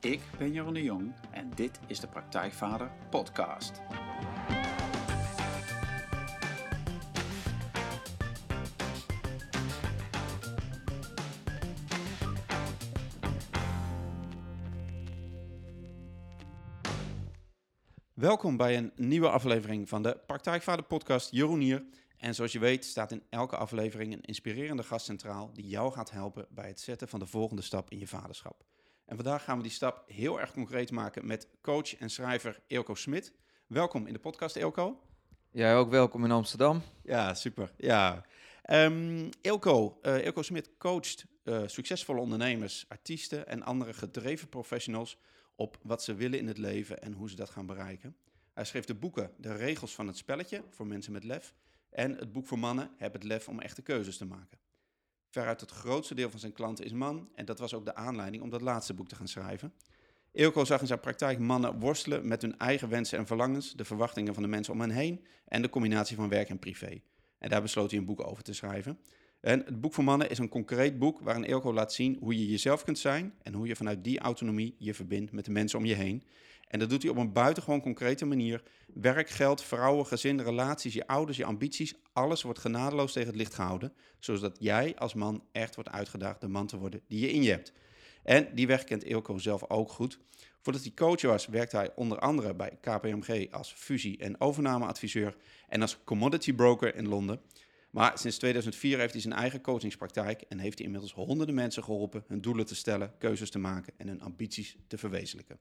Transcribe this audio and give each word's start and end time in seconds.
Ik 0.00 0.20
ben 0.38 0.52
Jeroen 0.52 0.74
de 0.74 0.82
Jong 0.82 1.14
en 1.30 1.50
dit 1.54 1.80
is 1.86 2.00
de 2.00 2.08
Praktijkvader 2.08 2.90
Podcast. 3.10 3.80
Welkom 18.14 18.56
bij 18.56 18.76
een 18.76 18.92
nieuwe 18.96 19.30
aflevering 19.30 19.88
van 19.88 20.02
de 20.02 20.20
Praktijkvader 20.26 20.84
Podcast. 20.84 21.30
Jeroen 21.30 21.60
hier. 21.60 21.84
En 22.16 22.34
zoals 22.34 22.52
je 22.52 22.58
weet 22.58 22.84
staat 22.84 23.12
in 23.12 23.22
elke 23.30 23.56
aflevering 23.56 24.12
een 24.12 24.20
inspirerende 24.20 24.82
gast 24.82 25.04
centraal 25.04 25.52
die 25.52 25.66
jou 25.66 25.92
gaat 25.92 26.10
helpen 26.10 26.46
bij 26.50 26.68
het 26.68 26.80
zetten 26.80 27.08
van 27.08 27.18
de 27.18 27.26
volgende 27.26 27.62
stap 27.62 27.90
in 27.90 27.98
je 27.98 28.06
vaderschap. 28.06 28.64
En 29.10 29.16
vandaag 29.16 29.44
gaan 29.44 29.56
we 29.56 29.62
die 29.62 29.72
stap 29.72 30.02
heel 30.06 30.40
erg 30.40 30.52
concreet 30.52 30.90
maken 30.90 31.26
met 31.26 31.48
coach 31.60 31.96
en 31.96 32.10
schrijver 32.10 32.60
Eelco 32.66 32.94
Smit. 32.94 33.32
Welkom 33.66 34.06
in 34.06 34.12
de 34.12 34.18
podcast, 34.18 34.56
Eelco. 34.56 35.00
Jij 35.50 35.76
ook 35.76 35.90
welkom 35.90 36.24
in 36.24 36.30
Amsterdam. 36.30 36.82
Ja, 37.02 37.34
super. 37.34 37.72
Ja. 37.76 38.24
Um, 38.70 39.28
Eelco, 39.40 39.98
uh, 40.02 40.14
Eelco 40.14 40.42
Smit 40.42 40.70
coacht 40.78 41.26
uh, 41.44 41.62
succesvolle 41.66 42.20
ondernemers, 42.20 42.84
artiesten 42.88 43.46
en 43.46 43.62
andere 43.62 43.92
gedreven 43.92 44.48
professionals 44.48 45.18
op 45.54 45.78
wat 45.82 46.02
ze 46.02 46.14
willen 46.14 46.38
in 46.38 46.46
het 46.46 46.58
leven 46.58 47.02
en 47.02 47.12
hoe 47.12 47.30
ze 47.30 47.36
dat 47.36 47.50
gaan 47.50 47.66
bereiken. 47.66 48.16
Hij 48.54 48.64
schreef 48.64 48.84
de 48.84 48.94
boeken 48.94 49.30
De 49.36 49.54
Regels 49.54 49.94
van 49.94 50.06
het 50.06 50.16
Spelletje 50.16 50.62
voor 50.68 50.86
mensen 50.86 51.12
met 51.12 51.24
lef 51.24 51.54
en 51.90 52.16
het 52.16 52.32
boek 52.32 52.46
voor 52.46 52.58
mannen 52.58 52.90
Heb 52.96 53.12
het 53.12 53.24
lef 53.24 53.48
om 53.48 53.60
echte 53.60 53.82
keuzes 53.82 54.16
te 54.16 54.24
maken. 54.24 54.58
Veruit 55.30 55.60
het 55.60 55.70
grootste 55.70 56.14
deel 56.14 56.30
van 56.30 56.40
zijn 56.40 56.52
klanten 56.52 56.84
is 56.84 56.92
man 56.92 57.28
en 57.34 57.44
dat 57.44 57.58
was 57.58 57.74
ook 57.74 57.84
de 57.84 57.94
aanleiding 57.94 58.42
om 58.42 58.50
dat 58.50 58.60
laatste 58.60 58.94
boek 58.94 59.08
te 59.08 59.14
gaan 59.14 59.28
schrijven. 59.28 59.72
Eelco 60.32 60.64
zag 60.64 60.80
in 60.80 60.86
zijn 60.86 61.00
praktijk 61.00 61.38
mannen 61.38 61.78
worstelen 61.78 62.28
met 62.28 62.42
hun 62.42 62.58
eigen 62.58 62.88
wensen 62.88 63.18
en 63.18 63.26
verlangens, 63.26 63.72
de 63.72 63.84
verwachtingen 63.84 64.34
van 64.34 64.42
de 64.42 64.48
mensen 64.48 64.72
om 64.72 64.80
hen 64.80 64.90
heen 64.90 65.24
en 65.44 65.62
de 65.62 65.68
combinatie 65.68 66.16
van 66.16 66.28
werk 66.28 66.48
en 66.48 66.58
privé. 66.58 67.00
En 67.38 67.48
daar 67.48 67.62
besloot 67.62 67.90
hij 67.90 68.00
een 68.00 68.06
boek 68.06 68.26
over 68.26 68.42
te 68.42 68.52
schrijven. 68.52 68.98
En 69.40 69.62
het 69.64 69.80
boek 69.80 69.94
voor 69.94 70.04
mannen 70.04 70.30
is 70.30 70.38
een 70.38 70.48
concreet 70.48 70.98
boek 70.98 71.20
waarin 71.20 71.44
Eelco 71.44 71.72
laat 71.72 71.92
zien 71.92 72.16
hoe 72.20 72.38
je 72.38 72.46
jezelf 72.46 72.84
kunt 72.84 72.98
zijn 72.98 73.34
en 73.42 73.54
hoe 73.54 73.66
je 73.66 73.76
vanuit 73.76 74.04
die 74.04 74.18
autonomie 74.18 74.74
je 74.78 74.94
verbindt 74.94 75.32
met 75.32 75.44
de 75.44 75.50
mensen 75.50 75.78
om 75.78 75.84
je 75.84 75.94
heen. 75.94 76.22
En 76.70 76.78
dat 76.78 76.90
doet 76.90 77.02
hij 77.02 77.10
op 77.10 77.16
een 77.16 77.32
buitengewoon 77.32 77.80
concrete 77.80 78.24
manier. 78.24 78.62
Werk, 78.94 79.30
geld, 79.30 79.62
vrouwen, 79.62 80.06
gezin, 80.06 80.40
relaties, 80.40 80.94
je 80.94 81.06
ouders, 81.06 81.36
je 81.36 81.44
ambities, 81.44 81.94
alles 82.12 82.42
wordt 82.42 82.58
genadeloos 82.58 83.12
tegen 83.12 83.28
het 83.28 83.38
licht 83.38 83.54
gehouden, 83.54 83.92
zodat 84.18 84.56
jij 84.60 84.96
als 84.96 85.14
man 85.14 85.44
echt 85.52 85.74
wordt 85.74 85.90
uitgedaagd 85.90 86.40
de 86.40 86.48
man 86.48 86.66
te 86.66 86.78
worden 86.78 87.00
die 87.08 87.20
je 87.20 87.32
in 87.32 87.42
je 87.42 87.50
hebt. 87.50 87.72
En 88.22 88.48
die 88.54 88.66
weg 88.66 88.84
kent 88.84 89.04
Eelco 89.04 89.38
zelf 89.38 89.70
ook 89.70 89.90
goed. 89.90 90.18
Voordat 90.60 90.82
hij 90.82 90.92
coach 90.94 91.22
was, 91.22 91.46
werkte 91.46 91.76
hij 91.76 91.90
onder 91.94 92.18
andere 92.18 92.54
bij 92.54 92.78
KPMG 92.80 93.50
als 93.50 93.72
fusie- 93.72 94.18
en 94.18 94.40
overnameadviseur 94.40 95.36
en 95.68 95.80
als 95.80 95.98
commodity 96.04 96.52
broker 96.52 96.94
in 96.94 97.08
Londen. 97.08 97.40
Maar 97.90 98.18
sinds 98.18 98.38
2004 98.38 98.98
heeft 98.98 99.12
hij 99.12 99.22
zijn 99.22 99.34
eigen 99.34 99.60
coachingspraktijk 99.60 100.42
en 100.48 100.58
heeft 100.58 100.76
hij 100.76 100.86
inmiddels 100.86 101.12
honderden 101.12 101.54
mensen 101.54 101.84
geholpen 101.84 102.24
hun 102.26 102.40
doelen 102.40 102.66
te 102.66 102.74
stellen, 102.74 103.14
keuzes 103.18 103.50
te 103.50 103.58
maken 103.58 103.92
en 103.96 104.08
hun 104.08 104.22
ambities 104.22 104.76
te 104.86 104.98
verwezenlijken. 104.98 105.58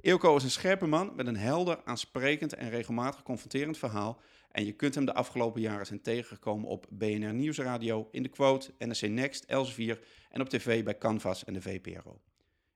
Eelco 0.00 0.36
is 0.36 0.42
een 0.42 0.50
scherpe 0.50 0.86
man 0.86 1.12
met 1.16 1.26
een 1.26 1.36
helder, 1.36 1.80
aansprekend 1.84 2.54
en 2.54 2.70
regelmatig 2.70 3.22
confronterend 3.22 3.78
verhaal. 3.78 4.20
En 4.50 4.64
je 4.64 4.72
kunt 4.72 4.94
hem 4.94 5.04
de 5.04 5.14
afgelopen 5.14 5.60
jaren 5.60 5.86
zijn 5.86 6.02
tegengekomen 6.02 6.68
op 6.68 6.86
BNR 6.90 7.34
Nieuwsradio, 7.34 8.08
in 8.10 8.22
de 8.22 8.28
Quote, 8.28 8.72
NRC 8.78 9.00
Next, 9.00 9.44
Els4 9.44 9.98
en 10.30 10.40
op 10.40 10.48
tv 10.48 10.84
bij 10.84 10.98
Canvas 10.98 11.44
en 11.44 11.52
de 11.52 11.62
VPRO. 11.62 12.20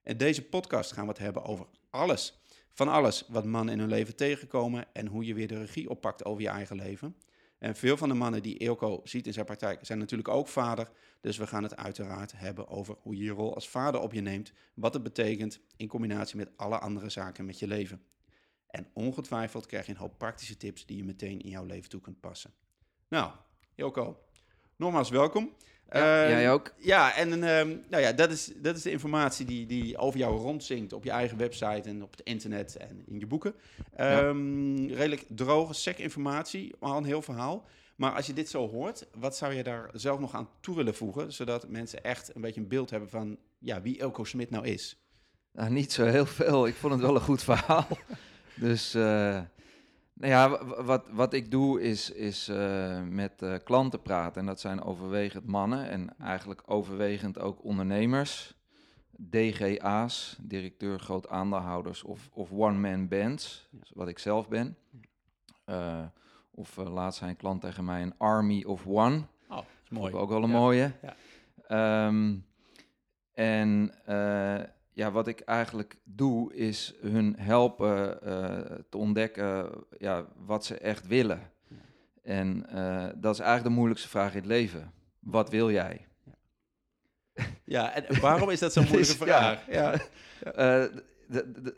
In 0.04 0.16
deze 0.16 0.42
podcast 0.42 0.92
gaan 0.92 1.04
we 1.04 1.10
het 1.10 1.18
hebben 1.18 1.44
over 1.44 1.66
alles. 1.90 2.40
Van 2.70 2.88
alles 2.88 3.24
wat 3.28 3.44
mannen 3.44 3.74
in 3.74 3.80
hun 3.80 3.88
leven 3.88 4.16
tegenkomen 4.16 4.86
en 4.92 5.06
hoe 5.06 5.24
je 5.24 5.34
weer 5.34 5.48
de 5.48 5.58
regie 5.58 5.90
oppakt 5.90 6.24
over 6.24 6.42
je 6.42 6.48
eigen 6.48 6.76
leven. 6.76 7.16
En 7.62 7.76
veel 7.76 7.96
van 7.96 8.08
de 8.08 8.14
mannen 8.14 8.42
die 8.42 8.56
Eelco 8.56 9.00
ziet 9.04 9.26
in 9.26 9.32
zijn 9.32 9.44
praktijk 9.44 9.86
zijn 9.86 9.98
natuurlijk 9.98 10.28
ook 10.28 10.48
vader. 10.48 10.90
Dus 11.20 11.36
we 11.36 11.46
gaan 11.46 11.62
het 11.62 11.76
uiteraard 11.76 12.32
hebben 12.32 12.68
over 12.68 12.96
hoe 13.00 13.16
je 13.16 13.24
je 13.24 13.30
rol 13.30 13.54
als 13.54 13.68
vader 13.68 14.00
op 14.00 14.12
je 14.12 14.20
neemt. 14.20 14.52
Wat 14.74 14.94
het 14.94 15.02
betekent 15.02 15.60
in 15.76 15.88
combinatie 15.88 16.36
met 16.36 16.50
alle 16.56 16.78
andere 16.78 17.10
zaken 17.10 17.44
met 17.44 17.58
je 17.58 17.66
leven. 17.66 18.02
En 18.66 18.86
ongetwijfeld 18.92 19.66
krijg 19.66 19.86
je 19.86 19.92
een 19.92 19.98
hoop 19.98 20.18
praktische 20.18 20.56
tips 20.56 20.86
die 20.86 20.96
je 20.96 21.04
meteen 21.04 21.40
in 21.40 21.50
jouw 21.50 21.64
leven 21.64 21.90
toe 21.90 22.00
kunt 22.00 22.20
passen. 22.20 22.52
Nou, 23.08 23.32
Eelco, 23.74 24.24
nogmaals 24.82 25.10
welkom. 25.10 25.52
Ja, 25.92 26.24
uh, 26.24 26.30
jij 26.30 26.52
ook. 26.52 26.74
Ja, 26.78 27.16
en 27.16 27.28
uh, 27.28 27.42
nou 27.88 28.02
ja, 28.02 28.12
dat, 28.12 28.30
is, 28.30 28.52
dat 28.56 28.76
is 28.76 28.82
de 28.82 28.90
informatie 28.90 29.46
die, 29.46 29.66
die 29.66 29.98
over 29.98 30.18
jou 30.18 30.38
rondzinkt 30.38 30.92
op 30.92 31.04
je 31.04 31.10
eigen 31.10 31.38
website 31.38 31.88
en 31.88 32.02
op 32.02 32.10
het 32.10 32.20
internet 32.20 32.76
en 32.76 33.02
in 33.06 33.18
je 33.18 33.26
boeken. 33.26 33.54
Um, 34.00 34.76
ja. 34.76 34.96
Redelijk 34.96 35.24
droge, 35.28 35.74
sec 35.74 35.98
informatie, 35.98 36.74
al 36.80 36.96
een 36.96 37.04
heel 37.04 37.22
verhaal. 37.22 37.64
Maar 37.96 38.12
als 38.12 38.26
je 38.26 38.32
dit 38.32 38.48
zo 38.48 38.68
hoort, 38.68 39.06
wat 39.18 39.36
zou 39.36 39.52
je 39.52 39.62
daar 39.62 39.90
zelf 39.92 40.20
nog 40.20 40.34
aan 40.34 40.48
toe 40.60 40.76
willen 40.76 40.94
voegen, 40.94 41.32
zodat 41.32 41.68
mensen 41.68 42.04
echt 42.04 42.34
een 42.34 42.40
beetje 42.40 42.60
een 42.60 42.68
beeld 42.68 42.90
hebben 42.90 43.08
van 43.08 43.38
ja, 43.58 43.82
wie 43.82 43.98
Elko 43.98 44.24
Smit 44.24 44.50
nou 44.50 44.66
is? 44.66 44.96
Nou, 45.52 45.70
niet 45.70 45.92
zo 45.92 46.04
heel 46.04 46.26
veel. 46.26 46.66
Ik 46.66 46.74
vond 46.74 46.92
het 46.92 47.02
wel 47.02 47.14
een 47.14 47.20
goed 47.20 47.42
verhaal. 47.42 47.86
dus... 48.54 48.94
Uh... 48.94 49.40
Nou 50.14 50.32
ja, 50.32 50.64
wat, 50.84 51.08
wat 51.10 51.32
ik 51.32 51.50
doe 51.50 51.82
is, 51.82 52.10
is 52.10 52.48
uh, 52.48 53.02
met 53.02 53.42
uh, 53.42 53.54
klanten 53.64 54.02
praten. 54.02 54.40
En 54.40 54.46
dat 54.46 54.60
zijn 54.60 54.82
overwegend 54.82 55.46
mannen 55.46 55.88
en 55.88 56.18
eigenlijk 56.18 56.62
overwegend 56.66 57.38
ook 57.38 57.64
ondernemers. 57.64 58.54
DGA's, 59.30 60.36
directeur 60.40 61.00
groot 61.00 61.28
aandeelhouders 61.28 62.02
of, 62.02 62.28
of 62.32 62.50
one-man 62.52 63.08
bands, 63.08 63.68
wat 63.94 64.08
ik 64.08 64.18
zelf 64.18 64.48
ben. 64.48 64.76
Uh, 65.66 66.04
of 66.50 66.76
laatst 66.76 67.18
zei 67.18 67.30
een 67.30 67.36
klant 67.36 67.60
tegen 67.60 67.84
mij 67.84 68.02
een 68.02 68.18
army 68.18 68.64
of 68.64 68.86
one. 68.86 69.16
Oh, 69.48 69.56
dat 69.56 69.64
is 69.84 69.90
mooi. 69.90 70.14
Ook 70.14 70.28
wel 70.28 70.42
een 70.42 70.50
ja. 70.50 70.56
mooie. 70.56 70.92
Ja. 71.68 72.06
Um, 72.06 72.46
en 73.32 73.94
ja, 74.92 75.10
wat 75.10 75.26
ik 75.26 75.40
eigenlijk 75.40 75.96
doe, 76.04 76.54
is 76.54 76.94
hun 77.00 77.36
helpen 77.38 78.18
uh, 78.24 78.78
te 78.88 78.96
ontdekken 78.96 79.70
ja, 79.98 80.26
wat 80.36 80.64
ze 80.64 80.78
echt 80.78 81.06
willen. 81.06 81.50
Ja. 81.68 81.76
En 82.22 82.66
uh, 82.74 83.06
dat 83.16 83.34
is 83.34 83.40
eigenlijk 83.40 83.68
de 83.68 83.74
moeilijkste 83.74 84.08
vraag 84.08 84.30
in 84.30 84.36
het 84.36 84.46
leven. 84.46 84.92
Wat 85.18 85.50
wil 85.50 85.70
jij? 85.70 86.06
Ja, 86.24 86.32
ja 87.64 87.92
en 87.92 88.20
waarom 88.20 88.50
is 88.50 88.58
dat 88.58 88.72
zo'n 88.72 88.86
moeilijke 88.90 89.16
vraag? 89.16 89.66
Ja, 89.70 89.92
uh, 89.92 90.00
de, 90.54 91.52
de, 91.62 91.76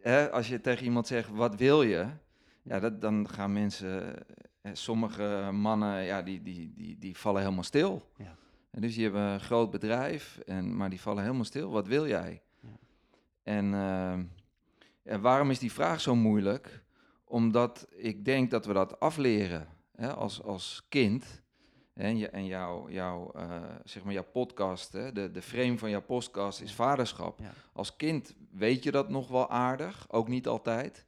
hè, 0.00 0.30
als 0.30 0.48
je 0.48 0.60
tegen 0.60 0.84
iemand 0.84 1.06
zegt, 1.06 1.28
wat 1.28 1.56
wil 1.56 1.82
je? 1.82 2.06
Ja, 2.62 2.80
dat, 2.80 3.00
dan 3.00 3.28
gaan 3.28 3.52
mensen, 3.52 4.14
sommige 4.72 5.48
mannen, 5.52 6.04
ja, 6.04 6.22
die, 6.22 6.42
die, 6.42 6.72
die, 6.76 6.98
die 6.98 7.16
vallen 7.16 7.42
helemaal 7.42 7.64
stil. 7.64 8.10
Ja. 8.16 8.36
En 8.70 8.80
dus 8.80 8.94
die 8.94 9.04
hebben 9.04 9.22
een 9.22 9.40
groot 9.40 9.70
bedrijf, 9.70 10.38
en, 10.46 10.76
maar 10.76 10.90
die 10.90 11.00
vallen 11.00 11.22
helemaal 11.22 11.44
stil. 11.44 11.70
Wat 11.70 11.86
wil 11.86 12.06
jij? 12.06 12.42
Ja. 12.60 12.68
En, 13.42 13.72
uh, 13.72 14.12
en 15.02 15.20
waarom 15.20 15.50
is 15.50 15.58
die 15.58 15.72
vraag 15.72 16.00
zo 16.00 16.14
moeilijk? 16.14 16.82
Omdat 17.24 17.86
ik 17.90 18.24
denk 18.24 18.50
dat 18.50 18.66
we 18.66 18.72
dat 18.72 19.00
afleren 19.00 19.68
hè, 19.96 20.14
als, 20.14 20.42
als 20.42 20.86
kind. 20.88 21.42
En, 21.94 22.16
je, 22.18 22.28
en 22.28 22.46
jouw, 22.46 22.90
jouw, 22.90 23.32
uh, 23.36 23.62
zeg 23.84 24.04
maar 24.04 24.12
jouw 24.12 24.30
podcast, 24.32 24.92
hè, 24.92 25.12
de, 25.12 25.30
de 25.30 25.42
frame 25.42 25.78
van 25.78 25.90
jouw 25.90 26.02
podcast 26.02 26.60
is 26.60 26.74
vaderschap. 26.74 27.38
Ja. 27.38 27.52
Als 27.72 27.96
kind 27.96 28.34
weet 28.50 28.82
je 28.82 28.90
dat 28.90 29.08
nog 29.08 29.28
wel 29.28 29.50
aardig, 29.50 30.06
ook 30.10 30.28
niet 30.28 30.46
altijd. 30.46 31.04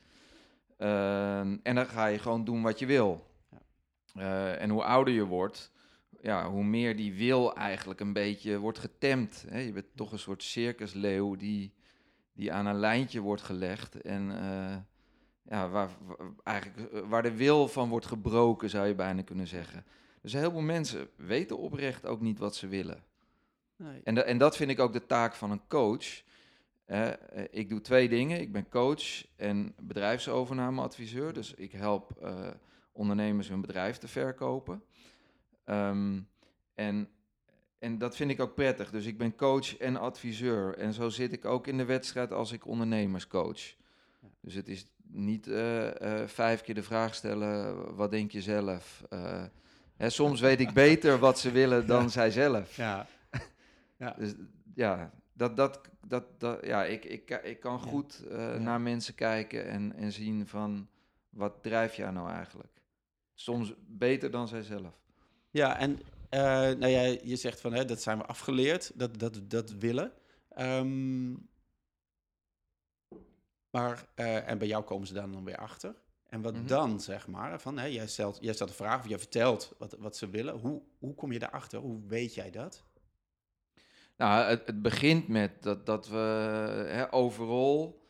Uh, 0.79 1.39
en 1.41 1.75
dan 1.75 1.87
ga 1.87 2.07
je 2.07 2.19
gewoon 2.19 2.45
doen 2.45 2.63
wat 2.63 2.79
je 2.79 2.87
wil. 2.87 3.27
Ja. 3.51 3.59
Uh, 4.17 4.63
en 4.63 4.71
hoe 4.71 4.85
ouder 4.85 5.15
je 5.15 5.25
wordt, 5.25 5.72
ja, 6.23 6.51
hoe 6.51 6.65
meer 6.65 6.97
die 6.97 7.15
wil 7.15 7.55
eigenlijk 7.55 8.01
een 8.01 8.13
beetje 8.13 8.59
wordt 8.59 8.79
getemd. 8.79 9.45
Hè? 9.49 9.59
Je 9.59 9.73
bent 9.73 9.87
toch 9.95 10.13
een 10.13 10.19
soort 10.19 10.43
circusleeuw 10.43 11.37
die, 11.37 11.75
die 12.33 12.53
aan 12.53 12.67
een 12.67 12.79
lijntje 12.79 13.21
wordt 13.21 13.43
gelegd. 13.43 14.01
En 14.01 14.31
uh, 14.31 14.77
ja, 15.43 15.69
waar, 15.69 15.89
eigenlijk, 16.43 16.93
eh, 16.93 17.01
waar 17.09 17.23
de 17.23 17.37
wil 17.37 17.69
van 17.69 17.89
wordt 17.89 18.07
gebroken, 18.07 18.71
zou 18.71 18.87
je 18.87 18.95
bijna 18.95 19.23
kunnen 19.23 19.47
zeggen. 19.47 19.85
Dus 20.21 20.33
heel 20.33 20.51
veel 20.51 20.61
mensen 20.61 21.09
weten 21.17 21.59
oprecht 21.59 22.07
ook 22.07 22.21
niet 22.21 22.39
wat 22.39 22.57
ze 22.57 22.67
willen. 22.67 23.05
Nee. 23.77 24.01
En, 24.05 24.15
de, 24.15 24.23
en 24.23 24.39
dat 24.39 24.57
vind 24.57 24.71
ik 24.71 24.81
ook 24.81 24.93
de 24.93 25.07
taak 25.07 25.35
van 25.35 25.51
een 25.51 25.67
coach. 25.69 26.23
Uh, 26.87 27.09
ik 27.51 27.69
doe 27.69 27.81
twee 27.81 28.09
dingen. 28.09 28.41
Ik 28.41 28.53
ben 28.53 28.69
coach 28.69 29.27
en 29.37 29.75
bedrijfsovernameadviseur. 29.81 31.33
Dus 31.33 31.55
ik 31.55 31.73
help 31.73 32.19
uh, 32.23 32.49
ondernemers 32.93 33.49
hun 33.49 33.61
bedrijf 33.61 33.99
te 33.99 34.09
verkopen. 34.09 34.83
Um, 35.65 36.29
en, 36.75 37.09
en 37.79 37.99
dat 37.99 38.17
vind 38.17 38.31
ik 38.31 38.41
ook 38.41 38.55
prettig. 38.55 38.91
Dus 38.91 39.07
ik 39.07 39.19
ben 39.19 39.37
coach 39.37 39.77
en 39.77 39.97
adviseur. 39.97 40.77
En 40.79 40.93
zo 40.93 41.09
zit 41.09 41.33
ik 41.33 41.45
ook 41.45 41.67
in 41.67 41.77
de 41.77 41.85
wedstrijd 41.85 42.33
als 42.33 42.53
ik 42.53 42.67
ondernemers 42.67 43.27
coach. 43.27 43.75
Dus 44.41 44.55
het 44.55 44.69
is 44.69 44.87
niet 45.07 45.47
uh, 45.47 45.85
uh, 45.85 46.27
vijf 46.27 46.61
keer 46.61 46.75
de 46.75 46.83
vraag 46.83 47.15
stellen, 47.15 47.95
wat 47.97 48.11
denk 48.11 48.31
je 48.31 48.41
zelf? 48.41 49.05
Uh, 49.11 49.45
hè, 49.97 50.11
soms 50.11 50.41
weet 50.41 50.61
ik 50.61 50.73
beter 50.73 51.19
wat 51.19 51.39
ze 51.39 51.51
willen 51.51 51.87
dan 51.87 52.03
ja. 52.03 52.09
zij 52.09 52.31
zelf. 52.31 52.77
Ja. 52.77 53.07
ja. 53.97 54.15
Dus 54.19 54.35
ja, 54.75 55.13
Dat, 55.33 55.57
dat, 55.57 55.81
dat, 56.07 56.25
dat, 56.41 56.67
ja, 56.67 56.85
ik, 56.85 57.05
ik, 57.05 57.41
ik 57.43 57.61
kan 57.61 57.81
goed 57.81 58.23
Ja. 58.29 58.59
naar 58.59 58.81
mensen 58.81 59.15
kijken 59.15 59.67
en, 59.67 59.93
en 59.97 60.13
zien 60.13 60.47
van 60.47 60.89
wat 61.31 61.63
drijf 61.63 61.95
jij 61.95 62.11
nou 62.11 62.31
eigenlijk? 62.31 62.81
Soms 63.35 63.75
beter 63.87 64.31
dan 64.31 64.49
zijzelf. 64.49 65.02
Ja, 65.53 65.79
en 65.79 66.01
eh, 66.29 66.41
nou 66.51 66.87
ja, 66.87 67.01
je 67.23 67.37
zegt 67.37 67.61
van 67.61 67.73
hè, 67.73 67.85
dat 67.85 68.03
zijn 68.03 68.19
we 68.19 68.25
afgeleerd, 68.27 68.93
dat, 68.95 69.19
dat, 69.19 69.41
dat 69.51 69.71
willen. 69.71 70.13
Ehm, 70.49 71.33
maar, 73.71 74.07
eh, 74.15 74.49
en 74.49 74.59
bij 74.59 74.67
jou 74.69 74.85
komen 74.85 75.07
ze 75.07 75.15
dan, 75.15 75.33
dan 75.33 75.45
weer 75.45 75.57
achter. 75.57 75.95
En 76.29 76.43
wat 76.43 76.55
Mhm. 76.55 76.67
dan, 76.67 77.01
zeg 77.01 77.27
maar, 77.27 77.61
van 77.61 77.79
hè, 77.79 77.85
jij, 77.87 78.07
stelt, 78.07 78.39
jij 78.41 78.53
stelt 78.55 78.69
een 78.71 78.75
vraag 78.77 79.01
of 79.01 79.09
jij 79.09 79.19
vertelt 79.19 79.75
wat, 79.79 79.97
wat 79.99 80.17
ze 80.17 80.31
willen. 80.31 80.55
Hoe, 80.59 80.83
hoe 80.99 81.15
kom 81.15 81.33
je 81.33 81.39
daarachter? 81.39 81.79
Hoe 81.79 82.01
weet 82.07 82.35
jij 82.35 82.51
dat? 82.51 82.83
Nou, 84.17 84.45
het, 84.49 84.67
het 84.67 84.83
begint 84.83 85.29
met 85.29 85.63
dat, 85.63 85.87
dat 85.87 86.09
we 86.09 86.17
hè, 86.89 87.13
overal. 87.13 88.01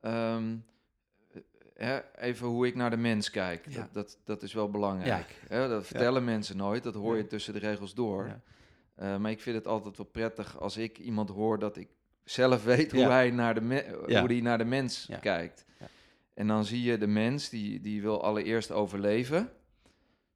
ehm, 0.00 0.56
hè, 1.76 1.98
even 2.16 2.46
hoe 2.46 2.66
ik 2.66 2.74
naar 2.74 2.90
de 2.90 2.96
mens 2.96 3.30
kijk. 3.30 3.66
Ja. 3.68 3.76
Dat, 3.80 3.92
dat, 3.92 4.18
dat 4.24 4.42
is 4.42 4.52
wel 4.52 4.70
belangrijk. 4.70 5.34
Hè, 5.48 5.68
dat 5.68 5.86
vertellen 5.86 6.24
mensen 6.24 6.56
nooit, 6.56 6.82
dat 6.82 6.94
hoor 6.94 7.16
je 7.16 7.26
tussen 7.26 7.52
de 7.52 7.58
regels 7.58 7.94
door. 7.94 8.40
Eh, 8.94 9.16
maar 9.16 9.30
ik 9.30 9.40
vind 9.40 9.56
het 9.56 9.66
altijd 9.66 9.96
wel 9.96 10.06
prettig 10.06 10.60
als 10.60 10.76
ik 10.76 10.98
iemand 10.98 11.28
hoor 11.28 11.58
dat 11.58 11.76
ik 11.76 11.88
zelf 12.24 12.64
weet 12.64 12.92
hoe 12.92 13.04
hij 13.04 13.30
naar 13.30 13.54
de, 13.54 13.60
me- 13.60 13.98
hoe 14.18 14.28
die 14.28 14.42
naar 14.42 14.58
de 14.58 14.64
mens 14.64 15.08
kijkt. 15.20 15.64
Ja. 15.80 15.86
En 16.34 16.46
dan 16.46 16.64
zie 16.64 16.82
je 16.82 16.98
de 16.98 17.06
mens 17.06 17.48
die, 17.48 17.80
die 17.80 18.02
wil 18.02 18.22
allereerst 18.22 18.70
overleven. 18.70 19.50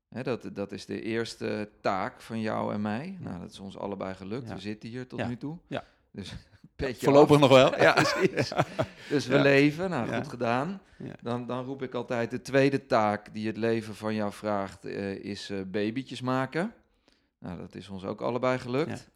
Hè, 0.08 0.22
dat, 0.22 0.50
dat 0.52 0.72
is 0.72 0.86
de 0.86 1.02
eerste 1.02 1.70
taak 1.80 2.20
van 2.20 2.40
jou 2.40 2.72
en 2.74 2.80
mij. 2.80 3.16
Nou, 3.20 3.40
dat 3.40 3.50
is 3.50 3.58
ons 3.58 3.78
allebei 3.78 4.14
gelukt. 4.14 4.52
We 4.52 4.58
zitten 4.58 4.88
hier 4.88 5.06
tot 5.06 5.26
nu 5.26 5.36
toe. 5.36 5.58
Ja. 5.66 5.84
Dus 6.10 6.32
petje 6.80 7.04
Voorlopig 7.04 7.34
af. 7.34 7.40
nog 7.40 7.50
wel. 7.50 7.76
Ja, 7.82 7.92
precies. 7.92 8.52
Dus 9.08 9.26
we 9.26 9.38
leven. 9.38 9.90
Nou, 9.90 10.14
goed 10.14 10.28
gedaan. 10.28 10.80
Dan, 11.22 11.46
dan 11.46 11.64
roep 11.64 11.82
ik 11.82 11.94
altijd 11.94 12.30
de 12.30 12.40
tweede 12.42 12.86
taak 12.86 13.34
die 13.34 13.46
het 13.46 13.56
leven 13.56 13.94
van 13.94 14.14
jou 14.14 14.32
vraagt, 14.32 14.84
eh, 14.84 15.14
is 15.14 15.50
eh, 15.50 15.58
babytjes 15.66 16.20
maken. 16.20 16.74
Nou, 17.38 17.58
dat 17.58 17.74
is 17.74 17.88
ons 17.88 18.04
ook 18.04 18.20
allebei 18.20 18.58
gelukt. 18.58 19.10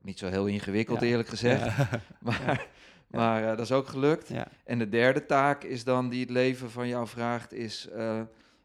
Niet 0.00 0.18
zo 0.18 0.28
heel 0.28 0.46
ingewikkeld, 0.46 1.02
eerlijk 1.02 1.28
gezegd. 1.28 1.64
Ja. 1.64 1.88
Maar, 2.20 2.66
maar 3.06 3.42
eh, 3.42 3.48
dat 3.48 3.60
is 3.60 3.72
ook 3.72 3.86
gelukt. 3.88 4.28
Ja. 4.28 4.46
En 4.64 4.78
de 4.78 4.88
derde 4.88 5.26
taak 5.26 5.64
is 5.64 5.84
dan 5.84 6.08
die 6.08 6.20
het 6.20 6.30
leven 6.30 6.70
van 6.70 6.88
jou 6.88 7.06
vraagt, 7.06 7.52
is 7.52 7.88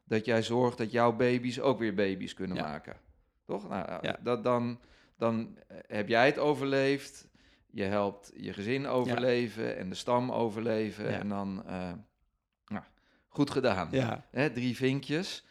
dat 0.04 0.26
jij 0.26 0.44
zorgt 0.44 0.78
dat 0.78 0.92
jouw 0.92 1.12
baby's 1.16 1.60
ook 1.60 1.80
weer 1.80 1.94
baby's 1.94 2.34
kunnen 2.34 2.58
Ja. 2.58 2.64
maken. 2.64 2.96
Toch? 3.46 3.70
Nou, 3.70 4.02
dat, 4.22 4.44
dan, 4.44 4.80
dan 5.18 5.58
heb 5.88 6.08
jij 6.08 6.26
het 6.26 6.38
overleefd. 6.40 7.28
Je 7.72 7.84
helpt 7.84 8.32
je 8.36 8.54
gezin 8.54 8.88
overleven 8.88 9.78
en 9.78 9.90
de 9.90 9.96
stam 9.96 10.32
overleven. 10.32 11.12
Ja. 11.12 11.20
En 11.20 11.30
dan, 11.30 11.64
nou, 12.68 12.84
goed 13.28 13.50
gedaan. 13.50 13.88
Ja. 13.92 14.26
Hè, 14.32 14.52
drie 14.52 14.76
vinkjes. 14.76 15.46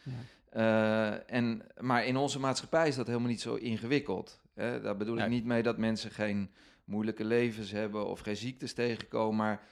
Eh, 0.50 1.30
en, 1.30 1.62
maar 1.80 2.04
in 2.04 2.16
onze 2.16 2.38
maatschappij 2.38 2.88
is 2.88 2.96
dat 2.96 3.06
helemaal 3.06 3.28
niet 3.28 3.40
zo 3.40 3.54
ingewikkeld. 3.54 4.40
Hè? 4.54 4.80
Daar 4.80 4.96
bedoel 4.96 5.18
ik 5.18 5.28
niet 5.28 5.44
mee 5.44 5.62
dat 5.62 5.78
mensen 5.78 6.10
geen 6.10 6.50
moeilijke 6.84 7.24
levens 7.24 7.70
hebben 7.70 8.06
of 8.06 8.20
geen 8.20 8.36
ziektes 8.36 8.72
tegenkomen. 8.74 9.36
Maar 9.36 9.62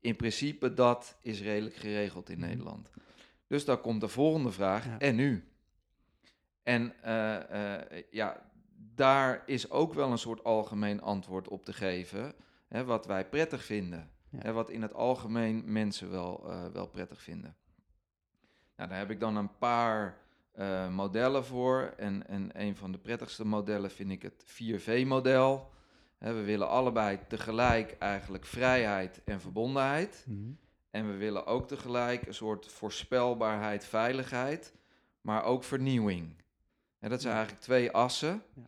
in 0.00 0.16
principe 0.16 0.74
dat 0.74 1.16
is 1.22 1.40
redelijk 1.42 1.74
geregeld 1.74 2.28
in 2.30 2.38
Mhm. 2.38 2.48
Nederland. 2.48 2.90
Dus 3.46 3.64
dan 3.64 3.80
komt 3.80 4.00
de 4.00 4.08
volgende 4.08 4.50
vraag. 4.52 4.86
En 4.98 5.14
nu? 5.14 5.44
En 6.62 6.92
eh, 7.02 8.00
ja, 8.10 8.50
daar 8.94 9.42
is 9.46 9.70
ook 9.70 9.94
wel 9.94 10.10
een 10.10 10.18
soort 10.18 10.44
algemeen 10.44 11.00
antwoord 11.02 11.48
op 11.48 11.64
te 11.64 11.72
geven. 11.72 12.34
Hè, 12.68 12.84
wat 12.84 13.06
wij 13.06 13.28
prettig 13.28 13.64
vinden. 13.64 14.10
Ja. 14.30 14.38
Hè, 14.38 14.52
wat 14.52 14.70
in 14.70 14.82
het 14.82 14.94
algemeen 14.94 15.72
mensen 15.72 16.10
wel, 16.10 16.50
eh, 16.50 16.66
wel 16.66 16.88
prettig 16.88 17.22
vinden. 17.22 17.56
Nou, 18.76 18.88
daar 18.88 18.98
heb 18.98 19.10
ik 19.10 19.20
dan 19.20 19.36
een 19.36 19.58
paar 19.58 20.18
eh, 20.52 20.88
modellen 20.88 21.44
voor. 21.44 21.94
En, 21.96 22.26
en 22.26 22.50
een 22.52 22.76
van 22.76 22.92
de 22.92 22.98
prettigste 22.98 23.46
modellen 23.46 23.90
vind 23.90 24.10
ik 24.10 24.22
het 24.22 24.44
4V-model. 24.46 25.70
we 26.18 26.42
willen 26.42 26.68
allebei 26.68 27.18
tegelijk 27.28 27.96
eigenlijk 27.98 28.44
vrijheid 28.46 29.20
en 29.24 29.40
verbondenheid. 29.40 30.24
Mhm. 30.28 30.50
En 30.90 31.10
we 31.10 31.16
willen 31.16 31.46
ook 31.46 31.68
tegelijk 31.68 32.26
een 32.26 32.34
soort 32.34 32.66
voorspelbaarheid, 32.66 33.84
veiligheid, 33.84 34.74
maar 35.20 35.44
ook 35.44 35.64
vernieuwing. 35.64 36.34
Hè, 36.98 37.08
dat 37.08 37.20
zijn 37.20 37.32
Ja. 37.32 37.38
eigenlijk 37.38 37.66
twee 37.66 37.90
assen. 37.90 38.42
Ja. 38.54 38.62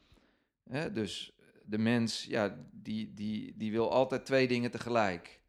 Hè, 0.78 0.92
dus 0.92 1.32
de 1.64 1.78
mens, 1.78 2.24
ja, 2.28 2.56
die, 2.72 3.12
die, 3.14 3.54
die 3.56 3.72
wil 3.72 3.90
altijd 3.92 4.24
twee 4.26 4.48
dingen 4.48 4.70
tegelijk. 4.70 5.40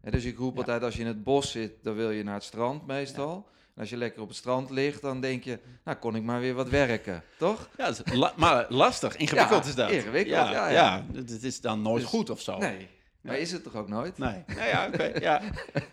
Hè, 0.00 0.10
dus 0.10 0.24
ik 0.24 0.36
roep 0.38 0.52
Ja. 0.52 0.58
altijd, 0.58 0.82
als 0.82 0.94
je 0.94 1.00
in 1.00 1.06
het 1.06 1.24
bos 1.24 1.50
zit, 1.50 1.72
dan 1.82 1.94
wil 1.94 2.10
je 2.10 2.22
naar 2.22 2.34
het 2.34 2.42
strand 2.42 2.86
meestal. 2.86 3.48
En 3.74 3.80
als 3.80 3.90
je 3.90 3.96
lekker 3.96 4.22
op 4.22 4.28
het 4.28 4.36
strand 4.36 4.70
ligt, 4.70 5.02
dan 5.02 5.20
denk 5.20 5.44
je, 5.44 5.58
nou 5.84 5.96
kon 5.96 6.16
ik 6.16 6.22
maar 6.22 6.40
weer 6.40 6.54
wat 6.54 6.68
werken, 6.68 7.22
toch? 7.38 7.68
Ja, 7.76 7.86
dat 7.86 8.02
is 8.06 8.12
la- 8.14 8.32
maar 8.36 8.66
lastig, 8.68 9.16
ingewikkeld 9.16 9.62
Ja, 9.64 9.68
is 9.68 9.74
dat. 9.74 9.90
ingewikkeld, 9.90 10.34
ja. 10.36 10.50
ja, 10.50 10.68
ja. 10.68 11.04
ja. 11.12 11.18
Het 11.18 11.42
is 11.42 11.60
dan 11.60 11.82
nooit 11.82 12.00
Dus- 12.00 12.10
goed 12.10 12.30
of 12.30 12.40
zo. 12.40 12.58
Nee, 12.58 12.88
maar 13.20 13.38
is 13.38 13.52
het 13.52 13.62
toch 13.62 13.74
ook 13.76 13.88
nooit? 13.88 14.18
Nee. 14.18 14.42
Nou 14.46 14.68
ja, 14.68 14.86
oké. 14.86 15.12
ja. 15.20 15.40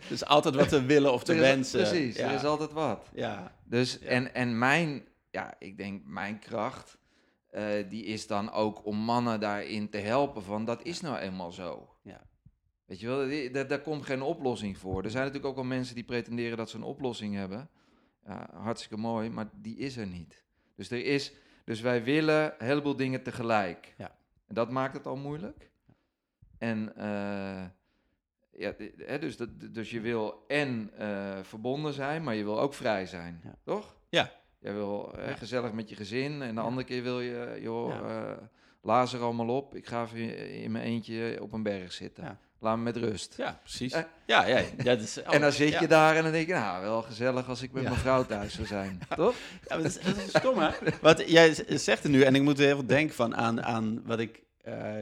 Dus 0.09 0.25
altijd 0.25 0.55
wat 0.55 0.69
te 0.69 0.85
willen 0.85 1.13
of 1.13 1.23
te 1.23 1.33
is- 1.33 1.39
wensen. 1.39 1.79
Precies, 1.87 2.15
ja. 2.15 2.27
er 2.29 2.35
is 2.35 2.43
altijd 2.43 2.71
wat. 2.71 3.07
Ja. 3.13 3.55
Dus, 3.65 3.97
Ja. 4.01 4.07
en, 4.07 4.33
en 4.33 4.57
mijn, 4.57 5.03
ja, 5.31 5.55
ik 5.59 5.77
denk 5.77 6.05
mijn 6.05 6.39
kracht, 6.39 6.97
eh, 7.49 7.89
die 7.89 8.03
is 8.03 8.27
dan 8.27 8.51
ook 8.51 8.85
om 8.85 8.97
mannen 8.97 9.39
daarin 9.39 9.89
te 9.89 9.97
helpen 9.97 10.43
van, 10.43 10.65
dat 10.65 10.83
is 10.83 11.01
nou 11.01 11.17
eenmaal 11.17 11.51
zo. 11.51 11.95
Ja. 12.01 12.21
Weet 12.85 12.99
je 12.99 13.07
wel, 13.07 13.51
daar, 13.51 13.67
daar 13.67 13.81
komt 13.81 14.05
geen 14.05 14.21
oplossing 14.21 14.77
voor. 14.77 15.03
Er 15.03 15.09
zijn 15.09 15.23
natuurlijk 15.23 15.49
ook 15.49 15.55
wel 15.55 15.69
mensen 15.69 15.95
die 15.95 16.03
pretenderen 16.03 16.57
dat 16.57 16.69
ze 16.69 16.77
een 16.77 16.83
oplossing 16.83 17.35
hebben. 17.35 17.69
Ja, 18.25 18.49
hartstikke 18.53 18.97
mooi, 18.97 19.29
maar 19.29 19.49
die 19.53 19.77
is 19.77 19.97
er 19.97 20.07
niet. 20.07 20.43
Dus, 20.75 20.91
er 20.91 21.05
is, 21.05 21.33
dus 21.63 21.81
wij 21.81 22.03
willen 22.03 22.53
een 22.57 22.67
heleboel 22.67 22.95
dingen 22.95 23.23
tegelijk. 23.23 23.93
Ja. 23.97 24.15
En 24.47 24.55
dat 24.55 24.71
maakt 24.71 24.93
het 24.93 25.07
al 25.07 25.15
moeilijk. 25.15 25.71
En 26.57 26.95
eh, 26.95 27.65
ja, 28.51 28.73
hè, 28.97 29.19
dus, 29.19 29.37
dat, 29.37 29.49
dus 29.73 29.91
je 29.91 29.99
wil 29.99 30.43
en 30.47 30.91
eh, 30.97 31.43
verbonden 31.43 31.93
zijn, 31.93 32.23
maar 32.23 32.35
je 32.35 32.43
wil 32.43 32.59
ook 32.59 32.73
vrij 32.73 33.05
zijn. 33.05 33.41
Ja. 33.43 33.55
Toch? 33.63 33.95
Ja. 34.09 34.31
Jij 34.61 34.73
wil 34.73 35.13
hè, 35.15 35.29
Ja. 35.29 35.35
gezellig 35.35 35.71
met 35.71 35.89
je 35.89 35.95
gezin 35.95 36.41
en 36.41 36.55
de 36.55 36.61
andere 36.61 36.85
keer 36.85 37.03
wil 37.03 37.19
je, 37.19 37.57
joh, 37.61 37.95
eh, 37.95 38.37
laat 38.81 39.11
er 39.11 39.21
allemaal 39.21 39.49
op. 39.49 39.75
Ik 39.75 39.87
ga 39.87 40.03
even 40.03 40.51
in 40.51 40.71
mijn 40.71 40.85
eentje 40.85 41.37
op 41.41 41.53
een 41.53 41.63
berg 41.63 41.91
zitten. 41.91 42.39
Laat 42.59 42.77
me 42.77 42.83
met 42.83 42.97
rust. 42.97 43.33
ja, 43.37 43.59
precies. 43.61 43.93
Eh. 43.93 44.03
ja, 44.25 44.45
ja, 44.45 44.91
is, 44.91 45.17
oh, 45.17 45.33
en 45.33 45.41
dan 45.41 45.51
zit 45.51 45.71
ja. 45.71 45.81
je 45.81 45.87
daar 45.87 46.15
en 46.15 46.23
dan 46.23 46.31
denk 46.31 46.47
je, 46.47 46.53
nou, 46.53 46.81
wel 46.81 47.01
gezellig 47.01 47.49
als 47.49 47.61
ik 47.61 47.71
met 47.71 47.83
Ja. 47.83 47.89
mijn 47.89 48.01
vrouw 48.01 48.25
thuis 48.25 48.53
zou 48.53 48.67
zijn. 48.67 48.99
Toch? 49.15 49.35
Ja, 49.67 49.77
dat, 49.77 49.85
is, 49.85 50.01
dat 50.01 50.17
is 50.17 50.29
stom, 50.29 50.57
hè? 50.57 50.69
Wat 51.01 51.29
jij 51.29 51.53
zegt 51.67 52.03
er 52.03 52.09
nu, 52.09 52.21
en 52.21 52.35
ik 52.35 52.41
moet 52.41 52.57
heel 52.57 52.75
veel 52.75 52.85
denken 52.85 53.15
van 53.15 53.35
aan, 53.35 53.63
aan 53.63 54.01
wat, 54.05 54.19
ik, 54.19 54.43
eh, 54.61 54.95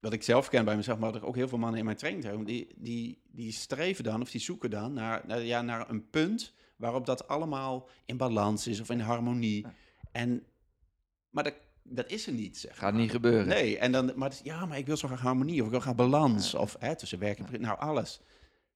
wat 0.00 0.12
ik 0.12 0.22
zelf 0.22 0.48
ken 0.48 0.64
bij 0.64 0.76
mezelf, 0.76 0.98
maar 0.98 1.22
ook 1.22 1.36
heel 1.36 1.48
veel 1.48 1.58
mannen 1.58 1.78
in 1.78 1.84
mijn 1.84 1.96
training 1.96 2.46
die, 2.46 2.68
die, 2.76 3.22
die 3.30 3.52
streven 3.52 4.04
dan, 4.04 4.20
of 4.20 4.30
die 4.30 4.40
zoeken 4.40 4.70
dan 4.70 4.92
naar, 4.92 5.22
naar, 5.26 5.42
ja, 5.42 5.62
naar 5.62 5.90
een 5.90 6.10
punt 6.10 6.52
waarop 6.84 7.06
dat 7.06 7.28
allemaal 7.28 7.88
in 8.06 8.16
balans 8.16 8.66
is 8.66 8.80
of 8.80 8.90
in 8.90 9.00
harmonie. 9.00 9.62
Ja. 9.62 9.74
En, 10.12 10.42
maar 11.30 11.44
dat, 11.44 11.54
dat 11.82 12.10
is 12.10 12.26
er 12.26 12.32
niet, 12.32 12.58
zeg 12.58 12.78
Gaat 12.78 12.92
maar. 12.92 13.00
niet 13.00 13.10
gebeuren. 13.10 13.46
Nee, 13.46 13.78
en 13.78 13.92
dan, 13.92 14.12
maar 14.16 14.28
het 14.28 14.40
ja, 14.42 14.66
maar 14.66 14.78
ik 14.78 14.86
wil 14.86 14.96
zo 14.96 15.08
graag 15.08 15.20
harmonie 15.20 15.60
of 15.60 15.64
ik 15.64 15.70
wil 15.72 15.80
graag 15.80 15.94
balans 15.94 16.54
of 16.54 16.76
hè, 16.78 16.96
tussen 16.96 17.18
werk 17.18 17.38
en 17.38 17.60
nou 17.60 17.78
alles. 17.78 18.20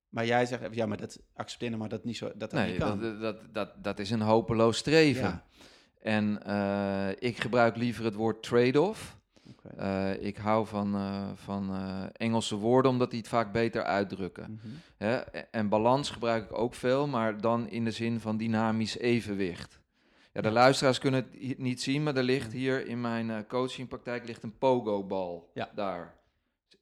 Maar 0.08 0.26
jij 0.26 0.46
zegt, 0.46 0.74
ja, 0.74 0.86
maar 0.86 0.96
dat 0.96 1.20
accepteer 1.34 1.68
nou 1.68 1.80
maar 1.80 1.88
dat 1.88 2.04
niet 2.04 2.16
zo, 2.16 2.26
dat 2.26 2.38
dat 2.40 2.52
Nee, 2.52 2.70
niet 2.70 2.78
kan. 2.78 3.00
dat, 3.00 3.20
dat, 3.20 3.54
dat, 3.54 3.84
dat 3.84 3.98
is 3.98 4.10
een 4.10 4.20
hopeloos 4.20 4.76
streven. 4.76 5.42
En 6.00 6.42
eh, 6.44 7.08
ik 7.18 7.40
gebruik 7.40 7.76
liever 7.76 8.04
het 8.04 8.14
woord 8.14 8.42
trade-off. 8.42 9.17
Eh, 9.76 10.22
ik 10.22 10.36
hou 10.36 10.66
van, 10.66 10.94
eh, 10.94 11.28
van 11.34 11.70
eh, 11.70 12.02
Engelse 12.12 12.56
woorden, 12.56 12.90
omdat 12.90 13.10
die 13.10 13.18
het 13.18 13.28
vaak 13.28 13.52
beter 13.52 13.82
uitdrukken. 13.82 14.50
Mhm. 14.62 14.74
Hè? 14.96 15.16
En 15.50 15.68
balans 15.68 16.10
gebruik 16.10 16.44
ik 16.44 16.58
ook 16.58 16.74
veel, 16.74 17.06
maar 17.06 17.40
dan 17.40 17.68
in 17.68 17.84
de 17.84 17.90
zin 17.90 18.20
van 18.20 18.36
dynamisch 18.36 18.98
evenwicht. 18.98 19.80
Ja, 20.32 20.40
de 20.40 20.50
luisteraars 20.50 20.98
kunnen 20.98 21.26
het 21.38 21.58
niet 21.58 21.82
zien, 21.82 22.02
maar 22.02 22.16
er 22.16 22.22
ligt 22.22 22.52
hier 22.52 22.86
in 22.86 23.00
mijn 23.00 23.46
coachingpraktijk 23.46 24.26
ligt 24.26 24.42
een 24.42 24.58
pogo-bal. 24.58 25.50
Ja. 25.54 25.70
Daar. 25.74 26.14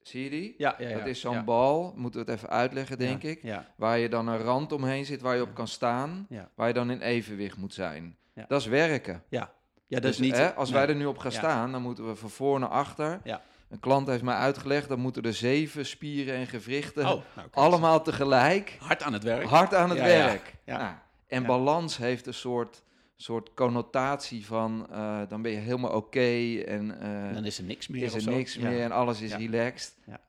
Zie 0.01 0.23
je 0.23 0.29
die? 0.29 0.55
Ja, 0.57 0.75
ja, 0.79 0.89
ja. 0.89 0.97
Dat 0.97 1.07
is 1.07 1.19
zo'n 1.19 1.45
bal, 1.45 1.93
moeten 1.95 2.25
we 2.25 2.31
het 2.31 2.37
even 2.39 2.49
uitleggen, 2.49 2.97
denk 2.97 3.23
ik. 3.23 3.41
Ja, 3.43 3.73
Waar 3.75 3.97
je 3.97 4.09
dan 4.09 4.27
een 4.27 4.37
rand 4.37 4.71
omheen 4.71 5.05
zit 5.05 5.21
waar 5.21 5.35
je 5.35 5.41
op 5.41 5.53
kan 5.53 5.67
staan, 5.67 6.25
Ja. 6.29 6.49
waar 6.55 6.67
je 6.67 6.73
dan 6.73 6.91
in 6.91 7.01
evenwicht 7.01 7.57
moet 7.57 7.73
zijn. 7.73 8.17
Dat 8.47 8.61
is 8.61 8.67
werken. 8.67 9.23
ja. 9.29 9.55
Ja, 9.87 9.99
Dus, 9.99 10.17
niet... 10.17 10.35
hè, 10.37 10.53
als 10.53 10.69
nee. 10.69 10.79
wij 10.79 10.87
er 10.89 10.95
nu 10.95 11.05
op 11.05 11.17
gaan 11.17 11.31
Ja. 11.31 11.37
staan, 11.37 11.71
dan 11.71 11.81
moeten 11.81 12.07
we 12.07 12.15
van 12.15 12.29
voor 12.29 12.59
naar 12.59 12.69
achter. 12.69 13.19
Ja. 13.23 13.41
Een 13.69 13.79
klant 13.79 14.07
heeft 14.07 14.23
mij 14.23 14.35
uitgelegd, 14.35 14.89
dan 14.89 14.99
moeten 14.99 15.23
er 15.23 15.33
zeven 15.33 15.85
spieren 15.85 16.35
en 16.35 16.47
gewrichten 16.47 17.03
Oh, 17.05 17.21
nou, 17.35 17.47
allemaal 17.51 18.01
tegelijk 18.01 18.77
Hard 18.79 19.03
aan 19.03 19.13
het 19.13 19.23
werk. 19.23 19.45
hard 19.45 19.73
aan 19.73 19.89
het 19.89 19.97
Ja, 19.97 20.03
werk. 20.05 20.53
Ja. 20.65 20.77
Nou, 20.77 20.93
en 21.27 21.45
balans 21.45 21.97
heeft 21.97 22.25
een 22.27 22.33
soort 22.33 22.81
soort 23.15 23.53
connotatie 23.53 24.45
van 24.45 24.87
eh, 24.91 25.19
dan 25.29 25.41
ben 25.41 25.51
je 25.51 25.57
helemaal 25.57 25.91
oké 25.91 26.57
en 26.65 27.01
eh, 27.01 27.33
dan 27.33 27.45
is 27.45 27.57
er 27.57 27.63
niks 27.63 27.87
meer 27.87 28.03
is 28.03 28.09
of 28.09 28.15
er 28.15 28.21
zo. 28.21 28.31
niks 28.31 28.57
meer 28.57 28.81
en 28.81 28.91
alles 28.91 29.21
is 29.21 29.35
relaxed. 29.35 29.93
Ja, 30.05 30.19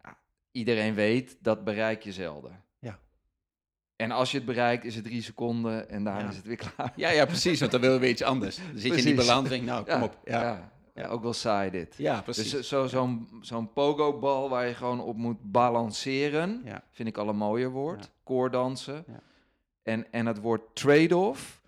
Iedereen 0.52 0.94
weet 0.94 1.36
dat 1.40 1.64
bereik 1.64 2.02
je 2.02 2.12
zelden. 2.12 2.62
En 3.98 4.10
als 4.10 4.30
je 4.30 4.36
het 4.36 4.46
bereikt, 4.46 4.84
is 4.84 4.94
het 4.94 5.04
drie 5.04 5.22
seconden 5.22 5.88
en 5.90 6.04
daarna 6.04 6.20
Ja. 6.20 6.28
is 6.28 6.36
het 6.36 6.46
weer 6.46 6.56
klaar. 6.56 6.92
Ja, 6.96 7.10
ja, 7.10 7.24
precies, 7.26 7.60
want 7.60 7.72
dan 7.72 7.80
wil 7.80 7.92
je 7.92 7.98
weer 7.98 8.10
iets 8.10 8.22
anders. 8.22 8.56
Dan 8.56 8.64
zit 8.74 8.92
je 8.92 8.98
in 8.98 9.04
die 9.04 9.14
balans 9.14 9.48
denk 9.48 9.64
nou, 9.64 9.84
kom 9.84 10.02
op. 10.02 10.18
Ja, 10.24 10.70
ja. 10.94 11.06
Ook 11.06 11.22
wel 11.22 11.32
saai 11.32 11.70
dit. 11.70 11.94
ja 11.96 12.20
precies. 12.22 12.50
Dus 12.50 12.68
zo- 12.68 12.86
zo'n 12.86 13.28
zo'n 13.40 13.72
pogo-bal 13.72 14.48
waar 14.48 14.66
je 14.66 14.74
gewoon 14.74 15.00
op 15.00 15.16
moet 15.16 15.36
balanceren, 15.42 16.62
Ja. 16.64 16.82
vind 16.90 17.08
ik 17.08 17.16
al 17.16 17.28
een 17.28 17.36
mooier 17.36 17.70
woord. 17.70 18.10
Koordansen. 18.24 19.04
Ja. 19.06 19.20
En, 19.82 20.12
en 20.12 20.26
het 20.26 20.38
woord 20.40 20.62
trade-off, 20.72 21.60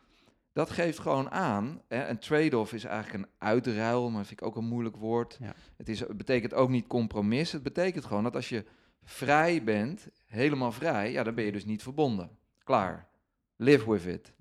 dat 0.53 0.71
geeft 0.71 0.99
gewoon 0.99 1.31
aan. 1.31 1.81
Hè, 1.89 2.09
een 2.09 2.19
trade-off 2.19 2.73
is 2.73 2.85
eigenlijk 2.85 3.25
een 3.25 3.31
uitruil, 3.39 4.09
maar 4.09 4.19
dat 4.19 4.27
vind 4.27 4.41
ik 4.41 4.47
ook 4.47 4.57
een 4.57 4.65
moeilijk 4.69 4.97
woord. 4.97 5.37
Ja. 5.41 5.55
Het, 5.77 5.89
is, 5.89 6.01
het 6.01 6.17
betekent 6.17 6.55
ook 6.55 6.69
niet 6.69 6.87
compromis. 6.87 7.53
Het 7.53 7.63
betekent 7.63 8.05
gewoon 8.05 8.23
dat 8.23 8.35
als 8.35 8.49
je 8.49 8.65
vrij 9.11 9.65
bent, 9.65 10.09
helemaal 10.27 10.73
vrij, 10.73 11.13
ja, 11.13 11.23
dan 11.23 11.35
ben 11.35 11.45
je 11.45 11.53
dus 11.53 11.65
niet 11.65 11.83
verbonden. 11.83 12.39
Klaar. 12.65 13.09
Live 13.57 13.91
with 13.91 14.05
it. 14.05 14.33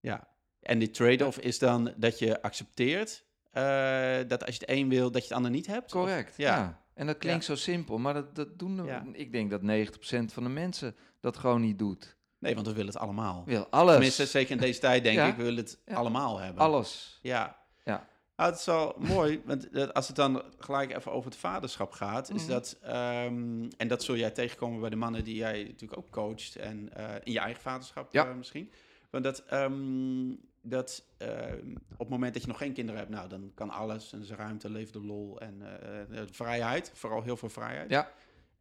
Ja, 0.00 0.28
en 0.62 0.78
die 0.78 0.90
trade-off 0.90 1.38
is 1.38 1.58
dan 1.58 1.92
dat 1.96 2.18
je 2.18 2.42
accepteert 2.42 3.24
eh, 3.50 4.18
dat 4.26 4.44
als 4.46 4.54
je 4.56 4.60
het 4.60 4.70
een 4.70 4.88
wil, 4.88 5.10
dat 5.10 5.22
je 5.22 5.28
het 5.28 5.36
ander 5.36 5.50
niet 5.50 5.66
hebt? 5.66 5.84
Of- 5.84 5.90
Correct. 6.00 6.36
ja. 6.36 6.56
Ja. 6.56 6.80
En 6.94 7.06
dat 7.06 7.18
klinkt 7.18 7.44
zo 7.44 7.54
simpel, 7.54 7.98
maar 7.98 8.14
dat, 8.14 8.34
dat 8.34 8.58
doen 8.58 8.76
de- 8.76 8.82
Ja. 8.82 9.04
ik 9.12 9.32
denk 9.32 9.50
dat 9.50 9.60
90% 9.62 10.32
van 10.32 10.42
de 10.42 10.48
mensen 10.48 10.96
dat 11.20 11.36
gewoon 11.36 11.60
niet 11.60 11.78
doet. 11.78 12.16
Nee, 12.38 12.54
want 12.54 12.66
we 12.66 12.72
willen 12.72 12.92
het 12.92 13.02
allemaal. 13.02 13.42
Wil 13.46 13.66
alles. 13.66 13.92
Tenminste, 13.92 14.26
zeker 14.26 14.50
in 14.50 14.58
deze 14.58 14.80
tijd 14.80 15.02
denk 15.02 15.16
Ja. 15.16 15.26
ik, 15.26 15.36
we 15.36 15.42
willen 15.42 15.64
het 15.64 15.78
Ja. 15.86 15.94
allemaal 15.94 16.38
hebben. 16.38 16.62
Alles. 16.62 17.18
Ja. 17.22 17.56
Ja. 17.84 18.06
Nou, 18.42 18.54
het 18.54 18.60
is 18.62 18.66
wel 18.66 18.94
mooi, 18.98 19.42
want 19.44 19.72
dat- 19.72 19.94
als 19.94 20.06
het 20.06 20.16
dan 20.16 20.42
gelijk 20.58 20.96
even 20.96 21.12
over 21.12 21.30
het 21.30 21.38
vaderschap 21.40 21.92
gaat, 21.92 22.30
is 22.34 22.42
Mhm. 22.42 22.50
dat, 22.50 22.78
ehm, 22.82 23.68
en 23.76 23.88
dat 23.88 24.02
zul 24.02 24.16
jij 24.16 24.30
tegenkomen 24.30 24.80
bij 24.80 24.90
de 24.90 24.96
mannen 24.96 25.24
die 25.24 25.34
jij 25.34 25.62
natuurlijk 25.64 25.96
ook 26.00 26.10
coacht 26.10 26.56
en 26.56 26.94
eh, 26.94 27.14
in 27.22 27.32
je 27.32 27.38
eigen 27.38 27.62
vaderschap 27.62 28.12
Ja. 28.12 28.26
eh, 28.28 28.34
misschien. 28.34 28.72
Want 29.10 29.24
dat, 29.24 29.44
ehm, 29.44 30.34
dat 30.62 31.04
ehm, 31.16 31.70
op 31.92 31.98
het 31.98 32.08
moment 32.08 32.32
dat 32.32 32.42
je 32.42 32.48
nog 32.48 32.58
geen 32.58 32.72
kinderen 32.72 33.00
hebt, 33.00 33.12
nou, 33.12 33.28
dan 33.28 33.50
kan 33.54 33.70
alles, 33.70 34.12
en 34.12 34.20
is 34.20 34.30
ruimte, 34.30 34.70
leven 34.70 34.92
de 34.92 35.06
lol 35.06 35.40
en 35.40 35.62
eh, 35.62 36.00
eh, 36.00 36.26
vrijheid, 36.30 36.90
vooral 36.94 37.22
heel 37.22 37.36
veel 37.36 37.48
vrijheid. 37.48 37.90
Ja. 37.90 38.10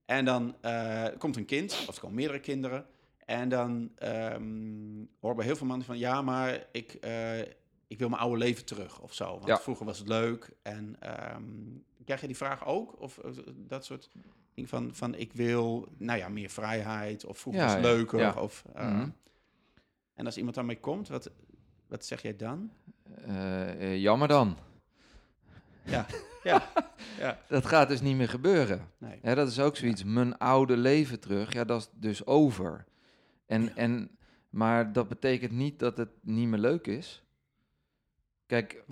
En 0.06 0.26
dan 0.26 0.56
eh, 0.62 1.06
komt 1.18 1.36
een 1.36 1.46
kind, 1.46 1.72
of 1.88 1.96
er 1.96 2.02
komen 2.02 2.16
meerdere 2.16 2.40
kinderen. 2.40 2.86
En 3.26 3.50
dan 3.50 3.92
ehm 3.96 5.06
hoor 5.20 5.36
bij 5.36 5.46
heel 5.46 5.56
veel 5.56 5.68
mannen 5.68 5.86
van, 5.86 5.98
ja, 5.98 6.22
maar 6.22 6.66
ik, 6.72 6.94
eh, 6.94 7.40
ik 7.92 8.00
wil 8.00 8.10
mijn 8.10 8.22
oude 8.22 8.38
leven 8.38 8.66
terug 8.66 9.00
of 9.00 9.14
zo. 9.14 9.32
Want 9.32 9.46
Ja. 9.48 9.58
vroeger 9.60 9.86
was 9.86 9.98
het 10.00 10.08
leuk. 10.08 10.50
En 10.62 10.96
ehm, 11.00 11.44
krijg 12.06 12.22
je 12.22 12.28
die 12.28 12.36
vraag 12.38 12.66
ook? 12.66 13.00
Of 13.02 13.20
dat 13.56 13.86
soort 13.86 14.10
dingen 14.54 14.70
van, 14.70 14.96
van, 14.96 15.16
ik 15.16 15.34
wil, 15.34 15.88
nou 15.98 16.20
ja, 16.20 16.30
meer 16.30 16.50
vrijheid. 16.50 17.26
Of 17.26 17.38
vroeger 17.40 17.62
Ja, 17.62 17.68
was 17.68 17.76
het 17.76 17.86
leuker. 17.86 18.20
ja. 18.20 18.34
Of, 18.34 18.64
eh, 18.74 18.90
Mhm. 18.92 19.10
En 20.14 20.26
als 20.26 20.38
iemand 20.38 20.56
daarmee 20.56 20.80
komt, 20.80 21.08
wat, 21.08 21.32
wat 21.88 22.06
zeg 22.06 22.22
jij 22.22 22.36
dan? 22.36 22.72
Eh, 23.26 23.70
eh, 23.70 24.02
jammer 24.02 24.28
dan. 24.28 24.58
Ja, 25.84 26.06
ja, 26.44 26.70
ja. 27.18 27.40
Dat 27.48 27.66
gaat 27.66 27.88
dus 27.88 28.02
niet 28.02 28.16
meer 28.16 28.30
gebeuren. 28.30 28.88
Nee. 28.98 29.20
Ja, 29.24 29.36
dat 29.36 29.48
is 29.48 29.60
ook 29.60 29.76
zoiets. 29.76 30.04
Mijn 30.04 30.38
oude 30.38 30.78
leven 30.78 31.20
terug, 31.20 31.54
ja, 31.54 31.64
dat 31.64 31.82
is 31.82 31.90
dus 32.00 32.26
over. 32.26 32.86
En, 33.46 33.76
en, 33.76 34.18
maar 34.50 34.94
dat 34.94 35.08
betekent 35.08 35.52
niet 35.52 35.80
dat 35.80 35.98
het 35.98 36.10
niet 36.22 36.48
meer 36.48 36.60
leuk 36.60 36.88
is. 36.88 37.24
Kijk, 38.52 38.84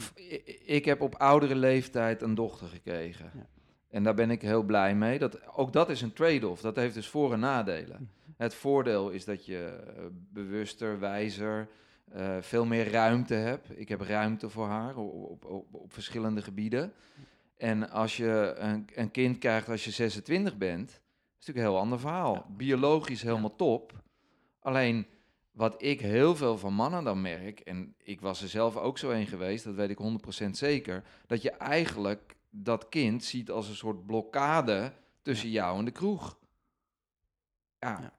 ik 0.65 0.85
heb 0.85 1.01
op 1.01 1.15
oudere 1.15 1.55
leeftijd 1.55 2.21
een 2.21 2.35
dochter 2.35 2.67
gekregen. 2.67 3.31
Ja. 3.33 3.47
En 3.89 4.03
daar 4.03 4.13
ben 4.13 4.31
ik 4.31 4.41
heel 4.41 4.63
blij 4.63 4.95
mee. 4.95 5.19
Dat, 5.19 5.55
ook 5.55 5.73
dat 5.73 5.89
is 5.89 6.01
een 6.01 6.13
trade-off. 6.13 6.61
Dat 6.61 6.75
heeft 6.75 6.93
dus 6.93 7.07
voor- 7.07 7.33
en 7.33 7.39
nadelen. 7.39 8.11
Het 8.37 8.53
voordeel 8.53 9.09
is 9.09 9.25
dat 9.25 9.45
je 9.45 9.83
eh, 9.97 10.03
bewuster, 10.11 10.99
wijzer, 10.99 11.67
eh, 12.11 12.37
veel 12.41 12.65
meer 12.65 12.91
ruimte 12.91 13.33
hebt. 13.33 13.79
Ik 13.79 13.89
heb 13.89 14.01
ruimte 14.01 14.49
voor 14.49 14.65
haar 14.65 14.95
op, 14.97 15.45
op, 15.45 15.73
op, 15.73 15.93
verschillende 15.93 16.41
gebieden. 16.41 16.93
En 17.57 17.89
als 17.89 18.17
je 18.17 18.53
een, 18.57 18.87
een 18.95 19.11
kind 19.11 19.37
krijgt 19.37 19.69
als 19.69 19.85
je 19.85 19.91
26 19.91 20.57
bent, 20.57 20.89
is 20.89 20.99
natuurlijk 21.45 21.65
een 21.65 21.71
heel 21.71 21.81
ander 21.81 21.99
verhaal. 21.99 22.45
Biologisch 22.57 23.21
helemaal 23.21 23.55
top. 23.55 23.93
Alleen 24.59 25.05
wat 25.59 25.81
ik 25.83 26.01
heel 26.01 26.35
veel 26.35 26.57
van 26.57 26.73
mannen 26.73 27.03
dan 27.03 27.21
merk, 27.21 27.59
en 27.59 27.95
ik 27.97 28.21
was 28.21 28.41
er 28.41 28.47
zelf 28.47 28.77
ook 28.77 28.97
zo 28.97 29.09
een 29.09 29.27
geweest, 29.27 29.63
dat 29.63 29.73
weet 29.75 29.89
ik 29.89 29.97
100% 30.45 30.49
zeker, 30.49 31.03
dat 31.27 31.41
je 31.41 31.51
eigenlijk 31.51 32.35
dat 32.49 32.89
kind 32.89 33.23
ziet 33.23 33.49
als 33.51 33.67
een 33.67 33.75
soort 33.75 34.05
blokkade 34.05 34.91
tussen 35.21 35.49
jou 35.49 35.79
en 35.79 35.85
de 35.85 35.91
kroeg. 35.91 36.37
Ja, 37.79 37.99
Ja. 38.01 38.13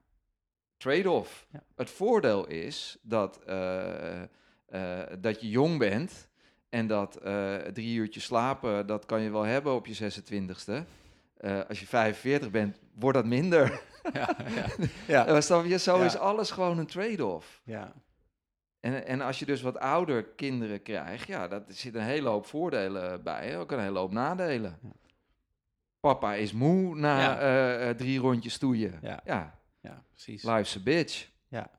trade-off. 0.76 1.46
Ja. 1.52 1.62
Het 1.76 1.90
voordeel 1.90 2.46
is 2.46 2.98
dat, 3.02 3.40
eh, 3.44 4.22
eh, 4.66 5.06
dat 5.20 5.40
je 5.40 5.48
jong 5.48 5.78
bent 5.78 6.28
en 6.68 6.86
dat 6.86 7.16
eh, 7.16 7.56
drie 7.56 7.96
uurtjes 7.96 8.24
slapen, 8.24 8.86
dat 8.86 9.06
kan 9.06 9.20
je 9.20 9.30
wel 9.30 9.42
hebben 9.44 9.74
op 9.74 9.86
je 9.86 9.94
26ste. 9.94 10.84
Eh, 11.36 11.60
als 11.68 11.80
je 11.80 11.86
45 11.86 12.50
bent, 12.50 12.78
wordt 12.94 13.16
dat 13.16 13.26
minder. 13.26 13.82
Ja, 14.12 14.36
ja, 15.06 15.26
ja. 15.26 15.40
Snap 15.40 15.64
je? 15.64 15.78
Zo 15.78 15.98
Ja. 15.98 16.04
is 16.04 16.16
alles 16.16 16.50
gewoon 16.50 16.78
een 16.78 16.86
trade-off. 16.86 17.60
ja. 17.64 17.92
En, 18.80 19.06
en 19.06 19.20
als 19.20 19.38
je 19.38 19.44
dus 19.46 19.62
wat 19.62 19.78
ouder 19.78 20.24
kinderen 20.24 20.82
krijgt, 20.82 21.26
ja, 21.26 21.48
dat 21.48 21.62
zit 21.68 21.94
een 21.94 22.02
hele 22.02 22.28
hoop 22.28 22.46
voordelen 22.46 23.22
bij, 23.22 23.58
ook 23.58 23.70
een 23.72 23.80
hele 23.80 23.98
hoop 23.98 24.12
nadelen. 24.12 24.78
Ja. 24.82 24.90
Papa 26.00 26.34
is 26.34 26.52
moe 26.52 26.94
na 26.96 27.20
Ja. 27.20 27.38
eh, 27.78 27.94
drie 27.94 28.18
rondjes 28.18 28.52
stoeien. 28.54 28.98
Ja. 29.02 29.20
ja 29.24 29.58
ja, 29.80 30.04
precies. 30.10 30.42
life's 30.42 30.76
a 30.76 30.80
bitch. 30.82 31.28
Ja. 31.48 31.70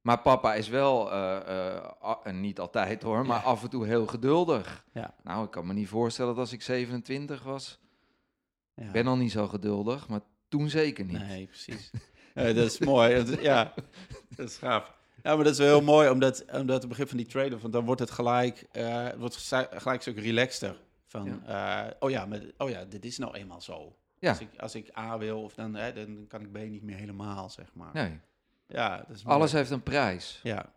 Maar 0.00 0.18
papa 0.20 0.54
is 0.54 0.68
wel, 0.68 1.12
a- 1.12 2.18
en 2.24 2.40
niet 2.40 2.60
altijd 2.60 3.02
hoor, 3.02 3.26
maar 3.26 3.38
Ja. 3.40 3.44
af 3.44 3.62
en 3.62 3.70
toe 3.70 3.86
heel 3.86 4.06
geduldig. 4.06 4.84
Ja. 4.92 5.14
Nou, 5.22 5.44
ik 5.44 5.50
kan 5.50 5.66
me 5.66 5.72
niet 5.72 5.88
voorstellen 5.88 6.30
dat 6.34 6.40
als 6.40 6.52
ik 6.52 6.62
27 6.62 7.42
was, 7.42 7.80
Ja. 8.74 8.84
ik 8.84 8.92
ben 8.92 9.06
al 9.06 9.16
niet 9.16 9.32
zo 9.32 9.48
geduldig, 9.48 10.08
maar 10.08 10.20
toen 10.50 10.68
zeker 10.68 11.04
niet. 11.04 11.18
Nee, 11.18 11.46
precies. 11.46 11.90
Dat 12.34 12.56
is 12.56 12.78
mooi. 12.78 13.24
Ja, 13.40 13.74
dat 14.36 14.48
is 14.48 14.56
gaaf. 14.56 14.98
Ja, 15.22 15.34
maar 15.34 15.44
dat 15.44 15.52
is 15.52 15.58
wel 15.58 15.66
heel 15.68 15.82
mooi, 15.82 16.08
omdat, 16.10 16.44
omdat 16.52 16.78
het 16.80 16.88
begrip 16.88 17.08
van 17.08 17.16
die 17.16 17.26
trade-off, 17.26 17.62
want 17.62 17.72
dan 17.74 17.84
wordt 17.84 18.00
het 18.00 18.10
gelijk, 18.10 18.66
het 18.72 19.18
wordt 19.18 19.36
gelijk 19.70 20.00
stuk 20.00 20.18
relaxter. 20.18 20.76
Van, 21.06 21.46
eh, 21.46 21.86
oh, 21.98 22.10
ja, 22.10 22.26
maar, 22.26 22.40
oh 22.58 22.70
ja, 22.70 22.84
dit 22.84 23.04
is 23.04 23.18
nou 23.18 23.34
eenmaal 23.34 23.60
zo. 23.60 23.96
Ja. 24.18 24.28
Als, 24.28 24.40
ik, 24.40 24.48
als 24.58 24.74
ik 24.74 24.96
A 24.98 25.18
wil, 25.18 25.42
of 25.42 25.54
dan, 25.54 25.74
hè, 25.74 25.92
dan 25.92 26.26
kan 26.28 26.40
ik 26.40 26.52
B 26.52 26.56
niet 26.58 26.82
meer 26.82 26.96
helemaal, 26.96 27.50
zeg 27.50 27.74
maar. 27.74 27.90
Nee, 27.92 28.20
Ja, 28.66 28.96
dat 28.96 29.16
is 29.16 29.22
mooi. 29.22 29.36
alles 29.36 29.52
heeft 29.52 29.70
een 29.70 29.82
prijs. 29.82 30.40
Ja. 30.42 30.72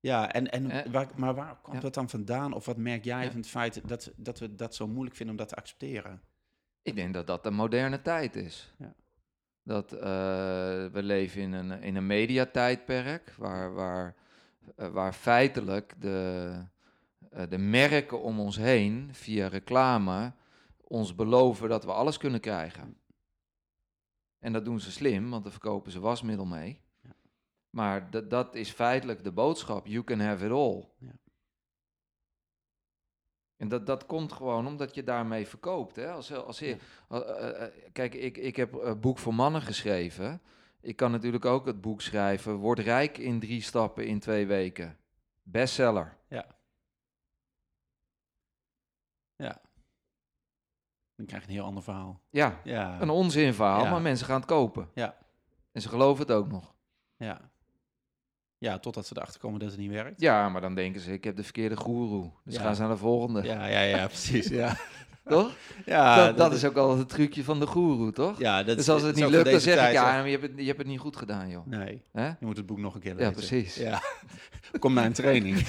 Ja, 0.00 0.32
en, 0.32 0.50
en 0.50 0.70
Eh, 0.70 0.92
waar, 0.92 1.08
maar 1.16 1.34
waar 1.34 1.56
komt 1.62 1.76
ja. 1.76 1.82
dat 1.82 1.94
dan 1.94 2.08
vandaan? 2.08 2.52
Of 2.52 2.66
wat 2.66 2.76
merk 2.76 3.04
jij 3.04 3.26
van 3.30 3.40
het 3.40 3.48
feit 3.48 3.88
dat, 3.88 4.12
dat 4.16 4.38
we 4.38 4.54
dat 4.54 4.74
zo 4.74 4.86
moeilijk 4.86 5.16
vinden 5.16 5.34
om 5.34 5.40
dat 5.40 5.48
te 5.48 5.56
accepteren? 5.56 6.22
Ik 6.86 6.96
denk 6.96 7.14
dat 7.14 7.26
dat 7.26 7.42
de 7.42 7.50
moderne 7.50 8.02
tijd 8.02 8.36
is. 8.36 8.74
Ja. 8.78 8.94
Dat 9.62 9.92
eh, 9.92 10.00
we 10.86 11.02
leven 11.02 11.40
in 11.40 11.52
een, 11.52 11.82
in 11.82 11.96
een 11.96 12.06
mediatijdperk 12.06 13.34
waar, 13.38 13.74
waar, 13.74 14.14
eh, 14.76 14.88
waar 14.88 15.12
feitelijk 15.12 15.94
de, 15.98 16.52
eh, 17.30 17.42
de 17.48 17.58
merken 17.58 18.20
om 18.20 18.40
ons 18.40 18.56
heen 18.56 19.08
via 19.12 19.46
reclame 19.46 20.32
ons 20.76 21.14
beloven 21.14 21.68
dat 21.68 21.84
we 21.84 21.92
alles 21.92 22.18
kunnen 22.18 22.40
krijgen. 22.40 22.96
En 24.38 24.52
dat 24.52 24.64
doen 24.64 24.80
ze 24.80 24.90
slim, 24.90 25.30
want 25.30 25.42
daar 25.42 25.52
verkopen 25.52 25.92
ze 25.92 26.00
wasmiddel 26.00 26.46
mee. 26.46 26.80
Ja. 27.02 27.14
Maar 27.70 28.10
dat, 28.10 28.30
dat 28.30 28.54
is 28.54 28.70
feitelijk 28.70 29.24
de 29.24 29.32
boodschap. 29.32 29.86
You 29.86 30.04
can 30.04 30.20
have 30.20 30.44
it 30.44 30.52
all. 30.52 30.84
Ja. 30.98 31.14
En 33.56 33.68
dat, 33.68 33.86
dat 33.86 34.06
komt 34.06 34.32
gewoon 34.32 34.66
omdat 34.66 34.94
je 34.94 35.02
daarmee 35.04 35.46
verkoopt. 35.46 35.96
Hè? 35.96 36.10
Als, 36.12 36.32
als, 36.32 36.58
Ja. 36.58 36.66
uh, 36.66 36.76
uh, 37.10 37.60
uh, 37.60 37.62
kijk, 37.92 38.14
ik, 38.14 38.36
ik 38.36 38.56
heb 38.56 38.72
een 38.72 39.00
boek 39.00 39.18
voor 39.18 39.34
mannen 39.34 39.62
geschreven. 39.62 40.40
Ik 40.80 40.96
kan 40.96 41.10
natuurlijk 41.10 41.44
ook 41.44 41.66
het 41.66 41.80
boek 41.80 42.00
schrijven. 42.00 42.54
Word 42.54 42.78
rijk 42.78 43.18
in 43.18 43.40
drie 43.40 43.62
stappen 43.62 44.06
in 44.06 44.18
twee 44.20 44.46
weken. 44.46 44.98
Bestseller. 45.42 46.16
Ja. 46.28 46.46
Dan 51.14 51.26
krijg 51.26 51.42
je 51.42 51.48
een 51.48 51.54
heel 51.54 51.64
ander 51.64 51.82
verhaal. 51.82 52.20
Ja, 52.30 52.60
Ja. 52.64 53.00
een 53.00 53.10
onzinverhaal, 53.10 53.82
Ja. 53.84 53.90
maar 53.90 54.00
mensen 54.02 54.26
gaan 54.26 54.36
het 54.36 54.44
kopen. 54.48 54.90
Ja. 54.94 55.16
En 55.72 55.80
ze 55.80 55.88
geloven 55.88 56.26
het 56.26 56.36
ook 56.36 56.48
nog. 56.48 56.74
Ja. 57.16 57.50
Ja, 58.58 58.78
totdat 58.78 59.06
ze 59.06 59.14
erachter 59.16 59.40
komen 59.40 59.60
dat 59.60 59.70
het 59.70 59.78
niet 59.78 59.90
werkt. 59.90 60.20
Ja, 60.20 60.48
maar 60.48 60.60
dan 60.60 60.74
denken 60.74 61.00
ze, 61.00 61.12
ik 61.12 61.24
heb 61.24 61.36
de 61.36 61.42
verkeerde 61.42 61.76
goeroe. 61.76 62.30
Dus 62.44 62.54
Ja. 62.54 62.60
gaan 62.60 62.74
ze 62.74 62.80
naar 62.80 62.90
de 62.90 62.96
volgende. 62.96 63.42
Ja, 63.42 63.66
ja, 63.66 63.80
ja, 63.80 64.06
precies. 64.16 64.46
Ja, 64.48 64.76
Toch? 65.28 65.50
ja 65.86 66.26
dat, 66.26 66.36
dat 66.36 66.52
is 66.52 66.64
ook 66.64 66.76
al 66.76 66.98
het 66.98 67.08
trucje 67.08 67.44
van 67.44 67.60
de 67.60 67.66
goeroe, 67.66 68.12
toch? 68.12 68.38
Ja, 68.38 68.62
dat 68.62 68.76
dus 68.76 68.88
als 68.88 69.02
het 69.02 69.14
niet 69.16 69.28
lukt, 69.28 69.50
dan 69.50 69.60
zeg 69.60 69.86
ik, 69.86 69.92
ja, 69.92 70.02
maar 70.02 70.24
je 70.28 70.30
hebt, 70.38 70.42
het, 70.42 70.52
je 70.56 70.64
hebt 70.66 70.78
het 70.78 70.86
niet 70.86 70.98
goed 71.00 71.16
gedaan, 71.16 71.48
joh. 71.48 71.66
Nee, 71.66 72.02
je 72.12 72.34
moet 72.40 72.56
het 72.56 72.66
boek 72.66 72.78
nog 72.78 72.94
een 72.94 73.00
keer 73.00 73.10
Ja, 73.10 73.16
lezen. 73.16 73.32
precies. 73.32 73.74
Ja. 73.76 74.02
Kom 74.78 74.92
naar 74.94 75.04
een 75.04 75.12
training. 75.12 75.68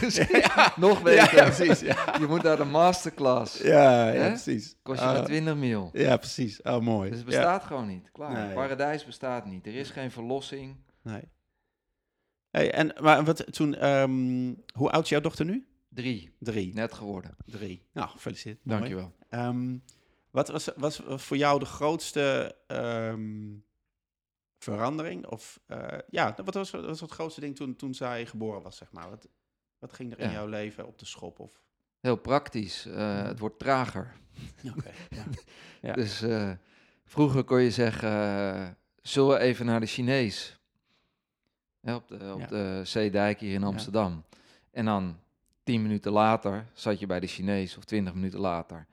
Nog 0.75 0.97
ja, 0.97 1.03
beter. 1.03 1.35
ja, 1.35 1.43
precies. 1.49 1.79
Ja, 1.79 2.15
Je 2.19 2.25
moet 2.27 2.43
naar 2.43 2.57
de 2.57 2.63
masterclass. 2.63 3.57
ja, 3.61 4.09
ja 4.09 4.27
precies. 4.27 4.75
Kost 4.83 4.99
je 4.99 5.05
Ah, 5.05 5.13
maar 5.13 5.25
20 5.25 5.55
mil. 5.55 5.89
ja, 5.93 6.17
precies. 6.17 6.61
Oh, 6.61 6.79
mooi. 6.79 7.09
Dus 7.09 7.19
het 7.19 7.31
Ja. 7.31 7.35
bestaat 7.39 7.63
gewoon 7.63 7.87
niet. 7.87 8.09
Klaar. 8.11 8.31
Nee. 8.45 8.53
Paradijs 8.53 9.05
bestaat 9.05 9.45
niet. 9.45 9.65
Er 9.67 9.75
is 9.75 9.89
geen 9.89 10.11
verlossing. 10.11 10.75
Nee. 11.01 11.21
Hey, 12.57 12.71
en 12.71 12.93
maar 13.01 13.23
wat 13.23 13.53
toen, 13.53 13.75
ehm, 13.75 14.53
hoe 14.73 14.91
oud 14.91 15.03
is 15.03 15.09
jouw 15.09 15.19
dochter 15.19 15.45
nu? 15.45 15.67
Drie. 15.89 16.35
Drie. 16.39 16.73
Net 16.73 16.93
geworden. 16.93 17.35
Drie. 17.45 17.85
Nou, 17.93 18.09
gefeliciteerd. 18.09 18.59
Dankjewel. 18.63 19.15
Ehm, 19.29 19.77
wat 20.31 20.47
was, 20.47 20.69
was 20.75 21.01
voor 21.05 21.37
jou 21.37 21.59
de 21.59 21.65
grootste 21.65 22.55
ehm, 22.67 23.55
verandering? 24.59 25.27
Of 25.27 25.59
eh, 25.65 25.97
ja, 26.09 26.35
wat 26.45 26.53
was, 26.53 26.71
wat 26.71 26.85
was 26.85 27.01
het 27.01 27.11
grootste 27.11 27.41
ding 27.41 27.55
toen, 27.55 27.75
toen 27.75 27.93
zij 27.93 28.25
geboren 28.25 28.61
was, 28.61 28.77
zeg 28.77 28.91
maar? 28.91 29.09
Wat, 29.09 29.27
wat 29.79 29.93
ging 29.93 30.11
er 30.11 30.19
in 30.19 30.27
Ja. 30.27 30.33
jouw 30.33 30.47
leven 30.47 30.87
op 30.87 30.99
de 30.99 31.05
schop? 31.05 31.39
Of? 31.39 31.61
Heel 31.99 32.17
praktisch. 32.17 32.85
Eh, 32.85 33.23
het 33.23 33.39
wordt 33.39 33.59
trager. 33.59 34.13
Oké, 34.77 34.91
ja. 35.09 35.23
Ja. 35.81 35.93
Dus 35.93 36.21
eh, 36.21 36.51
vroeger 37.05 37.43
kon 37.43 37.61
je 37.61 37.71
zeggen, 37.71 38.77
zullen 39.01 39.29
we 39.37 39.39
even 39.43 39.65
naar 39.65 39.79
de 39.79 39.85
Chinees? 39.85 40.56
Ja, 41.81 41.95
op 41.95 42.07
de, 42.07 42.31
op 42.33 42.39
Ja. 42.39 42.45
de 42.47 42.81
Zeedijk 42.83 43.39
hier 43.39 43.53
in 43.53 43.63
Amsterdam. 43.63 44.23
En 44.71 44.85
dan 44.85 45.17
tien 45.63 45.81
minuten 45.81 46.11
later 46.11 46.65
zat 46.73 46.99
je 46.99 47.05
bij 47.05 47.19
de 47.19 47.27
Chinees 47.27 47.77
of 47.77 47.83
twintig 47.83 48.13
minuten 48.13 48.39
later. 48.39 48.85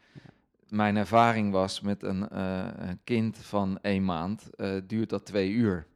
Mijn 0.69 0.97
ervaring 0.97 1.53
was 1.53 1.81
met 1.81 2.03
een, 2.03 2.29
eh, 2.29 2.67
een 2.77 3.01
kind 3.05 3.39
van 3.39 3.79
één 3.83 4.05
maand, 4.05 4.51
eh, 4.57 4.71
duurt 4.87 5.09
dat 5.11 5.25
twee 5.27 5.51
uur. 5.51 5.87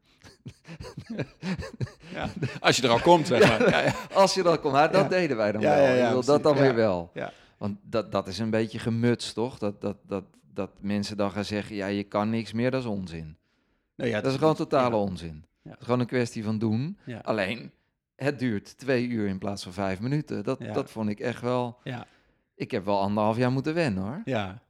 Ja. 2.12 2.28
Als 2.60 2.76
je 2.76 2.82
er 2.82 2.88
al 2.88 3.00
komt, 3.00 3.26
zeg 3.26 3.48
maar. 3.48 3.70
Ja, 3.70 3.80
ja. 3.80 3.94
Als 4.12 4.34
je 4.34 4.42
dat 4.42 4.60
kon, 4.60 4.72
nou, 4.72 4.92
dat 4.92 5.02
Ja. 5.02 5.08
deden 5.08 5.36
wij 5.36 5.52
dan 5.52 5.60
Ja, 5.60 5.76
wel. 5.94 6.24
dat 6.24 6.42
dan 6.42 6.54
Ja. 6.54 6.60
weer 6.60 6.74
wel. 6.74 7.10
Ja. 7.14 7.32
Want 7.58 7.78
dat, 7.82 8.12
dat 8.12 8.28
is 8.28 8.38
een 8.38 8.50
beetje 8.50 8.78
gemutst, 8.78 9.34
toch? 9.34 9.58
Dat, 9.58 9.80
dat, 9.80 9.96
dat, 10.06 10.24
dat 10.54 10.70
mensen 10.80 11.16
dan 11.16 11.30
gaan 11.30 11.44
zeggen, 11.44 11.76
ja, 11.76 11.86
je 11.86 12.02
kan 12.02 12.30
niks 12.30 12.52
meer, 12.52 12.70
dat 12.70 12.80
is 12.80 12.86
onzin. 12.88 13.36
Nou 13.96 14.10
ja, 14.10 14.20
dat 14.20 14.32
is 14.32 14.38
gewoon 14.38 14.54
totale 14.54 14.94
ja. 14.96 15.02
onzin. 15.02 15.44
Ja. 15.68 15.74
Het 15.74 15.80
is 15.80 15.84
gewoon 15.84 16.00
een 16.00 16.06
kwestie 16.06 16.44
van 16.44 16.58
doen. 16.58 16.98
Alleen, 17.22 17.70
het 18.16 18.38
duurt 18.38 18.78
twee 18.78 19.06
uur 19.06 19.26
in 19.28 19.38
plaats 19.38 19.62
van 19.62 19.72
vijf 19.72 20.00
minuten. 20.00 20.44
Dat, 20.44 20.60
dat 20.60 20.90
vond 20.90 21.08
ik 21.08 21.20
echt 21.20 21.40
wel... 21.40 21.78
Ja. 21.84 22.06
Ik 22.54 22.70
heb 22.70 22.84
wel 22.84 23.00
anderhalf 23.00 23.36
jaar 23.36 23.52
moeten 23.52 23.74
wennen, 23.74 24.02
hoor. 24.02 24.22
Ja, 24.24 24.62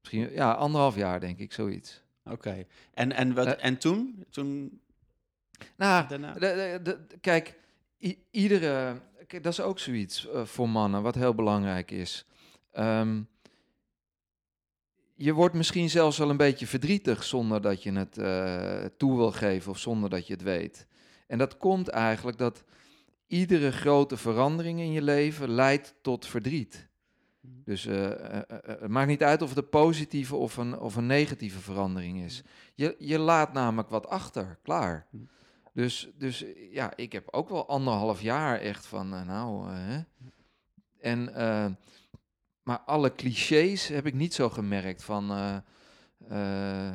Misschien, 0.00 0.32
ja, 0.32 0.52
anderhalf 0.52 0.96
jaar, 0.96 1.20
denk 1.20 1.38
ik, 1.38 1.52
zoiets. 1.52 2.02
oké. 2.24 2.64
En, 2.94 3.12
en, 3.12 3.34
wat, 3.34 3.46
Eh. 3.46 3.64
en 3.64 3.78
toen? 3.78 4.24
Toen 4.30 4.80
Nou, 5.76 6.08
daarna? 6.08 6.32
de- 6.32 6.38
de- 6.38 6.80
de- 6.82 7.18
kijk, 7.20 7.54
iedere... 8.30 9.00
Kijk, 9.26 9.42
dat 9.42 9.52
is 9.52 9.60
ook 9.60 9.78
zoiets 9.78 10.28
eh, 10.30 10.44
voor 10.44 10.68
mannen, 10.68 11.02
wat 11.02 11.14
heel 11.14 11.34
belangrijk 11.34 11.90
is. 11.90 12.26
Ehm, 12.72 13.20
je 15.18 15.32
wordt 15.32 15.54
misschien 15.54 15.90
zelfs 15.90 16.18
wel 16.18 16.30
een 16.30 16.36
beetje 16.36 16.66
verdrietig 16.66 17.24
zonder 17.24 17.60
dat 17.60 17.82
je 17.82 17.92
het 17.92 18.18
eh, 18.18 18.84
toe 18.96 19.16
wil 19.16 19.32
geven 19.32 19.70
of 19.70 19.78
zonder 19.78 20.10
dat 20.10 20.26
je 20.26 20.32
het 20.32 20.42
weet. 20.42 20.86
En 21.26 21.38
dat 21.38 21.56
komt 21.56 21.88
eigenlijk 21.88 22.38
dat 22.38 22.64
iedere 23.26 23.72
grote 23.72 24.16
verandering 24.16 24.80
in 24.80 24.92
je 24.92 25.02
leven 25.02 25.50
leidt 25.50 25.94
tot 26.02 26.26
verdriet. 26.26 26.88
Dus 27.40 27.86
eh, 27.86 28.10
eh, 28.10 28.42
het 28.62 28.88
maakt 28.88 29.08
niet 29.08 29.22
uit 29.22 29.42
of 29.42 29.48
het 29.48 29.58
een 29.58 29.68
positieve 29.68 30.36
of 30.36 30.56
een, 30.56 30.78
of 30.78 30.96
een 30.96 31.06
negatieve 31.06 31.60
verandering 31.60 32.22
is. 32.22 32.42
Je, 32.74 32.96
je 32.98 33.18
laat 33.18 33.52
namelijk 33.52 33.88
wat 33.88 34.06
achter, 34.06 34.58
klaar. 34.62 35.06
Hm. 35.10 35.16
Dus, 35.72 36.08
dus 36.18 36.44
ja, 36.70 36.92
ik 36.96 37.12
heb 37.12 37.28
ook 37.30 37.48
wel 37.48 37.68
anderhalf 37.68 38.20
jaar 38.20 38.58
echt 38.60 38.86
van, 38.86 39.08
nou, 39.08 39.70
hè. 39.70 40.00
En, 41.00 41.32
maar 42.68 42.80
alle 42.80 43.14
clichés 43.14 43.88
heb 43.88 44.06
ik 44.06 44.14
niet 44.14 44.34
zo 44.34 44.50
gemerkt 44.50 45.04
van, 45.04 45.30
eh, 45.30 45.56
eh, 46.28 46.94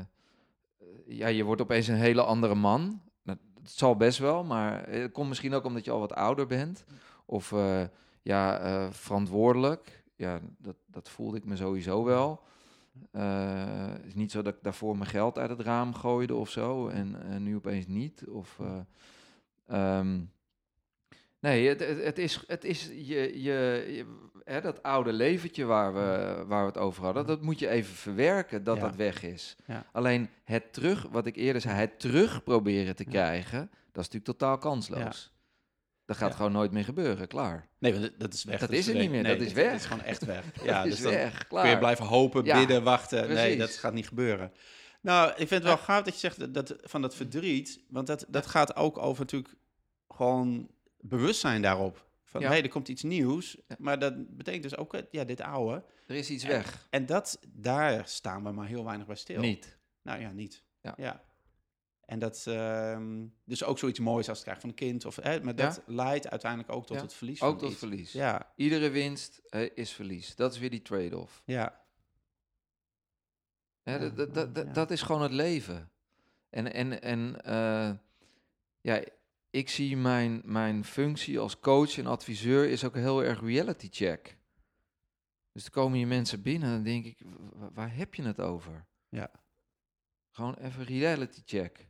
ja, 1.05 1.27
je 1.27 1.43
wordt 1.43 1.61
opeens 1.61 1.87
een 1.87 1.95
hele 1.95 2.23
andere 2.23 2.55
man. 2.55 3.01
Dat 3.23 3.37
zal 3.63 3.95
best 3.95 4.19
wel, 4.19 4.43
maar 4.43 4.89
het 4.89 5.11
komt 5.11 5.27
misschien 5.27 5.53
ook 5.53 5.65
omdat 5.65 5.85
je 5.85 5.91
al 5.91 5.99
wat 5.99 6.13
ouder 6.13 6.47
bent. 6.47 6.85
Of 7.25 7.51
eh, 7.51 7.83
ja, 8.21 8.91
verantwoordelijk. 8.91 10.03
Ja, 10.15 10.39
dat, 10.57 10.75
dat 10.85 11.09
voelde 11.09 11.37
ik 11.37 11.45
me 11.45 11.55
sowieso 11.55 12.03
wel. 12.03 12.43
Het 13.11 14.05
is 14.05 14.15
niet 14.15 14.31
zo 14.31 14.41
dat 14.41 14.53
ik 14.53 14.63
daarvoor 14.63 14.97
mijn 14.97 15.09
geld 15.09 15.37
uit 15.37 15.49
het 15.49 15.61
raam 15.61 15.93
gooide 15.93 16.35
of 16.35 16.49
zo. 16.49 16.87
En 16.87 17.43
nu 17.43 17.55
opeens 17.55 17.87
niet. 17.87 18.27
Of, 18.27 18.59
ehm, 19.67 20.19
nee, 21.43 21.67
het, 21.67 21.79
het, 21.79 22.03
het 22.03 22.17
is, 22.17 22.43
het 22.47 22.63
is 22.63 22.85
je, 22.93 23.41
je, 23.41 23.83
je- 23.87 24.05
hè, 24.43 24.61
dat 24.61 24.83
oude 24.83 25.13
leventje 25.13 25.65
waar 25.65 25.93
we, 25.93 26.43
waar 26.47 26.61
we 26.61 26.67
het 26.67 26.77
over 26.77 27.03
hadden. 27.03 27.25
Dat 27.25 27.41
moet 27.41 27.59
je 27.59 27.67
even 27.69 27.95
verwerken 27.95 28.63
dat 28.63 28.75
Ja. 28.77 28.81
dat 28.81 28.95
weg 28.95 29.23
is. 29.23 29.55
Ja. 29.65 29.85
Alleen 29.91 30.29
het 30.43 30.73
terug, 30.73 31.07
wat 31.11 31.25
ik 31.25 31.35
eerder 31.35 31.61
zei, 31.61 31.75
het 31.75 31.99
terug 31.99 32.43
proberen 32.43 32.95
te 32.95 33.03
krijgen. 33.05 33.59
Dat 33.91 34.03
is 34.03 34.09
natuurlijk 34.09 34.25
totaal 34.25 34.57
kansloos. 34.57 35.31
Dat 36.05 36.17
gaat 36.17 36.29
Ja. 36.29 36.35
gewoon 36.35 36.51
nooit 36.51 36.71
meer 36.71 36.83
gebeuren, 36.83 37.27
klaar. 37.27 37.67
Nee, 37.79 37.91
want 37.91 38.03
dat- 38.03 38.19
dat 38.19 38.33
is 38.33 38.43
weg. 38.43 38.59
Dat 38.59 38.69
Dus 38.69 38.77
is 38.79 38.87
er 38.87 38.93
nee, 38.93 39.01
niet 39.01 39.11
meer, 39.11 39.21
nee, 39.21 39.31
dat 39.37 39.41
is 39.47 39.53
Dat 39.53 39.63
weg. 39.63 39.73
is 39.75 39.85
gewoon 39.85 40.03
echt 40.03 40.25
weg. 40.25 40.43
Ja, 40.63 40.73
dat 40.75 40.83
dus 40.83 40.93
is 40.93 41.01
dan 41.01 41.11
weg, 41.11 41.47
klaar. 41.47 41.61
kun 41.61 41.71
je 41.71 41.77
blijven 41.77 42.05
hopen, 42.05 42.43
bidden, 42.43 42.83
wachten. 42.83 43.27
Nee, 43.33 43.57
dat 43.57 43.71
gaat 43.71 43.93
niet 43.93 44.07
gebeuren. 44.07 44.51
Nou, 45.01 45.29
ik 45.29 45.35
vind 45.35 45.49
het 45.49 45.63
wel 45.63 45.77
gaaf 45.77 46.03
dat 46.03 46.13
je 46.13 46.19
zegt 46.19 46.39
dat, 46.39 46.53
dat- 46.53 46.75
van 46.81 47.01
dat 47.01 47.15
verdriet. 47.15 47.79
Want 47.89 48.07
dat, 48.07 48.25
dat 48.27 48.45
gaat 48.45 48.75
ook 48.75 48.97
over 48.97 49.19
natuurlijk 49.21 49.53
gewoon 50.07 50.69
bewustzijn 51.03 51.61
daarop. 51.61 52.05
Van, 52.23 52.41
Ja. 52.41 52.49
hé, 52.49 52.55
er 52.61 52.69
komt 52.69 52.87
iets 52.87 53.03
nieuws. 53.03 53.57
Ja. 53.67 53.75
Maar 53.79 53.99
dat 53.99 54.37
betekent 54.37 54.63
dus 54.63 54.77
ook, 54.77 54.93
eh, 54.93 55.01
ja, 55.11 55.23
dit 55.23 55.41
oude. 55.41 55.83
Er 56.07 56.15
is 56.15 56.29
iets 56.29 56.43
En- 56.43 56.49
weg. 56.49 56.87
En 56.89 57.05
dat, 57.05 57.39
daar 57.47 58.07
staan 58.07 58.43
we 58.43 58.51
maar 58.51 58.67
heel 58.67 58.83
weinig 58.85 59.07
bij 59.07 59.15
stil. 59.15 59.39
Niet. 59.41 59.77
Nou 60.01 60.21
ja, 60.21 60.31
niet. 60.31 60.63
Ja. 60.95 61.23
En 62.05 62.19
dat, 62.19 62.43
ehm, 62.47 63.25
dus 63.45 63.63
ook 63.63 63.77
zoiets 63.79 63.99
moois 63.99 64.27
als 64.29 64.37
het 64.37 64.41
krijgen 64.47 64.61
van 64.61 64.69
een 64.69 64.75
kind. 64.89 65.05
Of, 65.05 65.15
hè, 65.15 65.41
maar 65.43 65.55
dat 65.55 65.81
leidt 65.85 66.29
uiteindelijk 66.29 66.71
ook 66.71 66.85
tot 66.85 66.95
Ja. 66.97 67.01
het 67.03 67.13
verlies 67.13 67.41
Ook 67.41 67.49
van 67.49 67.59
tot 67.59 67.69
iets. 67.69 67.79
verlies. 67.79 68.11
Ja, 68.11 68.51
Iedere 68.55 68.89
winst 68.89 69.41
eh, 69.49 69.69
is 69.75 69.91
verlies. 69.91 70.35
Dat 70.35 70.53
is 70.53 70.59
weer 70.59 70.69
die 70.69 70.81
trade-off. 70.81 71.41
ja. 71.45 71.81
Ja, 73.83 73.97
dat, 73.97 74.17
dat, 74.17 74.33
dat, 74.33 74.55
dat- 74.55 74.65
ja. 74.65 74.71
dat 74.73 74.91
is 74.91 75.01
gewoon 75.01 75.21
het 75.21 75.31
leven. 75.31 75.91
En, 76.49 76.73
en, 76.73 77.01
en 77.01 77.41
eh, 77.43 77.91
ja, 78.81 79.03
ik 79.53 79.69
zie 79.69 79.97
mijn, 79.97 80.41
mijn 80.45 80.85
functie 80.85 81.39
als 81.39 81.59
coach 81.59 81.97
en 81.97 82.05
adviseur 82.05 82.69
is 82.69 82.83
ook 82.83 82.95
heel 82.95 83.23
erg 83.23 83.41
reality 83.41 83.87
check. 83.91 84.37
Dus 85.51 85.61
dan 85.63 85.71
komen 85.71 85.99
je 85.99 86.05
mensen 86.07 86.41
binnen 86.41 86.67
en 86.69 86.73
dan 86.75 86.83
denk 86.83 87.05
ik, 87.05 87.21
"Wa- 87.53 87.69
waar 87.73 87.95
heb 87.95 88.15
je 88.15 88.23
het 88.23 88.39
over? 88.39 88.85
Ja. 89.09 89.31
Gewoon 90.31 90.55
even 90.55 90.83
reality 90.83 91.41
check. 91.45 91.87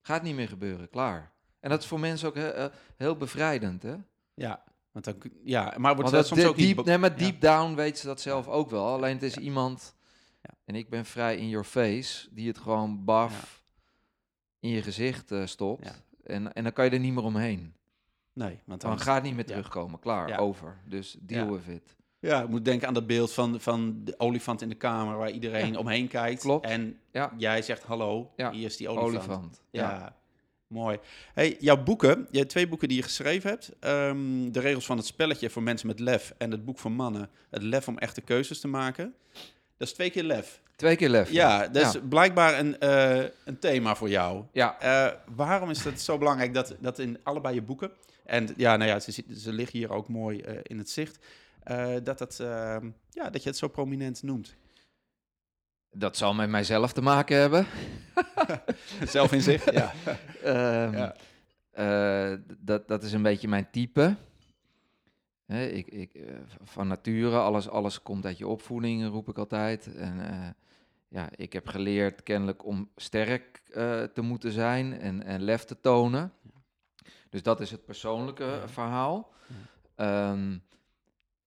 Gaat 0.00 0.22
niet 0.22 0.34
meer 0.34 0.48
gebeuren, 0.48 0.88
klaar. 0.88 1.32
En 1.60 1.70
dat 1.70 1.80
is 1.82 1.86
voor 1.88 2.00
mensen 2.00 2.28
ook 2.28 2.34
he- 2.34 2.48
eh, 2.50 2.72
heel 2.96 3.16
bevrijdend, 3.16 3.82
hè? 3.82 3.96
Ja, 4.34 4.64
want 4.90 5.04
dan, 5.04 5.16
ja, 5.44 5.74
maar 5.78 5.94
wordt 5.94 6.10
dat 6.10 6.26
soms 6.26 6.40
de- 6.40 6.48
ook 6.48 6.56
diep, 6.56 6.84
nee, 6.84 6.98
maar 6.98 7.10
ja. 7.10 7.16
deep 7.16 7.40
down 7.40 7.74
weet 7.74 7.98
ze 7.98 8.06
dat 8.06 8.20
zelf 8.20 8.48
ook 8.48 8.70
wel. 8.70 8.86
Alleen 8.86 9.14
het 9.14 9.22
is 9.22 9.34
Ja. 9.34 9.40
iemand, 9.40 9.94
Ja. 10.42 10.54
en 10.64 10.74
ik 10.74 10.88
ben 10.88 11.04
vrij 11.04 11.36
in 11.36 11.48
your 11.48 11.64
face, 11.66 12.28
die 12.34 12.48
het 12.48 12.58
gewoon 12.58 13.04
baf 13.04 13.64
in 14.60 14.70
je 14.70 14.82
gezicht 14.82 15.30
eh, 15.32 15.46
stopt. 15.46 16.02
En, 16.24 16.52
en 16.52 16.62
dan 16.62 16.72
kan 16.72 16.84
je 16.84 16.90
er 16.90 16.98
niet 16.98 17.12
meer 17.14 17.24
omheen. 17.24 17.74
Nee, 18.32 18.60
want 18.64 18.80
Dan 18.80 18.90
dan... 18.90 19.00
gaat 19.00 19.22
niet 19.22 19.34
meer 19.34 19.46
terugkomen, 19.46 19.98
klaar, 19.98 20.28
Ja. 20.28 20.36
over. 20.36 20.76
Dus 20.88 21.16
deal 21.20 21.50
with 21.52 21.66
it. 21.68 21.96
Ja, 22.18 22.42
ik 22.42 22.48
moet 22.48 22.64
denken 22.64 22.88
aan 22.88 22.94
dat 22.94 23.06
beeld 23.06 23.32
van, 23.32 23.60
van 23.60 24.00
de 24.04 24.14
olifant 24.18 24.62
in 24.62 24.68
de 24.68 24.74
kamer... 24.74 25.16
waar 25.16 25.30
iedereen 25.30 25.72
Ja. 25.72 25.78
omheen 25.78 26.08
kijkt. 26.08 26.40
Klopt. 26.40 26.66
En 26.66 26.98
Ja, 27.12 27.32
jij 27.36 27.62
zegt 27.62 27.82
hallo, 27.82 28.32
Ja. 28.36 28.50
hier 28.52 28.64
is 28.64 28.76
die 28.76 28.88
olifant. 28.88 29.14
olifant. 29.16 29.62
Ja. 29.70 29.90
Ja. 29.90 30.16
mooi. 30.66 30.98
Hey, 31.34 31.56
jouw 31.60 31.82
boeken, 31.82 32.26
je 32.30 32.38
hebt 32.38 32.50
twee 32.50 32.68
boeken 32.68 32.88
die 32.88 32.96
je 32.96 33.02
geschreven 33.02 33.50
hebt. 33.50 33.72
Ehm, 33.80 34.50
de 34.50 34.60
regels 34.60 34.86
van 34.86 34.96
het 34.96 35.06
spelletje 35.06 35.50
voor 35.50 35.62
mensen 35.62 35.86
met 35.86 35.98
lef 36.00 36.34
en 36.38 36.50
het 36.50 36.64
boek 36.64 36.78
voor 36.78 36.92
mannen. 36.92 37.30
Het 37.50 37.62
lef 37.62 37.88
om 37.88 37.98
echte 37.98 38.20
keuzes 38.20 38.60
te 38.60 38.68
maken. 38.68 39.14
Dat 39.82 39.90
is 39.90 39.96
twee 39.96 40.10
keer 40.10 40.22
lef. 40.22 40.60
Twee 40.76 40.96
keer 40.96 41.08
lef. 41.08 41.30
Ja, 41.30 41.68
dat 41.68 41.86
is 41.86 41.92
Ja. 41.92 42.00
blijkbaar 42.00 42.58
een, 42.58 42.78
eh, 42.78 43.24
een 43.44 43.58
thema 43.58 43.94
voor 43.94 44.08
jou. 44.08 44.44
Ja, 44.52 44.80
Eh, 44.80 45.12
waarom 45.34 45.70
is 45.70 45.84
het 45.84 46.00
zo 46.00 46.18
belangrijk 46.18 46.54
dat, 46.54 46.74
dat 46.80 46.98
in 46.98 47.18
allebei 47.22 47.54
je 47.54 47.62
boeken... 47.62 47.90
en 48.24 48.48
ja, 48.56 48.76
nou 48.76 48.90
ja, 48.90 49.00
ze, 49.00 49.24
ze 49.36 49.52
liggen 49.52 49.78
hier 49.78 49.92
ook 49.92 50.08
mooi 50.08 50.40
eh, 50.40 50.54
in 50.62 50.78
het 50.78 50.90
zicht... 50.90 51.18
dat, 52.02 52.18
het, 52.18 52.40
ehm, 52.40 52.90
ja, 53.10 53.30
dat 53.30 53.42
je 53.42 53.48
het 53.48 53.58
zo 53.58 53.68
prominent 53.68 54.22
noemt. 54.22 54.54
dat 55.90 56.16
zal 56.16 56.34
met 56.34 56.48
mijzelf 56.48 56.92
te 56.92 57.02
maken 57.02 57.36
hebben. 57.36 57.66
Zelf 59.08 59.32
in 59.32 59.42
zich? 59.42 59.72
ja. 59.72 59.92
Ehm, 60.42 60.96
Ja. 60.96 61.14
Dat, 62.58 62.88
dat 62.88 63.02
is 63.02 63.12
een 63.12 63.22
beetje 63.22 63.48
mijn 63.48 63.68
type. 63.70 64.16
Hè, 65.52 65.66
ik, 65.66 65.86
ik, 65.86 66.14
eh, 66.14 66.34
van 66.62 66.86
nature, 66.86 67.38
alles, 67.38 67.68
alles 67.68 68.02
komt 68.02 68.26
uit 68.26 68.38
je 68.38 68.46
opvoeding, 68.46 69.06
roep 69.08 69.28
ik 69.28 69.38
altijd. 69.38 69.94
En 69.94 70.30
eh, 70.30 70.48
ja, 71.08 71.28
ik 71.36 71.52
heb 71.52 71.66
geleerd 71.66 72.22
kennelijk 72.22 72.64
om 72.64 72.88
sterk 72.96 73.62
eh, 73.72 74.02
te 74.02 74.20
moeten 74.22 74.52
zijn 74.52 74.98
en, 75.00 75.22
en 75.22 75.42
lef 75.42 75.64
te 75.64 75.80
tonen. 75.80 76.32
Dus 77.30 77.42
dat 77.42 77.60
is 77.60 77.70
het 77.70 77.84
persoonlijke 77.84 78.44
Ja. 78.44 78.68
verhaal. 78.68 79.32
Ehm, 79.94 80.58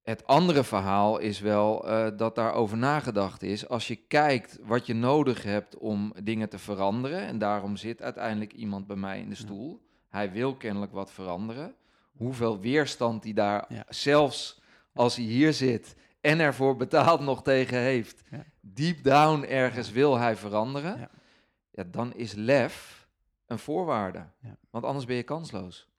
het 0.03 0.27
andere 0.27 0.63
verhaal 0.63 1.17
is 1.17 1.39
wel 1.39 1.87
eh, 1.89 2.17
dat 2.17 2.35
daarover 2.35 2.77
nagedacht 2.77 3.43
is. 3.43 3.67
Als 3.67 3.87
je 3.87 3.95
kijkt 3.95 4.59
wat 4.63 4.85
je 4.85 4.93
nodig 4.93 5.43
hebt 5.43 5.77
om 5.77 6.13
dingen 6.23 6.49
te 6.49 6.59
veranderen, 6.59 7.19
en 7.21 7.37
daarom 7.37 7.75
zit 7.75 8.01
uiteindelijk 8.01 8.53
iemand 8.53 8.87
bij 8.87 8.95
mij 8.95 9.19
in 9.19 9.29
de 9.29 9.35
stoel. 9.35 9.81
Hij 10.09 10.31
wil 10.31 10.55
kennelijk 10.55 10.91
wat 10.91 11.11
veranderen. 11.11 11.75
Hoeveel 12.17 12.59
weerstand 12.59 13.23
hij 13.23 13.33
daar, 13.33 13.65
Ja. 13.69 13.85
zelfs 13.89 14.61
als 14.93 15.15
hij 15.15 15.25
hier 15.25 15.53
zit 15.53 15.95
en 16.21 16.39
ervoor 16.39 16.75
betaald 16.77 17.19
nog 17.21 17.43
tegen 17.43 17.77
heeft, 17.77 18.23
Ja. 18.29 18.45
deep 18.61 19.03
down 19.03 19.43
ergens 19.43 19.91
wil 19.91 20.17
hij 20.17 20.35
veranderen. 20.35 20.97
Ja. 20.99 21.09
Ja. 21.71 21.83
dan 21.83 22.13
is 22.13 22.33
lef 22.33 23.07
een 23.45 23.59
voorwaarde. 23.59 24.25
Ja. 24.41 24.57
Want 24.69 24.85
anders 24.85 25.05
ben 25.05 25.15
je 25.15 25.23
kansloos. 25.23 25.89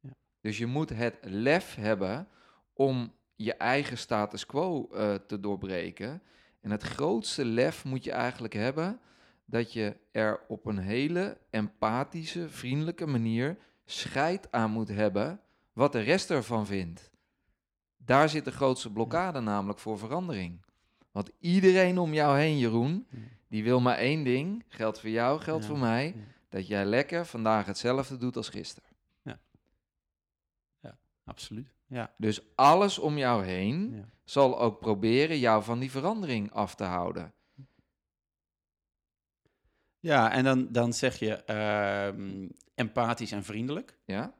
Ja. 0.00 0.14
Dus 0.40 0.58
je 0.58 0.66
moet 0.66 0.88
het 0.90 1.18
lef 1.22 1.74
hebben 1.74 2.28
om 2.72 3.12
je 3.36 3.54
eigen 3.54 3.98
status 3.98 4.46
quo 4.46 4.88
eh, 4.92 5.14
te 5.14 5.40
doorbreken. 5.40 6.22
En 6.60 6.70
het 6.70 6.82
grootste 6.82 7.44
lef 7.44 7.84
moet 7.84 8.04
je 8.04 8.12
eigenlijk 8.12 8.54
hebben 8.54 9.00
dat 9.44 9.72
je 9.72 9.96
er 10.12 10.40
op 10.48 10.66
een 10.66 10.78
hele 10.78 11.38
empathische, 11.50 12.48
vriendelijke 12.48 13.06
manier 13.06 13.56
scheid 13.84 14.52
aan 14.52 14.70
moet 14.70 14.88
hebben 14.88 15.40
wat 15.78 15.92
de 15.92 16.00
rest 16.00 16.30
ervan 16.30 16.66
vindt. 16.66 17.10
Daar 17.96 18.28
zit 18.28 18.44
de 18.44 18.52
grootste 18.52 18.92
blokkade 18.92 19.40
namelijk 19.40 19.78
voor 19.78 19.98
verandering. 19.98 20.64
Want 21.10 21.30
iedereen 21.40 21.98
om 21.98 22.14
jou 22.14 22.38
heen, 22.38 22.58
Jeroen, 22.58 23.06
Ja. 23.10 23.18
die 23.48 23.64
wil 23.64 23.80
maar 23.80 23.96
één 23.96 24.24
ding. 24.24 24.64
Geldt 24.68 25.00
voor 25.00 25.10
jou, 25.10 25.40
geldt 25.40 25.62
Ja, 25.62 25.68
voor 25.68 25.78
mij. 25.78 26.06
ja. 26.16 26.22
Dat 26.48 26.66
jij 26.66 26.84
lekker 26.84 27.26
vandaag 27.26 27.66
hetzelfde 27.66 28.16
doet 28.16 28.36
als 28.36 28.48
gisteren. 28.48 28.88
Absoluut. 31.24 31.74
Ja. 31.86 32.14
Dus 32.16 32.40
alles 32.54 32.98
om 32.98 33.18
jou 33.18 33.44
heen 33.44 33.94
ja. 33.94 34.08
zal 34.24 34.60
ook 34.60 34.80
proberen 34.80 35.38
jou 35.38 35.62
van 35.62 35.78
die 35.78 35.90
verandering 35.90 36.52
af 36.52 36.74
te 36.74 36.84
houden. 36.84 37.32
Ja, 40.00 40.32
en 40.32 40.44
dan, 40.44 40.72
dan 40.72 40.92
zeg 40.92 41.18
je 41.18 41.34
ehm, 41.34 42.48
empathisch 42.74 43.32
en 43.32 43.44
vriendelijk. 43.44 43.98
Ja? 44.04 44.34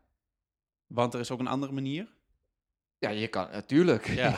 Want 0.89 1.15
er 1.15 1.21
is 1.21 1.31
ook 1.31 1.39
een 1.39 1.47
andere 1.47 1.73
manier. 1.73 2.17
Ja, 2.99 3.09
je 3.09 3.29
kan 3.29 3.49
natuurlijk. 3.53 4.07
Ja. 4.07 4.35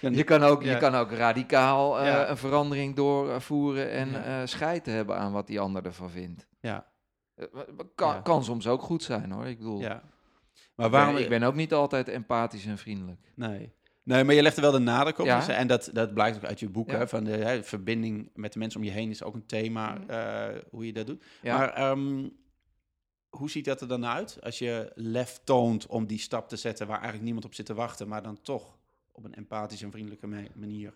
je, 0.00 0.24
kan 0.24 0.42
ook, 0.42 0.62
je 0.62 0.76
kan 0.76 0.94
ook 0.94 1.12
radicaal 1.12 1.98
eh, 2.00 2.06
Ja. 2.06 2.28
een 2.28 2.36
verandering 2.36 2.96
doorvoeren 2.96 3.90
en 3.90 4.24
eh 4.24 4.40
scheid 4.44 4.86
hebben 4.86 5.16
aan 5.16 5.32
wat 5.32 5.46
die 5.46 5.60
ander 5.60 5.84
ervan 5.84 6.10
vindt. 6.10 6.46
Ja. 6.60 6.86
Eh, 7.34 7.46
kan, 7.94 8.22
kan 8.22 8.44
soms 8.44 8.66
ook 8.66 8.82
goed 8.82 9.02
zijn 9.02 9.30
hoor. 9.30 9.46
Ik 9.46 9.58
bedoel, 9.58 9.80
ja. 9.80 10.02
Maar 10.74 10.90
waarom... 10.90 11.16
ik 11.16 11.28
ben 11.28 11.42
ook 11.42 11.54
niet 11.54 11.72
altijd 11.72 12.08
empathisch 12.08 12.66
en 12.66 12.78
vriendelijk. 12.78 13.32
Nee. 13.34 13.72
Nee, 14.02 14.24
maar 14.24 14.34
je 14.34 14.42
legt 14.42 14.56
er 14.56 14.62
wel 14.62 14.72
de 14.72 14.78
nadruk 14.78 15.18
op. 15.18 15.26
Ja. 15.26 15.38
dus, 15.38 15.48
En 15.48 15.66
dat, 15.66 15.90
dat 15.92 16.14
blijkt 16.14 16.36
ook 16.36 16.44
uit 16.44 16.60
je 16.60 16.68
boek. 16.68 16.90
Ja. 16.90 16.96
Hè, 16.96 17.08
van 17.08 17.24
de 17.24 17.30
hè, 17.30 17.62
verbinding 17.62 18.30
met 18.34 18.52
de 18.52 18.58
mensen 18.58 18.80
om 18.80 18.86
je 18.86 18.92
heen 18.92 19.10
is 19.10 19.22
ook 19.22 19.34
een 19.34 19.46
thema. 19.46 19.92
Mhm. 19.94 20.10
eh, 20.10 20.60
hoe 20.70 20.86
je 20.86 20.92
dat 20.92 21.06
doet. 21.06 21.24
Ja. 21.42 21.58
Maar 21.58 21.72
ehm, 21.72 22.28
hoe 23.36 23.50
ziet 23.50 23.64
dat 23.64 23.80
er 23.80 23.88
dan 23.88 24.06
uit? 24.06 24.38
Als 24.42 24.58
je 24.58 24.92
lef 24.94 25.40
toont 25.44 25.86
om 25.86 26.06
die 26.06 26.18
stap 26.18 26.48
te 26.48 26.56
zetten 26.56 26.86
waar 26.86 26.96
eigenlijk 26.96 27.24
niemand 27.24 27.44
op 27.44 27.54
zit 27.54 27.66
te 27.66 27.74
wachten. 27.74 28.08
Maar 28.08 28.22
dan 28.22 28.40
toch 28.40 28.78
op 29.12 29.24
een 29.24 29.34
empathische 29.34 29.84
en 29.84 29.90
vriendelijke 29.90 30.26
manier. 30.54 30.92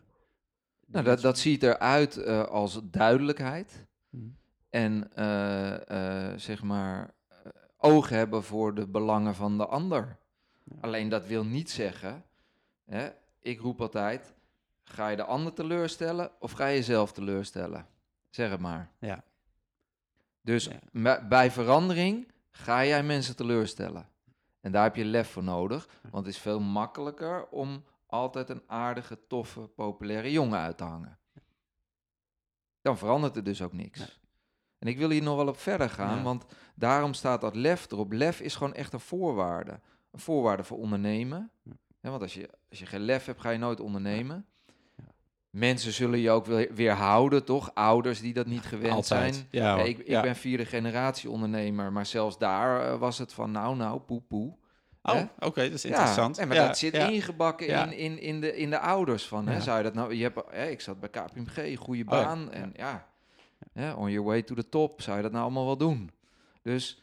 nou, 0.87 1.05
dat, 1.05 1.20
dat 1.20 1.38
ziet 1.38 1.62
eruit 1.62 2.16
eh 2.16 2.44
als 2.44 2.81
duidelijkheid. 2.85 3.87
Mhm. 4.11 4.29
En 4.70 5.11
eh, 5.14 6.31
eh, 6.31 6.38
zeg 6.38 6.62
maar 6.62 7.14
oog 7.77 8.09
hebben 8.09 8.42
voor 8.42 8.74
de 8.74 8.87
belangen 8.87 9.35
van 9.35 9.57
de 9.57 9.66
ander. 9.66 10.18
Ja. 10.64 10.77
Alleen 10.81 11.09
dat 11.09 11.27
wil 11.27 11.44
niet 11.44 11.70
zeggen, 11.70 12.24
hè, 12.85 13.09
ik 13.40 13.61
roep 13.61 13.81
altijd, 13.81 14.35
ga 14.85 15.09
je 15.09 15.16
de 15.16 15.24
ander 15.24 15.53
teleurstellen 15.53 16.31
of 16.40 16.53
ga 16.53 16.66
je 16.66 16.77
jezelf 16.77 17.12
teleurstellen? 17.12 17.87
Zeg 18.31 18.51
het 18.51 18.61
maar. 18.61 18.90
Ja. 18.98 19.24
Dus 20.49 20.69
Ja. 20.93 21.27
bij 21.29 21.51
verandering 21.51 22.33
ga 22.51 22.85
jij 22.85 23.03
mensen 23.03 23.37
teleurstellen. 23.37 24.09
En 24.61 24.73
daar 24.73 24.83
heb 24.83 24.97
je 24.97 25.05
lef 25.05 25.31
voor 25.31 25.43
nodig, 25.43 25.89
want 26.11 26.27
het 26.27 26.35
is 26.35 26.41
veel 26.41 26.61
makkelijker 26.61 27.49
om 27.49 27.85
altijd 28.07 28.49
een 28.49 28.63
aardige, 28.67 29.19
toffe, 29.27 29.61
populaire 29.61 30.33
jongen 30.33 30.59
uit 30.59 30.77
te 30.77 30.85
hangen. 30.85 31.19
Dan 32.81 32.99
verandert 32.99 33.37
er 33.37 33.45
dus 33.45 33.63
ook 33.63 33.73
niks. 33.73 33.99
Nee. 33.99 34.09
En 34.79 34.89
ik 34.89 34.99
wil 34.99 35.11
hier 35.11 35.23
nog 35.23 35.37
wel 35.37 35.49
op 35.49 35.59
verder 35.59 35.91
gaan, 35.91 36.17
Ja. 36.17 36.23
want 36.23 36.45
daarom 36.75 37.15
staat 37.15 37.41
dat 37.41 37.55
lef 37.57 37.91
erop. 37.91 38.13
Lef 38.13 38.41
is 38.41 38.55
gewoon 38.57 38.75
echt 38.75 38.93
een 38.93 39.01
voorwaarde. 39.01 39.81
Een 40.11 40.21
voorwaarde 40.21 40.65
voor 40.65 40.79
ondernemen. 40.79 41.51
Ja, 42.01 42.11
want 42.11 42.23
als 42.23 42.35
je, 42.35 42.51
als 42.71 42.79
je 42.79 42.87
geen 42.87 43.01
lef 43.01 43.25
hebt, 43.25 43.41
ga 43.41 43.51
je 43.51 43.59
nooit 43.59 43.81
ondernemen. 43.81 44.47
Mensen 45.59 45.92
zullen 45.92 46.18
je 46.18 46.31
ook 46.31 46.47
weer, 46.47 46.68
weerhouden, 46.75 47.44
toch? 47.44 47.71
Ouders 47.75 48.21
die 48.21 48.33
dat 48.35 48.47
niet 48.47 48.62
gewend 48.64 48.92
Altijd. 48.92 49.35
zijn. 49.35 49.47
Ja, 49.51 49.79
ik, 49.79 49.99
ik 49.99 50.07
Ja. 50.07 50.21
ben 50.23 50.37
vierde 50.37 50.64
generatie 50.64 51.31
ondernemer, 51.31 51.92
maar 51.92 52.07
zelfs 52.07 52.38
daar 52.38 52.87
eh, 52.92 52.99
was 52.99 53.18
het 53.18 53.33
van 53.33 53.51
nou, 53.51 53.77
nou, 53.77 54.01
poe, 54.01 54.21
poe. 54.29 54.57
Oh, 55.03 55.21
oké, 55.38 55.62
dat 55.62 55.73
is 55.73 55.85
interessant. 55.85 56.37
Ja, 56.37 56.42
en 56.42 56.49
maar 56.49 56.57
Ja, 56.57 56.66
dat 56.66 56.79
zit 56.79 56.94
ja. 56.97 57.07
ingebakken 57.09 57.66
in, 57.66 57.92
in, 57.92 58.21
in, 58.21 58.40
de, 58.40 58.57
in 58.57 58.71
de 58.71 58.79
ouders 58.79 59.27
van, 59.27 59.49
hè, 59.49 59.61
zou 59.61 59.77
je 59.77 59.83
dat 59.83 59.94
nou, 59.94 60.14
je 60.14 60.23
hebt, 60.23 60.40
hè, 60.51 60.66
ik 60.68 60.81
zat 60.81 61.01
bij 61.01 61.09
KPMG, 61.09 61.79
goede 61.79 62.03
Oh 62.03 62.09
baan, 62.09 62.53
en 62.53 62.73
ja, 62.77 63.07
hè, 63.73 63.92
on 63.92 64.11
your 64.11 64.27
way 64.27 64.42
to 64.42 64.55
the 64.55 64.68
top, 64.68 65.03
zou 65.03 65.16
je 65.16 65.23
dat 65.23 65.33
nou 65.33 65.44
allemaal 65.44 65.64
wel 65.66 65.77
doen? 65.77 66.11
Dus 66.62 67.03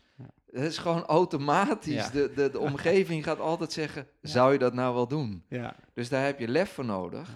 het 0.52 0.64
is 0.64 0.78
gewoon 0.78 1.04
automatisch, 1.06 2.10
de, 2.12 2.32
de, 2.36 2.50
de 2.50 2.60
omgeving 2.70 3.24
gaat 3.24 3.40
altijd 3.40 3.72
zeggen, 3.72 4.08
zou 4.22 4.52
je 4.54 4.60
dat 4.60 4.74
nou 4.74 4.94
wel 4.94 5.08
doen? 5.08 5.44
Ja. 5.50 5.76
Dus 5.94 6.10
daar 6.10 6.26
heb 6.26 6.40
je 6.40 6.48
lef 6.48 6.72
voor 6.74 6.86
nodig. 6.86 7.30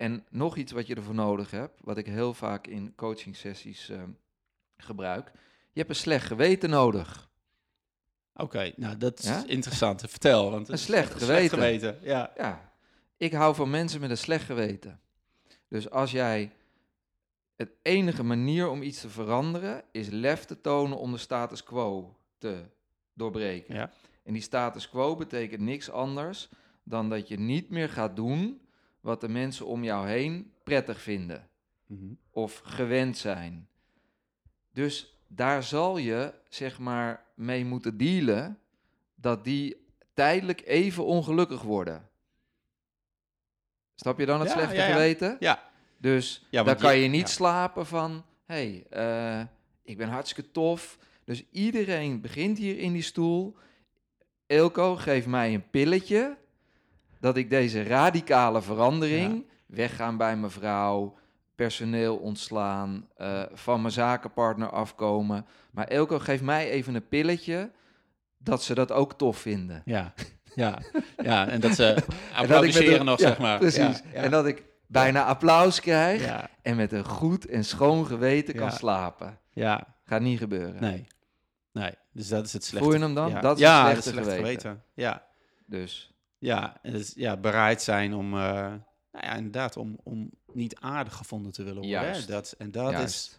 En 0.00 0.24
nog 0.30 0.56
iets 0.56 0.72
wat 0.72 0.86
je 0.86 0.94
ervoor 0.94 1.14
nodig 1.14 1.50
hebt, 1.50 1.80
wat 1.84 1.96
ik 1.96 2.06
heel 2.06 2.34
vaak 2.34 2.66
in 2.66 2.94
coaching 2.94 3.36
sessies 3.36 3.88
eh, 3.88 4.02
gebruik. 4.76 5.30
Je 5.72 5.78
hebt 5.78 5.88
een 5.88 5.96
slecht 5.96 6.26
geweten 6.26 6.70
nodig. 6.70 7.30
Oké, 8.34 8.72
nou 8.76 8.96
dat 8.96 9.18
is 9.18 9.24
Ja? 9.24 9.44
interessant. 9.46 10.00
Vertel. 10.00 10.50
Want 10.50 10.68
Een 10.68 10.78
slecht 10.78 11.10
echt 11.12 11.22
geweten. 11.22 11.58
geweten. 11.58 11.98
Ja. 12.02 12.32
Ja, 12.36 12.72
ik 13.16 13.32
hou 13.32 13.54
van 13.54 13.70
mensen 13.70 14.00
met 14.00 14.10
een 14.10 14.16
slecht 14.18 14.44
geweten. 14.44 15.00
Dus 15.68 15.90
als 15.90 16.10
jij 16.10 16.52
het 17.56 17.70
enige 17.82 18.22
manier 18.22 18.68
om 18.68 18.82
iets 18.82 19.00
te 19.00 19.08
veranderen 19.08 19.82
is 19.90 20.08
lef 20.08 20.44
te 20.44 20.60
tonen 20.60 20.98
om 20.98 21.12
de 21.12 21.18
status 21.18 21.62
quo 21.62 22.16
te 22.38 22.64
doorbreken. 23.14 23.74
Ja. 23.74 23.90
En 24.22 24.32
die 24.32 24.42
status 24.42 24.88
quo 24.88 25.16
betekent 25.16 25.60
niks 25.60 25.90
anders 25.90 26.48
dan 26.82 27.08
dat 27.08 27.28
je 27.28 27.38
niet 27.38 27.70
meer 27.70 27.88
gaat 27.88 28.16
doen 28.16 28.60
wat 29.00 29.20
de 29.20 29.28
mensen 29.28 29.66
om 29.66 29.84
jou 29.84 30.08
heen 30.08 30.52
prettig 30.64 31.00
vinden 31.00 31.48
Mhm. 31.86 32.12
of 32.30 32.60
gewend 32.64 33.18
zijn. 33.18 33.68
Dus 34.72 35.14
daar 35.26 35.62
zal 35.62 35.96
je, 35.96 36.34
zeg 36.48 36.78
maar, 36.78 37.24
mee 37.34 37.64
moeten 37.64 37.96
dealen 37.96 38.58
dat 39.14 39.44
die 39.44 39.86
tijdelijk 40.14 40.62
even 40.66 41.04
ongelukkig 41.04 41.62
worden. 41.62 42.08
Snap 43.94 44.18
je 44.18 44.26
dan 44.26 44.40
het 44.40 44.48
Ja, 44.48 44.54
slechte 44.54 44.74
ja, 44.74 44.86
ja. 44.86 44.92
geweten? 44.92 45.36
Ja. 45.40 45.70
Dus 45.98 46.46
dan 46.50 46.76
kan 46.76 46.96
je- 46.96 47.08
niet 47.08 47.28
slapen 47.28 47.86
van, 47.86 48.24
hé, 48.44 48.54
hey, 48.54 48.86
eh, 49.40 49.46
ik 49.82 49.96
ben 49.96 50.08
hartstikke 50.08 50.50
tof. 50.50 50.98
Dus 51.24 51.44
iedereen 51.50 52.20
begint 52.20 52.58
hier 52.58 52.78
in 52.78 52.92
die 52.92 53.02
stoel. 53.02 53.56
Elko, 54.46 54.96
geef 54.96 55.26
mij 55.26 55.54
een 55.54 55.70
pilletje 55.70 56.36
dat 57.20 57.36
ik 57.36 57.50
deze 57.50 57.82
radicale 57.82 58.62
verandering, 58.62 59.46
weggaan 59.66 60.16
bij 60.16 60.36
mijn 60.36 60.52
vrouw, 60.52 61.18
personeel 61.54 62.16
ontslaan, 62.16 63.08
eh, 63.16 63.42
van 63.52 63.80
mijn 63.80 63.92
zakenpartner 63.92 64.70
afkomen. 64.70 65.46
Maar 65.70 65.86
Elko, 65.86 66.18
geef 66.18 66.42
mij 66.42 66.70
even 66.70 66.94
een 66.94 67.08
pilletje 67.08 67.70
dat 68.38 68.62
ze 68.62 68.74
dat 68.74 68.92
ook 68.92 69.14
tof 69.14 69.38
vinden. 69.38 69.82
Ja. 69.84 70.12
Ja. 70.54 70.78
ja, 71.22 71.48
en 71.48 71.60
dat 71.60 71.74
ze 71.74 71.92
dat 71.94 72.06
applaudisseren 72.34 73.04
nog, 73.04 73.18
ja, 73.20 73.28
zeg 73.28 73.38
maar. 73.38 73.58
Precies. 73.58 74.02
Ja. 74.12 74.22
En 74.22 74.30
dat 74.30 74.46
ik 74.46 74.64
bijna 74.86 75.24
applaus 75.24 75.80
krijg 75.80 76.46
en 76.62 76.76
met 76.76 76.92
een 76.92 77.04
goed 77.04 77.46
en 77.46 77.64
schoon 77.64 78.06
geweten 78.06 78.54
kan 78.54 78.72
slapen. 78.72 79.38
ja, 79.52 79.86
Gaat 80.04 80.20
niet 80.20 80.38
gebeuren. 80.38 80.80
nee. 80.80 81.06
Nee, 81.72 81.92
dus 82.12 82.28
dat 82.28 82.44
is 82.46 82.52
het 82.52 82.64
slechte. 82.64 82.88
Voel 82.88 82.98
je 82.98 83.04
hem 83.04 83.14
dan? 83.14 83.28
Ja, 83.30 83.40
Dat 83.40 83.58
is 83.60 83.66
het 83.66 84.04
slechte 84.04 84.30
geweten. 84.30 84.82
Ja, 84.94 85.26
Dus 85.66 86.09
ja, 86.40 86.78
en 86.82 86.92
dus, 86.92 87.12
ja, 87.14 87.36
bereid 87.36 87.82
zijn 87.82 88.14
om, 88.14 88.34
eh, 88.34 88.40
nou 89.12 89.26
ja, 89.26 89.34
inderdaad, 89.34 89.76
om, 89.76 89.98
om 90.02 90.30
niet 90.52 90.76
aardig 90.80 91.16
gevonden 91.16 91.52
te 91.52 91.62
willen 91.62 91.82
worden. 91.82 91.98
Hè? 91.98 92.04
Juist. 92.06 92.28
Dat, 92.28 92.54
en 92.58 92.70
dat 92.70 92.92
is 92.92 93.38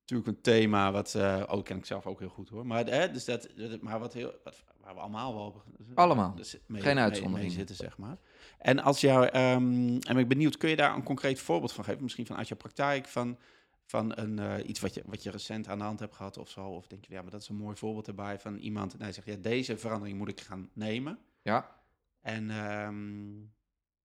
natuurlijk 0.00 0.28
een 0.28 0.42
thema 0.42 0.92
wat, 0.92 1.14
eh 1.14 1.42
oh, 1.48 1.62
ken 1.62 1.76
ik 1.76 1.84
zelf 1.86 2.06
ook 2.06 2.18
heel 2.18 2.28
goed 2.28 2.48
hoor. 2.48 2.66
Maar, 2.66 2.86
hè, 2.86 3.10
dus 3.10 3.24
dat, 3.24 3.48
maar 3.80 3.98
wat 3.98 4.12
heel, 4.12 4.34
wat, 4.44 4.62
waar 4.80 4.94
we 4.94 5.00
allemaal 5.00 5.34
wel 5.34 5.46
op- 5.46 5.64
Allemaal. 5.94 6.34
dus 6.34 6.56
mee, 6.66 6.82
Geen 6.82 6.98
mee 7.32 7.50
zitten, 7.50 7.76
zeg 7.76 7.98
maar. 7.98 8.16
En 8.58 8.78
als 8.82 9.00
jou, 9.00 9.26
ehm, 9.26 9.62
en 9.88 9.96
ik 9.96 10.14
ben 10.14 10.28
benieuwd, 10.28 10.56
kun 10.56 10.68
je 10.68 10.76
daar 10.76 10.94
een 10.94 11.02
concreet 11.02 11.40
voorbeeld 11.40 11.72
van 11.72 11.84
geven? 11.84 12.02
Misschien 12.02 12.26
vanuit 12.26 12.48
je 12.48 12.54
praktijk, 12.54 13.06
van, 13.06 13.38
van 13.86 14.18
een, 14.18 14.38
eh, 14.38 14.68
iets 14.68 14.80
wat 14.80 14.94
je, 14.94 15.02
wat 15.06 15.22
je 15.22 15.30
recent 15.30 15.68
aan 15.68 15.78
de 15.78 15.84
hand 15.84 16.00
hebt 16.00 16.14
gehad 16.14 16.38
of 16.38 16.48
zo? 16.48 16.66
Of 16.66 16.86
denk 16.86 17.04
je, 17.04 17.14
ja, 17.14 17.22
maar 17.22 17.30
dat 17.30 17.40
is 17.40 17.48
een 17.48 17.56
mooi 17.56 17.76
voorbeeld 17.76 18.08
erbij 18.08 18.38
van 18.38 18.56
iemand, 18.56 18.98
nou, 18.98 19.12
zegt, 19.12 19.26
ja, 19.26 19.36
deze 19.36 19.76
verandering 19.78 20.18
moet 20.18 20.28
ik 20.28 20.40
gaan 20.40 20.70
nemen. 20.72 21.18
Ja. 21.42 21.79
En 22.20 22.50
ehm, 22.50 23.40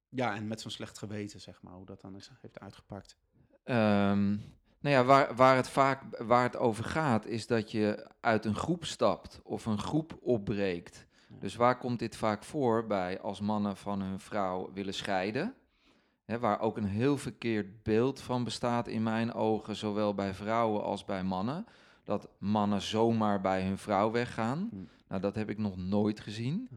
ja, 0.10 0.36
en 0.36 0.47
met 0.47 0.62
zo'n 0.62 0.71
slecht 0.71 0.97
geweten, 0.97 1.41
zeg 1.41 1.62
maar, 1.62 1.73
hoe 1.73 1.86
dat 1.86 2.01
dan 2.01 2.15
is, 2.15 2.32
heeft 2.41 2.60
uitgepakt. 2.60 3.17
Ehm, 3.63 4.30
nou 4.80 4.95
ja, 4.95 5.04
waar, 5.04 5.36
waar 5.36 5.56
het 5.56 5.69
vaak 5.69 6.17
waar 6.17 6.43
het 6.43 6.58
over 6.58 6.84
gaat, 6.84 7.25
is 7.25 7.47
dat 7.47 7.71
je 7.71 8.12
uit 8.19 8.45
een 8.45 8.56
groep 8.56 8.86
stapt 8.86 9.39
of 9.43 9.65
een 9.65 9.80
groep 9.80 10.17
opbreekt. 10.21 11.08
Ja. 11.30 11.36
Dus 11.39 11.56
waar 11.56 11.78
komt 11.78 11.99
dit 11.99 12.15
vaak 12.15 12.43
voor 12.43 12.88
bij 12.88 13.19
als 13.19 13.39
mannen 13.39 13.78
van 13.78 14.01
hun 14.01 14.19
vrouw 14.19 14.71
willen 14.73 14.93
scheiden? 14.93 15.56
Hè, 16.25 16.39
waar 16.39 16.60
ook 16.60 16.78
een 16.78 16.88
heel 16.88 17.17
verkeerd 17.17 17.84
beeld 17.84 18.21
van 18.21 18.43
bestaat 18.43 18.88
in 18.88 19.04
mijn 19.04 19.34
ogen, 19.34 19.75
zowel 19.75 20.13
bij 20.13 20.34
vrouwen 20.34 20.84
als 20.84 21.06
bij 21.06 21.23
mannen. 21.23 21.65
Dat 22.04 22.30
mannen 22.38 22.82
zomaar 22.82 23.41
bij 23.41 23.63
hun 23.63 23.78
vrouw 23.78 24.12
weggaan. 24.12 24.67
Hm. 24.71 24.75
Nou, 25.08 25.21
dat 25.21 25.36
heb 25.36 25.49
ik 25.49 25.58
nog 25.58 25.78
nooit 25.78 26.19
gezien. 26.19 26.69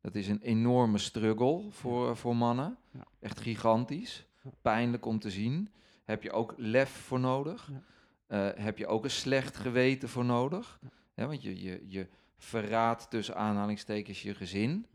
Dat 0.00 0.14
is 0.14 0.28
een 0.28 0.40
enorme 0.40 0.98
struggle 0.98 1.70
voor, 1.70 2.16
voor 2.16 2.36
mannen. 2.36 2.76
Ja. 2.90 3.04
Echt 3.20 3.40
gigantisch. 3.40 4.26
Pijnlijk 4.62 5.06
om 5.06 5.18
te 5.18 5.30
zien. 5.30 5.68
Heb 6.04 6.22
je 6.22 6.32
ook 6.32 6.54
lef 6.56 6.90
voor 6.90 7.20
nodig? 7.20 7.70
Ja. 7.72 7.82
Eh, 8.26 8.64
heb 8.64 8.78
je 8.78 8.86
ook 8.86 9.04
een 9.04 9.10
slecht 9.10 9.56
geweten 9.56 10.08
voor 10.08 10.24
nodig? 10.24 10.80
Ja. 11.14 11.26
Want 11.26 11.42
je, 11.42 11.62
je, 11.62 11.84
je 11.88 12.06
verraadt 12.36 13.10
tussen 13.10 13.36
aanhalingstekens 13.36 14.22
je 14.22 14.34
gezin. 14.34 14.86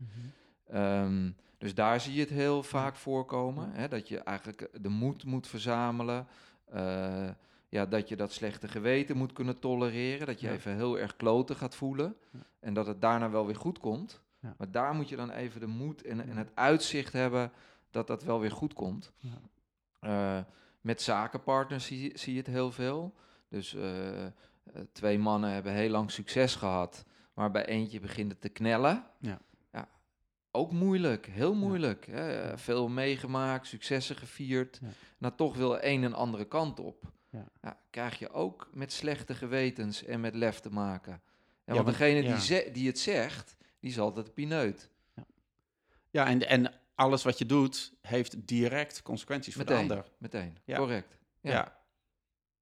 Ehm, 0.68 1.30
dus 1.58 1.74
daar 1.74 2.00
zie 2.00 2.14
je 2.14 2.20
het 2.20 2.30
heel 2.30 2.62
vaak 2.62 2.94
voorkomen. 2.96 3.70
Hè, 3.72 3.88
dat 3.88 4.08
je 4.08 4.18
eigenlijk 4.18 4.68
de 4.80 4.88
moed 4.88 5.24
moet 5.24 5.46
verzamelen. 5.46 6.26
eh, 6.64 7.28
ja, 7.68 7.86
dat 7.86 8.08
je 8.08 8.16
dat 8.16 8.32
slechte 8.32 8.68
geweten 8.68 9.16
moet 9.16 9.32
kunnen 9.32 9.58
tolereren. 9.58 10.26
Dat 10.26 10.40
je 10.40 10.50
even 10.50 10.74
heel 10.74 10.98
erg 10.98 11.16
kloten 11.16 11.56
gaat 11.56 11.74
voelen. 11.74 12.16
En 12.60 12.74
dat 12.74 12.86
het 12.86 13.00
daarna 13.00 13.30
wel 13.30 13.46
weer 13.46 13.56
goed 13.56 13.78
komt. 13.78 14.20
Ja. 14.46 14.54
Maar 14.58 14.70
daar 14.70 14.94
moet 14.94 15.08
je 15.08 15.16
dan 15.16 15.30
even 15.30 15.60
de 15.60 15.66
moed 15.66 16.02
en, 16.02 16.28
en 16.28 16.36
het 16.36 16.50
uitzicht 16.54 17.12
hebben 17.12 17.52
dat 17.90 18.06
dat 18.06 18.22
wel 18.22 18.40
weer 18.40 18.50
goed 18.50 18.72
komt. 18.72 19.12
Ja. 19.18 19.38
Eh, 20.00 20.44
met 20.80 21.02
zakenpartners 21.02 21.86
zie, 21.86 22.18
zie 22.18 22.32
je 22.32 22.38
het 22.38 22.48
heel 22.48 22.72
veel. 22.72 23.14
Dus 23.48 23.74
eh, 23.74 24.26
eh, 24.26 24.32
twee 24.92 25.18
mannen 25.18 25.50
hebben 25.50 25.72
heel 25.72 25.90
lang 25.90 26.10
succes 26.10 26.54
gehad, 26.54 27.04
maar 27.34 27.50
bij 27.50 27.66
eentje 27.66 28.00
begint 28.00 28.30
het 28.30 28.40
te 28.40 28.48
knellen. 28.48 29.04
Ja. 29.18 29.38
ja 29.72 29.88
ook 30.50 30.72
moeilijk, 30.72 31.26
heel 31.26 31.54
moeilijk. 31.54 32.06
Hè? 32.06 32.58
Veel 32.58 32.88
meegemaakt, 32.88 33.66
successen 33.66 34.16
gevierd. 34.16 34.78
Ja. 34.82 34.88
Nou, 35.18 35.34
toch 35.36 35.56
wil 35.56 35.82
een 35.82 36.02
een 36.02 36.14
andere 36.14 36.44
kant 36.44 36.80
op. 36.80 37.12
Ja. 37.30 37.44
Ja, 37.62 37.78
krijg 37.90 38.18
je 38.18 38.32
ook 38.32 38.68
met 38.72 38.92
slechte 38.92 39.34
gewetens 39.34 40.04
en 40.04 40.20
met 40.20 40.34
lef 40.34 40.60
te 40.60 40.70
maken. 40.70 41.20
Want 41.64 41.78
want- 41.78 41.98
degene 41.98 42.36
die, 42.36 42.72
die 42.72 42.86
het 42.86 42.98
zegt, 42.98 43.56
die 43.86 43.94
is 43.94 44.00
altijd 44.00 44.34
pineut. 44.34 44.88
Ja, 46.10 46.26
en, 46.26 46.48
en 46.48 46.72
alles 46.94 47.22
wat 47.22 47.38
je 47.38 47.46
doet, 47.46 47.92
heeft 48.00 48.46
direct 48.48 49.02
consequenties 49.02 49.54
voor 49.54 49.64
de 49.64 49.74
ander. 49.74 50.04
meteen. 50.18 50.58
Ja. 50.64 50.76
Correct. 50.76 51.18
Ja. 51.40 51.50
Ja. 51.50 51.78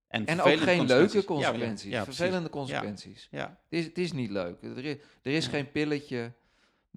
En, 0.08 0.26
En 0.26 0.40
ook 0.40 0.58
geen 0.58 0.86
leuke 0.86 1.16
Ja, 1.16 1.24
consequenties, 1.24 1.90
Ja, 1.90 1.98
ja, 1.98 2.04
vervelende 2.04 2.50
consequenties. 2.50 3.28
Ja, 3.30 3.58
Het 3.68 3.78
is, 3.78 3.84
het 3.84 3.98
is 3.98 4.12
niet 4.12 4.30
leuk. 4.30 4.62
Er 4.62 4.84
is, 4.84 4.96
er 5.22 5.32
is 5.32 5.46
geen 5.46 5.70
pilletje. 5.72 6.32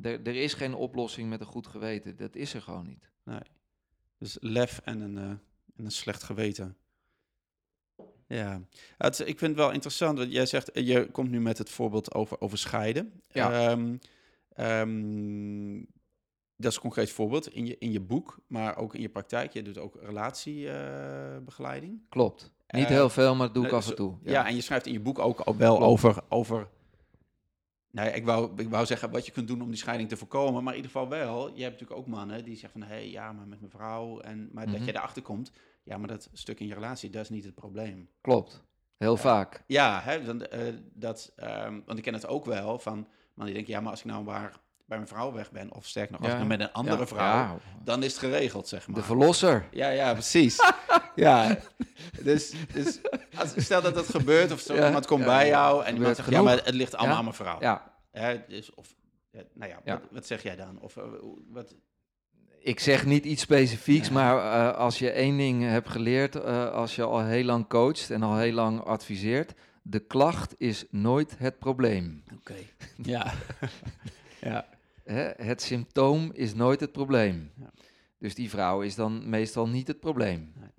Er, 0.02 0.28
er 0.28 0.36
is 0.36 0.54
geen 0.54 0.74
oplossing 0.74 1.30
met 1.30 1.40
een 1.40 1.46
goed 1.46 1.68
geweten. 1.68 2.16
Dat 2.16 2.36
is 2.36 2.54
er 2.54 2.62
gewoon 2.62 2.86
niet. 2.86 3.10
nee. 3.24 3.40
Dus 4.18 4.38
lef 4.40 4.82
en 4.84 5.00
een, 5.02 5.18
eh, 5.18 5.24
en 5.76 5.86
een 5.86 5.92
slecht 5.92 6.24
geweten. 6.24 6.78
Ja, 8.28 8.62
het, 8.98 9.20
ik 9.20 9.26
vind 9.40 9.42
het 9.52 9.56
wel 9.56 9.72
interessant, 9.72 10.18
want 10.18 10.32
jij 10.32 10.46
zegt, 10.46 10.72
eh, 10.72 10.88
je 10.88 11.12
komt 11.12 11.30
nu 11.30 11.40
met 11.42 11.58
het 11.58 11.70
voorbeeld 11.70 12.14
over, 12.14 12.42
over 12.42 12.58
scheiden. 12.58 13.22
Ja. 13.28 13.70
Ehm, 13.70 13.98
ehm, 14.58 15.84
dat 16.56 16.70
is 16.72 16.76
een 16.76 16.82
concreet 16.82 17.12
voorbeeld 17.12 17.48
in 17.54 17.66
je, 17.66 17.78
in 17.78 17.92
je 17.92 18.00
boek, 18.02 18.40
maar 18.48 18.78
ook 18.78 18.96
in 18.96 19.02
je 19.02 19.10
praktijk. 19.10 19.54
Je 19.54 19.62
doet 19.62 19.78
ook 19.78 19.98
relatiebegeleiding. 20.02 22.02
Klopt. 22.10 22.52
Niet 22.68 22.84
Eh, 22.86 22.90
heel 22.90 23.10
veel, 23.10 23.36
maar 23.36 23.46
dat 23.46 23.56
doe 23.56 23.66
ik 23.66 23.72
af 23.72 23.82
en 23.84 23.90
zo- 23.90 23.96
toe. 23.96 24.18
Ja. 24.24 24.48
en 24.48 24.56
je 24.56 24.62
schrijft 24.62 24.86
in 24.86 24.94
je 24.94 25.00
boek 25.00 25.20
ook 25.20 25.40
al 25.40 25.58
wel 25.58 25.76
Klopt. 25.76 25.92
over, 25.92 26.22
over 26.30 26.68
nou 27.92 28.10
ik 28.10 28.26
wou, 28.26 28.52
ik 28.62 28.70
wou 28.70 28.86
zeggen 28.86 29.12
wat 29.12 29.26
je 29.26 29.32
kunt 29.32 29.48
doen 29.48 29.62
om 29.62 29.68
die 29.70 29.78
scheiding 29.78 30.10
te 30.10 30.18
voorkomen, 30.18 30.64
maar 30.64 30.74
in 30.76 30.80
ieder 30.82 30.92
geval 30.92 31.10
wel. 31.10 31.48
Je 31.56 31.64
hebt 31.64 31.72
natuurlijk 31.80 32.00
ook 32.00 32.08
mannen 32.08 32.44
die 32.44 32.56
zeggen 32.58 32.80
van, 32.80 32.90
hé, 32.90 32.96
hey, 32.96 33.10
ja, 33.10 33.32
maar 33.34 33.48
met 33.48 33.60
mijn 33.60 33.72
vrouw, 33.72 34.20
en, 34.20 34.50
maar 34.52 34.64
Mhm. 34.68 34.78
dat 34.78 34.86
je 34.86 34.96
erachter 34.96 35.22
komt, 35.22 35.52
ja, 35.84 35.98
maar 35.98 36.08
dat 36.08 36.30
stuk 36.34 36.60
in 36.60 36.68
je 36.68 36.74
relatie, 36.74 37.10
dat 37.10 37.24
is 37.24 37.30
niet 37.30 37.44
het 37.44 37.56
probleem. 37.56 38.10
Klopt. 38.22 38.64
Heel 38.98 39.16
Ja. 39.16 39.22
vaak. 39.22 39.64
Ja, 39.68 40.02
hè, 40.04 40.24
dan, 40.24 40.42
eh, 40.46 40.74
dat, 40.94 41.34
ehm, 41.36 41.80
want 41.86 41.98
ik 41.98 42.04
ken 42.04 42.14
het 42.14 42.28
ook 42.28 42.46
wel 42.46 42.80
van, 42.80 43.08
mannen 43.38 43.46
die 43.46 43.54
denken, 43.54 43.74
ja, 43.74 43.82
maar 43.82 43.92
als 43.92 44.00
ik 44.00 44.06
nou 44.06 44.24
maar 44.24 44.52
bij 44.86 44.98
mijn 44.98 45.10
vrouw 45.10 45.34
weg 45.34 45.52
ben, 45.52 45.74
of 45.74 45.86
sterk 45.86 46.10
nog, 46.10 46.20
als 46.20 46.28
Ja. 46.30 46.34
ik 46.34 46.40
nou 46.46 46.58
met 46.58 46.68
een 46.68 46.74
andere 46.74 47.00
Ja, 47.00 47.08
vrouw, 47.08 47.20
ja. 47.44 47.58
dan 47.84 48.04
is 48.04 48.12
het 48.12 48.20
geregeld, 48.20 48.68
zeg 48.68 48.88
maar. 48.88 48.96
De 49.00 49.06
verlosser. 49.06 49.68
Ja, 49.72 49.90
ja, 49.90 50.14
precies. 50.14 50.60
ja, 51.16 51.58
dus, 52.22 52.54
dus 52.74 53.00
als, 53.38 53.54
stel 53.58 53.82
dat 53.82 53.94
dat 53.96 54.10
gebeurt 54.10 54.52
of 54.52 54.60
zo, 54.60 54.86
iemand 54.86 55.06
komt 55.06 55.26
bij 55.26 55.48
jou 55.48 55.84
en 55.86 55.96
iemand 55.96 56.16
zegt, 56.16 56.30
ja, 56.30 56.42
maar 56.42 56.64
het 56.64 56.74
ligt 56.74 56.96
allemaal 56.96 57.18
aan 57.18 57.24
mijn 57.24 57.36
vrouw. 57.36 57.58
Ja, 57.60 57.96
Hè, 58.12 58.42
dus, 58.48 58.74
of, 58.74 58.96
ja, 59.32 59.42
nou 59.54 59.72
ja. 59.72 59.94
Wat, 59.94 60.02
wat 60.12 60.26
zeg 60.28 60.44
jij 60.44 60.56
dan? 60.56 60.78
Of, 60.82 60.98
eh, 60.98 61.04
wat, 61.50 61.76
ik 62.60 62.80
zeg 62.80 63.06
niet 63.06 63.26
iets 63.26 63.42
specifieks, 63.42 64.10
maar 64.10 64.38
eh, 64.38 64.78
als 64.78 65.00
je 65.00 65.10
één 65.10 65.38
ding 65.38 65.64
hebt 65.64 65.90
geleerd, 65.90 66.36
eh, 66.36 66.72
als 66.72 66.96
je 66.96 67.04
al 67.04 67.24
heel 67.24 67.44
lang 67.44 67.68
coacht 67.68 68.10
en 68.10 68.24
al 68.24 68.38
heel 68.38 68.54
lang 68.54 68.82
adviseert, 68.84 69.54
de 69.90 70.00
klacht 70.00 70.56
is 70.58 70.86
nooit 70.90 71.38
het 71.38 71.60
probleem. 71.60 72.24
Oké. 72.34 72.56
Ja. 73.04 73.34
ja. 74.42 74.68
Hè? 75.04 75.32
Het 75.38 75.62
symptoom 75.62 76.32
is 76.34 76.54
nooit 76.54 76.80
het 76.80 76.92
probleem. 76.92 77.52
Ja. 77.56 77.72
Dus 78.18 78.36
die 78.36 78.50
vrouw 78.50 78.82
is 78.82 78.96
dan 78.96 79.30
meestal 79.30 79.68
niet 79.68 79.88
het 79.88 80.00
probleem. 80.00 80.52
Nee. 80.56 80.70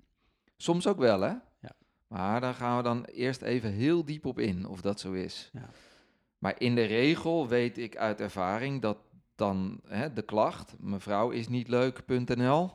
Soms 0.57 0.87
ook 0.87 0.97
wel, 0.97 1.21
hè? 1.21 1.33
Ja. 1.59 1.75
Maar 2.07 2.41
daar 2.41 2.53
gaan 2.53 2.77
we 2.77 2.83
dan 2.83 3.05
eerst 3.05 3.41
even 3.41 3.71
heel 3.71 4.05
diep 4.05 4.25
op 4.25 4.39
in, 4.39 4.65
of 4.65 4.81
dat 4.81 4.99
zo 4.99 5.11
is. 5.11 5.49
Ja. 5.53 5.69
Maar 6.37 6.55
in 6.57 6.75
de 6.75 6.85
regel 6.85 7.47
weet 7.47 7.77
ik 7.77 7.97
uit 7.97 8.21
ervaring 8.21 8.81
dat 8.81 8.97
dan 9.35 9.81
hè, 9.87 10.13
de 10.13 10.21
klacht, 10.21 10.75
mevrouw 10.79 11.29
is 11.29 11.47
niet 11.47 11.67
leuk.nl, 11.67 12.71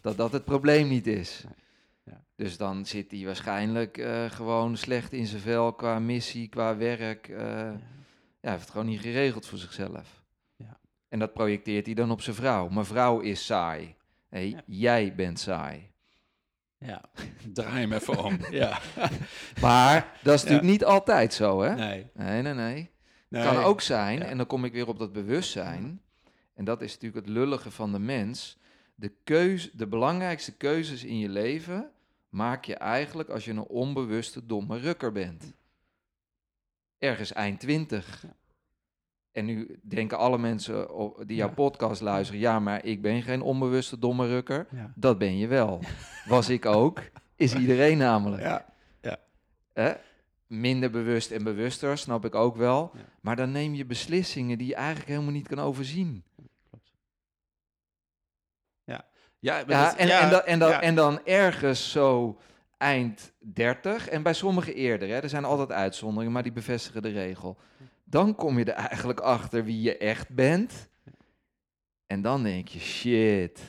dat 0.00 0.16
dat 0.16 0.32
het 0.32 0.44
probleem 0.44 0.88
niet 0.88 1.06
is. 1.06 1.44
Nee. 1.44 1.65
Ja. 2.10 2.24
Dus 2.36 2.56
dan 2.56 2.86
zit 2.86 3.10
hij 3.10 3.24
waarschijnlijk 3.24 3.98
eh, 3.98 4.30
gewoon 4.30 4.76
slecht 4.76 5.12
in 5.12 5.26
zijn 5.26 5.40
vel 5.42 5.72
qua 5.72 5.98
missie, 5.98 6.48
qua 6.48 6.76
werk. 6.76 7.28
eh, 7.28 7.38
ja, 7.38 7.72
hij 8.40 8.50
heeft 8.50 8.60
het 8.60 8.70
gewoon 8.70 8.86
niet 8.86 9.00
geregeld 9.00 9.46
voor 9.46 9.58
zichzelf. 9.58 10.22
Ja. 10.56 10.78
En 11.08 11.18
dat 11.18 11.32
projecteert 11.32 11.86
hij 11.86 11.94
dan 11.94 12.10
op 12.10 12.22
zijn 12.22 12.36
vrouw. 12.36 12.68
Mevrouw 12.68 13.20
is 13.20 13.46
saai. 13.46 13.94
Hey, 14.28 14.48
Ja. 14.48 14.62
Jij 14.66 15.14
bent 15.14 15.38
saai. 15.40 15.90
ja. 16.78 17.00
Draai 17.52 17.80
hem 17.80 17.92
even 17.92 18.24
om. 18.24 18.38
ja. 18.50 18.78
Maar 19.60 20.18
dat 20.22 20.34
is 20.34 20.42
Ja. 20.42 20.48
natuurlijk 20.48 20.62
niet 20.62 20.84
altijd 20.84 21.34
zo, 21.34 21.62
hè? 21.62 21.74
Nee. 21.74 22.06
Nee, 22.14 22.42
nee, 22.42 22.54
nee. 22.54 22.90
nee. 23.28 23.42
kan 23.44 23.56
ook 23.56 23.80
zijn, 23.80 24.18
Ja. 24.18 24.24
en 24.24 24.36
dan 24.36 24.46
kom 24.46 24.64
ik 24.64 24.72
weer 24.72 24.88
op 24.88 24.98
dat 24.98 25.12
bewustzijn. 25.12 26.00
En 26.54 26.64
dat 26.64 26.82
is 26.82 26.92
natuurlijk 26.92 27.26
het 27.26 27.34
lullige 27.34 27.70
van 27.70 27.92
de 27.92 27.98
mens. 27.98 28.58
De, 28.94 29.12
keus, 29.24 29.70
de 29.72 29.86
belangrijkste 29.86 30.52
keuzes 30.56 31.04
in 31.04 31.18
je 31.18 31.28
leven 31.28 31.90
maak 32.36 32.64
je 32.64 32.74
eigenlijk 32.74 33.28
als 33.28 33.44
je 33.44 33.50
een 33.50 33.58
onbewuste 33.66 34.46
domme 34.46 34.78
rukker 34.78 35.12
bent. 35.12 35.54
Ergens 36.98 37.32
eind 37.32 37.60
twintig. 37.60 38.22
Ja. 38.22 38.34
En 39.32 39.44
nu 39.44 39.78
denken 39.82 40.18
alle 40.18 40.38
mensen 40.38 40.88
die 41.26 41.36
jouw 41.36 41.48
Ja. 41.48 41.54
podcast 41.54 42.00
luisteren, 42.00 42.40
ja, 42.40 42.60
maar 42.60 42.84
ik 42.84 43.02
ben 43.02 43.22
geen 43.22 43.42
onbewuste 43.42 43.98
domme 43.98 44.26
rukker. 44.26 44.66
Ja. 44.70 44.92
Dat 44.94 45.18
ben 45.18 45.38
je 45.38 45.46
wel. 45.46 45.80
Was 46.28 46.48
ik 46.48 46.66
ook, 46.66 47.02
is 47.36 47.54
iedereen 47.54 47.98
namelijk. 47.98 48.42
Ja. 48.42 48.74
Hè? 49.72 49.92
Minder 50.46 50.90
bewust 50.90 51.30
en 51.30 51.44
bewuster, 51.44 51.98
snap 51.98 52.24
ik 52.24 52.34
ook 52.34 52.56
wel. 52.56 52.90
Ja. 52.94 53.00
Maar 53.20 53.36
dan 53.36 53.50
neem 53.50 53.74
je 53.74 53.84
beslissingen 53.84 54.58
die 54.58 54.66
je 54.66 54.74
eigenlijk 54.74 55.08
helemaal 55.08 55.32
niet 55.32 55.48
kan 55.48 55.58
overzien. 55.58 56.22
Ja, 59.46 59.54
maar 59.66 59.76
Ja, 59.76 59.84
dat- 59.88 59.96
en, 59.98 60.06
ja, 60.06 60.20
en, 60.20 60.30
dan, 60.30 60.40
en, 60.44 60.58
dan, 60.58 60.70
ja. 60.70 60.80
en 60.80 60.94
dan 60.94 61.20
ergens 61.24 61.90
zo 61.90 62.38
eind 62.78 63.32
30, 63.38 64.08
en 64.08 64.22
bij 64.22 64.32
sommigen 64.34 64.74
eerder, 64.74 65.08
hè, 65.08 65.18
er 65.18 65.28
zijn 65.28 65.44
altijd 65.44 65.72
uitzonderingen, 65.72 66.32
maar 66.32 66.42
die 66.42 66.52
bevestigen 66.52 67.02
de 67.02 67.08
regel. 67.08 67.56
Dan 68.04 68.34
kom 68.34 68.58
je 68.58 68.64
er 68.64 68.86
eigenlijk 68.88 69.20
achter 69.20 69.64
wie 69.64 69.80
je 69.82 69.96
echt 69.96 70.28
bent. 70.34 70.88
En 72.06 72.22
dan 72.22 72.42
denk 72.42 72.68
je, 72.68 72.78
shit, 72.78 73.60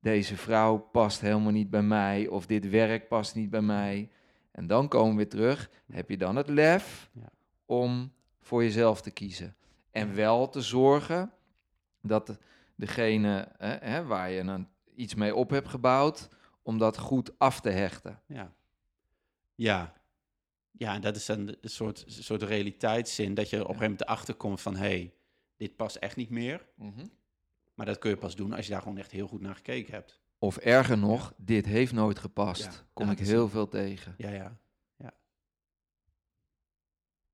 deze 0.00 0.36
vrouw 0.36 0.76
past 0.78 1.20
helemaal 1.20 1.52
niet 1.52 1.70
bij 1.70 1.82
mij, 1.82 2.26
of 2.28 2.46
dit 2.46 2.68
werk 2.70 3.08
past 3.08 3.34
niet 3.34 3.50
bij 3.50 3.60
mij. 3.62 4.08
En 4.52 4.66
dan 4.66 4.88
komen 4.88 5.10
we 5.10 5.16
weer 5.16 5.28
terug. 5.28 5.70
Heb 5.92 6.10
je 6.10 6.16
dan 6.16 6.36
het 6.36 6.48
lef 6.48 7.10
Ja. 7.12 7.28
om 7.66 8.12
voor 8.40 8.62
jezelf 8.62 9.00
te 9.00 9.10
kiezen? 9.10 9.54
En 9.90 10.14
wel 10.14 10.48
te 10.48 10.60
zorgen 10.60 11.30
dat 12.02 12.38
degene 12.76 13.48
hè, 13.58 13.76
hè, 13.80 14.04
waar 14.04 14.30
je 14.30 14.40
een, 14.40 14.68
iets 14.94 15.14
mee 15.14 15.34
op 15.34 15.50
hebt 15.50 15.68
gebouwd, 15.68 16.28
om 16.62 16.78
dat 16.78 16.98
goed 16.98 17.38
af 17.38 17.60
te 17.60 17.70
hechten. 17.70 18.20
Ja. 18.26 18.52
Ja. 19.54 19.92
Ja, 20.70 20.94
en 20.94 21.00
dat 21.00 21.16
is 21.16 21.28
een, 21.28 21.56
soort, 21.62 22.04
soort 22.06 22.42
realiteitszin 22.42 23.34
dat 23.34 23.50
je 23.50 23.56
op 23.56 23.60
een 23.60 23.66
gegeven 23.66 23.90
moment 23.90 24.00
erachter 24.08 24.34
komt 24.34 24.60
van... 24.60 24.74
hé, 24.76 24.80
hey, 24.86 25.12
dit 25.56 25.76
past 25.76 25.96
echt 25.96 26.16
niet 26.16 26.30
meer. 26.30 26.66
Maar 27.74 27.86
dat 27.86 27.98
kun 27.98 28.10
je 28.10 28.16
pas 28.16 28.36
doen 28.36 28.52
als 28.52 28.66
je 28.66 28.72
daar 28.72 28.82
gewoon 28.82 28.98
echt 28.98 29.10
heel 29.10 29.26
goed 29.26 29.40
naar 29.40 29.54
gekeken 29.54 29.92
hebt. 29.94 30.20
Of 30.38 30.56
erger 30.56 30.98
nog, 30.98 31.32
dit 31.36 31.66
heeft 31.66 31.92
nooit 31.92 32.18
gepast. 32.18 32.62
Ja, 32.64 32.70
Kom 32.92 33.10
ik 33.10 33.18
heel 33.18 33.48
veel 33.48 33.68
tegen. 33.68 34.14
Ja, 34.18 34.30
ja. 34.30 34.56
ja. 34.96 35.12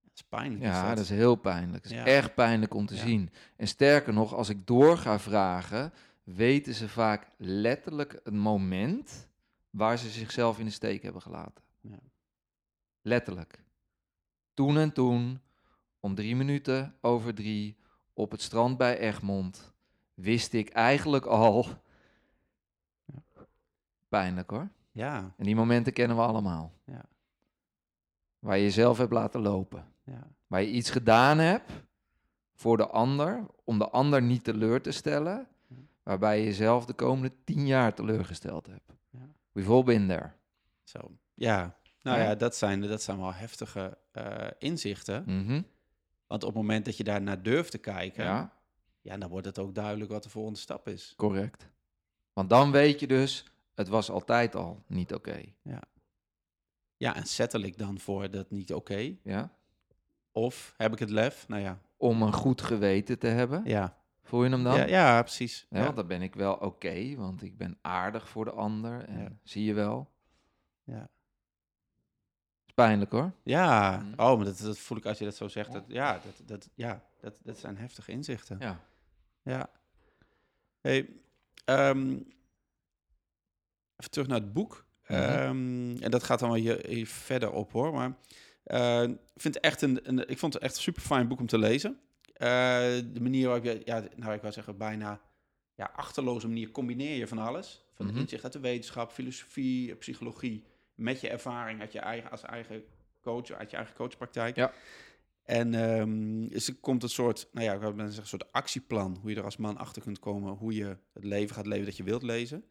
Dat 0.02 0.12
is 0.14 0.22
pijnlijk. 0.28 0.62
Ja, 0.62 0.82
is 0.82 0.88
dat 0.96 1.04
is 1.04 1.10
heel 1.10 1.34
pijnlijk. 1.34 1.82
Het 1.84 1.92
is 1.92 1.98
Ja. 1.98 2.04
echt 2.04 2.34
pijnlijk 2.34 2.74
om 2.74 2.86
te 2.86 2.96
zien. 2.96 3.30
En 3.56 3.68
sterker 3.68 4.12
nog, 4.12 4.34
als 4.34 4.48
ik 4.48 4.66
door 4.66 4.96
ga 4.98 5.18
vragen, 5.18 5.92
weten 6.34 6.74
ze 6.74 6.88
vaak 6.88 7.30
letterlijk 7.36 8.20
het 8.24 8.34
moment 8.34 9.28
waar 9.70 9.98
ze 9.98 10.08
zichzelf 10.10 10.58
in 10.58 10.64
de 10.64 10.70
steek 10.70 11.02
hebben 11.02 11.22
gelaten. 11.22 11.64
Ja. 11.80 11.98
Letterlijk. 13.02 13.64
Toen 14.54 14.76
en 14.76 14.92
toen, 14.92 15.40
om 16.00 16.14
drie 16.14 16.36
minuten 16.36 16.94
over 17.00 17.34
drie, 17.34 17.76
op 18.12 18.30
het 18.30 18.42
strand 18.42 18.76
bij 18.76 18.98
Egmond, 18.98 19.72
wist 20.14 20.52
ik 20.52 20.68
eigenlijk 20.68 21.24
al. 21.26 21.66
Pijnlijk 24.08 24.50
hoor. 24.50 24.68
Ja, 24.92 25.34
En 25.36 25.44
die 25.44 25.56
momenten 25.56 25.92
kennen 25.92 26.16
we 26.16 26.22
allemaal. 26.22 26.72
Ja. 26.84 27.04
Waar 28.38 28.56
je 28.56 28.62
jezelf 28.62 28.98
hebt 28.98 29.12
laten 29.12 29.40
lopen. 29.40 29.92
ja, 30.04 30.26
Waar 30.46 30.62
je 30.62 30.70
iets 30.70 30.90
gedaan 30.90 31.38
hebt 31.38 31.70
voor 32.54 32.76
de 32.76 32.86
ander, 32.86 33.46
om 33.64 33.78
de 33.78 33.88
ander 33.88 34.22
niet 34.22 34.44
teleur 34.44 34.82
te 34.82 34.90
stellen. 34.90 35.48
Waarbij 36.10 36.38
je 36.38 36.44
jezelf 36.44 36.84
de 36.84 36.92
komende 36.92 37.32
tien 37.44 37.66
jaar 37.66 37.94
teleurgesteld 37.94 38.66
hebt. 38.66 38.92
Ja. 39.10 39.28
We've 39.52 39.70
all 39.72 39.82
been 39.82 40.08
there. 40.08 40.30
zo. 40.82 40.98
Ja, 41.34 41.76
nou 42.02 42.18
Ja. 42.18 42.24
ja, 42.24 42.34
dat, 42.34 42.56
zijn, 42.56 42.80
dat 42.80 43.02
zijn 43.02 43.18
wel 43.18 43.32
heftige 43.34 43.98
eh, 44.12 44.46
inzichten. 44.58 45.22
Mhm. 45.26 45.62
Want 46.26 46.42
op 46.42 46.48
het 46.48 46.56
moment 46.58 46.84
dat 46.84 46.96
je 46.96 47.04
daar 47.04 47.22
naar 47.22 47.42
durft 47.42 47.70
te 47.70 47.78
kijken... 47.78 48.24
Ja, 48.24 48.52
ja, 49.00 49.16
dan 49.16 49.28
wordt 49.28 49.46
het 49.46 49.58
ook 49.58 49.74
duidelijk 49.74 50.10
wat 50.10 50.22
de 50.22 50.28
volgende 50.28 50.58
stap 50.58 50.88
is. 50.88 51.14
correct. 51.16 51.68
Want 52.32 52.48
dan 52.50 52.70
weet 52.70 53.00
je 53.00 53.06
dus, 53.06 53.44
het 53.74 53.88
was 53.88 54.10
altijd 54.10 54.54
al 54.56 54.82
niet 54.86 55.14
oké. 55.14 55.40
Ja, 56.96 57.14
en 57.16 57.26
settle 57.26 57.66
ik 57.66 57.78
dan 57.78 57.98
voor 57.98 58.30
dat 58.30 58.50
niet 58.50 58.72
oké? 58.74 59.16
ja? 59.22 59.52
Of 60.32 60.74
heb 60.76 60.92
ik 60.92 60.98
het 60.98 61.10
lef? 61.10 61.48
Nou 61.48 61.62
ja, 61.62 61.80
Om 61.96 62.22
een 62.22 62.32
goed 62.32 62.60
geweten 62.62 63.18
te 63.18 63.26
hebben. 63.26 63.62
ja. 63.64 63.98
Voel 64.22 64.44
je 64.44 64.50
hem 64.50 64.62
dan? 64.64 64.76
Ja, 64.76 64.86
ja 64.86 65.22
precies. 65.22 65.66
Ja, 65.70 65.78
Ja. 65.78 65.84
want 65.84 65.96
dan 65.96 66.06
ben 66.06 66.22
ik 66.22 66.34
wel 66.34 66.54
oké, 66.54 67.14
want 67.16 67.42
ik 67.42 67.56
ben 67.56 67.78
aardig 67.80 68.28
voor 68.28 68.44
de 68.44 68.50
ander. 68.50 69.04
En 69.08 69.40
zie 69.42 69.64
je 69.64 69.74
wel. 69.74 70.10
Ja. 70.84 71.08
is 72.66 72.72
pijnlijk 72.74 73.10
hoor. 73.10 73.32
Ja, 73.42 73.96
Mhm. 73.96 74.20
oh, 74.20 74.36
maar 74.36 74.44
dat, 74.44 74.58
dat 74.58 74.78
voel 74.78 74.98
ik 74.98 75.06
als 75.06 75.18
je 75.18 75.24
dat 75.24 75.36
zo 75.36 75.48
zegt. 75.48 75.72
Dat, 75.72 75.84
ja, 75.88 76.12
dat, 76.24 76.48
dat, 76.48 76.68
ja 76.74 77.04
dat, 77.20 77.38
dat 77.42 77.58
zijn 77.58 77.76
heftige 77.76 78.12
inzichten. 78.12 78.56
Ja. 78.60 78.80
Ja. 79.42 79.70
Hey, 80.80 81.08
ehm, 81.64 82.10
even 83.96 84.10
terug 84.10 84.26
naar 84.26 84.40
het 84.40 84.52
boek. 84.52 84.86
Mhm. 85.06 85.12
Ehm, 85.12 85.96
en 86.02 86.10
dat 86.10 86.22
gaat 86.22 86.38
dan 86.38 86.48
wel 86.50 86.58
hier, 86.58 86.86
hier 86.86 87.06
verder 87.06 87.52
op 87.52 87.72
hoor. 87.72 87.92
Maar 87.92 88.12
ik, 89.08 89.18
vind 89.36 89.60
echt 89.60 89.82
een, 89.82 90.08
een, 90.08 90.28
ik 90.28 90.38
vond 90.38 90.52
het 90.54 90.62
echt 90.62 90.76
een 90.76 90.82
super 90.82 91.02
fijn 91.02 91.28
boek 91.28 91.40
om 91.40 91.46
te 91.46 91.58
lezen. 91.58 92.00
Eh, 92.40 92.48
de 93.12 93.20
manier 93.20 93.46
waarop 93.46 93.64
je, 93.64 93.80
ja, 93.84 94.04
nou 94.16 94.32
ik 94.32 94.42
wil 94.42 94.52
zeggen, 94.52 94.76
bijna 94.76 95.20
ja, 95.74 95.90
achterloze 95.94 96.46
manier 96.46 96.70
combineer 96.70 97.16
je 97.16 97.26
van 97.26 97.38
alles. 97.38 97.84
Van 97.94 98.06
Mhm. 98.06 98.16
inzicht 98.16 98.44
uit 98.44 98.52
de 98.52 98.60
wetenschap, 98.60 99.10
filosofie, 99.12 99.94
psychologie. 99.94 100.64
Met 100.94 101.20
je 101.20 101.28
ervaring 101.28 101.80
uit 101.80 101.92
je 101.92 101.98
eigen, 101.98 102.30
als 102.30 102.42
eigen 102.42 102.82
coach, 103.20 103.50
uit 103.50 103.70
je 103.70 103.76
eigen 103.76 103.94
coachpraktijk. 103.94 104.56
Ja. 104.56 104.72
En 105.42 105.74
er 105.74 106.74
komt 106.80 107.02
een 107.02 107.08
soort, 107.08 107.48
nou 107.52 107.66
ja, 107.66 107.72
ik 107.74 107.80
wil 107.80 107.92
zeggen, 107.96 108.16
een 108.20 108.26
soort 108.26 108.52
actieplan. 108.52 109.18
Hoe 109.20 109.30
je 109.30 109.36
er 109.36 109.44
als 109.44 109.56
man 109.56 109.76
achter 109.76 110.02
kunt 110.02 110.18
komen. 110.18 110.52
Hoe 110.52 110.74
je 110.74 110.96
het 111.12 111.24
leven 111.24 111.54
gaat 111.54 111.66
leven 111.66 111.84
dat 111.84 111.96
je 111.96 112.02
wilt 112.02 112.22
lezen. 112.22 112.64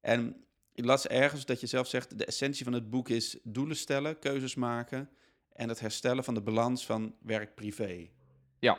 En 0.00 0.44
ik 0.72 0.84
las 0.84 1.06
ergens 1.06 1.44
dat 1.44 1.60
je 1.60 1.66
zelf 1.66 1.86
zegt, 1.86 2.18
de 2.18 2.24
essentie 2.24 2.64
van 2.64 2.72
het 2.72 2.90
boek 2.90 3.08
is 3.08 3.38
doelen 3.42 3.76
stellen, 3.76 4.18
keuzes 4.18 4.54
maken. 4.54 5.08
En 5.52 5.68
het 5.68 5.80
herstellen 5.80 6.24
van 6.24 6.34
de 6.34 6.42
balans 6.42 6.86
van 6.86 7.14
werk-privé. 7.20 8.08
Ja. 8.58 8.78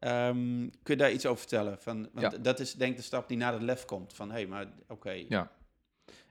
Ehm, 0.00 0.68
kun 0.82 0.94
je 0.94 0.96
daar 0.96 1.12
iets 1.12 1.26
over 1.26 1.38
vertellen? 1.38 1.78
Van, 1.78 2.08
want 2.12 2.32
Ja. 2.32 2.38
dat 2.38 2.60
is 2.60 2.74
denk 2.74 2.90
ik 2.90 2.96
de 2.96 3.02
stap 3.02 3.28
die 3.28 3.36
na 3.36 3.50
de 3.58 3.64
lef 3.64 3.84
komt. 3.84 4.12
Van, 4.12 4.28
hé, 4.28 4.34
hey, 4.34 4.46
maar 4.46 4.66
oké. 4.88 5.24
Ja. 5.28 5.50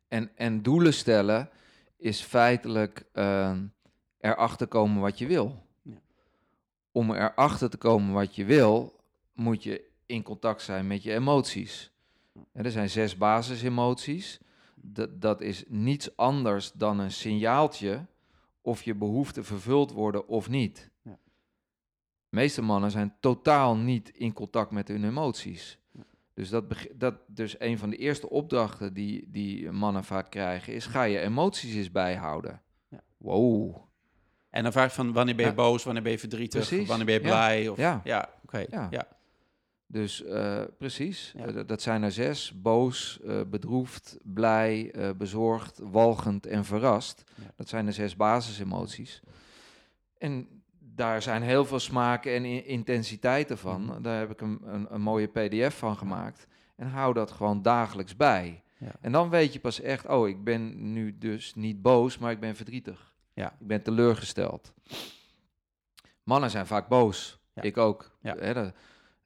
En, 0.07 0.31
en 0.35 0.61
doelen 0.61 0.93
stellen 0.93 1.49
is 1.97 2.21
feitelijk 2.21 3.05
ehm, 3.13 3.65
erachter 4.19 4.67
komen 4.67 5.01
wat 5.01 5.17
je 5.17 5.27
wil. 5.27 5.63
Ja. 5.81 5.93
Om 6.91 7.11
erachter 7.11 7.69
te 7.69 7.77
komen 7.77 8.13
wat 8.13 8.35
je 8.35 8.45
wil, 8.45 8.99
moet 9.33 9.63
je 9.63 9.87
in 10.05 10.23
contact 10.23 10.61
zijn 10.61 10.87
met 10.87 11.03
je 11.03 11.13
emoties. 11.13 11.91
En 12.53 12.65
er 12.65 12.71
zijn 12.71 12.89
zes 12.89 13.17
basisemoties. 13.17 14.39
Dat, 14.75 15.21
dat 15.21 15.41
is 15.41 15.63
niets 15.67 16.15
anders 16.17 16.71
dan 16.71 16.99
een 16.99 17.11
signaaltje 17.11 18.05
of 18.61 18.83
je 18.83 18.95
behoeften 18.95 19.45
vervuld 19.45 19.91
worden 19.91 20.27
of 20.27 20.49
niet. 20.49 20.88
Ja. 22.29 22.37
De 22.39 22.45
meeste 22.45 22.61
mannen 22.61 22.91
zijn 22.91 23.13
totaal 23.19 23.75
niet 23.77 24.09
in 24.09 24.33
contact 24.33 24.71
met 24.71 24.87
hun 24.87 25.03
emoties. 25.03 25.77
Ja. 25.91 26.03
Dus, 26.33 26.49
dat, 26.49 26.63
dat, 26.95 27.15
dus 27.27 27.59
een 27.59 27.77
van 27.77 27.89
de 27.89 27.95
eerste 27.95 28.29
opdrachten 28.29 28.93
die, 28.93 29.25
die 29.27 29.71
mannen 29.71 30.03
vaak 30.03 30.29
krijgen 30.31 30.73
is: 30.73 30.85
ga 30.85 31.03
je 31.03 31.19
emoties 31.19 31.75
eens 31.75 31.91
bijhouden. 31.91 32.61
Ja. 32.89 33.01
Wow. 33.17 33.75
En 34.49 34.63
dan 34.63 34.71
vraag 34.71 34.89
je 34.89 34.95
van, 34.95 35.13
wanneer 35.13 35.35
ben 35.35 35.45
je 35.45 35.51
Ja. 35.51 35.57
boos, 35.57 35.83
wanneer 35.83 36.03
ben 36.03 36.11
je 36.11 36.19
verdrietig, 36.19 36.67
Precies. 36.67 36.87
wanneer 36.87 37.05
ben 37.05 37.15
je 37.15 37.21
Ja. 37.21 37.27
blij? 37.27 37.67
Of, 37.67 37.77
Ja. 37.77 38.01
ja 38.03 38.29
oké. 38.43 38.57
Ja. 38.57 38.65
Ja. 38.69 38.87
Ja. 38.91 39.07
Dus 39.91 40.23
eh, 40.23 40.61
precies, 40.77 41.33
Ja. 41.37 41.45
Eh, 41.45 41.67
dat- 41.67 41.81
zijn 41.81 42.03
er 42.03 42.11
zes. 42.11 42.61
Boos, 42.61 43.19
eh, 43.25 43.41
bedroefd, 43.47 44.17
blij, 44.23 44.91
eh, 44.91 45.09
bezorgd, 45.17 45.79
walgend 45.83 46.45
en 46.45 46.65
verrast. 46.65 47.23
Ja. 47.35 47.51
Dat 47.55 47.69
zijn 47.69 47.85
de 47.85 47.91
zes 47.91 48.15
basisemoties. 48.15 49.21
En 50.17 50.58
daar 50.99 51.21
zijn 51.21 51.41
heel 51.41 51.65
veel 51.65 51.79
smaken 51.79 52.33
en 52.33 52.65
intensiteiten 52.65 53.57
van. 53.57 53.83
Mhm. 53.85 54.01
Daar 54.01 54.19
heb 54.19 54.31
ik 54.31 54.41
een, 54.41 54.59
een, 54.63 54.93
een 54.93 55.01
mooie 55.01 55.27
pdf 55.27 55.77
van 55.77 55.97
gemaakt. 55.97 56.47
En 56.75 56.87
hou 56.87 57.13
dat 57.13 57.31
gewoon 57.31 57.61
dagelijks 57.61 58.15
bij. 58.15 58.63
Ja. 58.77 58.91
En 59.01 59.11
dan 59.11 59.29
weet 59.29 59.53
je 59.53 59.59
pas 59.59 59.81
echt, 59.81 60.07
oh, 60.07 60.27
ik 60.27 60.43
ben 60.43 60.93
nu 60.93 61.17
dus 61.17 61.55
niet 61.55 61.81
boos, 61.81 62.17
maar 62.17 62.31
ik 62.31 62.39
ben 62.39 62.55
verdrietig. 62.55 63.13
Ja. 63.33 63.55
Ik 63.59 63.67
ben 63.67 63.81
teleurgesteld. 63.83 64.73
Mannen 66.23 66.49
zijn 66.49 66.67
vaak 66.67 66.87
boos. 66.87 67.39
Ja. 67.53 67.61
Ik 67.61 67.77
ook. 67.77 68.17
Ja. 68.21 68.53
Dat, 68.53 68.73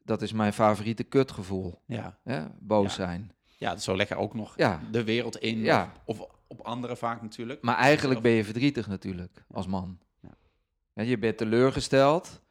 dat 0.03 0.21
is 0.21 0.31
mijn 0.33 0.53
favoriete 0.53 1.03
kutgevoel. 1.03 1.81
ja. 1.86 2.17
Boos 2.59 2.93
zijn. 2.93 3.31
Ja, 3.57 3.77
zo 3.77 3.95
lekker 3.95 4.17
ook 4.17 4.33
nog 4.33 4.53
Ja. 4.57 4.79
de 4.91 5.03
wereld 5.03 5.38
in. 5.38 5.59
Ja. 5.59 5.91
Of, 6.05 6.19
of 6.19 6.29
op 6.47 6.59
anderen 6.62 6.97
vaak 6.97 7.21
natuurlijk. 7.21 7.62
Maar 7.62 7.77
eigenlijk 7.77 8.17
Of- 8.17 8.23
ben 8.23 8.31
je 8.31 8.43
verdrietig 8.43 8.88
natuurlijk, 8.88 9.43
als 9.51 9.67
man. 9.67 9.99
Ja. 10.93 11.03
Ja, 11.03 11.10
je 11.10 11.17
bent 11.17 11.38
teleurgesteld. 11.38 12.41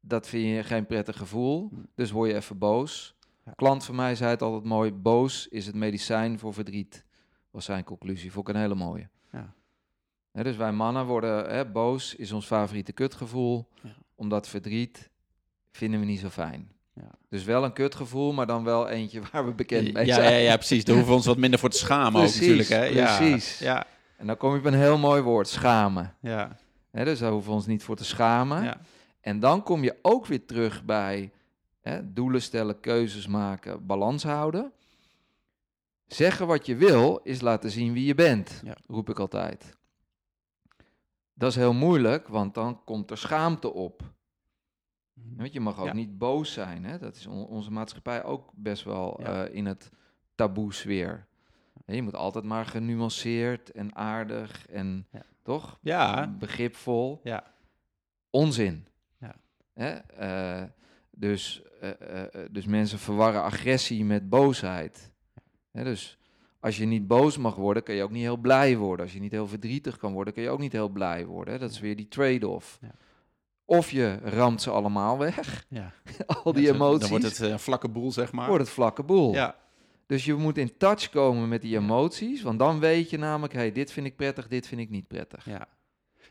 Dat 0.00 0.28
vind 0.28 0.56
je 0.56 0.62
geen 0.62 0.86
prettig 0.86 1.16
gevoel. 1.16 1.68
Hm. 1.70 1.74
Dus 1.94 2.10
word 2.10 2.30
je 2.30 2.36
even 2.36 2.58
boos. 2.58 3.14
Ja. 3.44 3.52
Klant 3.56 3.84
van 3.84 3.94
mij 3.94 4.14
zei 4.14 4.30
het 4.30 4.42
altijd 4.42 4.64
mooi. 4.64 4.92
Boos 4.92 5.48
is 5.48 5.66
het 5.66 5.74
medicijn 5.74 6.38
voor 6.38 6.54
verdriet. 6.54 7.04
Was 7.50 7.64
zijn 7.64 7.84
conclusie. 7.84 8.32
Vond 8.32 8.48
ik 8.48 8.54
een 8.54 8.60
hele 8.60 8.74
mooie. 8.74 9.08
Ja. 9.32 9.52
Dus 10.42 10.56
wij 10.56 10.72
mannen 10.72 11.06
worden 11.06 11.50
hè, 11.50 11.66
boos 11.66 12.14
is 12.14 12.32
ons 12.32 12.46
favoriete 12.46 12.92
kutgevoel. 12.92 13.68
Ja. 13.82 13.90
Omdat 14.14 14.48
verdriet 14.48 15.10
vinden 15.72 16.00
we 16.00 16.06
niet 16.06 16.20
zo 16.20 16.28
fijn. 16.28 16.72
Ja. 16.94 17.10
Dus 17.28 17.44
wel 17.44 17.64
een 17.64 17.72
kutgevoel, 17.72 18.32
maar 18.32 18.46
dan 18.46 18.64
wel 18.64 18.88
eentje 18.88 19.20
waar 19.32 19.46
we 19.46 19.52
bekend 19.52 19.92
mee 19.92 20.06
ja, 20.06 20.14
zijn. 20.14 20.32
ja, 20.32 20.38
ja, 20.38 20.56
precies. 20.56 20.84
Daar 20.84 20.94
hoeven 20.94 21.12
we 21.12 21.18
ons 21.18 21.26
wat 21.26 21.36
minder 21.36 21.58
voor 21.58 21.70
te 21.70 21.78
schamen 21.78 22.20
Precies, 22.20 22.36
ook 22.36 22.48
natuurlijk. 22.48 22.68
Hè? 22.68 22.84
Ja. 22.84 23.16
precies. 23.16 23.58
Ja, 23.58 23.86
En 24.16 24.26
dan 24.26 24.36
kom 24.36 24.52
je 24.52 24.58
op 24.58 24.64
een 24.64 24.74
heel 24.74 24.98
mooi 24.98 25.22
woord, 25.22 25.48
schamen. 25.48 26.14
ja, 26.20 26.56
Hè, 26.90 27.04
dus 27.04 27.18
daar 27.18 27.30
hoeven 27.30 27.50
we 27.50 27.56
ons 27.56 27.66
niet 27.66 27.82
voor 27.82 27.96
te 27.96 28.04
schamen. 28.04 28.62
ja. 28.64 28.80
En 29.20 29.40
dan 29.40 29.62
kom 29.62 29.82
je 29.82 29.98
ook 30.02 30.26
weer 30.26 30.46
terug 30.46 30.84
bij 30.84 31.32
hè, 31.80 32.12
doelen 32.12 32.42
stellen, 32.42 32.80
keuzes 32.80 33.26
maken, 33.26 33.86
balans 33.86 34.22
houden. 34.22 34.72
Zeggen 36.06 36.46
wat 36.46 36.66
je 36.66 36.76
wil 36.76 37.20
is 37.22 37.40
laten 37.40 37.70
zien 37.70 37.92
wie 37.92 38.04
je 38.06 38.14
bent, 38.14 38.60
Ja. 38.64 38.76
roep 38.86 39.08
ik 39.08 39.18
altijd. 39.18 39.76
Dat 41.34 41.50
is 41.50 41.56
heel 41.56 41.72
moeilijk, 41.74 42.28
want 42.28 42.54
dan 42.54 42.84
komt 42.84 43.10
er 43.10 43.18
schaamte 43.18 43.72
op. 43.72 44.02
Want 45.36 45.52
je 45.52 45.60
mag 45.60 45.78
ook 45.80 45.86
Ja. 45.86 45.92
niet 45.94 46.18
boos 46.18 46.52
zijn. 46.52 46.84
Hè? 46.84 46.98
Dat 46.98 47.14
is 47.16 47.26
on- 47.26 47.46
onze 47.46 47.70
maatschappij 47.70 48.24
ook 48.24 48.50
best 48.54 48.84
wel 48.84 49.20
Ja. 49.20 49.44
eh, 49.46 49.54
in 49.54 49.66
het 49.66 49.90
taboe 50.34 50.72
sfeer. 50.72 51.26
Je 51.86 52.02
moet 52.02 52.14
altijd 52.14 52.44
maar 52.44 52.66
genuanceerd 52.66 53.70
en 53.70 53.94
aardig 53.96 54.68
en 54.68 55.06
Ja. 55.12 55.22
Toch 55.54 55.78
Ja, 55.82 56.34
begripvol. 56.38 57.20
ja, 57.22 57.44
Onzin. 58.30 58.86
Ja. 59.20 59.34
Hè? 59.74 59.90
Eh, 59.94 60.64
dus, 61.10 61.62
eh, 61.80 62.24
eh, 62.24 62.48
dus 62.50 62.66
mensen 62.66 62.98
verwarren 62.98 63.42
agressie 63.42 64.04
met 64.04 64.28
boosheid. 64.28 65.12
Hè, 65.70 65.84
dus 65.84 66.18
als 66.60 66.76
je 66.76 66.84
niet 66.86 67.06
boos 67.06 67.36
mag 67.36 67.54
worden, 67.54 67.82
kun 67.82 67.94
je 67.94 68.02
ook 68.02 68.10
niet 68.10 68.22
heel 68.22 68.36
blij 68.36 68.76
worden. 68.76 69.04
Als 69.04 69.14
je 69.14 69.20
niet 69.20 69.32
heel 69.32 69.46
verdrietig 69.46 69.96
kan 69.96 70.12
worden, 70.12 70.34
kun 70.34 70.42
je 70.42 70.50
ook 70.50 70.58
niet 70.58 70.72
heel 70.72 70.88
blij 70.88 71.26
worden. 71.26 71.54
Hè? 71.54 71.60
Dat 71.60 71.70
is 71.70 71.80
weer 71.80 71.96
die 71.96 72.08
trade-off. 72.08 72.78
Ja. 72.80 72.90
Of 73.64 73.90
je 73.90 74.18
ramt 74.22 74.62
ze 74.62 74.70
allemaal 74.70 75.18
weg, 75.18 75.64
ja. 75.68 75.92
al 76.44 76.52
die 76.52 76.62
Ja, 76.66 76.72
emoties, 76.74 77.00
Dan 77.00 77.08
wordt 77.08 77.24
het 77.24 77.38
een 77.38 77.58
vlakke 77.58 77.88
boel, 77.88 78.12
zeg 78.12 78.32
maar. 78.32 78.48
wordt 78.48 78.64
het 78.64 78.72
vlakke 78.72 79.02
boel. 79.02 79.32
Ja, 79.32 79.56
Dus 80.08 80.24
je 80.24 80.34
moet 80.34 80.58
in 80.58 80.76
touch 80.76 81.08
komen 81.10 81.48
met 81.48 81.62
die 81.62 81.76
emoties, 81.76 82.42
want 82.42 82.58
dan 82.58 82.80
weet 82.80 83.10
je 83.10 83.18
namelijk, 83.18 83.52
hey, 83.52 83.72
dit 83.72 83.92
vind 83.92 84.06
ik 84.06 84.16
prettig, 84.16 84.48
dit 84.48 84.66
vind 84.66 84.80
ik 84.80 84.90
niet 84.90 85.06
prettig. 85.08 85.44
ja. 85.44 85.68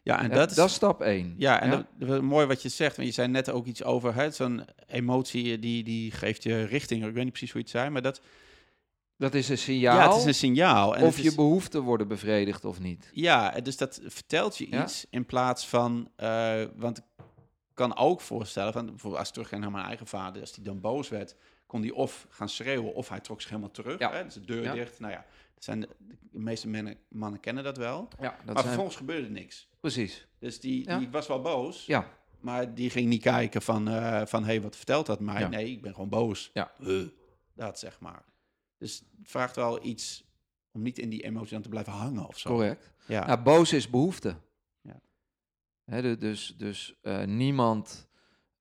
Ja, 0.04 0.20
en 0.22 0.30
Ja, 0.30 0.36
dat 0.36 0.50
is... 0.50 0.56
dat 0.56 0.68
is 0.70 0.74
stap 0.74 1.02
één. 1.02 1.36
Ja, 1.38 1.62
en 1.62 1.88
Dat, 2.00 2.22
mooi 2.22 2.46
wat 2.46 2.62
je 2.62 2.70
zegt. 2.70 2.96
Want 2.96 3.08
je 3.08 3.14
zei 3.14 3.28
net 3.28 3.50
ook 3.50 3.66
iets 3.66 3.84
over 3.84 4.16
hè, 4.16 4.32
zo'n 4.32 4.66
emotie 4.88 5.54
eh, 5.56 5.62
die, 5.62 5.84
die 5.84 6.12
geeft 6.12 6.44
je 6.44 6.64
richting. 6.64 7.06
Ik 7.06 7.14
weet 7.14 7.24
niet 7.24 7.32
precies 7.32 7.52
hoe 7.52 7.60
je 7.62 7.68
het 7.68 7.76
zei, 7.78 7.90
maar 7.90 8.02
dat... 8.02 8.22
Dat 9.18 9.34
is 9.34 9.50
een 9.50 9.56
Ja, 9.56 9.62
signaal 9.62 10.10
het 10.10 10.18
is 10.20 10.26
een 10.26 10.34
signaal. 10.34 10.96
En 10.96 11.04
of 11.04 11.18
je 11.18 11.24
is- 11.24 11.36
behoeften 11.36 11.82
worden 11.82 12.08
bevredigd 12.08 12.66
of 12.66 12.80
niet. 12.80 13.10
Ja, 13.14 13.50
dus 13.52 13.78
dat 13.78 14.00
vertelt 14.06 14.58
je 14.58 14.68
Ja. 14.70 14.84
iets 14.84 15.06
in 15.10 15.26
plaats 15.26 15.68
van... 15.68 16.10
eh, 16.16 16.64
want 16.76 16.98
ik 16.98 17.04
kan 17.74 17.98
ook 17.98 18.22
voorstellen, 18.22 18.74
van, 18.74 18.86
bijvoorbeeld 18.86 19.18
als 19.20 19.28
ik 19.28 19.34
terugga 19.34 19.58
naar 19.58 19.72
mijn 19.72 19.86
eigen 19.86 20.08
vader... 20.08 20.42
als 20.42 20.56
hij 20.56 20.64
dan 20.64 20.82
boos 20.82 21.10
werd, 21.10 21.36
kon 21.68 21.82
hij 21.82 21.91
of 21.91 22.28
gaan 22.30 22.49
schreeuwen 22.49 22.93
of 22.93 23.09
hij 23.09 23.20
trok 23.20 23.41
zich 23.41 23.49
helemaal 23.49 23.72
terug. 23.72 23.99
Ja. 23.99 24.11
Hè, 24.13 24.24
dus 24.24 24.34
de 24.34 24.45
deur 24.45 24.63
Ja. 24.63 24.74
dicht. 24.74 24.99
Nou 24.99 25.11
ja, 25.13 25.26
dat 25.53 25.63
zijn 25.63 25.80
de, 25.80 25.89
de 26.32 26.39
meeste 26.39 26.68
mannen, 26.68 26.97
mannen 27.09 27.39
kennen 27.39 27.63
dat 27.63 27.78
wel. 27.78 28.07
Ja, 28.20 28.30
dat 28.30 28.45
maar 28.45 28.53
zijn... 28.55 28.65
vervolgens 28.65 28.95
gebeurde 28.95 29.30
niks. 29.30 29.68
Precies. 29.80 30.28
Dus 30.39 30.59
die, 30.59 30.86
Ja. 30.86 30.97
die 30.99 31.09
was 31.09 31.28
wel 31.28 31.41
boos. 31.41 31.86
Ja, 31.86 32.15
Maar 32.39 32.74
die 32.74 32.89
ging 32.89 33.09
niet 33.09 33.22
kijken 33.22 33.61
van, 33.61 33.88
eh, 33.88 34.26
van 34.26 34.41
hé, 34.43 34.47
hey, 34.49 34.61
wat 34.61 34.76
vertelt 34.76 35.05
dat 35.05 35.20
mij? 35.20 35.39
Ja. 35.39 35.47
Nee, 35.47 35.72
ik 35.72 35.82
ben 35.82 35.93
gewoon 35.93 36.09
boos. 36.09 36.49
Ja. 36.53 36.72
Dat 37.55 37.80
zeg 37.80 37.99
maar. 37.99 38.24
Dus 38.78 39.03
het 39.20 39.30
vraagt 39.30 39.55
wel 39.55 39.86
iets 39.86 40.24
om 40.72 40.82
niet 40.82 40.99
in 40.99 41.09
die 41.09 41.24
emotie 41.24 41.55
aan 41.55 41.61
te 41.61 41.70
blijven 41.70 41.93
hangen 41.93 42.28
of 42.28 42.38
zo. 42.38 42.49
correct. 42.49 42.91
Ja. 43.07 43.26
Nou, 43.26 43.41
boos 43.41 43.74
is 43.74 43.89
behoefte. 43.89 44.36
Ja. 45.86 46.15
Dus 46.15 46.55
dus 46.57 46.95
eh, 47.01 47.24
niemand 47.24 48.07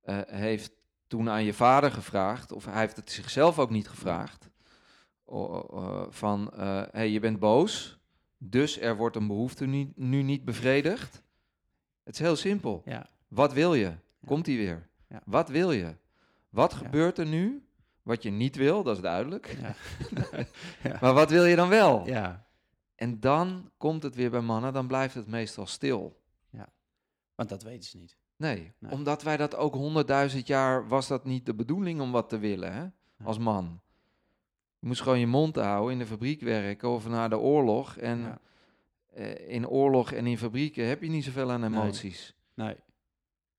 eh, 0.00 0.20
heeft 0.26 0.72
toen 1.06 1.30
aan 1.30 1.44
je 1.44 1.52
vader 1.54 1.90
gevraagd, 1.92 2.52
of 2.52 2.64
hij 2.64 2.80
heeft 2.80 2.96
het 2.96 3.10
zichzelf 3.10 3.58
ook 3.58 3.70
niet 3.70 3.88
gevraagd, 3.88 4.48
van 6.08 6.50
hé, 6.54 6.86
hey, 6.92 7.10
je 7.10 7.20
bent 7.20 7.38
boos, 7.38 7.98
dus 8.38 8.80
er 8.80 8.96
wordt 8.96 9.16
een 9.16 9.26
behoefte 9.26 9.66
nu, 9.66 9.92
nu 9.94 10.22
niet 10.22 10.44
bevredigd. 10.44 11.22
Het 12.04 12.14
is 12.14 12.20
heel 12.20 12.36
simpel. 12.36 12.82
ja. 12.84 13.06
Wat 13.28 13.52
wil 13.52 13.74
je? 13.74 13.92
Komt 14.26 14.46
hij 14.46 14.56
weer? 14.56 14.88
Ja. 15.08 15.22
Wat 15.24 15.48
wil 15.48 15.72
je? 15.72 15.96
Wat 16.48 16.72
Ja. 16.72 16.76
gebeurt 16.78 17.18
er 17.18 17.26
nu? 17.26 17.66
Wat 18.02 18.22
je 18.22 18.30
niet 18.30 18.56
wil, 18.56 18.82
dat 18.82 18.96
is 18.96 19.02
duidelijk. 19.02 19.56
Maar 21.00 21.14
wat 21.14 21.30
wil 21.30 21.44
je 21.44 21.56
dan 21.56 21.68
wel? 21.68 22.06
ja. 22.06 22.44
En 22.94 23.20
dan 23.20 23.70
komt 23.76 24.02
het 24.02 24.14
weer 24.14 24.30
bij 24.30 24.40
mannen, 24.40 24.72
dan 24.72 24.86
blijft 24.86 25.14
het 25.14 25.26
meestal 25.26 25.66
stil. 25.66 26.24
Want 27.34 27.48
dat 27.48 27.62
weten 27.62 27.90
ze 27.90 27.96
niet. 27.98 28.16
Nee, 28.36 28.72
Nee. 28.78 28.92
omdat 28.92 29.22
wij 29.22 29.36
dat 29.36 29.54
ook 29.56 29.74
honderdduizend 29.74 30.46
jaar 30.46 30.88
was 30.88 31.08
dat 31.08 31.24
niet 31.24 31.46
de 31.46 31.54
bedoeling 31.54 32.00
om 32.00 32.12
wat 32.12 32.28
te 32.28 32.38
willen, 32.38 32.72
hè? 32.74 32.86
Als 33.24 33.38
man. 33.38 33.80
Je 34.78 34.86
moest 34.86 35.02
gewoon 35.02 35.18
je 35.18 35.26
mond 35.26 35.56
houden, 35.56 35.92
in 35.92 35.98
de 35.98 36.06
fabriek 36.06 36.40
werken 36.40 36.88
of 36.88 37.08
na 37.08 37.28
de 37.28 37.38
oorlog. 37.38 37.96
En 37.96 38.18
Ja. 38.18 38.38
eh, 39.14 39.48
in 39.48 39.68
oorlog 39.68 40.12
en 40.12 40.26
in 40.26 40.38
fabrieken 40.38 40.86
heb 40.86 41.02
je 41.02 41.08
niet 41.08 41.24
zoveel 41.24 41.50
aan 41.50 41.64
emoties. 41.64 42.34
Nee. 42.54 42.68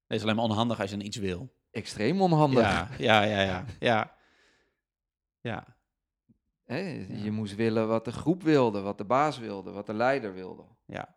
Het 0.08 0.18
is 0.18 0.22
alleen 0.24 0.36
maar 0.36 0.46
onhandig 0.46 0.80
als 0.82 0.90
je 0.90 0.98
dan 0.98 1.06
iets 1.06 1.18
wil. 1.18 1.50
Extreem 1.72 2.22
onhandig. 2.22 2.62
Ja, 2.62 2.90
ja, 2.98 3.22
ja, 3.24 3.42
ja. 3.42 3.66
Ja. 3.80 4.16
ja. 5.42 5.76
Hè? 6.66 6.78
Ja. 6.78 7.24
Je 7.24 7.32
moest 7.32 7.56
willen 7.56 7.88
wat 7.88 8.06
de 8.06 8.12
groep 8.12 8.44
wilde, 8.44 8.82
wat 8.82 8.98
de 8.98 9.06
baas 9.06 9.38
wilde, 9.38 9.72
wat 9.72 9.86
de 9.86 9.94
leider 9.94 10.34
wilde. 10.34 10.64
Ja. 10.86 11.16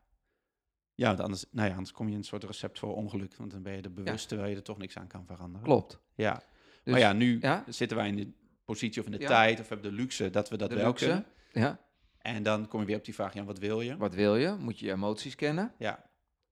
Ja, 1.01 1.07
want 1.07 1.21
anders, 1.21 1.45
nou 1.51 1.67
ja, 1.69 1.73
anders 1.75 1.93
kom 1.93 2.07
je 2.07 2.13
in 2.13 2.19
een 2.19 2.25
soort 2.25 2.45
recept 2.45 2.79
voor 2.79 2.95
ongeluk. 2.95 3.37
Want 3.37 3.51
dan 3.51 3.63
ben 3.63 3.73
je 3.77 3.83
er 3.83 3.93
bewust 3.93 4.29
terwijl 4.29 4.51
je 4.51 4.57
er 4.57 4.63
toch 4.63 4.79
niks 4.79 4.97
aan 4.97 5.07
kan 5.07 5.27
veranderen. 5.27 5.63
Klopt. 5.67 6.01
Ja. 6.15 6.35
Dus, 6.83 6.93
maar 6.93 6.99
ja, 6.99 7.13
nu 7.13 7.39
ja? 7.41 7.65
zitten 7.69 7.97
wij 7.97 8.09
in 8.09 8.17
de 8.17 8.33
positie 8.65 9.01
of 9.01 9.07
in 9.07 9.13
de 9.13 9.19
Ja. 9.21 9.27
tijd 9.27 9.61
of 9.61 9.69
hebben 9.69 9.91
de 9.91 9.97
luxe 9.97 10.31
dat 10.31 10.49
we 10.49 10.57
dat 10.57 10.69
De 10.71 10.77
wel 10.77 10.87
luxe. 10.87 11.05
kunnen. 11.05 11.25
Ja, 11.53 11.81
En 12.19 12.43
dan 12.43 12.69
kom 12.69 12.81
je 12.81 12.87
weer 12.87 12.97
op 12.97 13.05
die 13.05 13.15
vraag, 13.15 13.35
ja, 13.35 13.45
wat 13.45 13.59
wil 13.59 13.81
je? 13.81 13.97
wat 13.97 14.15
wil 14.15 14.37
je? 14.37 14.57
Moet 14.59 14.79
je 14.79 14.87
je 14.87 14.93
emoties 14.93 15.35
kennen? 15.35 15.75
Ja, 15.79 16.05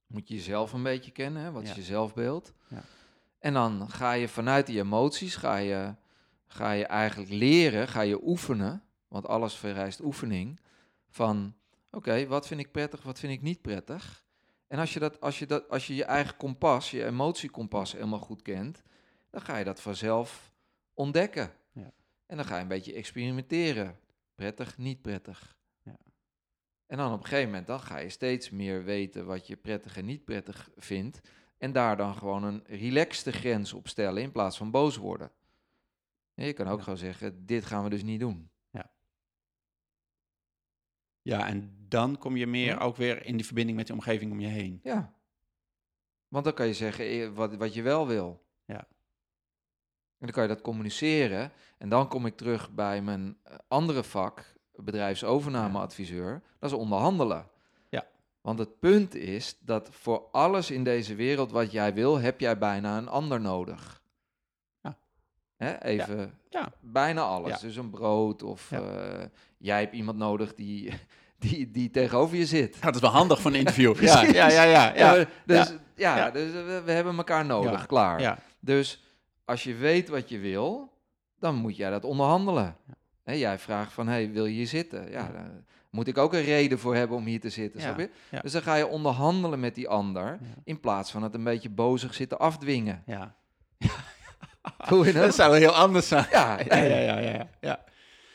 Moet 0.06 0.28
je 0.28 0.34
jezelf 0.34 0.72
een 0.72 0.82
beetje 0.82 1.10
kennen, 1.10 1.42
hè? 1.42 1.50
wat 1.50 1.62
is 1.62 1.68
Ja. 1.68 1.74
je 1.74 1.82
zelfbeeld? 1.82 2.52
Ja. 2.68 2.82
En 3.38 3.52
dan 3.52 3.90
ga 3.90 4.12
je 4.12 4.28
vanuit 4.28 4.66
die 4.66 4.78
emoties, 4.80 5.36
ga 5.36 5.56
je, 5.56 5.94
ga 6.46 6.70
je 6.72 6.86
eigenlijk 6.86 7.30
leren, 7.30 7.88
ga 7.88 8.00
je 8.00 8.26
oefenen, 8.26 8.82
want 9.08 9.26
alles 9.26 9.54
vereist 9.54 10.00
oefening, 10.00 10.60
van 11.08 11.54
oké, 11.90 12.26
wat 12.26 12.46
vind 12.46 12.60
ik 12.60 12.70
prettig, 12.72 13.02
wat 13.02 13.18
vind 13.18 13.32
ik 13.32 13.42
niet 13.42 13.62
prettig? 13.62 14.26
En 14.68 14.78
als 14.78 14.92
je, 14.92 14.98
dat, 14.98 15.20
als, 15.20 15.38
je 15.38 15.46
dat, 15.46 15.68
als 15.68 15.86
je 15.86 15.94
je 15.94 16.04
eigen 16.04 16.36
kompas, 16.36 16.90
je 16.90 17.04
emotiekompas 17.04 17.92
helemaal 17.92 18.18
goed 18.18 18.42
kent, 18.42 18.82
dan 19.30 19.40
ga 19.40 19.56
je 19.56 19.64
dat 19.64 19.80
vanzelf 19.80 20.52
ontdekken. 20.94 21.52
Ja. 21.72 21.92
En 22.26 22.36
dan 22.36 22.44
ga 22.46 22.56
je 22.56 22.62
een 22.62 22.68
beetje 22.68 22.92
experimenteren. 22.94 23.98
Prettig, 24.34 24.78
niet 24.78 25.02
prettig. 25.02 25.56
Ja. 25.82 25.96
En 26.86 26.96
dan 26.96 27.12
op 27.12 27.18
een 27.18 27.24
gegeven 27.26 27.46
moment, 27.50 27.66
dan 27.66 27.80
ga 27.80 27.98
je 27.98 28.08
steeds 28.08 28.50
meer 28.50 28.84
weten 28.84 29.26
wat 29.26 29.46
je 29.46 29.56
prettig 29.56 29.96
en 29.96 30.04
niet 30.04 30.24
prettig 30.24 30.70
vindt. 30.76 31.20
En 31.58 31.72
daar 31.72 31.96
dan 31.96 32.14
gewoon 32.14 32.42
een 32.44 32.62
relaxte 32.66 33.32
grens 33.32 33.72
op 33.72 33.88
stellen 33.88 34.22
in 34.22 34.32
plaats 34.32 34.56
van 34.56 34.70
boos 34.70 34.96
worden. 34.96 35.30
En 36.34 36.46
je 36.46 36.52
kan 36.52 36.68
ook 36.68 36.76
Ja. 36.78 36.82
gewoon 36.82 36.98
zeggen, 36.98 37.46
dit 37.46 37.64
gaan 37.64 37.84
we 37.84 37.90
dus 37.90 38.02
niet 38.02 38.20
doen. 38.20 38.50
ja, 41.22 41.46
en 41.46 41.77
dan 41.88 42.18
kom 42.18 42.36
je 42.36 42.46
meer 42.46 42.66
Ja. 42.74 42.78
ook 42.78 42.96
weer 42.96 43.24
in 43.26 43.36
die 43.36 43.46
verbinding 43.46 43.76
met 43.76 43.86
de 43.86 43.92
omgeving 43.92 44.32
om 44.32 44.40
je 44.40 44.46
heen. 44.46 44.80
Ja. 44.82 45.12
Want 46.28 46.44
dan 46.44 46.54
kan 46.54 46.66
je 46.66 46.74
zeggen 46.74 47.04
eh, 47.04 47.28
wat, 47.28 47.54
wat 47.56 47.74
je 47.74 47.82
wel 47.82 48.06
wil. 48.06 48.44
Ja. 48.64 48.86
En 50.18 50.26
dan 50.26 50.30
kan 50.30 50.42
je 50.42 50.48
dat 50.48 50.60
communiceren. 50.60 51.52
En 51.78 51.88
dan 51.88 52.08
kom 52.08 52.26
ik 52.26 52.36
terug 52.36 52.70
bij 52.70 53.02
mijn 53.02 53.36
eh, 53.42 53.54
andere 53.68 54.04
vak, 54.04 54.54
bedrijfsovernameadviseur. 54.74 56.42
Dat 56.58 56.70
is 56.70 56.76
onderhandelen. 56.76 57.46
Ja. 57.88 58.06
Want 58.40 58.58
het 58.58 58.78
punt 58.78 59.14
is 59.14 59.58
dat 59.60 59.88
voor 59.92 60.28
alles 60.32 60.70
in 60.70 60.84
deze 60.84 61.14
wereld 61.14 61.50
wat 61.50 61.72
jij 61.72 61.94
wil, 61.94 62.18
heb 62.18 62.40
jij 62.40 62.58
bijna 62.58 62.98
een 62.98 63.08
ander 63.08 63.40
nodig. 63.40 64.02
Ja. 64.80 64.98
Hè, 65.56 65.82
even, 65.82 66.38
Ja. 66.50 66.72
bijna 66.80 67.22
alles. 67.22 67.60
Dus 67.60 67.76
een 67.76 67.90
brood 67.90 68.42
of 68.42 68.72
eh, 68.72 69.24
jij 69.58 69.80
hebt 69.80 69.94
iemand 69.94 70.18
nodig 70.18 70.54
die, 70.54 70.92
die, 71.38 71.70
die 71.70 71.90
tegenover 71.90 72.36
je 72.36 72.46
zit. 72.46 72.74
Ja, 72.74 72.80
dat 72.80 72.94
is 72.94 73.00
wel 73.00 73.10
handig 73.10 73.40
voor 73.40 73.50
een 73.50 73.56
interview. 73.58 74.00
ja, 74.02 74.22
ja, 74.22 74.48
ja, 74.48 74.92
ja. 74.94 75.24
dus, 75.46 75.74
ja. 75.94 76.16
Ja. 76.16 76.30
dus 76.30 76.52
we, 76.52 76.82
we 76.84 76.92
hebben 76.92 77.16
elkaar 77.16 77.44
nodig, 77.44 77.86
klaar. 77.86 78.20
ja. 78.20 78.38
Dus 78.60 79.02
als 79.44 79.62
je 79.62 79.74
weet 79.74 80.08
wat 80.08 80.28
je 80.28 80.38
wil, 80.38 80.92
dan 81.40 81.54
moet 81.54 81.76
jij 81.76 81.90
dat 81.90 82.04
onderhandelen. 82.04 82.76
Jij 83.24 83.58
vraagt 83.58 83.92
van, 83.92 84.08
hey, 84.08 84.30
wil 84.30 84.46
je 84.46 84.52
hier 84.52 84.66
zitten? 84.66 85.10
Ja, 85.10 85.30
daar 85.32 85.50
moet 85.90 86.06
ik 86.06 86.18
ook 86.18 86.32
een 86.32 86.42
reden 86.42 86.78
voor 86.78 86.94
hebben 86.94 87.16
om 87.16 87.24
hier 87.24 87.40
te 87.40 87.50
zitten, 87.50 87.80
Ja, 87.80 87.86
snap 87.86 87.98
je? 87.98 88.40
Dus 88.42 88.52
dan 88.52 88.62
ga 88.62 88.74
je 88.74 88.86
onderhandelen 88.86 89.60
met 89.60 89.74
die 89.74 89.88
ander, 89.88 90.38
in 90.64 90.80
plaats 90.80 91.10
van 91.10 91.22
het 91.22 91.34
een 91.34 91.44
beetje 91.44 91.70
bozig 91.70 92.14
zitten 92.14 92.38
afdwingen. 92.38 93.02
ja. 93.06 93.34
Hoe 94.88 95.06
je 95.06 95.12
Dat 95.12 95.22
dat? 95.24 95.34
zou 95.34 95.56
heel 95.58 95.74
anders 95.74 96.08
zijn. 96.08 96.26
Ja, 96.30 96.58
Ja, 96.68 96.76
ja, 96.76 97.18
ja, 97.18 97.46
ja. 97.60 97.84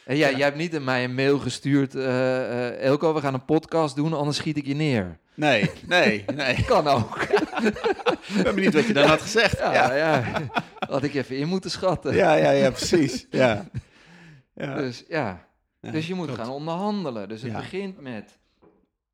En 0.05 0.17
jij, 0.17 0.31
Ja. 0.31 0.37
jij 0.37 0.45
hebt 0.45 0.57
niet 0.57 0.73
in 0.73 0.83
mij 0.83 1.03
een 1.03 1.15
mail 1.15 1.39
gestuurd, 1.39 1.95
eh 1.95 2.67
eh, 2.67 2.81
Elko, 2.81 3.13
we 3.13 3.19
gaan 3.21 3.33
een 3.33 3.45
podcast 3.45 3.95
doen, 3.95 4.13
anders 4.13 4.37
schiet 4.37 4.57
ik 4.57 4.65
je 4.65 4.73
neer. 4.75 5.17
Nee, 5.35 5.69
nee, 5.87 6.25
nee. 6.35 6.63
Kan 6.65 6.87
ook. 6.87 7.17
Ik 7.23 8.43
ben 8.43 8.55
benieuwd 8.55 8.73
wat 8.73 8.85
je 8.87 8.93
dan 8.93 9.07
had 9.07 9.21
gezegd. 9.21 9.57
Ja, 9.59 9.93
Ja. 9.93 10.41
Had 10.79 11.03
ik 11.03 11.13
even 11.13 11.37
in 11.37 11.47
moeten 11.47 11.71
schatten. 11.71 12.15
ja, 12.15 12.33
ja, 12.35 12.51
ja 12.51 12.69
precies. 12.71 13.27
Ja. 13.29 13.65
Ja. 14.53 14.75
Dus 14.75 15.03
ja, 15.07 15.47
Ja, 15.81 15.91
dus 15.91 16.07
je 16.07 16.13
moet 16.13 16.25
klopt. 16.25 16.41
gaan 16.41 16.49
onderhandelen. 16.49 17.29
Dus 17.29 17.41
het 17.41 17.51
Ja. 17.51 17.57
begint 17.57 18.01
met, 18.01 18.39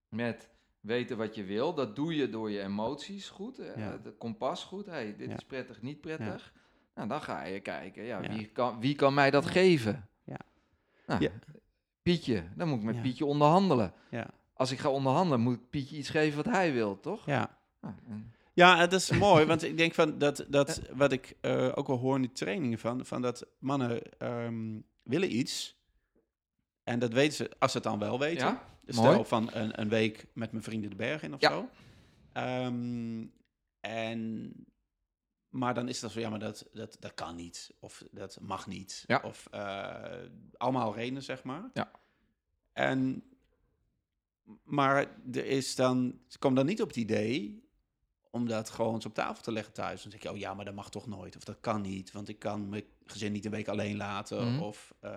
met 0.09 0.49
weten 0.79 1.17
wat 1.17 1.35
je 1.35 1.43
wil. 1.43 1.73
Dat 1.73 1.95
doe 1.95 2.15
je 2.15 2.29
door 2.29 2.51
je 2.51 2.61
emoties 2.61 3.29
goed. 3.29 3.57
Ja. 3.75 3.91
Het 4.03 4.17
kompas 4.17 4.63
goed. 4.63 4.85
Hey, 4.85 5.15
dit 5.17 5.29
is 5.29 5.43
prettig, 5.47 5.81
niet 5.81 6.01
prettig. 6.01 6.53
Nou, 6.95 7.07
dan 7.07 7.21
ga 7.21 7.43
je 7.43 7.59
kijken. 7.59 8.03
Ja. 8.03 8.19
Wie, 8.21 8.45
kan, 8.53 8.77
wie 8.79 8.95
kan 8.95 9.13
mij 9.13 9.31
dat 9.31 9.45
geven? 9.45 10.08
Ja. 11.09 11.19
Nou, 11.19 11.23
Ja. 11.23 11.57
Pietje. 12.01 12.43
Dan 12.55 12.67
moet 12.67 12.77
ik 12.77 12.83
met 12.83 12.95
Ja. 12.95 13.01
Pietje 13.01 13.25
onderhandelen. 13.25 13.93
Ja. 14.11 14.27
Als 14.53 14.71
ik 14.71 14.79
ga 14.79 14.89
onderhandelen, 14.89 15.39
moet 15.41 15.53
ik 15.55 15.69
Pietje 15.69 15.97
iets 15.97 16.09
geven 16.09 16.43
wat 16.43 16.53
hij 16.53 16.73
wil, 16.73 16.99
toch? 16.99 17.25
Ja. 17.25 17.57
Nou, 17.81 17.93
en- 18.09 18.33
Ja, 18.53 18.77
het 18.77 18.93
is 18.93 19.09
mooi, 19.11 19.45
want 19.45 19.63
ik 19.63 19.77
denk 19.77 19.93
van 19.93 20.17
dat, 20.17 20.45
dat 20.49 20.81
wat 20.93 21.11
ik 21.11 21.35
eh, 21.41 21.71
ook 21.75 21.87
wel 21.87 21.97
hoor 21.97 22.15
in 22.15 22.21
die 22.21 22.31
trainingen 22.31 22.79
van, 22.79 23.05
van 23.05 23.21
dat 23.21 23.45
mannen 23.59 24.01
ehm, 24.17 24.79
willen 25.03 25.35
iets 25.35 25.77
En 26.83 26.99
dat 26.99 27.13
weten 27.13 27.33
ze, 27.35 27.51
als 27.59 27.71
ze 27.71 27.77
het 27.77 27.85
dan 27.87 27.99
wel 27.99 28.19
weten. 28.19 28.47
Ja, 28.47 28.63
mooi. 28.85 29.09
Stel 29.11 29.23
van 29.23 29.49
een, 29.53 29.81
een 29.81 29.89
week 29.89 30.25
met 30.33 30.51
mijn 30.51 30.63
vrienden 30.63 30.89
de 30.89 30.95
berg 30.95 31.23
in 31.23 31.33
of 31.33 31.41
Ja. 31.41 31.49
zo. 31.51 31.69
Ehm, 32.33 33.25
en, 33.79 34.53
maar 35.49 35.73
dan 35.73 35.87
is 35.87 35.99
dat 35.99 36.11
zo, 36.11 36.19
ja, 36.19 36.29
maar 36.29 36.39
dat, 36.39 36.67
dat, 36.73 36.97
dat 36.99 37.13
kan 37.13 37.35
niet. 37.35 37.73
Of 37.79 38.03
dat 38.11 38.37
mag 38.41 38.67
niet. 38.67 39.03
Ja. 39.07 39.21
Of 39.25 39.47
eh, 39.51 39.93
allemaal 40.57 40.95
redenen, 40.95 41.23
zeg 41.23 41.43
maar. 41.43 41.69
Ja. 41.73 41.91
En, 42.73 43.23
maar 44.63 44.95
er 45.31 45.45
is 45.45 45.75
dan, 45.75 46.19
ze 46.27 46.37
komen 46.39 46.57
dan 46.57 46.65
niet 46.65 46.81
op 46.81 46.87
het 46.87 46.97
idee 46.97 47.67
om 48.31 48.47
dat 48.47 48.69
gewoon 48.69 48.93
eens 48.93 49.05
op 49.05 49.13
tafel 49.13 49.43
te 49.43 49.51
leggen 49.51 49.73
thuis. 49.73 50.01
Dan 50.01 50.11
zeg 50.11 50.21
je, 50.21 50.31
oh 50.31 50.37
ja, 50.37 50.53
maar 50.53 50.65
dat 50.65 50.73
mag 50.73 50.89
toch 50.89 51.07
nooit. 51.07 51.35
Of 51.35 51.43
dat 51.43 51.57
kan 51.59 51.81
niet, 51.81 52.11
want 52.11 52.29
ik 52.29 52.39
kan 52.39 52.69
mijn 52.69 52.83
gezin 53.05 53.31
niet 53.31 53.45
een 53.45 53.51
week 53.51 53.67
alleen 53.67 53.97
laten. 53.97 54.53
Mhm. 54.53 54.63
Of, 54.63 54.93
eh, 54.99 55.11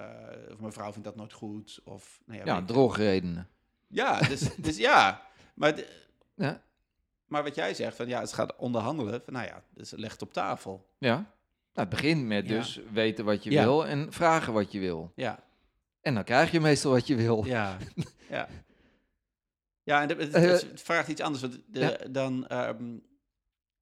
of 0.52 0.58
mijn 0.60 0.72
vrouw 0.72 0.90
vindt 0.92 1.06
dat 1.06 1.16
nooit 1.16 1.32
goed. 1.32 1.80
Of, 1.84 2.20
nou 2.26 2.38
ja, 2.38 2.44
Ja, 2.44 2.64
drogredenen. 2.64 3.48
ja, 3.86 4.20
dus, 4.20 4.54
dus 4.56 4.76
ja. 4.76 5.26
Maar, 5.54 5.74
de- 5.76 6.06
Ja. 6.34 6.62
Maar 7.32 7.42
wat 7.42 7.54
jij 7.54 7.74
zegt, 7.74 7.96
van 7.96 8.08
ja, 8.08 8.20
het 8.20 8.32
gaat 8.32 8.56
onderhandelen. 8.56 9.22
Van, 9.24 9.32
nou 9.32 9.46
ja, 9.46 9.62
dus 9.74 9.90
leg 9.90 10.12
het 10.12 10.22
op 10.22 10.32
tafel. 10.32 10.86
ja. 10.98 11.14
Nou, 11.74 11.88
het 11.88 11.96
begint 11.96 12.24
met 12.26 12.48
Ja. 12.48 12.54
dus 12.56 12.80
weten 12.92 13.24
wat 13.24 13.44
je 13.44 13.50
Ja. 13.50 13.62
wil 13.64 13.86
en 13.86 14.12
vragen 14.12 14.52
wat 14.52 14.72
je 14.72 14.80
wil. 14.80 15.12
Ja, 15.14 15.44
En 16.00 16.14
dan 16.14 16.24
krijg 16.24 16.50
je 16.50 16.60
meestal 16.60 16.90
wat 16.92 17.06
je 17.06 17.14
wil. 17.16 17.44
ja, 17.44 17.76
ja. 18.30 18.48
Ja, 19.82 20.02
en 20.02 20.08
het, 20.08 20.30
Eh, 20.34 20.42
het 20.42 20.82
vraagt 20.82 21.08
iets 21.08 21.20
anders. 21.20 21.42
Want 21.42 21.60
de, 21.66 21.80
ja. 21.80 22.08
Dan 22.10 22.46
ehm, 22.46 22.98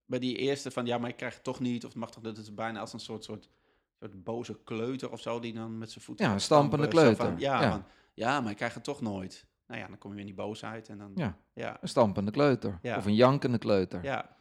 bij 0.04 0.18
die 0.18 0.36
eerste 0.36 0.70
van, 0.70 0.86
ja, 0.86 0.98
maar 0.98 1.10
ik 1.10 1.16
krijg 1.16 1.34
het 1.34 1.44
toch 1.44 1.60
niet. 1.60 1.84
Of 1.84 1.90
het 1.90 1.98
mag 1.98 2.10
toch, 2.10 2.22
dat 2.22 2.38
is 2.38 2.54
bijna 2.54 2.80
als 2.80 2.92
een 2.92 3.00
soort, 3.00 3.24
soort, 3.24 3.48
soort 3.98 4.24
boze 4.24 4.58
kleuter 4.64 5.10
of 5.10 5.20
zo, 5.20 5.40
die 5.40 5.52
dan 5.52 5.78
met 5.78 5.90
zijn 5.90 6.04
voeten... 6.04 6.26
Ja, 6.26 6.32
een 6.32 6.40
stampende 6.40 6.86
stampen, 6.86 7.02
kleuter. 7.16 7.24
Van, 7.32 7.38
ja, 7.40 7.62
Ja. 7.62 7.70
Van, 7.70 7.84
ja, 8.14 8.40
maar 8.40 8.50
ik 8.50 8.56
krijg 8.56 8.74
het 8.74 8.84
toch 8.84 9.00
nooit. 9.00 9.46
Nou 9.70 9.82
ja, 9.82 9.88
dan 9.88 9.98
kom 9.98 10.10
je 10.10 10.16
weer 10.16 10.26
in 10.26 10.34
die 10.34 10.44
boosheid 10.44 10.88
en 10.88 10.98
dan... 10.98 11.12
Ja, 11.14 11.36
ja, 11.52 11.78
een 11.80 11.88
stampende 11.88 12.30
kleuter. 12.30 12.78
Ja. 12.82 12.96
Of 12.96 13.06
een 13.06 13.14
jankende 13.14 13.58
kleuter. 13.58 14.04
ja, 14.04 14.36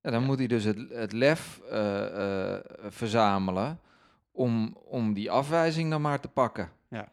Ja, 0.00 0.10
dan 0.10 0.24
moet 0.24 0.38
hij 0.38 0.46
dus 0.46 0.64
het, 0.64 0.78
het 0.88 1.12
lef 1.12 1.60
eh, 1.70 2.54
eh, 2.54 2.60
verzamelen 2.88 3.80
om, 4.30 4.76
om 4.84 5.12
die 5.12 5.30
afwijzing 5.30 5.90
dan 5.90 6.00
maar 6.00 6.20
te 6.20 6.28
pakken. 6.28 6.70
Ja. 6.88 7.12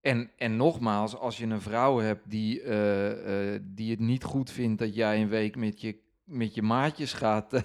En, 0.00 0.30
en 0.36 0.56
nogmaals, 0.56 1.16
als 1.16 1.38
je 1.38 1.46
een 1.46 1.60
vrouw 1.60 1.98
hebt 1.98 2.30
die, 2.30 2.62
eh, 2.62 3.60
die 3.62 3.90
het 3.90 4.00
niet 4.00 4.24
goed 4.24 4.50
vindt 4.50 4.78
dat 4.78 4.94
jij 4.94 5.22
een 5.22 5.28
week 5.28 5.56
met 5.56 5.80
je, 5.80 5.98
met 6.24 6.54
je 6.54 6.62
maatjes 6.62 7.12
gaat, 7.12 7.64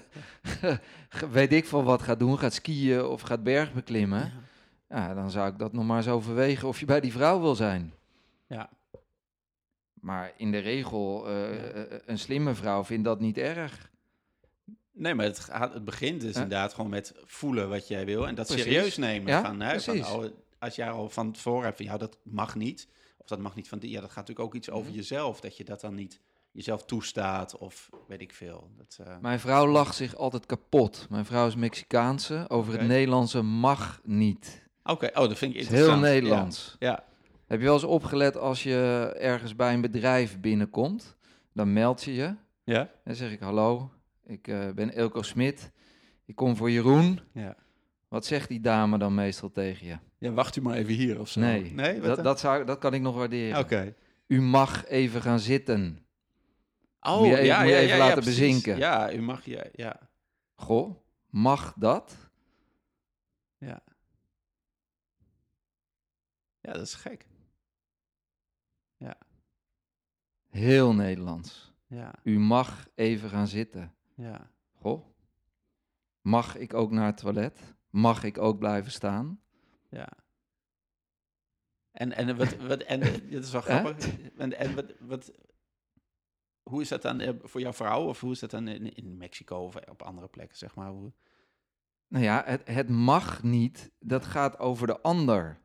weet 1.30 1.52
ik 1.52 1.66
veel 1.66 1.84
wat 1.84 2.02
gaat 2.02 2.18
doen, 2.18 2.38
gaat 2.38 2.54
skiën 2.54 3.04
of 3.04 3.20
gaat 3.20 3.42
bergbeklimmen, 3.42 4.24
ja. 4.24 4.48
Ja, 4.90 5.14
dan 5.14 5.30
zou 5.30 5.50
ik 5.52 5.58
dat 5.58 5.72
nog 5.72 5.84
maar 5.84 5.96
eens 5.96 6.08
overwegen 6.08 6.68
of 6.68 6.80
je 6.80 6.86
bij 6.86 7.00
die 7.00 7.12
vrouw 7.12 7.40
wil 7.40 7.54
zijn. 7.54 7.94
Ja. 8.46 8.70
Maar 10.00 10.32
in 10.36 10.50
de 10.50 10.58
regel, 10.58 11.26
eh, 11.28 11.82
eh, 11.82 12.00
een 12.06 12.18
slimme 12.18 12.54
vrouw 12.54 12.84
vindt 12.84 13.04
dat 13.04 13.20
niet 13.20 13.38
erg. 13.38 13.90
Nee, 14.92 15.14
maar 15.14 15.24
het, 15.24 15.38
gaat, 15.38 15.74
het 15.74 15.84
begint 15.84 16.20
dus 16.20 16.34
inderdaad 16.34 16.74
gewoon 16.74 16.90
met 16.90 17.14
voelen 17.24 17.68
wat 17.68 17.88
jij 17.88 18.04
wil 18.04 18.26
en 18.26 18.34
dat 18.34 18.46
Precies. 18.46 18.64
serieus 18.64 18.96
nemen. 18.96 19.28
Ja, 19.32 19.42
van, 19.42 19.60
hè, 19.60 19.80
van, 19.80 20.04
oh, 20.04 20.24
als 20.58 20.74
jij 20.76 20.90
al 20.90 21.08
van 21.08 21.32
tevoren 21.32 21.64
hebt 21.64 21.76
van, 21.76 21.86
ja, 21.86 21.96
dat 21.96 22.18
mag 22.22 22.54
niet. 22.54 22.88
Of 23.18 23.26
dat 23.26 23.38
mag 23.38 23.54
niet 23.54 23.68
van 23.68 23.78
die, 23.78 23.90
ja, 23.90 24.00
dat 24.00 24.08
gaat 24.10 24.16
natuurlijk 24.18 24.46
ook 24.46 24.54
iets 24.54 24.70
over 24.70 24.88
Mhm. 24.88 24.96
jezelf. 24.96 25.40
Dat 25.40 25.56
je 25.56 25.64
dat 25.64 25.80
dan 25.80 25.94
niet 25.94 26.20
jezelf 26.52 26.84
toestaat 26.84 27.56
of 27.58 27.90
weet 28.06 28.20
ik 28.20 28.32
veel. 28.32 28.70
Dat, 28.76 28.98
eh, 29.06 29.18
Mijn 29.20 29.40
vrouw 29.40 29.66
lacht 29.66 29.94
zich 29.94 30.14
altijd 30.16 30.46
kapot. 30.46 31.06
Mijn 31.10 31.24
vrouw 31.24 31.46
is 31.46 31.54
Mexicaanse. 31.54 32.44
Over 32.48 32.72
het 32.78 32.86
Nederlandse 32.88 33.42
mag 33.42 34.00
niet. 34.04 34.68
Oké, 34.90 35.06
oh, 35.06 35.14
dat 35.28 35.38
vind 35.38 35.54
ik 35.54 35.60
interessant. 35.60 35.92
heel 36.02 36.10
Nederlands. 36.12 36.76
Ja, 36.78 37.04
Heb 37.46 37.58
je 37.58 37.64
wel 37.64 37.74
eens 37.74 37.84
opgelet 37.84 38.36
als 38.36 38.62
je 38.62 38.76
ergens 39.18 39.56
bij 39.56 39.74
een 39.74 39.80
bedrijf 39.80 40.40
binnenkomt? 40.40 41.16
Dan 41.52 41.72
meld 41.72 42.02
je 42.04 42.14
je. 42.14 42.22
ja, 42.22 42.36
ja. 42.64 42.90
Dan 43.04 43.14
zeg 43.14 43.32
ik 43.32 43.40
hallo, 43.40 43.90
ik 44.24 44.48
eh, 44.48 44.70
ben 44.70 44.94
Elko 44.94 45.22
Smit. 45.22 45.70
Ik 46.24 46.36
kom 46.36 46.56
voor 46.56 46.70
Jeroen. 46.70 47.20
ja. 47.32 47.56
Wat 48.08 48.26
zegt 48.26 48.48
die 48.48 48.60
dame 48.60 48.98
dan 48.98 49.14
meestal 49.14 49.50
tegen 49.50 49.86
je? 49.86 49.98
Ja, 50.18 50.32
wacht 50.32 50.56
u 50.56 50.62
maar 50.62 50.74
even 50.76 50.94
hier 50.94 51.20
of 51.20 51.28
zo. 51.28 51.40
Nee, 51.40 51.72
nee 51.74 52.00
dat, 52.00 52.24
dat, 52.24 52.40
zou, 52.40 52.64
dat 52.64 52.78
kan 52.78 52.94
ik 52.94 53.00
nog 53.00 53.14
waarderen. 53.14 53.58
Oké. 53.58 53.94
U 54.26 54.40
mag 54.42 54.86
even 54.86 55.22
gaan 55.22 55.38
zitten. 55.40 56.06
Oh, 57.00 57.18
Moet 57.18 57.26
je 57.26 57.32
even- 57.32 57.44
ja, 57.44 57.58
moet 57.58 57.68
je 57.68 57.74
ja, 57.74 57.80
even 57.80 57.88
ja, 57.96 57.96
ja, 58.02 58.06
laten 58.08 58.24
bezinken. 58.24 58.76
Ja, 58.76 59.12
u 59.12 59.20
mag 59.22 59.44
je, 59.44 59.70
ja, 59.72 59.96
Goh, 60.54 60.96
mag 61.30 61.74
dat? 61.76 62.16
ja. 63.58 63.82
Ja, 66.60 66.72
dat 66.72 66.82
is 66.82 66.94
gek. 66.94 67.26
Heel 70.50 70.94
Nederlands. 70.94 71.72
Ja, 71.86 72.14
U 72.22 72.38
mag 72.38 72.88
even 72.94 73.28
gaan 73.30 73.46
zitten. 73.46 73.94
ja. 74.14 74.50
Goh. 74.72 75.06
Mag 76.20 76.56
ik 76.56 76.74
ook 76.74 76.90
naar 76.90 77.06
het 77.06 77.16
toilet? 77.16 77.74
Mag 77.90 78.24
ik 78.24 78.38
ook 78.38 78.58
blijven 78.58 78.92
staan? 78.92 79.40
Ja. 79.88 80.08
En, 81.90 82.12
en, 82.12 82.36
wat, 82.36 82.56
wat, 82.56 82.82
en 82.82 83.00
dit 83.30 83.44
is 83.44 83.52
wel 83.52 83.60
grappig. 83.60 84.20
En, 84.36 84.58
en 84.58 84.74
wat, 84.74 84.92
wat, 84.98 85.32
hoe 86.62 86.80
is 86.80 86.88
dat 86.88 87.02
dan 87.02 87.20
eh, 87.20 87.34
voor 87.42 87.60
jouw 87.60 87.72
vrouw? 87.72 88.04
Of 88.04 88.20
hoe 88.20 88.32
is 88.32 88.38
dat 88.38 88.50
dan 88.50 88.68
in, 88.68 88.94
in 88.94 89.16
Mexico 89.16 89.56
of 89.56 89.76
op 89.76 90.02
andere 90.02 90.28
plekken, 90.28 90.56
zeg 90.58 90.74
maar? 90.74 90.90
Hoe, 90.90 91.12
Nou 92.08 92.24
ja, 92.24 92.42
het, 92.46 92.68
het 92.68 92.88
mag 92.88 93.42
niet. 93.42 93.90
Dat 93.98 94.26
gaat 94.26 94.58
over 94.58 94.86
de 94.86 95.00
ander. 95.00 95.60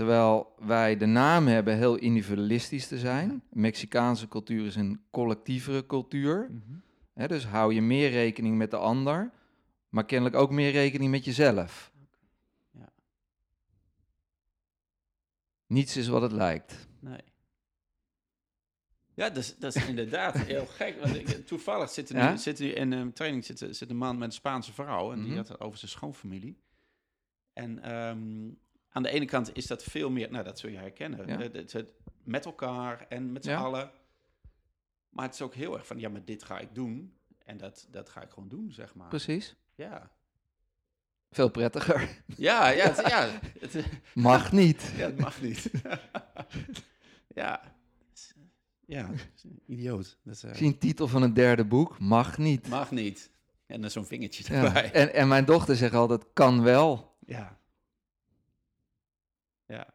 Terwijl 0.00 0.54
wij 0.58 0.96
de 0.96 1.06
naam 1.06 1.46
hebben 1.46 1.76
heel 1.76 1.96
individualistisch 1.96 2.86
te 2.86 2.98
zijn. 2.98 3.42
Mexicaanse 3.50 4.28
cultuur 4.28 4.66
is 4.66 4.76
een 4.76 5.00
collectievere 5.10 5.86
cultuur. 5.86 6.50
Hè, 7.14 7.28
dus 7.28 7.46
hou 7.46 7.74
je 7.74 7.82
meer 7.82 8.10
rekening 8.10 8.56
met 8.56 8.70
de 8.70 8.76
ander, 8.76 9.30
maar 9.88 10.04
kennelijk 10.04 10.36
ook 10.36 10.50
meer 10.50 10.70
rekening 10.70 11.10
met 11.10 11.24
jezelf. 11.24 11.92
Ja. 12.70 12.88
Niets 15.66 15.96
is 15.96 16.08
wat 16.08 16.22
het 16.22 16.32
lijkt. 16.32 16.88
Nee. 17.00 17.20
Ja, 19.14 19.28
dat 19.28 19.36
is, 19.36 19.56
dat 19.56 19.74
is 19.76 19.86
inderdaad 19.86 20.36
heel 20.52 20.66
gek. 20.66 21.00
Want 21.00 21.14
ik, 21.16 21.46
toevallig 21.46 21.90
zit 21.90 22.08
er 22.08 22.14
nu, 22.14 22.20
Ja? 22.20 22.36
zit 22.36 22.58
nu 22.58 22.66
in 22.68 22.92
een 22.92 23.12
training 23.12 23.44
zit, 23.44 23.58
zit 23.70 23.90
een 23.90 23.96
man 23.96 24.18
met 24.18 24.28
een 24.28 24.34
Spaanse 24.34 24.72
vrouw. 24.72 25.12
En 25.12 25.18
die 25.18 25.26
Mhm. 25.28 25.36
had 25.36 25.48
het 25.48 25.60
over 25.60 25.78
zijn 25.78 25.90
schoonfamilie. 25.90 26.58
En 27.52 27.82
ehm, 27.82 28.48
aan 28.90 29.02
de 29.02 29.10
ene 29.10 29.24
kant 29.24 29.56
is 29.56 29.66
dat 29.66 29.82
veel 29.82 30.10
meer... 30.10 30.30
Nou, 30.30 30.44
dat 30.44 30.58
zul 30.58 30.70
je 30.70 30.76
herkennen. 30.78 31.26
Ja. 31.26 31.38
Het, 31.38 31.52
het- 31.52 31.72
het- 31.72 31.92
met 32.24 32.44
elkaar 32.44 33.06
en 33.08 33.32
met 33.32 33.44
z'n 33.44 33.50
Ja. 33.50 33.58
allen. 33.58 33.90
Maar 35.10 35.24
het 35.24 35.34
is 35.34 35.42
ook 35.42 35.54
heel 35.54 35.74
erg 35.76 35.86
van... 35.86 35.98
Ja, 35.98 36.08
maar 36.08 36.24
dit 36.24 36.42
ga 36.42 36.58
ik 36.58 36.74
doen. 36.74 37.14
En 37.44 37.56
dat, 37.56 37.86
dat 37.90 38.08
ga 38.08 38.22
ik 38.22 38.30
gewoon 38.30 38.48
doen, 38.48 38.72
zeg 38.72 38.94
maar. 38.94 39.08
Precies. 39.08 39.56
Ja. 39.74 40.10
Veel 41.30 41.50
prettiger. 41.50 42.22
Ja, 42.36 42.68
ja, 42.68 42.84
het, 42.92 43.08
ja, 43.08 43.28
het, 43.60 43.84
Mag 44.14 44.52
niet. 44.52 44.92
ja, 44.96 45.06
het 45.06 45.18
mag 45.18 45.40
niet. 45.42 45.70
ja. 47.34 47.78
Ja, 48.86 49.10
idioot. 49.66 50.18
Dat 50.22 50.34
is, 50.34 50.42
eh, 50.42 50.50
Ik 50.50 50.56
zie 50.56 50.66
een 50.66 50.78
titel 50.78 51.08
van 51.08 51.22
een 51.22 51.34
derde 51.34 51.64
boek. 51.64 51.98
Mag 51.98 52.38
niet. 52.38 52.68
Mag 52.68 52.90
niet. 52.90 53.30
En 53.66 53.80
dan 53.80 53.90
zo'n 53.90 54.04
vingertje 54.06 54.54
Ja. 54.54 54.64
erbij. 54.64 54.92
En, 54.92 55.14
en 55.14 55.28
mijn 55.28 55.44
dochter 55.44 55.76
zegt 55.76 55.94
altijd, 55.94 56.24
kan 56.32 56.62
wel. 56.62 57.16
Ja. 57.26 57.58
Ja. 59.70 59.86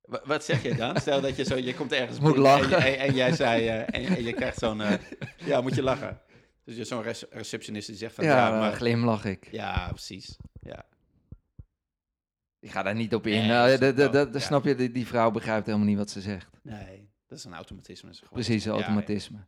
Wa- 0.00 0.22
Wat 0.24 0.44
zeg 0.44 0.62
je 0.62 0.74
dan? 0.74 0.96
Stel 1.00 1.20
dat 1.20 1.36
je 1.36 1.44
zo, 1.44 1.56
je 1.56 1.74
komt 1.74 1.92
ergens 1.92 2.18
Moet 2.20 2.36
lachen. 2.36 2.76
En, 2.76 2.90
je- 2.90 2.96
en, 2.96 3.06
en 3.08 3.14
jij 3.14 3.32
zei, 3.32 3.66
eh, 3.68 3.78
en, 3.80 4.16
en 4.16 4.24
je 4.24 4.32
krijgt 4.32 4.58
zo'n, 4.58 4.80
eh, 4.80 4.98
ja, 5.50 5.60
moet 5.60 5.74
je 5.74 5.82
lachen. 5.82 6.20
Dus 6.64 6.76
je 6.76 6.84
zo'n 6.84 7.02
rece- 7.02 7.26
receptionist 7.30 7.86
die 7.86 7.96
zegt 7.96 8.14
van, 8.14 8.24
Ja, 8.24 8.50
maar, 8.58 8.72
glimlach 8.72 9.24
ik. 9.24 9.48
ja, 9.50 9.88
precies. 9.88 10.36
Ja. 10.62 10.84
Ik 12.60 12.70
ga 12.70 12.82
daar 12.82 12.94
niet 12.94 13.14
op 13.14 13.26
in. 13.26 13.38
Nee, 13.38 13.48
Nou, 13.78 13.78
dat 14.04 14.32
ja. 14.32 14.38
Snap 14.38 14.64
je, 14.64 14.74
die, 14.74 14.90
die 14.92 15.06
vrouw 15.06 15.30
begrijpt 15.30 15.66
helemaal 15.66 15.86
niet 15.86 15.96
wat 15.96 16.10
ze 16.10 16.20
zegt. 16.20 16.48
Nee, 16.62 17.10
dat 17.26 17.38
is 17.38 17.44
een 17.44 17.54
automatisme. 17.54 18.10
is 18.10 18.22
Precies, 18.30 18.64
ja. 18.64 18.70
automatisme. 18.70 19.38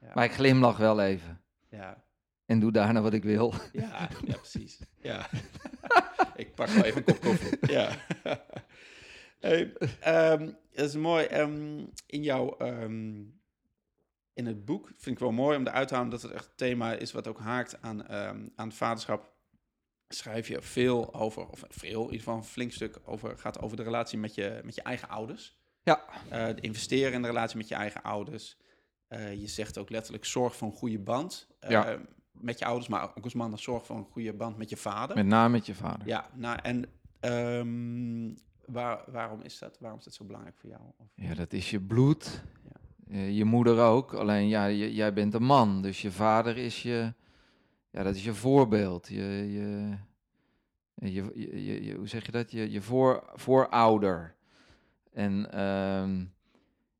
Ja. 0.00 0.10
Maar 0.14 0.24
ik 0.24 0.32
glimlach 0.32 0.76
wel 0.76 1.00
even. 1.00 1.40
Ja, 1.68 2.04
En 2.46 2.60
doe 2.60 2.72
daarna 2.72 3.00
wat 3.00 3.12
ik 3.12 3.22
wil. 3.22 3.54
ja, 3.72 4.08
ja, 4.24 4.36
precies. 4.36 4.78
Ja. 5.02 5.28
ik 6.36 6.54
pak 6.54 6.68
wel 6.68 6.84
even 6.84 6.96
een 6.98 7.04
kop 7.04 7.20
koffie. 7.20 7.58
Ja. 7.72 7.90
Hey, 9.42 9.72
ehm, 10.00 10.50
dat 10.72 10.88
is 10.88 10.94
mooi. 10.96 11.24
ehm, 11.24 11.84
in 12.06 12.22
jouw... 12.22 12.56
ehm, 12.56 13.22
in 14.34 14.46
het 14.46 14.64
boek 14.64 14.86
vind 14.96 15.16
ik 15.16 15.18
wel 15.18 15.32
mooi 15.32 15.56
om 15.56 15.66
eruit 15.66 15.88
te 15.88 15.94
halen 15.94 16.10
dat 16.10 16.22
het 16.22 16.30
echt 16.32 16.44
een 16.44 16.56
thema 16.56 16.92
is 16.92 17.12
wat 17.12 17.26
ook 17.26 17.38
haakt 17.38 17.82
aan, 17.82 18.08
aan 18.08 18.52
het 18.68 18.74
vaderschap. 18.74 19.30
Schrijf 20.08 20.48
je 20.48 20.62
veel 20.62 21.14
over, 21.14 21.48
of 21.48 21.64
veel, 21.68 21.98
in 21.98 22.04
ieder 22.04 22.18
geval 22.18 22.36
een 22.36 22.44
flink 22.44 22.72
stuk 22.72 22.98
over, 23.04 23.38
gaat 23.38 23.60
over 23.60 23.76
de 23.76 23.82
relatie 23.82 24.18
met 24.18 24.34
je, 24.34 24.60
met 24.64 24.74
je 24.74 24.82
eigen 24.82 25.08
ouders. 25.08 25.56
Ja. 25.82 26.04
De 26.30 26.60
investeren 26.60 27.12
in 27.12 27.22
de 27.22 27.28
relatie 27.28 27.56
met 27.56 27.68
je 27.68 27.74
eigen 27.74 28.02
ouders. 28.02 28.56
Eh, 29.08 29.34
je 29.40 29.46
zegt 29.46 29.78
ook 29.78 29.90
letterlijk 29.90 30.24
zorg 30.24 30.56
voor 30.56 30.68
een 30.68 30.74
goede 30.74 30.98
band 30.98 31.48
eh, 31.60 31.70
Ja. 31.70 31.98
met 32.32 32.58
je 32.58 32.64
ouders, 32.64 32.88
maar 32.88 33.02
ook 33.02 33.24
als 33.24 33.34
man 33.34 33.58
zorg 33.58 33.86
voor 33.86 33.96
een 33.96 34.08
goede 34.10 34.32
band 34.32 34.56
met 34.56 34.70
je 34.70 34.76
vader. 34.76 35.16
Met 35.16 35.26
name 35.26 35.48
met 35.48 35.66
je 35.66 35.74
vader. 35.74 36.06
Ja, 36.06 36.30
nou, 36.34 36.58
en 36.62 36.84
waar, 38.66 39.00
waarom 39.06 39.40
is 39.40 39.58
dat? 39.58 39.78
Waarom 39.80 39.98
is 39.98 40.04
dat 40.04 40.14
zo 40.14 40.24
belangrijk 40.24 40.56
voor 40.58 40.70
jou? 40.70 40.82
Of, 40.96 41.06
Ja, 41.14 41.34
dat 41.34 41.52
is 41.52 41.70
je 41.70 41.80
bloed. 41.80 42.42
Ja. 42.64 43.14
Eh, 43.14 43.36
je 43.36 43.44
moeder 43.44 43.78
ook. 43.78 44.12
Alleen 44.14 44.48
ja, 44.48 44.64
je- 44.66 44.94
jij 44.94 45.12
bent 45.12 45.34
een 45.34 45.42
man. 45.44 45.82
Dus 45.82 46.02
je 46.02 46.10
vader 46.10 46.56
is 46.56 46.82
je. 46.82 47.12
Ja, 47.90 48.02
dat 48.02 48.14
is 48.14 48.24
je 48.24 48.34
voorbeeld. 48.34 49.08
Je, 49.08 49.22
je, 49.52 49.96
je, 51.12 51.32
je, 51.64 51.84
je- 51.84 51.94
hoe 51.96 52.08
zeg 52.08 52.26
je 52.26 52.32
dat? 52.32 52.50
Je, 52.50 52.70
je 52.70 52.82
voor, 52.82 53.22
voorouder. 53.34 54.34
En 55.12 55.52
ehm, 55.52 56.24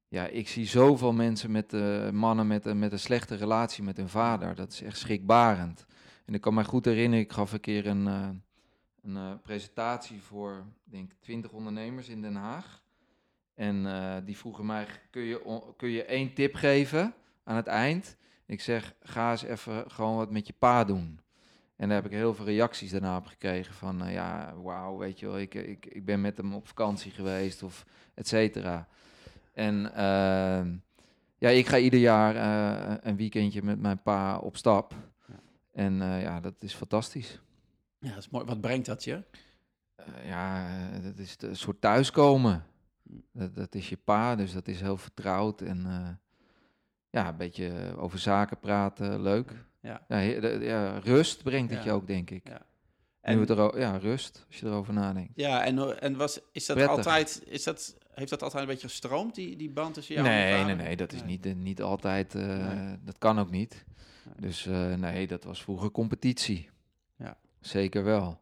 ja, 0.09 0.27
ik 0.27 0.49
zie 0.49 0.67
zoveel 0.67 1.13
mensen 1.13 1.51
met 1.51 1.73
eh, 1.73 2.11
mannen 2.11 2.47
met, 2.47 2.67
een- 2.67 2.79
met 2.79 2.93
een 2.93 2.99
slechte 2.99 3.35
relatie 3.35 3.83
met 3.85 3.97
hun 3.97 4.09
vader. 4.09 4.55
Dat 4.55 4.73
is 4.73 4.83
echt 4.83 4.99
schrikbarend. 4.99 5.87
En 6.25 6.35
ik 6.35 6.41
kan 6.41 6.55
me 6.55 6.65
goed 6.65 6.85
herinneren, 6.85 7.25
ik 7.25 7.33
gaf 7.33 7.53
een 7.53 7.61
keer 7.61 7.87
een, 7.87 8.07
eh, 8.07 8.29
een 9.03 9.17
eh, 9.17 9.33
presentatie 9.43 10.23
voor, 10.23 10.65
ik 10.85 10.93
denk 10.93 11.13
20 11.21 11.51
ondernemers 11.53 12.09
in 12.09 12.23
Den 12.23 12.35
Haag. 12.35 12.83
En 13.55 13.87
eh, 13.87 14.17
die 14.25 14.37
vroegen 14.37 14.67
mij, 14.67 14.87
kun 15.11 15.23
je, 15.23 15.63
kun 15.77 15.89
je 15.89 16.05
één 16.05 16.35
tip 16.35 16.55
geven 16.55 17.15
aan 17.45 17.57
het 17.57 17.67
eind? 17.67 18.17
Ik 18.47 18.61
zeg, 18.61 18.95
ga 19.03 19.31
eens 19.31 19.43
even 19.43 19.91
gewoon 19.91 20.17
wat 20.17 20.31
met 20.31 20.47
je 20.47 20.55
pa 20.59 20.85
doen. 20.85 21.21
En 21.77 21.89
daar 21.89 22.03
heb 22.03 22.13
ik 22.13 22.19
heel 22.19 22.35
veel 22.35 22.45
reacties 22.45 22.91
daarna 22.91 23.17
op 23.17 23.27
gekregen 23.27 23.75
van, 23.75 24.05
eh, 24.05 24.13
ja, 24.13 24.55
wauw, 24.63 24.97
weet 24.97 25.19
je 25.19 25.27
wel, 25.27 25.39
ik, 25.39 25.55
ik, 25.55 25.87
ik 25.87 26.05
ben 26.05 26.21
met 26.21 26.37
hem 26.37 26.55
op 26.55 26.69
vakantie 26.69 27.11
geweest 27.11 27.63
of 27.63 27.87
et 28.15 28.29
cetera. 28.29 28.89
En 29.53 29.95
ehm, 29.95 30.77
ja, 31.39 31.49
ik 31.49 31.67
ga 31.67 31.79
ieder 31.79 32.01
jaar 32.01 32.37
een 33.07 33.17
weekendje 33.17 33.63
met 33.63 33.81
mijn 33.81 34.03
pa 34.03 34.39
op 34.39 34.57
stap. 34.57 34.95
Ja. 35.27 35.41
En 35.73 35.95
ja, 36.21 36.41
dat 36.41 36.55
is 36.59 36.75
fantastisch. 36.75 37.41
Ja, 38.03 38.09
dat 38.09 38.19
is 38.19 38.29
mooi. 38.31 38.45
Wat 38.45 38.61
brengt 38.61 38.87
dat 38.87 39.05
je? 39.05 39.23
Eh, 39.97 40.07
ja, 40.27 40.69
dat 41.03 41.19
is 41.19 41.37
een 41.39 41.57
soort 41.57 41.81
thuiskomen. 41.81 42.65
Hm. 43.03 43.15
Dat, 43.33 43.55
dat 43.55 43.75
is 43.75 43.89
je 43.89 43.97
pa, 43.97 44.37
dus 44.37 44.53
dat 44.53 44.69
is 44.69 44.81
heel 44.81 44.97
vertrouwd. 44.97 45.61
En 45.61 45.87
eh, 45.87 46.09
ja, 47.11 47.29
een 47.29 47.37
beetje 47.37 47.95
over 47.97 48.19
zaken 48.19 48.59
praten, 48.59 49.23
leuk. 49.23 49.53
Ja. 49.81 50.05
Ja, 50.09 50.99
rust 50.99 51.43
brengt 51.43 51.71
het 51.71 51.79
Ja. 51.79 51.85
je 51.85 51.93
ook, 51.93 52.07
denk 52.07 52.31
ik. 52.31 52.49
Ja. 52.49 52.61
En, 53.21 53.33
En, 53.35 53.41
het 53.41 53.51
ero- 53.51 53.79
ja, 53.79 53.97
rust, 53.97 54.45
als 54.49 54.59
je 54.61 54.67
erover 54.67 54.93
nadenkt. 54.95 55.33
ja, 55.35 55.65
en, 55.65 56.01
en 56.01 56.17
was, 56.17 56.41
is 56.53 56.67
dat 56.67 56.77
Prettig. 56.77 56.97
altijd, 56.97 57.43
is 57.47 57.63
dat, 57.63 57.97
heeft 58.15 58.31
dat 58.31 58.43
altijd 58.43 58.63
een 58.63 58.69
beetje 58.69 58.89
gestroomd, 58.89 59.35
die, 59.35 59.57
die 59.57 59.71
band 59.71 59.95
tussen 59.95 60.15
jou 60.15 60.27
en 60.27 60.35
je 60.49 60.55
nee, 60.55 60.65
nee, 60.65 60.75
nee, 60.87 60.97
dat 60.97 61.13
is 61.13 61.19
Nee. 61.21 61.29
niet, 61.29 61.47
eh, 61.47 61.55
niet 61.55 61.83
altijd, 61.83 62.35
Nee. 62.35 62.99
dat 63.05 63.19
kan 63.19 63.39
ook 63.39 63.51
niet. 63.51 63.85
Nee. 64.25 64.35
Dus 64.51 64.65
nee, 64.97 65.27
dat 65.27 65.45
was 65.45 65.63
vroeger 65.63 65.91
competitie. 65.91 66.71
Zeker 67.63 68.05
wel. 68.05 68.41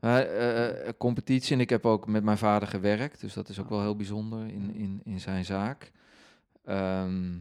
Maar, 0.00 0.22
eh, 0.22 0.88
eh, 0.88 0.94
competitie, 0.98 1.54
en 1.54 1.60
ik 1.60 1.70
heb 1.70 1.86
ook 1.86 2.06
met 2.06 2.24
mijn 2.24 2.38
vader 2.38 2.68
gewerkt, 2.68 3.20
dus 3.20 3.34
dat 3.34 3.48
is 3.48 3.58
ook 3.58 3.64
Ah. 3.64 3.70
wel 3.70 3.80
heel 3.80 3.96
bijzonder 3.96 4.46
in, 4.46 4.74
in, 4.74 5.00
in 5.04 5.20
zijn 5.20 5.44
zaak. 5.44 5.92
Ehm, 6.64 7.38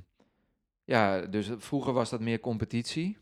ja, 0.84 1.22
dus 1.22 1.50
vroeger 1.58 1.94
was 1.94 2.10
dat 2.10 2.20
meer 2.20 2.40
competitie. 2.40 3.18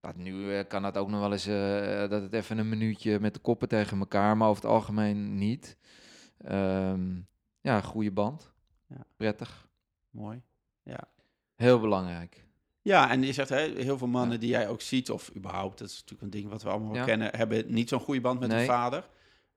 Dat 0.00 0.16
nu 0.16 0.54
eh, 0.54 0.66
kan 0.68 0.82
dat 0.82 0.96
ook 0.96 1.08
nog 1.08 1.20
wel 1.20 1.32
eens, 1.32 1.46
eh, 1.46 2.08
dat 2.08 2.22
het 2.22 2.32
even 2.32 2.58
een 2.58 2.68
minuutje 2.68 3.20
met 3.20 3.34
de 3.34 3.40
koppen 3.40 3.68
tegen 3.68 3.98
elkaar, 3.98 4.36
maar 4.36 4.48
over 4.48 4.62
het 4.62 4.72
algemeen 4.72 5.34
niet. 5.38 5.76
Ehm, 6.38 7.20
ja, 7.60 7.80
goede 7.80 8.10
band. 8.12 8.52
Ja. 8.86 9.04
Prettig. 9.16 9.68
Mooi. 10.10 10.42
Ja. 10.82 11.00
Heel 11.56 11.80
belangrijk. 11.80 12.44
Ja, 12.82 13.10
en 13.10 13.22
je 13.22 13.32
zegt 13.32 13.48
hè, 13.48 13.56
heel 13.76 13.98
veel 13.98 14.06
mannen 14.06 14.32
Ja. 14.34 14.38
die 14.40 14.48
jij 14.50 14.68
ook 14.68 14.80
ziet, 14.80 15.10
of 15.10 15.30
überhaupt, 15.36 15.78
dat 15.78 15.88
is 15.88 15.94
natuurlijk 15.94 16.22
een 16.22 16.40
ding 16.40 16.50
wat 16.50 16.62
we 16.62 16.68
allemaal 16.68 16.94
Ja. 16.94 17.04
kennen, 17.04 17.36
hebben 17.36 17.64
niet 17.72 17.88
zo'n 17.88 18.00
goede 18.00 18.20
band 18.20 18.40
met 18.40 18.52
hun 18.52 18.64
vader. 18.66 19.08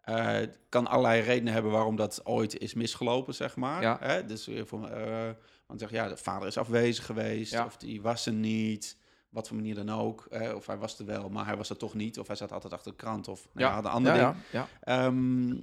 Eh, 0.01 0.37
kan 0.69 0.87
allerlei 0.87 1.21
redenen 1.21 1.53
hebben 1.53 1.71
waarom 1.71 1.95
dat 1.95 2.25
ooit 2.25 2.57
is 2.59 2.73
misgelopen, 2.73 3.33
zeg 3.33 3.55
maar. 3.55 3.81
Ja. 3.81 3.97
Hè? 4.01 4.25
Dus 4.25 4.45
heel 4.45 4.65
veel, 4.65 4.89
eh, 4.89 5.29
want 5.67 5.79
zeg 5.79 5.91
ja, 5.91 6.07
de 6.07 6.17
vader 6.17 6.47
is 6.47 6.57
afwezig 6.57 7.05
geweest, 7.05 7.59
of 7.65 7.77
die 7.77 8.01
was 8.01 8.25
er 8.25 8.33
niet, 8.33 8.97
wat 9.29 9.47
voor 9.47 9.55
manier 9.57 9.75
dan 9.75 9.89
ook. 9.91 10.27
Hè? 10.29 10.51
Of 10.51 10.65
hij 10.67 10.77
was 10.77 10.99
er 10.99 11.05
wel, 11.05 11.29
maar 11.29 11.45
hij 11.45 11.57
was 11.57 11.69
er 11.69 11.77
toch 11.77 11.93
niet, 11.93 12.19
of 12.19 12.27
hij 12.27 12.35
zat 12.35 12.51
altijd 12.51 12.73
achter 12.73 12.91
de 12.91 12.97
krant, 12.97 13.27
of 13.27 13.47
nou 13.53 13.73
ja, 13.73 13.81
de 13.81 13.89
andere 13.89 14.17
ja, 14.17 14.31
ding. 14.31 14.43
ja, 14.51 14.67
ja. 14.81 15.05
Ehm, 15.05 15.55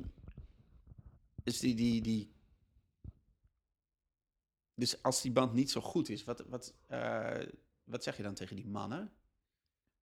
dus 1.44 1.58
die, 1.58 1.74
die, 1.74 2.00
die. 2.02 2.32
Dus 4.80 5.02
als 5.02 5.22
die 5.22 5.32
band 5.32 5.52
niet 5.52 5.70
zo 5.70 5.80
goed 5.80 6.08
is, 6.08 6.24
wat, 6.24 6.44
wat, 6.48 6.74
eh, 6.86 7.26
wat 7.84 8.02
zeg 8.02 8.16
je 8.16 8.22
dan 8.22 8.34
tegen 8.34 8.56
die 8.56 8.66
mannen? 8.66 9.10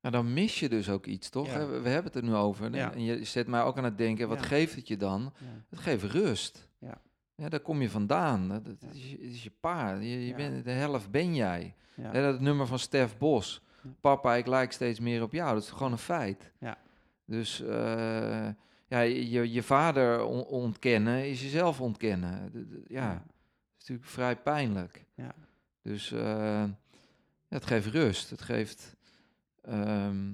Nou, 0.00 0.14
dan 0.14 0.32
mis 0.32 0.60
je 0.60 0.68
dus 0.68 0.88
ook 0.88 1.06
iets, 1.06 1.28
toch? 1.28 1.46
Ja. 1.46 1.66
We, 1.66 1.80
we 1.80 1.88
hebben 1.88 2.12
het 2.12 2.22
er 2.22 2.28
nu 2.28 2.34
over. 2.34 2.64
En- 2.64 2.72
Ja. 2.74 2.92
En 2.92 3.02
je 3.02 3.24
zet 3.24 3.46
mij 3.46 3.62
ook 3.62 3.78
aan 3.78 3.84
het 3.84 3.98
denken, 3.98 4.28
wat 4.28 4.40
Ja. 4.40 4.44
geeft 4.46 4.74
het 4.74 4.88
je 4.88 4.96
dan? 4.96 5.32
Het 5.68 5.78
geeft 5.78 6.04
rust. 6.04 6.68
Ja. 6.78 7.00
Ja, 7.34 7.48
daar 7.48 7.60
kom 7.60 7.82
je 7.82 7.90
vandaan. 7.90 8.48
Dat, 8.48 8.66
is, 8.92 9.10
je, 9.10 9.16
het 9.16 9.20
is 9.32 9.42
je 9.42 10.34
bent, 10.36 10.64
de 10.64 10.70
helft 10.70 11.10
ben 11.10 11.34
jij. 11.34 11.74
Dat 12.12 12.40
nummer 12.40 12.66
van 12.66 12.78
Stef 12.78 13.18
Bos. 13.18 13.62
Papa, 14.00 14.34
ik 14.34 14.46
lijk 14.46 14.72
steeds 14.72 15.00
meer 15.00 15.22
op 15.22 15.32
jou. 15.32 15.54
Dat 15.54 15.62
is 15.62 15.70
gewoon 15.70 15.92
een 15.92 15.98
feit. 15.98 16.52
Ja. 16.60 16.78
Dus 17.24 17.60
eh, 17.62 18.48
ja, 18.88 19.00
je, 19.00 19.52
je 19.52 19.62
vader 19.62 20.24
on- 20.24 20.44
ontkennen 20.44 21.28
is 21.28 21.42
jezelf 21.42 21.80
ontkennen. 21.80 22.52
Ja, 22.88 23.24
natuurlijk 23.88 24.08
vrij 24.08 24.36
pijnlijk. 24.36 25.04
Ja. 25.14 25.34
Dus 25.82 26.12
eh, 26.12 26.20
ja, 26.20 26.68
het 27.48 27.66
geeft 27.66 27.86
rust. 27.86 28.30
Het 28.30 28.40
geeft. 28.42 28.96
ehm, 29.62 30.28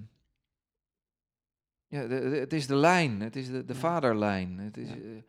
ja, 1.87 2.01
de- 2.07 2.09
de- 2.31 2.37
het 2.37 2.53
is 2.53 2.67
de 2.67 2.75
lijn. 2.77 3.21
Het 3.21 3.37
is 3.37 3.51
de, 3.51 3.65
de 3.65 3.73
Ja. 3.73 3.79
vaderlijn. 3.79 4.59
Het 4.59 4.77
is, 4.77 4.89
Ja. 4.89 4.95
eh, 4.95 5.23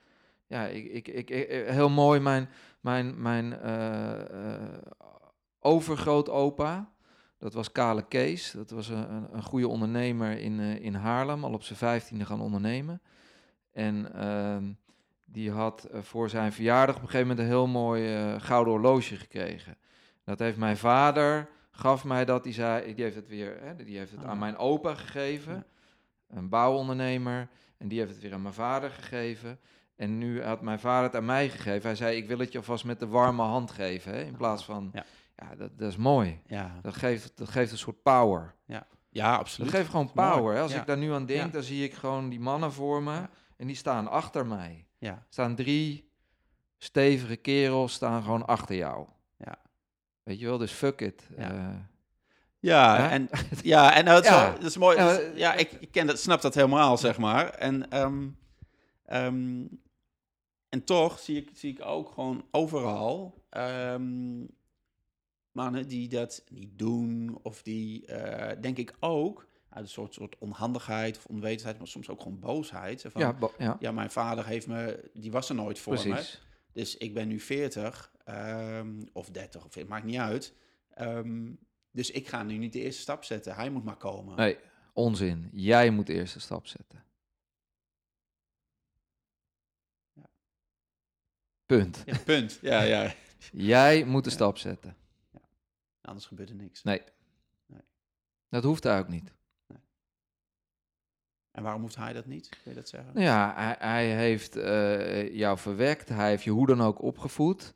ja, 0.47 0.65
ik, 0.67 0.85
ik, 0.85 1.07
ik, 1.07 1.29
ik- 1.29 1.47
eh, 1.49 1.69
heel 1.73 1.89
mooi. 1.89 2.19
Mijn, 2.19 2.49
mijn, 2.81 3.21
mijn 3.21 3.53
eh, 3.59 4.77
overgrootopa, 5.59 6.91
dat 7.37 7.53
was 7.53 7.71
Kale 7.71 8.07
Kees. 8.07 8.51
Dat 8.51 8.69
was 8.69 8.87
een, 8.89 9.33
een, 9.35 9.43
goede 9.43 9.67
ondernemer 9.67 10.37
in, 10.39 10.59
in 10.59 10.93
Haarlem, 10.93 11.43
al 11.43 11.53
op 11.53 11.63
zijn 11.63 11.77
vijftiende 11.77 12.25
gaan 12.25 12.41
ondernemen. 12.41 13.01
En 13.71 14.13
ehm, 14.13 14.71
die 15.35 15.51
had 15.51 15.83
eh, 15.83 16.01
voor 16.01 16.29
zijn 16.29 16.53
verjaardag 16.53 16.95
op 16.95 17.01
een 17.01 17.07
gegeven 17.09 17.27
moment 17.27 17.45
een 17.45 17.53
heel 17.53 17.67
mooi 17.67 18.15
eh, 18.15 18.35
gouden 18.41 18.73
horloge 18.73 19.15
gekregen. 19.15 19.77
Dat 20.23 20.39
heeft 20.39 20.57
mijn 20.57 20.77
vader, 20.77 21.47
gaf 21.71 22.03
mij 22.03 22.25
dat, 22.25 22.43
die, 22.43 22.53
zei, 22.53 22.93
die 22.95 23.03
heeft 23.03 23.15
het 23.15 23.27
weer, 23.27 23.57
hè, 23.61 23.75
die 23.75 23.97
heeft 23.97 24.11
het 24.11 24.23
Ah. 24.23 24.29
aan 24.29 24.37
mijn 24.39 24.57
opa 24.57 24.95
gegeven, 24.95 25.53
Ja. 26.29 26.37
een 26.37 26.49
bouwondernemer. 26.49 27.47
En 27.77 27.87
die 27.87 27.99
heeft 27.99 28.11
het 28.11 28.21
weer 28.21 28.33
aan 28.33 28.41
mijn 28.41 28.53
vader 28.53 28.89
gegeven. 28.91 29.59
En 29.95 30.17
nu 30.17 30.43
had 30.43 30.61
mijn 30.61 30.79
vader 30.79 31.03
het 31.03 31.15
aan 31.15 31.25
mij 31.25 31.49
gegeven. 31.49 31.81
Hij 31.81 31.95
zei, 31.95 32.17
ik 32.17 32.27
wil 32.27 32.39
het 32.39 32.51
je 32.51 32.57
alvast 32.57 32.85
met 32.85 32.99
de 32.99 33.07
warme 33.07 33.41
hand 33.41 33.71
geven. 33.71 34.13
Hè? 34.13 34.21
In 34.23 34.35
plaats 34.35 34.65
van, 34.65 34.89
Ja. 34.93 35.05
ja, 35.35 35.55
dat, 35.55 35.77
dat 35.77 35.89
is 35.89 35.97
mooi. 35.97 36.41
Ja. 36.47 36.79
Dat 36.81 36.95
geeft, 36.95 37.37
dat 37.37 37.49
geeft 37.49 37.71
een 37.71 37.77
soort 37.77 38.01
power. 38.03 38.53
ja, 38.65 38.87
Dat 39.11 39.39
absoluut. 39.39 39.69
geeft 39.69 39.89
gewoon 39.89 40.11
power. 40.11 40.55
Hè? 40.55 40.61
Als 40.61 40.71
Ja. 40.73 40.79
ik 40.79 40.85
daar 40.87 40.97
nu 40.97 41.11
aan 41.13 41.25
denk, 41.25 41.39
Ja. 41.45 41.47
dan 41.47 41.63
zie 41.63 41.83
ik 41.83 41.93
gewoon 41.93 42.29
die 42.29 42.39
mannen 42.39 42.71
voor 42.71 43.03
me. 43.03 43.11
Ja. 43.11 43.29
En 43.57 43.67
die 43.67 43.75
staan 43.75 44.07
achter 44.07 44.45
mij. 44.45 44.84
Ja. 44.97 45.25
Staan 45.29 45.55
drie 45.55 46.09
stevige 46.77 47.35
kerels 47.35 47.93
staan 47.93 48.23
gewoon 48.23 48.45
achter 48.45 48.75
jou. 48.75 49.07
Ja. 49.37 49.57
Weet 50.23 50.39
je 50.39 50.45
wel, 50.45 50.57
dus 50.57 50.71
fuck 50.71 51.01
it. 51.01 51.23
Ja. 51.37 51.51
Eh, 51.51 51.75
Ja, 52.59 52.97
Hè? 52.97 53.07
en, 53.09 53.29
ja, 53.63 53.95
en 53.95 54.03
nou, 54.05 54.15
het 54.15 54.25
is 54.25 54.31
Ja. 54.31 54.51
dat 54.51 54.63
is 54.63 54.77
mooi. 54.77 54.97
Ja, 54.97 55.11
Ja, 55.11 55.29
ja 55.35 55.53
ik, 55.53 55.71
ik 55.71 55.91
ken 55.91 56.07
dat, 56.07 56.19
snap 56.19 56.41
dat 56.41 56.53
helemaal, 56.55 56.97
zeg 56.97 57.17
maar. 57.17 57.49
En, 57.49 57.89
ehm, 57.91 58.27
ehm, 59.05 59.65
en 60.69 60.83
toch 60.83 61.19
zie 61.19 61.37
ik, 61.37 61.49
zie 61.53 61.71
ik 61.73 61.85
ook 61.85 62.11
gewoon 62.11 62.45
overal 62.51 63.43
ehm, 63.49 64.43
mannen 65.51 65.87
die 65.87 66.07
dat 66.09 66.43
niet 66.49 66.77
doen, 66.79 67.39
of 67.41 67.61
die, 67.61 68.05
eh, 68.05 68.61
denk 68.61 68.77
ik 68.77 68.93
ook, 68.99 69.47
uit 69.75 69.83
een 69.83 69.89
soort, 69.91 70.13
soort 70.13 70.37
onhandigheid 70.37 71.17
of 71.17 71.25
onwetendheid, 71.25 71.77
maar 71.77 71.87
soms 71.87 72.09
ook 72.09 72.21
gewoon 72.21 72.39
boosheid. 72.39 73.01
Van, 73.01 73.21
ja, 73.21 73.27
ja. 73.27 73.33
bo- 73.33 73.75
ja, 73.79 73.91
mijn 73.91 74.11
vader 74.11 74.45
heeft 74.45 74.67
me, 74.67 75.09
die 75.13 75.31
was 75.31 75.49
er 75.49 75.55
nooit 75.55 75.79
voor 75.79 75.93
me. 75.93 75.99
precies. 76.09 76.41
Dus 76.71 76.97
ik 76.97 77.13
ben 77.13 77.27
nu 77.27 77.39
40 77.39 78.11
ehm, 78.25 79.01
of 79.13 79.29
30, 79.29 79.65
of 79.65 79.73
het 79.73 79.87
maakt 79.87 80.05
niet 80.05 80.17
uit. 80.19 80.53
Ehm, 80.89 81.53
dus 81.91 82.11
ik 82.11 82.27
ga 82.27 82.43
nu 82.43 82.57
niet 82.57 82.73
de 82.73 82.81
eerste 82.81 83.01
stap 83.01 83.23
zetten. 83.23 83.55
Hij 83.55 83.69
moet 83.69 83.83
maar 83.83 83.97
komen. 83.97 84.35
Nee, 84.35 84.57
onzin. 84.93 85.49
Jij 85.53 85.89
moet 85.89 86.07
de 86.07 86.13
eerste 86.13 86.39
stap 86.39 86.67
zetten. 86.67 87.03
Ja. 90.13 90.29
Punt. 91.65 92.03
Ja, 92.05 92.17
punt. 92.25 92.59
Ja, 92.61 92.81
ja. 92.81 93.13
Jij 93.51 94.03
moet 94.05 94.23
de 94.23 94.29
stap 94.29 94.57
zetten. 94.57 94.95
Anders 96.01 96.25
gebeurt 96.25 96.49
er 96.49 96.55
niks. 96.55 96.83
Nee. 96.83 97.01
Nee. 97.65 97.81
Dat 98.49 98.63
hoeft 98.63 98.87
ook 98.87 99.07
niet. 99.07 99.33
En 101.55 101.63
waarom 101.63 101.81
hoeft 101.81 101.95
hij 101.95 102.13
dat 102.13 102.25
niet? 102.25 102.49
Kun 102.49 102.59
je 102.71 102.73
dat 102.73 102.89
zeggen? 102.89 103.11
Nou 103.13 103.25
ja, 103.25 103.53
hij, 103.55 103.75
hij 103.79 104.05
heeft 104.15 104.55
eh, 104.55 105.33
jou 105.35 105.57
verwekt. 105.57 106.09
Hij 106.09 106.29
heeft 106.29 106.43
je 106.43 106.51
hoe 106.51 106.67
dan 106.67 106.81
ook 106.81 107.01
opgevoed. 107.01 107.73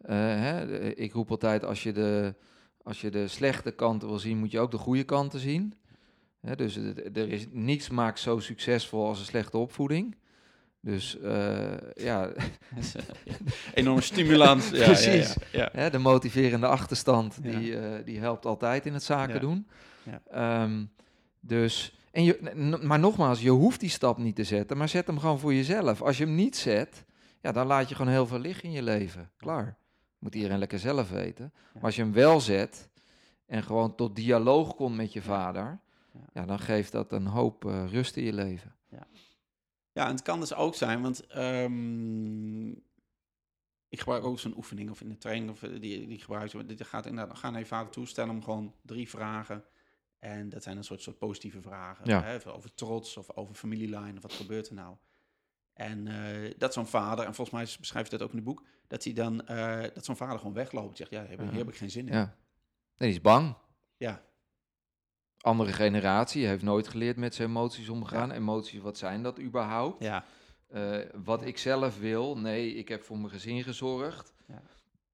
Eh, 0.00 0.16
hè, 0.16 0.88
ik 0.94 1.12
roep 1.12 1.30
altijd, 1.30 1.64
als 1.64 1.82
je, 1.82 1.92
de, 1.92 2.34
als 2.82 3.00
je 3.00 3.10
de 3.10 3.28
slechte 3.28 3.70
kanten 3.70 4.08
wil 4.08 4.18
zien, 4.18 4.38
moet 4.38 4.50
je 4.50 4.60
ook 4.60 4.70
de 4.70 4.76
goede 4.78 5.04
kanten 5.04 5.40
zien. 5.40 5.74
Hè, 6.40 6.56
dus 6.56 6.76
er 7.14 7.28
is 7.32 7.46
niets 7.50 7.88
maakt 7.90 8.18
zo 8.20 8.38
succesvol 8.38 9.06
als 9.06 9.18
een 9.18 9.24
slechte 9.24 9.58
opvoeding. 9.58 10.16
Dus 10.80 11.18
eh, 11.20 11.72
ja, 11.94 12.30
Enorme 13.74 14.00
stimulans. 14.00 14.70
Ja, 14.78 14.84
Precies. 14.84 15.34
Ja, 15.52 15.58
ja, 15.58 15.68
hè, 15.72 15.90
de 15.90 15.98
motiverende 15.98 16.66
achterstand, 16.66 17.38
Ja. 17.42 17.58
die, 17.58 17.76
eh, 17.78 18.04
die 18.04 18.18
helpt 18.18 18.46
altijd 18.46 18.86
in 18.86 18.92
het 18.92 19.02
zaken 19.02 19.34
Ja. 19.34 19.40
doen. 19.40 19.68
Ja. 20.02 20.20
Ehm, 20.30 20.84
dus, 21.40 21.94
en 22.10 22.24
je, 22.24 22.78
maar 22.82 22.98
nogmaals, 22.98 23.40
je 23.40 23.50
hoeft 23.50 23.80
die 23.80 23.88
stap 23.88 24.18
niet 24.18 24.36
te 24.36 24.44
zetten, 24.44 24.76
maar 24.76 24.88
zet 24.88 25.06
hem 25.06 25.18
gewoon 25.18 25.38
voor 25.38 25.54
jezelf. 25.54 26.02
Als 26.02 26.18
je 26.18 26.24
hem 26.24 26.34
niet 26.34 26.56
zet, 26.56 27.04
ja, 27.40 27.52
dan 27.52 27.66
laat 27.66 27.88
je 27.88 27.94
gewoon 27.94 28.12
heel 28.12 28.26
veel 28.26 28.38
liggen 28.38 28.64
in 28.64 28.70
je 28.70 28.82
leven. 28.82 29.30
Klaar. 29.36 29.78
Moet 30.18 30.34
iedereen 30.34 30.58
lekker 30.58 30.78
zelf 30.78 31.10
weten. 31.10 31.52
Maar 31.74 31.82
als 31.82 31.96
je 31.96 32.02
hem 32.02 32.12
wel 32.12 32.40
zet 32.40 32.88
en 33.46 33.62
gewoon 33.62 33.94
tot 33.94 34.16
dialoog 34.16 34.74
komt 34.74 34.96
met 34.96 35.12
je 35.12 35.22
vader, 35.22 35.80
Ja. 36.12 36.20
ja, 36.32 36.46
dan 36.46 36.58
geeft 36.58 36.92
dat 36.92 37.12
een 37.12 37.26
hoop 37.26 37.64
eh, 37.64 37.84
rust 37.90 38.16
in 38.16 38.24
je 38.24 38.32
leven. 38.32 38.74
Ja, 39.92 40.06
en 40.06 40.12
het 40.12 40.22
kan 40.22 40.40
dus 40.40 40.54
ook 40.54 40.74
zijn, 40.74 41.02
want 41.02 41.26
ehm, 41.26 42.68
ik 43.88 43.98
gebruik 43.98 44.24
ook 44.24 44.38
zo'n 44.38 44.56
oefening 44.56 44.90
of 44.90 45.00
in 45.00 45.08
de 45.08 45.18
training 45.18 45.50
of 45.50 45.62
eh, 45.62 45.80
die, 45.80 46.06
die 46.06 46.18
gebruik 46.18 46.52
je. 46.52 46.66
Dit 46.66 46.86
gaat 46.86 47.06
inderdaad, 47.06 47.38
ga 47.38 47.50
naar 47.50 47.60
je 47.60 47.66
vader 47.66 47.92
toe, 47.92 48.06
stel 48.06 48.26
hem 48.26 48.42
gewoon 48.42 48.74
drie 48.82 49.08
vragen. 49.08 49.64
En 50.20 50.48
dat 50.48 50.62
zijn 50.62 50.76
een 50.76 50.84
soort, 50.84 51.02
soort 51.02 51.18
positieve 51.18 51.60
vragen. 51.62 52.04
Ja. 52.08 52.22
Hè, 52.22 52.52
over 52.52 52.74
trots 52.74 53.16
of 53.16 53.30
over 53.36 53.54
familielijn 53.54 54.16
of 54.16 54.22
wat 54.22 54.32
gebeurt 54.32 54.68
er 54.68 54.74
nou. 54.74 54.96
En 55.72 56.06
eh, 56.06 56.54
dat 56.58 56.72
zo'n 56.72 56.86
vader, 56.86 57.24
en 57.26 57.34
volgens 57.34 57.56
mij 57.56 57.76
beschrijft 57.80 58.10
dat 58.10 58.22
ook 58.22 58.30
in 58.30 58.36
het 58.36 58.44
boek, 58.44 58.62
dat 58.86 59.04
hij 59.04 59.12
dan, 59.12 59.46
eh, 59.46 59.82
dat 59.94 60.04
zo'n 60.04 60.16
vader 60.16 60.38
gewoon 60.38 60.52
wegloopt. 60.54 60.96
Zegt, 60.96 61.10
ja, 61.10 61.20
hier 61.20 61.30
heb, 61.30 61.40
ik- 61.40 61.48
hier 61.50 61.58
heb 61.58 61.68
ik 61.68 61.76
geen 61.76 61.90
zin 61.90 62.06
in. 62.08 62.12
Ja. 62.12 62.24
Nee, 62.96 63.08
die 63.08 63.08
is 63.08 63.20
bang. 63.20 63.54
Ja. 63.96 64.22
Andere 65.40 65.72
generatie 65.72 66.46
heeft 66.46 66.62
nooit 66.62 66.88
geleerd 66.88 67.16
met 67.16 67.34
zijn 67.34 67.48
emoties 67.48 67.88
omgaan. 67.88 68.30
Emoties, 68.30 68.80
wat 68.80 68.98
zijn 68.98 69.22
dat 69.22 69.40
überhaupt? 69.40 70.02
Ja. 70.04 70.24
Eh, 70.68 70.98
wat 71.24 71.44
ik 71.44 71.58
zelf 71.58 71.98
wil, 71.98 72.38
nee, 72.38 72.74
ik 72.74 72.88
heb 72.88 73.02
voor 73.02 73.18
mijn 73.18 73.30
gezin 73.30 73.62
gezorgd. 73.62 74.32
Ja. 74.46 74.62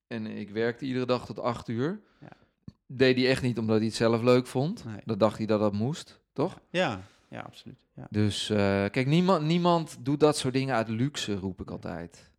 En 0.06 0.26
ik 0.26 0.50
werkte 0.50 0.84
iedere 0.84 1.06
dag 1.06 1.26
tot 1.26 1.38
acht 1.38 1.68
uur. 1.68 2.00
Ja. 2.20 2.32
Deed 2.86 3.16
hij 3.16 3.28
echt 3.28 3.42
niet 3.42 3.58
omdat 3.58 3.76
hij 3.76 3.86
het 3.86 3.94
zelf 3.94 4.22
leuk 4.22 4.46
vond. 4.46 4.84
Nee. 4.84 5.00
Dan 5.04 5.18
dacht 5.18 5.36
hij 5.38 5.46
dat 5.46 5.60
dat 5.60 5.72
moest, 5.72 6.20
toch? 6.32 6.60
Ja, 6.70 7.00
ja, 7.28 7.40
absoluut. 7.40 7.84
Ja. 7.94 8.06
Dus 8.10 8.50
eh, 8.50 8.56
kijk, 8.90 9.06
niemand, 9.06 9.42
niemand 9.44 9.96
doet 10.00 10.20
dat 10.20 10.36
soort 10.36 10.54
dingen 10.54 10.74
uit 10.74 10.88
luxe, 10.88 11.34
roep 11.34 11.60
ik 11.60 11.70
altijd. 11.70 12.30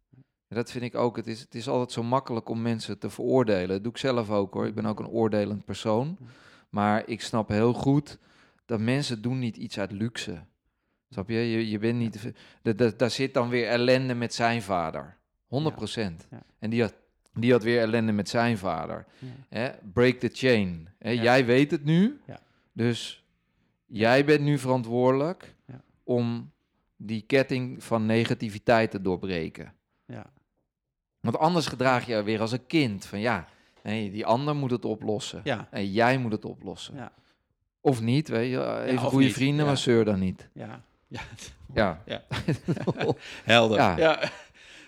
En 0.47 0.55
dat 0.55 0.71
vind 0.71 0.83
ik 0.83 0.95
ook. 0.95 1.15
Het 1.15 1.27
is, 1.27 1.39
het 1.39 1.55
is 1.55 1.67
altijd 1.67 1.91
zo 1.91 2.03
makkelijk 2.03 2.49
om 2.49 2.61
mensen 2.61 2.99
te 2.99 3.09
veroordelen. 3.09 3.67
Dat 3.67 3.83
doe 3.83 3.91
ik 3.91 3.97
zelf 3.97 4.29
ook 4.29 4.53
hoor. 4.53 4.67
Ik 4.67 4.75
ben 4.75 4.85
ook 4.85 4.99
een 4.99 5.07
oordelend 5.07 5.65
persoon. 5.65 6.17
Maar 6.69 7.07
ik 7.07 7.21
snap 7.21 7.47
heel 7.49 7.73
goed 7.73 8.17
dat 8.65 8.79
mensen 8.79 9.21
doen 9.21 9.39
niet 9.39 9.57
iets 9.57 9.79
uit 9.79 9.91
luxe. 9.91 10.43
Snap 11.09 11.29
je? 11.29 11.35
Je, 11.35 11.69
je 11.69 11.79
bent 11.79 11.97
niet... 11.99 12.31
da- 12.61 12.73
da- 12.73 12.91
Daar 12.97 13.09
zit 13.11 13.33
dan 13.33 13.49
weer 13.49 13.67
ellende 13.67 14.13
met 14.13 14.33
zijn 14.33 14.61
vader. 14.61 15.17
100 15.47 15.75
procent. 15.75 16.27
Ja. 16.31 16.41
En 16.59 16.69
die 16.69 16.81
had, 16.81 16.93
die 17.39 17.51
had 17.51 17.63
weer 17.63 17.79
ellende 17.81 18.11
met 18.11 18.29
zijn 18.29 18.57
vader. 18.57 19.05
Ja. 19.19 19.27
Hè? 19.49 19.69
Break 19.93 20.15
the 20.15 20.29
chain. 20.33 20.89
Hè? 20.99 21.09
Ja. 21.09 21.21
Jij 21.21 21.45
weet 21.45 21.71
het 21.71 21.83
nu. 21.83 22.21
Ja. 22.25 22.39
Dus 22.73 23.23
jij 23.85 24.25
bent 24.25 24.41
nu 24.41 24.57
verantwoordelijk 24.57 25.55
om 26.03 26.51
die 26.95 27.21
ketting 27.21 27.83
van 27.83 28.05
negativiteit 28.05 28.91
te 28.91 29.01
doorbreken. 29.01 29.73
Ja. 30.05 30.25
Want 31.19 31.37
anders 31.37 31.67
gedraag 31.67 32.05
je 32.05 32.23
weer 32.23 32.41
als 32.41 32.51
een 32.51 32.65
kind. 32.67 33.05
Van 33.05 33.19
ja, 33.19 33.47
nee, 33.83 34.11
die 34.11 34.25
ander 34.25 34.55
moet 34.55 34.71
het 34.71 34.85
oplossen. 34.85 35.41
Ja. 35.43 35.67
En 35.71 35.91
jij 35.91 36.17
moet 36.17 36.31
het 36.31 36.45
oplossen. 36.45 36.95
Ja. 36.95 37.11
Of 37.81 38.01
niet, 38.01 38.27
weet 38.27 38.51
je. 38.51 38.81
Even 38.81 38.99
goede 38.99 39.25
niet, 39.25 39.33
vrienden, 39.33 39.65
maar 39.65 39.77
zeur 39.77 40.05
dan 40.05 40.19
niet. 40.19 40.49
Ja. 40.53 40.83
Ja. 41.07 41.21
Ja. 41.73 42.01
Ja. 42.05 42.23
Helder. 43.43 43.77
Ja. 43.77 44.19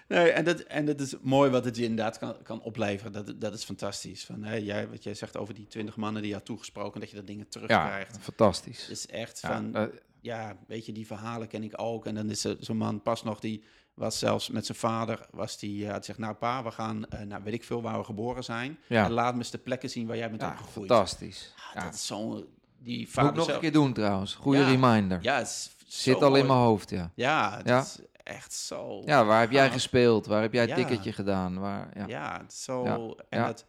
Ja. 0.10 0.16
Nee, 0.22 0.32
en, 0.32 0.46
dat, 0.46 0.60
en 0.60 0.86
dat 0.86 1.00
is 1.00 1.14
mooi 1.22 1.50
wat 1.52 1.66
het 1.66 1.76
je 1.76 1.84
inderdaad 1.84 2.18
kan, 2.18 2.36
kan 2.44 2.62
opleveren. 2.62 3.12
Dat, 3.12 3.34
dat 3.42 3.54
is 3.54 3.64
fantastisch. 3.64 4.26
Van, 4.26 4.44
hè, 4.44 4.56
jij, 4.56 4.90
wat 4.90 5.04
jij 5.04 5.14
zegt 5.14 5.38
over 5.38 5.54
die 5.54 5.68
twintig 5.68 5.96
mannen 5.96 6.22
die 6.22 6.32
je 6.32 6.38
had 6.38 6.46
toegesproken, 6.46 7.00
dat 7.00 7.10
je 7.10 7.16
dat 7.16 7.28
dingen 7.28 7.44
ja, 7.44 7.50
terugkrijgt. 7.50 8.18
fantastisch. 8.22 8.82
Het 8.82 8.90
is 8.98 9.08
echt 9.08 9.40
Ja, 9.42 9.54
van, 9.54 9.76
eh, 9.76 9.84
ja, 10.22 10.58
weet 10.68 10.86
je, 10.86 10.92
die 10.92 11.06
verhalen 11.08 11.48
ken 11.48 11.64
ik 11.64 11.74
ook. 11.76 12.06
En 12.06 12.16
dan 12.16 12.30
is 12.30 12.44
er 12.44 12.58
zo'n 12.60 12.78
man 12.78 13.02
pas 13.02 13.24
nog, 13.24 13.40
die 13.40 13.64
was 13.94 14.20
zelfs 14.20 14.50
met 14.50 14.66
zijn 14.66 14.78
vader, 14.78 15.28
was 15.32 15.60
die, 15.60 15.84
uh, 15.84 15.90
had 15.90 15.98
gezegd, 16.00 16.20
nou 16.20 16.34
pa, 16.36 16.64
we 16.64 16.72
gaan, 16.72 17.06
uh, 17.14 17.22
nou 17.22 17.44
weet 17.44 17.54
ik 17.54 17.64
veel 17.64 17.82
waar 17.82 17.98
we 17.98 18.04
geboren 18.04 18.44
zijn. 18.44 18.80
Ja. 18.88 19.06
En 19.06 19.12
laat 19.12 19.34
me 19.34 19.40
eens 19.40 19.52
de 19.52 19.58
plekken 19.58 19.90
zien 19.90 20.08
waar 20.08 20.18
jij 20.18 20.30
bent 20.30 20.42
ja, 20.42 20.50
opgegroeid. 20.52 20.88
fantastisch. 20.90 21.54
Ah, 21.58 21.74
Ja. 21.76 21.84
Dat 21.84 21.94
is 21.94 22.06
zo'n, 22.06 22.46
die 22.78 23.00
Moet 23.00 23.10
vader 23.10 23.30
ik 23.30 23.36
nog 23.36 23.46
zelf- 23.46 23.58
een 23.58 23.64
keer 23.64 23.72
doen 23.72 23.94
trouwens. 23.94 24.36
Goede 24.36 24.60
Ja. 24.60 24.68
reminder. 24.70 25.20
Ja, 25.22 25.38
het 25.38 25.48
is 25.48 25.70
Zit 25.88 26.22
al 26.24 26.36
in 26.36 26.46
mijn 26.46 26.60
hoofd, 26.60 26.90
ja. 26.90 27.12
Ja, 27.16 27.58
het 27.58 27.68
Ja. 27.68 27.80
is 27.82 28.00
echt 28.30 28.54
zo. 28.54 29.02
Ja, 29.06 29.26
waar 29.26 29.40
heb 29.40 29.52
jij 29.52 29.72
gespeeld? 29.72 30.26
Waar 30.26 30.42
heb 30.42 30.54
jij 30.54 30.62
het 30.62 30.70
Ja. 30.70 30.76
ticketje 30.76 31.14
gedaan? 31.14 31.60
Waar, 31.60 31.92
ja. 31.98 32.08
Ja, 32.08 32.46
zo. 32.50 32.84
Ja, 32.84 33.16
En 33.30 33.46
dat 33.46 33.66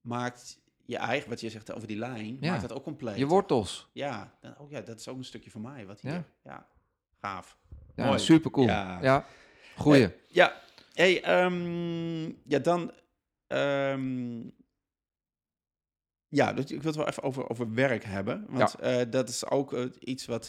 maakt 0.00 0.58
je 0.84 0.96
eigen, 0.96 1.28
wat 1.28 1.40
je 1.40 1.50
zegt 1.50 1.72
over 1.72 1.88
die 1.88 1.96
lijn, 1.98 2.38
maakt 2.40 2.60
dat 2.60 2.72
ook 2.72 2.82
compleet. 2.82 3.16
Je 3.16 3.26
wortels. 3.26 3.88
Ja, 3.92 4.34
dan, 4.40 4.56
ook, 4.58 4.70
ja, 4.70 4.80
dat 4.80 5.00
is 5.00 5.08
ook 5.08 5.16
een 5.18 5.24
stukje 5.24 5.50
van 5.50 5.60
mij. 5.60 5.86
Wat 5.86 6.00
hier, 6.00 6.24
Ja. 6.44 6.66
gaaf. 7.20 7.58
Ja, 7.94 8.06
Mooi. 8.06 8.18
super 8.18 8.50
cool. 8.50 8.66
Ja. 8.66 9.26
Goeie. 9.76 10.04
Eh, 10.04 10.10
ja, 10.28 10.60
hey, 10.92 11.22
ehm, 11.22 12.24
ja, 12.24 12.58
dan. 12.62 12.92
ehm, 13.46 14.40
ja, 16.28 16.52
dus 16.52 16.64
ik 16.64 16.82
wil 16.82 16.86
het 16.86 16.96
wel 16.96 17.08
even 17.08 17.22
over, 17.22 17.50
over 17.50 17.74
werk 17.74 18.04
hebben. 18.04 18.46
Want 18.48 18.74
eh, 18.74 19.00
dat 19.10 19.28
is 19.28 19.46
ook 19.46 19.72
eh, 19.72 19.84
iets 19.98 20.26
wat, 20.26 20.46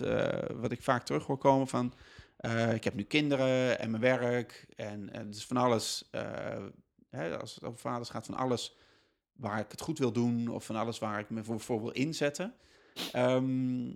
wat 0.53 0.71
ik 0.71 0.81
vaak 0.83 1.03
terug 1.03 1.25
hoor 1.25 1.37
komen 1.37 1.67
van... 1.67 1.93
eh, 2.41 2.73
ik 2.73 2.83
heb 2.83 2.93
nu 2.93 3.03
kinderen 3.03 3.79
en 3.79 3.89
mijn 3.89 4.01
werk 4.01 4.65
en 4.75 5.09
eh, 5.13 5.21
dus 5.25 5.45
van 5.45 5.57
alles... 5.57 6.07
eh, 6.11 6.65
hè, 7.09 7.37
als 7.37 7.55
het 7.55 7.63
over 7.63 7.79
vaders 7.79 8.09
gaat, 8.09 8.25
van 8.25 8.35
alles 8.35 8.77
waar 9.33 9.59
ik 9.59 9.71
het 9.71 9.81
goed 9.81 9.99
wil 9.99 10.11
doen... 10.11 10.47
of 10.47 10.65
van 10.65 10.75
alles 10.75 10.99
waar 10.99 11.19
ik 11.19 11.29
me 11.29 11.43
voor, 11.43 11.59
voor 11.59 11.81
wil 11.81 11.91
inzetten. 11.91 12.55
Ehm, 13.11 13.89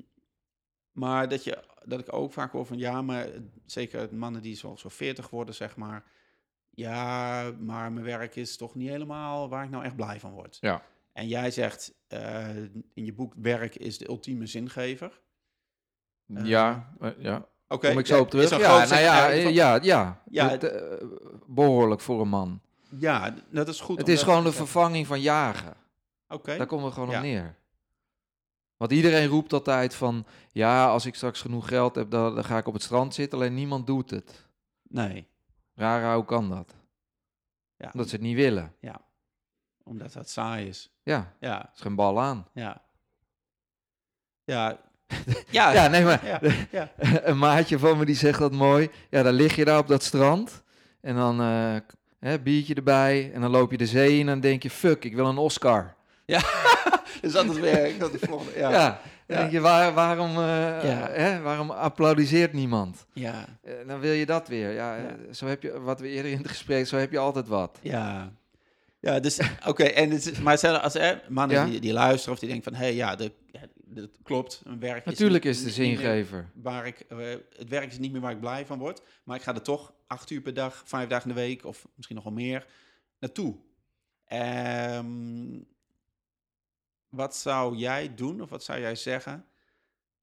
maar 0.91 1.29
dat, 1.29 1.43
je, 1.43 1.63
dat 1.85 1.99
ik 1.99 2.13
ook 2.13 2.33
vaak 2.33 2.51
hoor 2.51 2.65
van... 2.65 2.77
ja, 2.77 3.01
maar 3.01 3.27
zeker 3.65 4.15
mannen 4.15 4.41
die 4.41 4.55
zo, 4.55 4.75
zo 4.75 4.89
40 4.89 5.29
worden, 5.29 5.55
zeg 5.55 5.75
maar... 5.75 6.03
ja, 6.69 7.51
maar 7.59 7.91
mijn 7.91 8.05
werk 8.05 8.35
is 8.35 8.57
toch 8.57 8.75
niet 8.75 8.89
helemaal 8.89 9.49
waar 9.49 9.63
ik 9.63 9.69
nou 9.69 9.83
echt 9.83 9.95
blij 9.95 10.19
van 10.19 10.31
word. 10.31 10.57
Ja. 10.61 10.83
En 11.15 11.27
jij 11.27 11.51
zegt 11.51 11.95
eh, 12.07 12.55
in 12.93 13.05
je 13.05 13.13
boek: 13.13 13.33
werk 13.37 13.75
is 13.75 13.97
de 13.97 14.07
ultieme 14.07 14.45
zingever. 14.45 15.21
Ja, 16.25 16.95
ja. 17.17 17.47
Oké, 17.67 17.89
Kom 17.89 17.99
ik 17.99 18.05
zo 18.05 18.15
ja, 18.15 18.21
op 18.21 18.29
terug. 18.29 18.49
Ja, 18.49 18.57
nou 18.85 19.01
ja, 19.01 19.29
eh, 19.29 19.53
ja, 19.53 19.79
ja. 19.81 20.21
Ja, 20.29 20.49
Het, 20.49 20.63
eh, 20.63 21.07
behoorlijk 21.45 22.01
voor 22.01 22.21
een 22.21 22.27
man. 22.29 22.61
ja, 22.99 23.33
dat 23.49 23.67
is 23.67 23.79
goed. 23.79 23.97
Het 23.97 24.07
is 24.07 24.23
gewoon 24.23 24.43
de 24.43 24.51
vervanging 24.51 25.07
van 25.07 25.21
jagen. 25.21 25.73
Oké. 26.27 26.57
Daar 26.57 26.65
komen 26.67 26.85
we 26.85 26.91
gewoon 26.91 27.09
Ja. 27.09 27.17
op 27.17 27.23
neer. 27.23 27.55
Want 28.77 28.91
iedereen 28.91 29.27
roept 29.27 29.53
altijd 29.53 29.95
van... 29.95 30.25
Ja, 30.51 30.87
als 30.89 31.05
ik 31.05 31.15
straks 31.15 31.41
genoeg 31.41 31.67
geld 31.67 31.95
heb, 31.95 32.09
dan, 32.11 32.35
dan 32.35 32.43
ga 32.43 32.57
ik 32.57 32.67
op 32.67 32.73
het 32.73 32.83
strand 32.83 33.13
zitten. 33.13 33.39
Alleen 33.39 33.53
niemand 33.53 33.87
doet 33.87 34.09
het. 34.09 34.47
Nee, 34.83 35.27
Raar, 35.75 36.15
hoe 36.15 36.25
kan 36.25 36.49
dat? 36.49 36.73
Ja. 37.75 37.89
Omdat 37.93 38.09
ze 38.09 38.15
het 38.15 38.23
niet 38.23 38.35
willen. 38.35 38.75
omdat 39.83 40.13
dat 40.13 40.29
saai 40.29 40.67
is. 40.67 40.91
Ja, 41.03 41.33
Ja, 41.39 41.71
is 41.75 41.81
geen 41.81 41.95
bal 41.95 42.21
aan. 42.21 42.47
ja. 42.53 42.83
Ja, 44.43 44.79
ja, 45.49 45.73
Ja, 45.77 45.87
nee, 45.87 46.03
maar 46.03 46.21
ja, 46.25 46.39
ja. 46.71 46.91
een 47.29 47.37
maatje 47.37 47.79
van 47.79 47.97
me 47.97 48.05
die 48.05 48.15
zegt 48.15 48.39
dat 48.39 48.51
mooi. 48.51 48.89
Ja, 49.09 49.23
dan 49.23 49.33
lig 49.33 49.55
je 49.55 49.65
daar 49.65 49.77
op 49.79 49.87
dat 49.87 50.03
strand. 50.03 50.63
En 51.01 51.15
dan 51.15 51.41
eh 51.41 51.75
hè, 52.19 52.39
biertje 52.39 52.73
erbij. 52.73 53.31
En 53.33 53.41
dan 53.41 53.51
loop 53.51 53.71
je 53.71 53.77
de 53.77 53.85
zee 53.87 54.13
in 54.13 54.19
en 54.19 54.25
dan 54.25 54.39
denk 54.39 54.63
je... 54.63 54.69
Fuck, 54.69 55.03
ik 55.03 55.15
wil 55.15 55.25
een 55.27 55.37
Oscar. 55.37 55.93
Dus 57.21 57.31
dat 57.33 57.45
is 57.45 57.59
weer. 57.59 57.85
Ik 57.85 57.95
volgende, 58.21 58.59
Ja, 58.59 58.69
ja. 58.71 58.87
dan 58.87 58.97
Ja. 59.27 59.37
denk 59.37 59.51
je, 59.51 59.59
waar, 59.59 59.93
waarom, 59.93 60.29
eh, 60.29 60.35
Ja. 60.83 61.07
hè, 61.11 61.41
waarom 61.41 61.69
applaudisseert 61.71 62.53
niemand? 62.53 63.05
Ja, 63.13 63.45
Eh, 63.63 63.73
dan 63.87 63.99
wil 63.99 64.11
je 64.11 64.25
dat 64.25 64.47
weer. 64.47 64.71
Ja, 64.71 64.95
Ja. 64.95 65.15
Zo 65.31 65.45
heb 65.47 65.61
je, 65.61 65.79
wat 65.81 65.99
we 65.99 66.07
eerder 66.07 66.31
in 66.31 66.37
het 66.37 66.47
gesprek, 66.47 66.87
zo 66.87 66.97
heb 66.97 67.11
je 67.11 67.17
altijd 67.17 67.47
wat. 67.47 67.77
ja. 67.81 68.31
Ja, 68.99 69.19
dus 69.19 69.39
oké. 69.67 69.83
en 69.83 70.09
het 70.11 70.25
is- 70.31 70.39
maar 70.39 70.57
stel 70.57 70.77
als 70.77 70.93
hè, 70.93 71.13
mannen 71.29 71.57
Ja. 71.57 71.65
die, 71.65 71.79
die 71.79 71.93
luisteren 71.93 72.33
of 72.33 72.39
die 72.39 72.49
denken 72.49 72.71
van, 72.71 72.81
hé, 72.81 72.85
hey, 72.87 72.95
ja, 72.95 73.15
de, 73.15 73.31
ja, 73.51 73.59
dat 74.01 74.09
klopt. 74.23 74.61
Een 74.65 74.79
werk 74.79 75.05
Natuurlijk 75.05 75.43
niet- 75.43 75.53
is 75.55 75.63
de 75.63 75.69
zingever. 75.69 76.51
waar 76.53 76.87
ik, 76.87 76.99
eh, 76.99 77.17
het 77.49 77.69
werk 77.69 77.91
is 77.91 77.97
niet 77.97 78.11
meer 78.11 78.21
waar 78.21 78.31
ik 78.31 78.39
blij 78.39 78.65
van 78.65 78.79
word, 78.79 79.01
maar 79.23 79.35
ik 79.35 79.41
ga 79.43 79.53
er 79.55 79.61
toch 79.61 79.93
acht 80.07 80.29
uur 80.29 80.41
per 80.41 80.53
dag, 80.53 80.83
vijf 80.85 81.09
dagen 81.09 81.29
in 81.29 81.35
de 81.35 81.41
week 81.41 81.65
of 81.65 81.87
misschien 81.95 82.15
nog 82.15 82.25
wel 82.25 82.33
meer 82.33 82.67
naartoe. 83.19 83.55
Ehm, 84.25 85.59
wat 87.09 87.35
zou 87.35 87.75
jij 87.75 88.15
doen 88.15 88.41
of 88.41 88.49
wat 88.49 88.63
zou 88.63 88.79
jij 88.79 88.95
zeggen? 88.95 89.45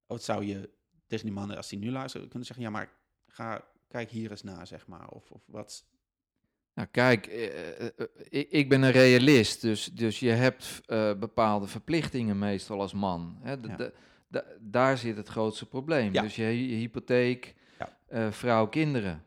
Wat 0.06 0.22
zou 0.22 0.44
je 0.44 0.70
tegen 1.06 1.24
die 1.24 1.34
mannen, 1.34 1.56
als 1.56 1.68
die 1.68 1.78
nu 1.78 1.90
luisteren, 1.90 2.28
kunnen 2.28 2.46
zeggen, 2.46 2.64
ja, 2.64 2.70
maar 2.70 2.90
ga, 3.26 3.64
kijk 3.88 4.10
hier 4.10 4.30
eens 4.30 4.42
naar, 4.42 4.66
zeg 4.66 4.86
maar. 4.86 5.08
Of, 5.08 5.30
of 5.30 5.42
wat? 5.46 5.84
Nou, 6.74 6.88
kijk, 6.90 7.26
eh, 7.26 7.46
eh, 7.46 7.86
eh, 7.96 8.06
ik, 8.28 8.50
ik 8.50 8.68
ben 8.68 8.82
een 8.82 8.90
realist, 8.90 9.60
dus, 9.60 9.84
dus 9.84 10.20
je 10.20 10.30
hebt 10.30 10.80
eh, 10.86 11.14
bepaalde 11.14 11.66
verplichtingen 11.66 12.38
meestal 12.38 12.80
als 12.80 12.92
man. 12.92 13.38
Hè? 13.42 13.52
Ja. 13.52 13.90
daar 14.60 14.98
zit 14.98 15.16
het 15.16 15.28
grootste 15.28 15.66
probleem. 15.66 16.12
Ja. 16.12 16.22
Dus 16.22 16.36
je, 16.36 16.68
je 16.68 16.74
hypotheek, 16.76 17.54
Ja. 17.78 17.96
eh, 18.08 18.30
vrouw, 18.30 18.66
kinderen. 18.66 19.22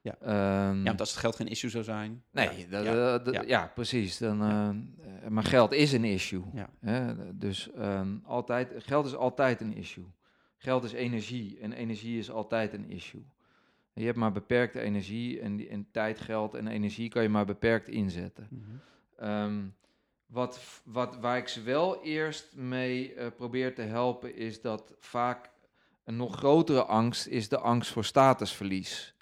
Ja. 0.00 0.16
Ehm, 0.20 0.76
Ja, 0.78 0.82
want 0.84 1.00
als 1.00 1.10
het 1.10 1.18
geld 1.18 1.36
geen 1.36 1.46
issue 1.48 1.70
zou 1.70 1.84
zijn. 1.84 2.22
Nee, 2.30 2.48
ja, 2.58 2.66
dat- 2.70 2.84
ja, 2.84 3.18
dat- 3.18 3.34
ja. 3.34 3.42
ja. 3.46 3.72
precies. 3.74 4.18
Dan, 4.18 4.38
maar 5.28 5.44
geld 5.44 5.72
is 5.72 5.92
een 5.92 6.04
issue. 6.04 6.42
Ja. 6.52 6.68
Hè? 6.80 7.14
Dus 7.38 7.70
ehm, 7.72 8.16
altijd, 8.24 8.72
geld 8.76 9.06
is 9.06 9.14
altijd 9.14 9.60
een 9.60 9.76
issue. 9.76 10.04
Geld 10.56 10.84
is 10.84 10.92
energie 10.92 11.58
en 11.60 11.72
energie 11.72 12.18
is 12.18 12.30
altijd 12.30 12.72
een 12.72 12.90
issue. 12.90 13.24
Je 13.98 14.04
hebt 14.04 14.18
maar 14.18 14.32
beperkte 14.32 14.80
energie 14.80 15.40
en, 15.40 15.68
en 15.68 15.86
tijd, 15.90 16.20
geld 16.20 16.54
en 16.54 16.66
energie 16.66 17.08
kan 17.08 17.22
je 17.22 17.28
maar 17.28 17.46
beperkt 17.46 17.88
inzetten. 17.88 18.48
Mhm. 18.50 18.62
Ehm, 19.16 19.64
wat, 20.26 20.80
wat, 20.84 21.18
waar 21.20 21.36
ik 21.36 21.48
ze 21.48 21.62
wel 21.62 22.02
eerst 22.02 22.56
mee 22.56 23.14
eh, 23.14 23.26
probeer 23.36 23.74
te 23.74 23.82
helpen, 23.82 24.36
is 24.36 24.60
dat 24.60 24.94
vaak 24.98 25.50
een 26.04 26.16
nog 26.16 26.36
grotere 26.36 26.84
angst 26.84 27.26
is 27.26 27.48
de 27.48 27.58
angst 27.58 27.92
voor 27.92 28.04
statusverlies. 28.04 29.14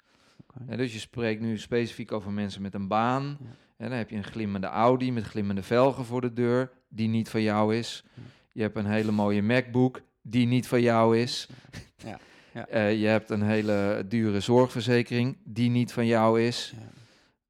Hè, 0.65 0.77
dus 0.77 0.93
je 0.93 0.99
spreekt 0.99 1.41
nu 1.41 1.57
specifiek 1.57 2.11
over 2.11 2.31
mensen 2.31 2.61
met 2.61 2.73
een 2.73 2.87
baan. 2.87 3.37
Ja. 3.39 3.45
En 3.77 3.89
dan 3.89 3.97
heb 3.97 4.09
je 4.09 4.15
een 4.15 4.23
glimmende 4.23 4.67
Audi 4.67 5.11
met 5.11 5.23
glimmende 5.23 5.63
velgen 5.63 6.05
voor 6.05 6.21
de 6.21 6.33
deur, 6.33 6.71
die 6.87 7.07
niet 7.07 7.29
van 7.29 7.41
jou 7.41 7.75
is. 7.75 8.03
Ja. 8.13 8.21
Je 8.51 8.61
hebt 8.61 8.75
een 8.75 8.85
hele 8.85 9.11
mooie 9.11 9.41
MacBook, 9.41 10.01
die 10.21 10.47
niet 10.47 10.67
van 10.67 10.81
jou 10.81 11.17
is. 11.17 11.49
Ja. 11.95 12.19
Ja. 12.57 12.67
Eh, 12.67 13.01
je 13.01 13.07
hebt 13.07 13.29
een 13.29 13.41
hele 13.41 14.05
dure 14.07 14.39
zorgverzekering, 14.39 15.37
die 15.43 15.69
niet 15.69 15.93
van 15.93 16.05
jou 16.05 16.41
is. 16.41 16.73
Ja. 16.75 16.87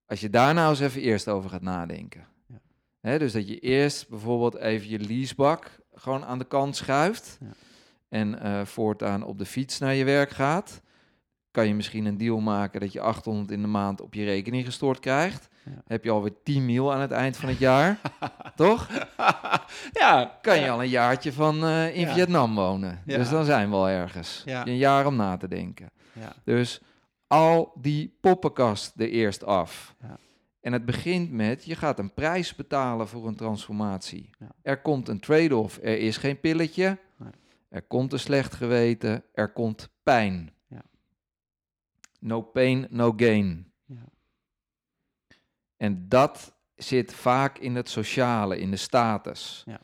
Als 0.06 0.20
je 0.20 0.30
daar 0.30 0.54
nou 0.54 0.70
eens 0.70 0.80
even 0.80 1.02
eerst 1.02 1.28
over 1.28 1.50
gaat 1.50 1.62
nadenken. 1.62 2.28
Ja. 2.48 2.62
Hè, 3.00 3.20
dus 3.20 3.32
dat 3.32 3.48
je 3.48 3.60
eerst 3.60 4.10
bijvoorbeeld 4.10 4.56
even 4.56 4.90
je 4.90 5.00
leasebak 5.00 5.80
gewoon 5.94 6.26
aan 6.26 6.38
de 6.38 6.46
kant 6.46 6.76
schuift. 6.76 7.38
En 8.10 8.40
eh, 8.40 8.66
voortaan 8.66 9.24
op 9.24 9.38
de 9.38 9.46
fiets 9.46 9.80
naar 9.80 9.94
je 9.94 10.04
werk 10.04 10.30
gaat. 10.30 10.82
Kan 11.58 11.68
je 11.68 11.76
misschien 11.76 12.06
een 12.06 12.18
deal 12.18 12.40
maken 12.40 12.80
dat 12.80 12.94
je 12.94 13.02
800 13.02 13.52
in 13.52 13.62
de 13.62 13.68
maand 13.68 14.02
op 14.02 14.14
je 14.14 14.24
rekening 14.24 14.66
gestort 14.66 15.00
krijgt. 15.00 15.48
Ja. 15.66 15.72
Heb 15.88 16.04
je 16.04 16.12
alweer 16.12 16.34
10 16.44 16.66
mil 16.66 16.94
aan 16.94 17.00
het 17.00 17.12
eind 17.12 17.38
van 17.38 17.50
het 17.50 17.58
jaar. 17.58 18.00
toch? 18.56 18.88
ja, 19.92 20.38
Kan 20.42 20.60
je 20.60 20.70
al 20.70 20.82
een 20.82 20.90
jaartje 20.90 21.34
van 21.34 21.64
eh, 21.64 21.96
in 21.96 22.08
Ja. 22.08 22.14
Vietnam 22.14 22.56
wonen. 22.56 23.02
Ja. 23.06 23.18
Dus 23.18 23.30
dan 23.30 23.46
zijn 23.46 23.70
we 23.70 23.76
al 23.76 23.90
ergens. 23.90 24.42
Ja. 24.46 24.68
Een 24.68 24.78
jaar 24.78 25.06
om 25.06 25.16
na 25.16 25.38
te 25.38 25.48
denken. 25.48 25.92
Ja. 26.14 26.34
Dus 26.44 26.82
al 27.28 27.72
die 27.82 28.18
poppenkast 28.22 28.94
er 29.00 29.10
eerst 29.10 29.44
af. 29.44 29.96
Ja. 30.02 30.18
En 30.62 30.74
het 30.74 30.86
begint 30.86 31.32
met, 31.32 31.66
je 31.66 31.76
gaat 31.76 32.00
een 32.00 32.14
prijs 32.14 32.56
betalen 32.56 33.08
voor 33.08 33.28
een 33.28 33.36
transformatie. 33.36 34.30
Er 34.62 34.82
komt 34.82 35.08
een 35.08 35.20
trade-off. 35.20 35.80
Er 35.82 36.00
is 36.00 36.18
geen 36.18 36.40
pilletje. 36.40 36.98
Nee. 37.18 37.32
Er 37.70 37.82
komt 37.82 38.14
een 38.14 38.20
slecht 38.20 38.54
geweten. 38.56 39.24
Er 39.34 39.52
komt 39.54 39.90
pijn. 40.04 40.52
Ja. 42.20 42.28
No 42.28 42.42
pain, 42.42 42.88
no 42.90 43.14
gain. 43.16 43.72
Ja. 43.86 44.06
En 45.78 46.10
dat 46.10 46.56
zit 46.76 47.14
vaak 47.14 47.58
in 47.58 47.76
het 47.76 47.90
sociale, 47.90 48.60
in 48.60 48.72
de 48.72 48.78
status. 48.78 49.64
Ja. 49.66 49.80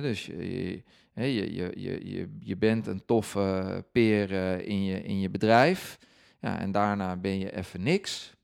Dus 0.00 0.26
je, 0.26 0.82
je, 1.14 1.52
je, 1.54 1.72
je, 1.80 2.28
je, 2.40 2.56
bent 2.56 2.86
een 2.86 3.04
toffe 3.04 3.84
peer 3.92 4.32
eh, 4.32 4.68
in, 4.68 4.84
je, 4.84 5.02
in 5.02 5.20
je 5.20 5.30
bedrijf. 5.30 5.98
Ja, 6.40 6.58
en 6.58 6.72
daarna 6.72 7.16
ben 7.16 7.38
je 7.38 7.56
even 7.56 7.82
niks. 7.82 8.34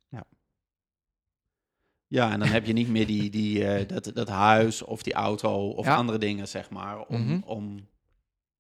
Ja, 2.11 2.32
en 2.32 2.39
dan 2.39 2.49
heb 2.49 2.66
je 2.66 2.72
niet 2.72 2.89
meer 2.89 3.07
die, 3.07 3.30
die, 3.30 3.64
eh, 3.64 3.89
dat, 3.89 4.11
dat 4.14 4.28
huis 4.28 4.82
of 4.82 5.03
die 5.03 5.12
auto 5.12 5.68
of 5.70 5.86
Ja. 5.86 5.95
andere 5.95 6.18
dingen, 6.18 6.49
zeg 6.49 6.70
maar, 6.70 7.07
om, 7.07 7.20
Mhm. 7.20 7.41
om 7.45 7.86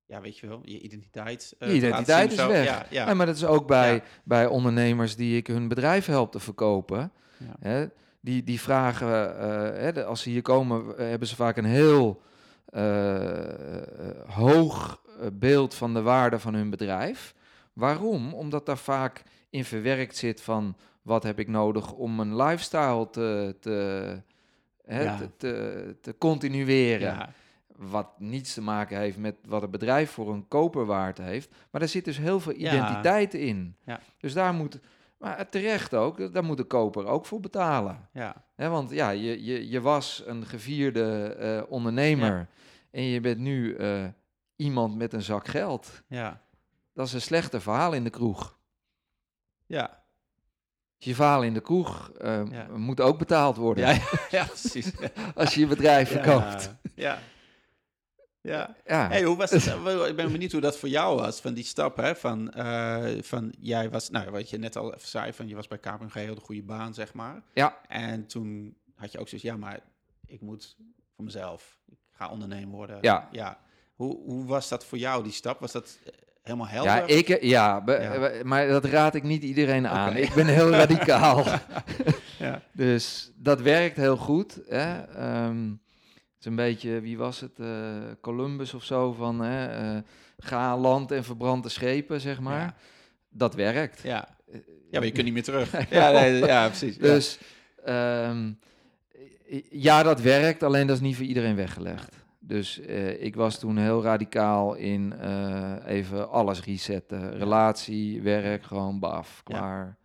ja, 0.08 0.20
weet 0.20 0.38
je 0.38 0.46
wel, 0.46 0.60
je 0.64 0.80
identiteit 0.80 1.54
eh, 1.58 1.68
Je 1.68 1.74
identiteit 1.74 2.32
is 2.32 2.46
weg. 2.46 2.64
Ja, 2.64 2.86
ja. 2.90 3.06
Ja, 3.08 3.14
maar 3.14 3.26
dat 3.26 3.36
is 3.36 3.44
ook 3.44 3.66
bij, 3.66 3.94
Ja. 3.94 4.02
bij 4.24 4.46
ondernemers 4.46 5.16
die 5.16 5.36
ik 5.36 5.46
hun 5.46 5.68
bedrijf 5.68 6.06
help 6.06 6.32
te 6.32 6.40
verkopen. 6.40 7.12
Ja. 7.36 7.56
Hè, 7.60 7.86
die, 8.20 8.42
die 8.44 8.60
vragen, 8.60 9.38
eh, 9.38 9.80
hè, 9.80 9.92
de- 9.92 10.04
als 10.04 10.22
ze 10.22 10.30
hier 10.30 10.42
komen, 10.42 10.98
eh, 10.98 11.08
hebben 11.08 11.28
ze 11.28 11.36
vaak 11.36 11.56
een 11.56 11.64
heel 11.64 12.22
hoog 14.26 15.00
beeld 15.32 15.74
van 15.74 15.94
de 15.94 16.02
waarde 16.02 16.38
van 16.38 16.54
hun 16.54 16.70
bedrijf. 16.70 17.34
Waarom? 17.72 18.34
Omdat 18.34 18.66
daar 18.66 18.78
vaak 18.78 19.22
in 19.50 19.64
verwerkt 19.64 20.16
zit 20.16 20.40
van 20.40 20.76
wat 21.02 21.22
heb 21.22 21.38
ik 21.38 21.48
nodig 21.48 21.92
om 21.92 22.14
mijn 22.16 22.36
lifestyle 22.36 23.10
te, 23.10 23.56
te, 23.60 23.72
hè, 24.84 25.02
Ja. 25.02 25.16
te, 25.16 25.28
te, 25.36 25.96
te 26.00 26.14
continueren. 26.18 27.28
Wat 27.78 28.08
niets 28.20 28.54
te 28.54 28.62
maken 28.62 28.98
heeft 28.98 29.16
met 29.18 29.36
wat 29.46 29.62
het 29.62 29.70
bedrijf 29.70 30.10
voor 30.10 30.32
een 30.32 30.48
koper 30.48 30.84
waard 30.86 31.18
heeft. 31.18 31.54
Maar 31.70 31.82
er 31.82 31.88
zit 31.88 32.04
dus 32.04 32.18
heel 32.18 32.40
veel 32.40 32.54
Ja. 32.58 32.72
identiteit 32.74 33.34
in. 33.34 33.76
Ja. 33.84 34.00
Dus 34.18 34.32
daar 34.32 34.54
moet, 34.54 34.80
maar 35.18 35.48
terecht 35.48 35.94
ook, 35.94 36.32
daar 36.32 36.44
moet 36.44 36.56
de 36.56 36.64
koper 36.64 37.06
ook 37.06 37.26
voor 37.26 37.40
betalen. 37.40 38.08
Ja. 38.12 38.44
Want 38.56 38.90
ja, 38.90 39.10
je, 39.10 39.44
je, 39.44 39.68
je 39.68 39.80
was 39.80 40.22
een 40.26 40.46
gevierde 40.46 41.34
eh, 41.34 41.62
ondernemer 41.72 42.48
en 42.90 43.02
je 43.02 43.20
bent 43.20 43.38
nu 43.38 43.74
eh, 43.74 44.04
iemand 44.56 44.96
met 44.96 45.12
een 45.12 45.22
zak 45.22 45.48
geld. 45.48 46.02
Ja. 46.08 46.40
Dat 46.94 47.06
is 47.06 47.12
een 47.12 47.20
slechter 47.20 47.60
verhaal 47.60 47.92
in 47.92 48.04
de 48.04 48.10
kroeg. 48.10 48.58
Ja. 49.66 50.02
Je 50.96 51.14
verhaal 51.14 51.42
in 51.42 51.54
de 51.54 51.60
kroeg 51.60 52.10
eh, 52.10 52.42
Ja. 52.50 52.66
moet 52.76 53.00
ook 53.00 53.18
betaald 53.18 53.56
worden 53.56 53.86
Ja, 53.88 53.98
ja, 54.30 54.44
precies. 54.44 54.90
als 55.34 55.54
je 55.54 55.60
je 55.60 55.66
bedrijf 55.66 56.10
verkoopt. 56.10 56.74
Ja. 56.94 57.18
Ja. 58.48 58.74
Ja. 58.86 59.08
Hey, 59.08 59.22
hoe 59.22 59.36
was 59.36 59.50
het? 59.50 59.66
Ik 60.10 60.16
ben 60.16 60.32
benieuwd 60.32 60.52
hoe 60.52 60.60
dat 60.60 60.78
voor 60.78 60.88
jou 60.88 61.20
was, 61.20 61.40
van 61.40 61.54
die 61.54 61.64
stap, 61.64 61.96
hè? 61.96 62.16
Van, 62.16 62.52
eh, 62.52 63.22
van 63.22 63.52
jij 63.60 63.90
was, 63.90 64.10
nou, 64.10 64.30
wat 64.30 64.50
je 64.50 64.58
net 64.58 64.76
al 64.76 64.94
even 64.94 65.08
zei, 65.08 65.32
van 65.32 65.48
je 65.48 65.54
was 65.54 65.68
bij 65.68 65.78
KPMG, 65.78 66.12
heel 66.12 66.34
de 66.34 66.40
goede 66.40 66.62
baan, 66.62 66.94
zeg 66.94 67.14
maar. 67.14 67.42
Ja. 67.52 67.78
En 67.88 68.26
toen 68.26 68.76
had 68.94 69.12
je 69.12 69.18
ook 69.18 69.28
zoiets, 69.28 69.46
ja, 69.46 69.56
maar 69.56 69.80
ik 70.26 70.40
moet 70.40 70.76
voor 71.14 71.24
mezelf, 71.24 71.78
ik 71.90 71.98
ga 72.12 72.30
ondernemer 72.30 72.76
worden. 72.76 72.98
Ja. 73.00 73.28
Ja. 73.32 73.58
Hoe, 73.94 74.18
hoe 74.24 74.46
was 74.46 74.68
dat 74.68 74.84
voor 74.84 74.98
jou, 74.98 75.22
die 75.22 75.32
stap? 75.32 75.60
Was 75.60 75.72
dat 75.72 75.98
eh, 76.04 76.12
helemaal 76.42 76.68
helder? 76.68 76.92
Ja, 76.92 77.06
ik, 77.06 77.42
ja, 77.42 77.82
maar 78.42 78.68
dat 78.68 78.84
raad 78.84 79.14
ik 79.14 79.22
niet 79.22 79.42
iedereen 79.42 79.88
aan. 79.88 80.16
Ik 80.16 80.34
ben 80.34 80.46
heel 80.46 80.70
radicaal. 80.82 81.44
Ja. 82.38 82.62
Dus 82.72 83.32
dat 83.36 83.60
werkt 83.60 83.96
heel 83.96 84.16
goed. 84.16 84.60
Hè? 84.68 85.02
Ehm, 85.02 85.70
het 86.38 86.46
is 86.46 86.52
een 86.52 86.56
beetje, 86.56 87.00
wie 87.00 87.18
was 87.18 87.40
het? 87.40 87.58
eh, 87.58 87.66
Columbus 88.20 88.74
of 88.74 88.84
zo, 88.84 89.12
van 89.12 89.40
hè, 89.40 89.66
eh, 89.96 90.02
ga 90.38 90.76
land 90.78 91.10
en 91.10 91.24
verbrand 91.24 91.62
de 91.62 91.68
schepen, 91.68 92.20
zeg 92.20 92.40
maar. 92.40 92.60
Ja. 92.60 92.74
Dat 93.30 93.54
werkt. 93.54 94.00
Ja. 94.02 94.28
ja, 94.52 94.60
maar 94.90 95.04
je 95.04 95.12
kunt 95.12 95.24
niet 95.24 95.32
meer 95.34 95.42
terug. 95.42 95.72
Ja, 95.90 96.10
nee, 96.10 96.44
ja 96.44 96.66
precies. 96.66 96.96
Ja. 96.96 97.02
Dus 97.02 97.38
ehm, 97.84 98.52
ja, 99.70 100.02
dat 100.02 100.20
werkt, 100.20 100.62
alleen 100.62 100.86
dat 100.86 100.96
is 100.96 101.02
niet 101.02 101.16
voor 101.16 101.24
iedereen 101.24 101.56
weggelegd. 101.56 102.16
Dus 102.38 102.80
eh, 102.80 103.22
ik 103.22 103.34
was 103.36 103.58
toen 103.58 103.76
heel 103.76 104.02
radicaal 104.02 104.74
in 104.74 105.12
eh, 105.20 105.72
even 105.86 106.30
alles 106.30 106.64
resetten. 106.64 107.38
Relatie, 107.38 108.22
werk, 108.22 108.62
gewoon 108.62 108.98
baf, 108.98 109.42
Ja. 109.44 109.58
klaar. 109.58 109.96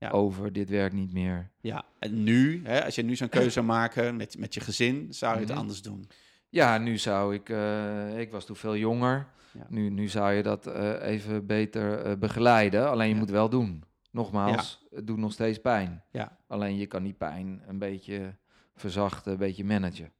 Ja. 0.00 0.10
Over, 0.10 0.52
dit 0.52 0.68
werkt 0.70 0.94
niet 0.94 1.12
meer. 1.12 1.50
Ja, 1.60 1.84
en 1.98 2.22
nu, 2.22 2.60
hè, 2.64 2.84
als 2.84 2.94
je 2.94 3.02
nu 3.02 3.16
zo'n 3.16 3.28
keuze 3.28 3.50
zou 3.50 3.66
maken 3.66 4.16
met, 4.16 4.38
met 4.38 4.54
je 4.54 4.60
gezin, 4.60 5.14
zou 5.14 5.34
je 5.34 5.40
het 5.40 5.48
Mhm. 5.48 5.58
anders 5.58 5.82
doen. 5.82 6.08
Ja, 6.48 6.78
nu 6.78 6.98
zou 6.98 7.34
ik, 7.34 7.48
eh, 7.48 8.18
ik 8.18 8.30
was 8.30 8.46
toen 8.46 8.56
veel 8.56 8.76
jonger. 8.76 9.26
Ja. 9.52 9.66
Nu, 9.68 9.88
nu 9.90 10.08
zou 10.08 10.32
je 10.32 10.42
dat 10.42 10.66
eh, 10.66 11.02
even 11.02 11.46
beter 11.46 12.02
eh, 12.02 12.16
begeleiden. 12.16 12.90
Alleen 12.90 13.08
je 13.08 13.14
Ja. 13.14 13.20
moet 13.20 13.30
wel 13.30 13.48
doen. 13.48 13.84
Nogmaals, 14.10 14.86
het 14.90 15.06
doet 15.06 15.18
nog 15.18 15.32
steeds 15.32 15.58
pijn. 15.60 16.02
Ja. 16.10 16.36
Alleen 16.46 16.76
je 16.76 16.86
kan 16.86 17.02
die 17.02 17.12
pijn 17.14 17.62
een 17.66 17.78
beetje 17.78 18.36
verzachten, 18.74 19.32
een 19.32 19.38
beetje 19.38 19.64
managen. 19.64 20.12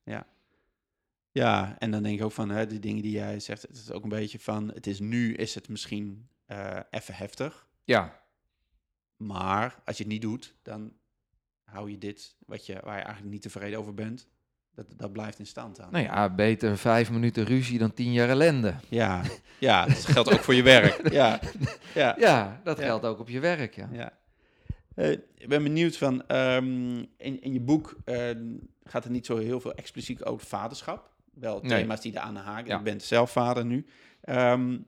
Ja, 1.32 1.76
en 1.78 1.90
dan 1.90 2.02
denk 2.02 2.18
ik 2.18 2.24
ook 2.24 2.32
van 2.32 2.50
hè, 2.50 2.66
die 2.66 2.78
dingen 2.78 3.02
die 3.02 3.12
jij 3.12 3.40
zegt, 3.40 3.62
het 3.62 3.76
is 3.76 3.90
ook 3.92 4.02
een 4.02 4.08
beetje 4.08 4.38
van, 4.38 4.68
het 4.74 4.86
is 4.86 4.98
nu 5.00 5.34
is 5.34 5.54
het 5.54 5.68
misschien 5.68 6.28
even 6.90 7.14
heftig, 7.14 7.66
Ja, 7.84 8.19
maar 9.20 9.80
als 9.84 9.96
je 9.96 10.02
het 10.02 10.12
niet 10.12 10.22
doet, 10.22 10.54
dan 10.62 10.92
hou 11.64 11.90
je 11.90 11.98
dit, 11.98 12.36
wat 12.46 12.66
je, 12.66 12.72
waar 12.84 12.96
je 12.96 13.02
eigenlijk 13.02 13.32
niet 13.32 13.42
tevreden 13.42 13.78
over 13.78 13.94
bent, 13.94 14.28
dat, 14.74 14.86
dat 14.96 15.12
blijft 15.12 15.38
in 15.38 15.46
stand 15.46 15.76
dan. 15.76 15.88
nou 15.90 16.04
ja, 16.04 16.34
beter 16.34 16.78
vijf 16.78 17.10
minuten 17.10 17.44
ruzie 17.44 17.78
dan 17.78 17.94
tien 17.94 18.12
jaar 18.12 18.28
ellende. 18.28 18.74
Ja, 18.88 19.22
ja, 19.58 19.86
dat 19.86 20.04
geldt 20.04 20.32
ook 20.32 20.40
voor 20.40 20.54
je 20.54 20.62
werk. 20.62 21.12
Ja, 21.12 21.40
ja, 21.94 22.14
Ja, 22.26 22.60
dat 22.64 22.78
Ja. 22.78 22.84
geldt 22.84 23.04
ook 23.04 23.18
op 23.18 23.28
je 23.28 23.40
werk, 23.40 23.74
ja. 23.74 23.88
ja. 23.92 24.18
Eh, 24.94 25.10
ik 25.10 25.48
ben 25.48 25.62
benieuwd 25.62 25.96
van, 25.96 26.26
ehm, 26.26 26.98
in, 26.98 27.40
in 27.42 27.52
je 27.52 27.60
boek 27.60 27.96
eh, 28.04 28.30
gaat 28.84 29.04
het 29.04 29.12
niet 29.12 29.26
zo 29.26 29.36
heel 29.36 29.60
veel 29.60 29.74
expliciet 29.74 30.24
over 30.24 30.46
vaderschap. 30.46 31.10
Wel 31.34 31.60
Nee. 31.60 31.80
thema's 31.80 32.00
die 32.00 32.12
eraan 32.12 32.36
haken. 32.36 32.68
Ja. 32.70 32.76
Je 32.76 32.82
bent 32.82 33.02
zelf 33.02 33.30
vader 33.32 33.64
nu. 33.64 33.86
Ehm, 34.20 34.78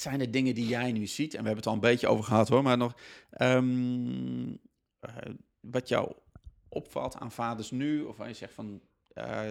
zijn 0.00 0.20
er 0.20 0.30
dingen 0.30 0.54
die 0.54 0.66
jij 0.66 0.92
nu 0.92 1.06
ziet, 1.06 1.34
en 1.34 1.40
we 1.40 1.46
hebben 1.46 1.56
het 1.56 1.66
al 1.66 1.72
een 1.72 1.90
beetje 1.90 2.08
over 2.08 2.24
gehad 2.24 2.48
hoor, 2.48 2.62
maar 2.62 2.76
nog 2.76 2.94
ehm, 3.30 4.54
eh, 4.98 5.14
wat 5.60 5.88
jou 5.88 6.12
opvalt 6.68 7.16
aan 7.16 7.32
vaders 7.32 7.70
nu, 7.70 8.02
of 8.02 8.16
waar 8.16 8.28
je 8.28 8.34
zegt 8.34 8.54
van, 8.54 8.80
eh, 9.14 9.50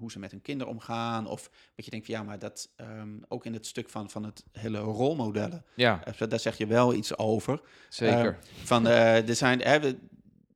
hoe 0.00 0.10
ze 0.10 0.18
met 0.18 0.30
hun 0.30 0.42
kinderen 0.42 0.72
omgaan. 0.72 1.26
Of 1.26 1.50
wat 1.76 1.84
je 1.84 1.90
denkt 1.90 2.06
van 2.06 2.14
ja, 2.14 2.22
maar 2.22 2.38
dat 2.38 2.70
ehm, 2.76 3.18
ook 3.28 3.44
in 3.44 3.52
het 3.52 3.66
stuk 3.66 3.88
van, 3.88 4.10
van 4.10 4.24
het 4.24 4.44
hele 4.52 4.78
rolmodellen. 4.78 5.64
Ja, 5.74 6.04
eh, 6.04 6.28
daar 6.28 6.40
zeg 6.40 6.56
je 6.56 6.66
wel 6.66 6.94
iets 6.94 7.18
over. 7.18 7.60
zeker. 7.88 8.38
Van, 8.62 8.86
eh, 8.86 9.28
er 9.28 9.34
zijn, 9.34 9.60
hè, 9.60 9.92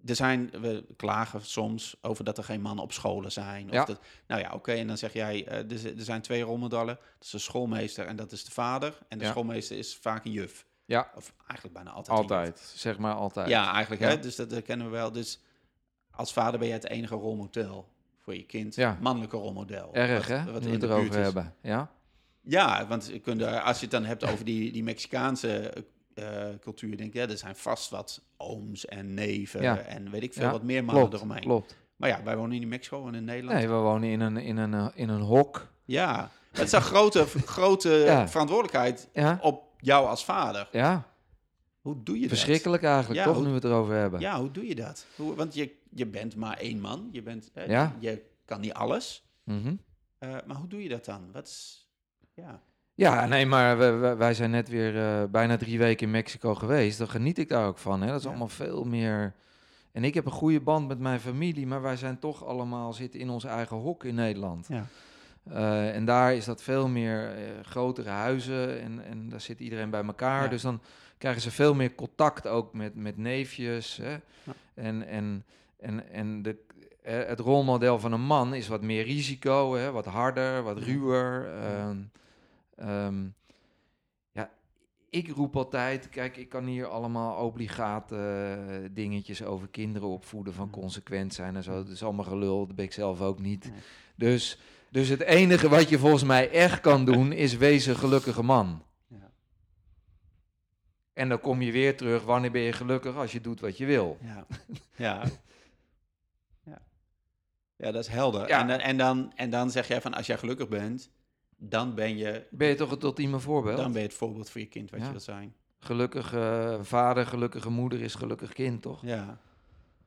er 0.06 0.14
zijn, 0.16 0.50
we 0.60 0.84
klagen 0.96 1.42
soms 1.42 1.96
over 2.00 2.24
dat 2.24 2.38
er 2.38 2.44
geen 2.44 2.60
mannen 2.60 2.84
op 2.84 2.92
scholen 2.92 3.32
zijn. 3.32 3.66
Of 3.68 3.72
Ja. 3.74 3.84
Dat, 3.84 4.00
nou 4.26 4.40
ja, 4.40 4.52
oké, 4.52 4.72
en 4.72 4.86
dan 4.86 4.98
zeg 4.98 5.12
jij, 5.12 5.46
eh, 5.46 5.56
er, 5.58 5.96
er 5.98 6.04
zijn 6.04 6.20
twee 6.22 6.42
rolmodellen. 6.42 6.94
Dat 6.96 7.24
is 7.24 7.30
de 7.30 7.38
schoolmeester 7.38 8.06
en 8.06 8.16
dat 8.16 8.32
is 8.32 8.44
de 8.44 8.50
vader. 8.50 8.98
En 9.08 9.18
de 9.18 9.24
Ja. 9.24 9.30
schoolmeester 9.30 9.76
is 9.78 9.96
vaak 9.96 10.24
een 10.24 10.30
juf. 10.32 10.66
ja, 10.86 11.10
Of 11.16 11.34
eigenlijk 11.46 11.72
bijna 11.74 11.90
altijd 11.90 12.18
altijd. 12.18 12.72
Zeg 12.74 12.98
maar 12.98 13.14
altijd. 13.14 13.48
Ja, 13.48 13.72
eigenlijk, 13.72 14.02
Ja. 14.02 14.08
hè. 14.08 14.18
Dus 14.18 14.36
dat, 14.36 14.52
eh, 14.52 14.62
kennen 14.62 14.86
we 14.86 14.92
wel. 14.92 15.12
Dus 15.12 15.40
als 16.10 16.32
vader 16.32 16.58
ben 16.58 16.68
je 16.68 16.74
het 16.74 16.88
enige 16.88 17.14
rolmodel 17.14 17.88
voor 18.20 18.34
je 18.36 18.44
kind. 18.46 18.74
Ja. 18.74 18.98
Mannelijke 19.00 19.36
rolmodel. 19.36 19.94
Erg, 19.94 20.28
wat- 20.28 20.38
hè? 20.38 20.52
wat 20.52 20.64
we 20.64 20.70
het 20.70 20.82
erover 20.82 21.22
hebben. 21.22 21.54
Ja? 21.62 21.90
Ja, 22.40 22.86
want 22.86 23.06
je 23.06 23.18
kunt 23.18 23.40
er- 23.40 23.60
als 23.60 23.76
je 23.76 23.82
het 23.82 23.90
dan 23.90 24.04
hebt 24.04 24.24
over 24.24 24.44
die, 24.44 24.72
die 24.72 24.82
Mexicaanse 24.82 25.56
eh, 25.68 25.82
cultuur, 26.60 26.96
denk 26.96 27.08
ik, 27.08 27.14
ja, 27.14 27.28
er 27.28 27.38
zijn 27.38 27.56
vast 27.56 27.90
wat 27.90 28.22
ooms 28.36 28.86
en 28.86 29.14
neven 29.14 29.62
Ja. 29.62 29.78
en 29.78 30.10
weet 30.10 30.22
ik 30.22 30.32
veel 30.32 30.42
Ja, 30.44 30.50
wat 30.50 30.62
meer 30.62 30.84
mannen 30.84 31.02
Klopt, 31.08 31.16
eromheen. 31.22 31.42
klopt. 31.42 31.76
Maar 31.96 32.08
ja, 32.08 32.22
wij 32.22 32.36
wonen 32.36 32.60
in 32.60 32.68
Mexico 32.68 33.06
en 33.06 33.14
in 33.14 33.24
Nederland. 33.24 33.58
Nee, 33.58 33.68
we 33.68 33.74
wonen 33.74 34.08
in 34.08 34.20
een, 34.20 34.36
in 34.36 34.56
een, 34.56 34.74
eh, 34.74 34.86
in 34.94 35.08
een 35.08 35.20
hok. 35.20 35.68
Ja, 35.84 36.30
het 36.52 36.66
is 36.66 36.72
een 36.72 36.80
grote, 36.82 37.26
grote 37.56 37.90
Ja. 37.90 38.28
verantwoordelijkheid 38.28 39.08
op 39.40 39.62
jou 39.78 40.06
als 40.06 40.24
vader. 40.24 40.68
ja. 40.72 41.12
Hoe 41.80 42.02
doe 42.02 42.20
je 42.20 42.28
verschrikkelijk 42.28 42.82
eigenlijk, 42.82 43.22
toch? 43.24 43.34
hoe- 43.34 43.42
Nu 43.42 43.48
we 43.48 43.54
het 43.54 43.64
erover 43.64 43.94
hebben. 43.94 44.20
Ja, 44.20 44.38
hoe 44.40 44.50
doe 44.50 44.66
je 44.66 44.74
dat? 44.74 45.06
Hoe, 45.16 45.34
want 45.34 45.54
je, 45.54 45.74
je 45.90 46.06
bent 46.06 46.36
maar 46.36 46.56
één 46.58 46.80
man. 46.80 47.08
Je, 47.12 47.22
bent, 47.22 47.50
Ja. 47.66 47.96
je 48.00 48.22
kan 48.44 48.60
niet 48.60 48.72
alles. 48.72 49.24
Mhm. 49.42 49.74
Eh, 50.18 50.36
maar 50.46 50.56
hoe 50.56 50.66
doe 50.68 50.82
je 50.82 50.88
dat 50.88 51.04
dan? 51.04 51.32
Wat 51.32 51.46
is, 51.46 51.88
ja. 52.34 52.62
Ja, 52.94 53.26
nee, 53.26 53.46
maar 53.46 53.78
we- 53.78 54.14
wij 54.18 54.34
zijn 54.34 54.50
net 54.50 54.68
weer 54.68 54.98
eh, 54.98 55.24
bijna 55.30 55.56
drie 55.56 55.78
weken 55.78 56.06
in 56.06 56.12
Mexico 56.12 56.54
geweest. 56.54 56.98
Dan 56.98 57.08
geniet 57.08 57.38
ik 57.38 57.48
daar 57.48 57.66
ook 57.66 57.78
van. 57.78 58.00
Hè? 58.00 58.06
Dat 58.06 58.16
is 58.16 58.22
Ja. 58.22 58.28
allemaal 58.28 58.48
veel 58.48 58.84
meer... 58.84 59.34
En 59.92 60.04
ik 60.04 60.14
heb 60.14 60.24
een 60.26 60.32
goede 60.32 60.60
band 60.60 60.88
met 60.88 60.98
mijn 60.98 61.20
familie, 61.20 61.66
maar 61.66 61.82
wij 61.82 61.96
zijn 61.96 62.18
toch 62.18 62.44
allemaal 62.44 62.92
zitten 62.92 63.20
in 63.20 63.30
ons 63.30 63.44
eigen 63.44 63.76
hok 63.76 64.04
in 64.04 64.14
Nederland. 64.14 64.66
Ja. 64.68 64.86
Eh, 65.50 65.94
en 65.94 66.04
daar 66.04 66.34
is 66.34 66.44
dat 66.44 66.62
veel 66.62 66.88
meer 66.88 67.28
eh, 67.34 67.42
grotere 67.62 68.08
huizen 68.08 68.80
en, 68.80 69.04
en 69.04 69.28
daar 69.28 69.40
zit 69.40 69.60
iedereen 69.60 69.90
bij 69.90 70.04
elkaar. 70.04 70.42
Ja. 70.42 70.48
Dus 70.48 70.62
dan 70.62 70.80
krijgen 71.18 71.42
ze 71.42 71.50
veel 71.50 71.74
meer 71.74 71.94
contact 71.94 72.46
ook 72.46 72.72
met, 72.74 72.94
met 72.94 73.16
neefjes. 73.16 73.96
Hè? 73.96 74.10
Ja. 74.10 74.20
En, 74.74 75.06
en, 75.06 75.44
en, 75.80 76.10
en 76.12 76.42
de, 76.42 76.56
het 77.02 77.40
rolmodel 77.40 77.98
van 77.98 78.12
een 78.12 78.24
man 78.26 78.54
is 78.54 78.68
wat 78.68 78.82
meer 78.82 79.04
risico, 79.04 79.74
hè? 79.74 79.90
wat 79.90 80.06
harder, 80.06 80.62
wat 80.62 80.78
ruwer. 80.78 81.54
ehm, 81.62 81.96
ehm, 82.76 83.26
ja, 84.32 84.50
ik 85.10 85.28
roep 85.28 85.56
altijd, 85.56 86.08
kijk, 86.08 86.36
ik 86.36 86.48
kan 86.48 86.64
hier 86.66 86.86
allemaal 86.86 87.44
obligate 87.44 88.16
eh, 88.16 88.90
dingetjes 88.90 89.42
over 89.42 89.68
kinderen 89.68 90.08
opvoeden 90.08 90.54
van 90.54 90.70
consequent 90.70 91.34
zijn 91.34 91.56
en 91.56 91.62
zo. 91.62 91.74
Dat 91.74 91.88
is 91.88 92.02
allemaal 92.02 92.24
gelul, 92.24 92.66
dat 92.66 92.76
ben 92.76 92.84
ik 92.84 92.92
zelf 92.92 93.20
ook 93.20 93.38
niet. 93.38 93.70
Nee. 93.70 93.80
Dus, 94.14 94.58
dus 94.90 95.08
het 95.08 95.20
enige 95.20 95.68
wat 95.68 95.88
je 95.88 95.98
volgens 95.98 96.24
mij 96.24 96.50
echt 96.50 96.80
kan 96.80 97.04
doen, 97.04 97.32
is 97.32 97.56
wees 97.56 97.86
een 97.86 97.96
gelukkige 97.96 98.42
man. 98.42 98.82
Ja. 99.06 99.30
En 101.12 101.28
dan 101.28 101.40
kom 101.40 101.62
je 101.62 101.72
weer 101.72 101.96
terug, 101.96 102.22
wanneer 102.22 102.50
ben 102.50 102.62
je 102.62 102.72
gelukkig? 102.72 103.16
Als 103.16 103.32
je 103.32 103.40
doet 103.40 103.60
wat 103.60 103.78
je 103.78 103.86
wil. 103.86 104.18
Ja. 104.20 104.46
ja. 105.06 105.22
ja. 106.64 106.78
Ja, 107.76 107.92
dat 107.92 108.04
is 108.04 108.08
helder. 108.10 108.48
Ja. 108.48 108.60
En, 108.60 108.66
dan, 108.66 108.78
en, 108.78 108.96
dan, 108.96 109.32
en 109.34 109.50
dan 109.50 109.70
zeg 109.70 109.88
jij 109.88 110.00
van 110.00 110.14
als 110.14 110.26
jij 110.26 110.38
gelukkig 110.38 110.68
bent, 110.68 111.10
dan 111.56 111.94
ben 111.94 112.16
je, 112.16 112.44
Ben 112.50 112.68
je 112.68 112.74
toch 112.74 112.90
het 112.90 113.02
ultieme 113.02 113.38
voorbeeld? 113.38 113.76
dan 113.76 113.92
ben 113.92 114.00
je 114.00 114.06
het 114.06 114.16
voorbeeld 114.16 114.50
voor 114.50 114.60
je 114.60 114.66
kind 114.66 114.90
wat 114.90 115.00
Ja. 115.00 115.04
je 115.06 115.12
wil 115.12 115.20
zijn. 115.20 115.54
Gelukkige 115.78 116.78
vader, 116.82 117.26
gelukkige 117.26 117.70
moeder 117.70 118.00
is 118.00 118.14
gelukkig 118.14 118.52
kind, 118.52 118.82
toch? 118.82 119.02
Ja. 119.02 119.38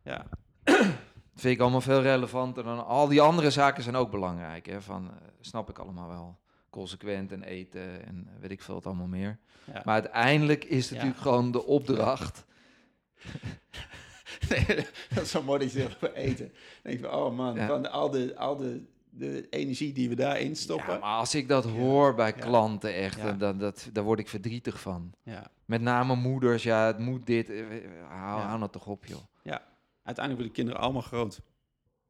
Ja. 0.03 0.25
Vind 1.35 1.55
ik 1.55 1.59
allemaal 1.59 1.81
veel 1.81 2.01
relevanter 2.01 2.63
dan 2.63 2.85
al 2.85 3.07
die 3.07 3.21
andere 3.21 3.51
zaken 3.51 3.83
zijn 3.83 3.95
ook 3.95 4.11
belangrijk. 4.11 4.65
Hè? 4.65 4.81
Van, 4.81 5.07
eh, 5.09 5.27
snap 5.41 5.69
ik 5.69 5.77
allemaal 5.79 6.07
wel. 6.07 6.37
Consequent 6.69 7.31
en 7.31 7.43
eten 7.43 8.05
en 8.05 8.27
weet 8.39 8.51
ik 8.51 8.61
veel 8.61 8.73
wat 8.73 8.85
allemaal 8.85 9.07
meer. 9.07 9.37
ja. 9.65 9.81
Maar 9.85 9.93
uiteindelijk 9.93 10.63
is 10.63 10.77
het 10.89 10.89
Ja. 10.89 10.95
natuurlijk 10.95 11.21
gewoon 11.21 11.51
de 11.51 11.65
opdracht. 11.65 12.45
Nee, 14.49 14.65
dat 15.13 15.23
is 15.23 15.29
zo 15.31 15.43
mooi 15.43 15.59
dat 15.59 15.71
je 15.71 15.79
zegt 15.79 15.95
over 15.95 16.13
eten. 16.13 16.45
Dan 16.47 16.55
denk 16.83 16.99
je 16.99 17.05
van, 17.05 17.13
oh 17.19 17.35
man, 17.35 17.55
Ja. 17.55 17.67
van 17.67 17.91
al, 17.91 18.09
de, 18.09 18.35
al 18.37 18.55
de, 18.57 18.81
de 19.18 19.47
energie 19.49 19.93
die 19.93 20.09
we 20.09 20.15
daarin 20.15 20.55
stoppen. 20.55 20.93
Ja, 20.93 20.99
maar 20.99 21.18
als 21.18 21.36
ik 21.36 21.47
dat 21.47 21.65
hoor 21.65 22.13
bij 22.15 22.34
Ja. 22.38 22.43
klanten 22.45 22.93
echt, 22.93 23.18
Ja. 23.18 23.24
dan, 23.26 23.38
dan, 23.38 23.57
dat, 23.57 23.89
daar 23.93 24.03
word 24.03 24.20
ik 24.20 24.28
verdrietig 24.28 24.80
van. 24.82 25.13
Ja. 25.24 25.51
Met 25.65 25.82
name 25.82 26.15
moeders, 26.15 26.63
ja, 26.63 26.86
het 26.86 26.97
moet 26.99 27.26
dit. 27.26 27.49
eh, 27.49 27.59
eh, 27.59 27.84
Hou, 28.07 28.39
Ja. 28.39 28.45
hou 28.47 28.59
nou 28.59 28.72
toch 28.72 28.88
op, 28.88 29.05
joh. 29.05 29.22
Uiteindelijk 30.03 30.45
worden 30.47 30.51
kinderen 30.63 30.82
allemaal 30.82 31.01
groot. 31.01 31.41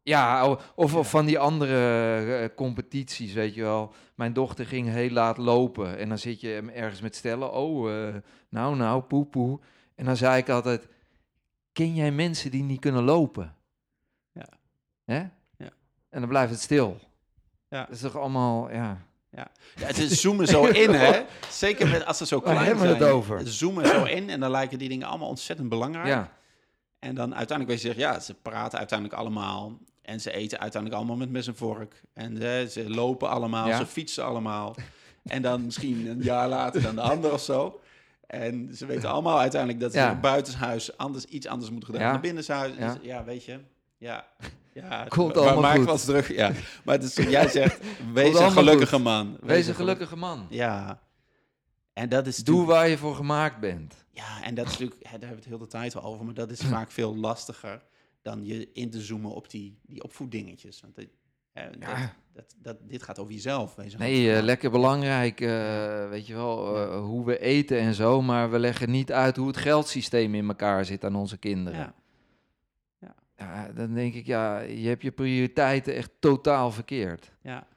Ja, 0.02 0.42
o- 0.42 0.60
of, 0.76 0.92
Ja. 0.92 0.98
of 0.98 1.10
van 1.10 1.26
die 1.26 1.40
andere 1.40 2.38
eh, 2.38 2.56
competities, 2.56 3.34
weet 3.34 3.54
je 3.54 3.62
wel. 3.62 3.94
Mijn 4.16 4.34
dochter 4.34 4.66
ging 4.66 4.88
heel 4.88 5.10
laat 5.10 5.38
lopen 5.38 5.98
en 5.98 6.10
dan 6.10 6.18
zit 6.18 6.42
je 6.42 6.48
hem 6.48 6.70
ergens 6.70 7.02
met 7.02 7.16
stellen. 7.16 7.52
Oh, 7.54 7.92
eh, 8.08 8.16
nou, 8.50 8.76
nou, 8.76 9.02
poepoe. 9.02 9.60
En 9.96 10.06
dan 10.06 10.18
zei 10.18 10.38
ik 10.38 10.50
altijd, 10.50 10.88
ken 11.72 11.96
jij 11.96 12.12
mensen 12.12 12.52
die 12.52 12.64
niet 12.64 12.80
kunnen 12.80 13.04
lopen? 13.04 13.56
Ja. 14.32 14.48
Hè? 15.06 15.24
Ja. 16.10 16.14
En 16.16 16.20
dan 16.20 16.30
blijft 16.30 16.52
het 16.52 16.62
stil. 16.62 17.00
Ja. 17.70 17.80
Dat 17.86 17.96
is 17.96 18.02
toch 18.02 18.16
allemaal, 18.18 18.72
ja. 18.72 19.06
Ja, 19.32 19.48
het 19.80 19.98
is 19.98 20.22
zoomen 20.22 20.48
zo 20.48 20.66
in, 20.66 20.90
hè? 20.94 21.24
Zeker 21.50 21.88
met, 21.88 22.06
als 22.06 22.18
ze 22.18 22.26
zo 22.26 22.40
klein 22.40 22.58
hebben 22.58 22.84
we 22.84 22.90
het 22.90 22.98
zijn. 22.98 23.12
over? 23.12 23.48
Zoomen 23.48 23.88
zo 23.88 24.04
in 24.04 24.30
en 24.30 24.40
dan 24.40 24.52
lijken 24.52 24.78
die 24.80 24.90
dingen 24.90 25.08
allemaal 25.08 25.28
ontzettend 25.28 25.70
belangrijk. 25.70 26.08
ja. 26.08 26.32
En 27.00 27.16
dan 27.16 27.36
uiteindelijk 27.36 27.70
weet 27.70 27.82
je 27.82 27.94
zeggen, 27.94 28.14
ja, 28.14 28.20
ze 28.20 28.34
praten 28.34 28.78
uiteindelijk 28.78 29.20
allemaal. 29.20 29.78
En 30.02 30.22
ze 30.22 30.32
eten 30.32 30.60
uiteindelijk 30.60 31.02
allemaal 31.02 31.18
met 31.18 31.30
mes 31.30 31.48
en 31.48 31.56
vork. 31.56 32.02
En 32.14 32.38
ze 32.72 32.86
lopen 32.88 33.30
allemaal, 33.30 33.68
Ja. 33.68 33.78
ze 33.78 33.86
fietsen 33.86 34.26
allemaal. 34.26 34.76
En 35.24 35.42
dan 35.42 35.66
misschien 35.66 36.08
een 36.08 36.22
jaar 36.22 36.48
later 36.48 36.82
dan 36.82 36.96
de 36.96 37.02
ander 37.02 37.34
of 37.34 37.42
zo. 37.42 37.80
En 38.28 38.70
ze 38.76 38.86
weten 38.86 39.10
allemaal 39.10 39.40
uiteindelijk 39.40 39.82
dat 39.82 39.92
ze 39.92 39.98
Ja. 39.98 40.16
buitenshuis 40.20 40.98
anders, 40.98 41.26
iets 41.26 41.48
anders 41.48 41.72
moeten 41.72 41.90
gedaan 41.90 42.06
Ja. 42.06 42.12
dan 42.12 42.22
binnenshuis. 42.22 42.74
Ja. 42.78 42.94
Dus 42.94 43.04
ja, 43.04 43.24
weet 43.24 43.44
je. 43.46 43.60
Ja, 43.98 44.28
ja 44.82 45.06
Komt 45.08 45.36
maar 45.36 45.44
allemaal 45.48 45.76
goed. 45.76 45.88
eens 45.90 46.06
terug. 46.06 46.34
Ja. 46.36 46.52
Maar 46.84 46.96
het 47.00 47.04
is, 47.04 47.16
jij 47.30 47.50
zegt, 47.60 47.80
wees 48.14 48.40
een 48.40 48.52
gelukkige 48.52 48.96
goed. 48.96 49.04
man. 49.04 49.38
Wees 49.42 49.68
een 49.68 49.76
gelukkige 49.76 50.16
man. 50.16 50.46
Ja. 50.50 51.02
En 51.94 52.10
dat 52.10 52.28
is 52.28 52.38
Doe 52.38 52.66
waar 52.66 52.88
je 52.90 52.98
voor 52.98 53.16
gemaakt 53.16 53.60
bent. 53.60 54.06
ja, 54.12 54.44
en 54.44 54.56
dat 54.56 54.66
is 54.66 54.72
natuurlijk, 54.72 55.02
daar 55.02 55.12
hebben 55.12 55.30
we 55.30 55.36
het 55.36 55.46
heel 55.46 55.58
de 55.58 55.68
tijd 55.68 55.96
al 55.96 56.04
over, 56.04 56.26
maar 56.26 56.34
dat 56.34 56.52
is 56.52 56.62
vaak 56.62 56.92
veel 56.92 57.16
lastiger 57.16 57.84
dan 58.22 58.46
je 58.46 58.70
in 58.74 58.90
te 58.90 59.02
zoomen 59.02 59.32
op 59.32 59.50
die, 59.50 59.80
die 59.86 60.04
opvoeddingetjes. 60.04 60.82
Want 60.82 60.96
dat, 60.96 61.06
Ja. 61.80 62.14
dat, 62.34 62.56
dat, 62.62 62.78
dit 62.82 63.04
gaat 63.04 63.20
over 63.20 63.34
jezelf. 63.34 63.76
Wees 63.76 63.96
Nee, 63.98 64.34
eh, 64.36 64.44
lekker 64.44 64.72
belangrijk, 64.72 65.42
eh, 65.42 66.10
weet 66.10 66.28
je 66.28 66.34
wel, 66.34 66.76
eh, 66.78 67.00
hoe 67.00 67.26
we 67.26 67.40
eten 67.40 67.80
en 67.80 67.94
zo. 67.94 68.22
Maar 68.22 68.52
we 68.52 68.60
leggen 68.60 68.92
niet 68.92 69.12
uit 69.12 69.36
hoe 69.38 69.48
het 69.48 69.58
geldsysteem 69.58 70.36
in 70.36 70.48
elkaar 70.48 70.86
zit 70.86 71.04
aan 71.06 71.16
onze 71.16 71.38
kinderen. 71.38 71.80
Ja. 71.80 71.94
Ja, 73.38 73.72
dan 73.76 73.94
denk 73.94 74.14
ik, 74.14 74.26
ja, 74.26 74.60
je 74.60 74.88
hebt 74.88 75.02
je 75.02 75.12
prioriteiten 75.12 75.96
echt 75.96 76.12
totaal 76.20 76.72
verkeerd. 76.72 77.32
Ja. 77.42 77.68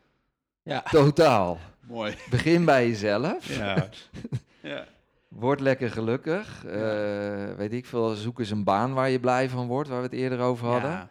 Ja, 0.62 0.80
Totaal. 0.80 1.58
mooi. 1.88 2.14
Begin 2.30 2.64
bij 2.64 2.88
jezelf. 2.88 3.56
Ja. 3.56 3.88
ja. 4.62 4.86
Word 5.28 5.60
lekker 5.60 5.90
gelukkig. 5.90 6.64
Eh, 6.64 7.54
weet 7.54 7.72
ik 7.72 7.86
veel, 7.86 8.14
zoek 8.14 8.38
eens 8.38 8.50
een 8.50 8.64
baan 8.64 8.92
waar 8.94 9.10
je 9.10 9.20
blij 9.20 9.48
van 9.48 9.66
wordt, 9.66 9.88
waar 9.88 9.98
we 9.98 10.04
het 10.04 10.14
eerder 10.14 10.38
over 10.38 10.66
hadden. 10.66 10.90
Ja. 10.90 11.08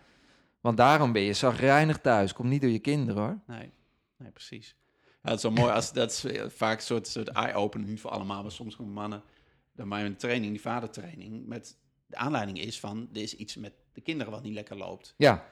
Want 0.62 0.78
daarom 0.78 1.12
ben 1.12 1.22
je 1.22 1.34
zagrijnig 1.34 2.00
thuis. 2.00 2.34
Komt 2.34 2.50
niet 2.50 2.62
door 2.62 2.70
je 2.70 2.80
kinderen 2.80 3.24
hoor. 3.24 3.40
Nee, 3.48 3.72
nee, 4.18 4.32
precies. 4.32 4.76
Ja, 5.00 5.30
dat 5.30 5.34
is 5.34 5.42
zo 5.42 5.52
mooi. 5.52 5.72
Als, 5.72 5.94
dat 5.94 6.12
is 6.12 6.24
eh, 6.24 6.44
vaak 6.48 6.78
een 6.78 6.84
soort, 6.84 7.08
soort 7.08 7.28
eye-opener, 7.28 7.88
niet 7.88 8.00
voor 8.00 8.12
allemaal, 8.12 8.42
maar 8.42 8.52
soms 8.52 8.76
gewoon 8.76 8.92
mannen. 8.92 9.24
Dan 9.74 9.88
mijn 9.88 10.16
training, 10.16 10.52
die 10.52 10.62
vadertraining, 10.62 11.48
met 11.48 11.78
de 12.06 12.16
aanleiding 12.16 12.60
is 12.60 12.80
van, 12.80 13.10
er 13.14 13.22
is 13.22 13.36
iets 13.36 13.56
met 13.56 13.74
de 14.00 14.06
kinderen 14.06 14.34
wat 14.34 14.44
niet 14.44 14.54
lekker 14.54 14.78
loopt. 14.78 15.14
Ja, 15.18 15.46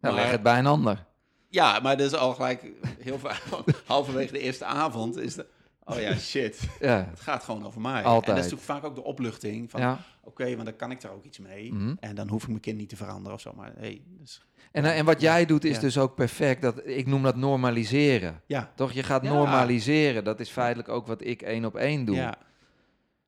dan 0.00 0.12
Maar- 0.14 0.22
leg 0.22 0.30
het 0.30 0.42
bij 0.42 0.58
een 0.58 0.66
ander. 0.66 1.04
Ja, 1.48 1.80
maar 1.80 1.96
dat 1.96 2.06
is 2.06 2.14
al 2.18 2.34
gelijk 2.34 2.64
heel 2.98 3.18
vaak, 3.18 3.42
halverwege 3.86 4.32
de 4.32 4.38
eerste 4.38 4.64
avond 4.64 5.16
is 5.16 5.34
de, 5.34 5.46
oh 5.84 6.00
ja, 6.00 6.16
shit, 6.16 6.60
Ja, 6.80 7.06
het 7.10 7.20
gaat 7.20 7.42
gewoon 7.44 7.66
over 7.66 7.80
mij. 7.80 8.02
Altijd. 8.02 8.28
En 8.28 8.34
dat 8.34 8.44
is 8.44 8.50
natuurlijk 8.50 8.62
vaak 8.80 8.84
ook 8.90 8.94
de 8.96 9.04
opluchting 9.04 9.70
van, 9.70 9.80
ja. 9.80 9.98
oké, 10.22 10.44
want 10.54 10.64
dan 10.64 10.76
kan 10.76 10.90
ik 10.90 11.02
er 11.02 11.10
ook 11.10 11.24
iets 11.24 11.38
mee. 11.38 11.72
Mhm. 11.72 11.94
En 12.00 12.14
dan 12.14 12.28
hoef 12.28 12.42
ik 12.42 12.48
mijn 12.48 12.60
kind 12.60 12.78
niet 12.78 12.88
te 12.88 12.96
veranderen 12.96 13.32
of 13.34 13.40
zo, 13.40 13.52
maar 13.56 13.72
hey, 13.76 14.02
dus, 14.06 14.42
En, 14.72 14.84
eh, 14.84 14.98
en 14.98 15.04
wat 15.04 15.20
jij 15.20 15.46
doet 15.46 15.64
is 15.64 15.74
Ja. 15.74 15.80
dus 15.80 15.98
ook 15.98 16.14
perfect. 16.14 16.62
Dat, 16.62 16.80
ik 16.86 17.06
noem 17.06 17.22
dat 17.22 17.36
normaliseren. 17.36 18.42
ja. 18.46 18.72
Toch, 18.76 18.92
je 18.92 19.02
gaat 19.02 19.22
normaliseren. 19.22 20.24
Dat 20.24 20.40
is 20.40 20.50
feitelijk 20.50 20.88
ook 20.88 21.06
wat 21.06 21.24
ik 21.24 21.42
één 21.42 21.64
op 21.64 21.76
één 21.76 22.04
doe. 22.04 22.16
Ja, 22.16 22.34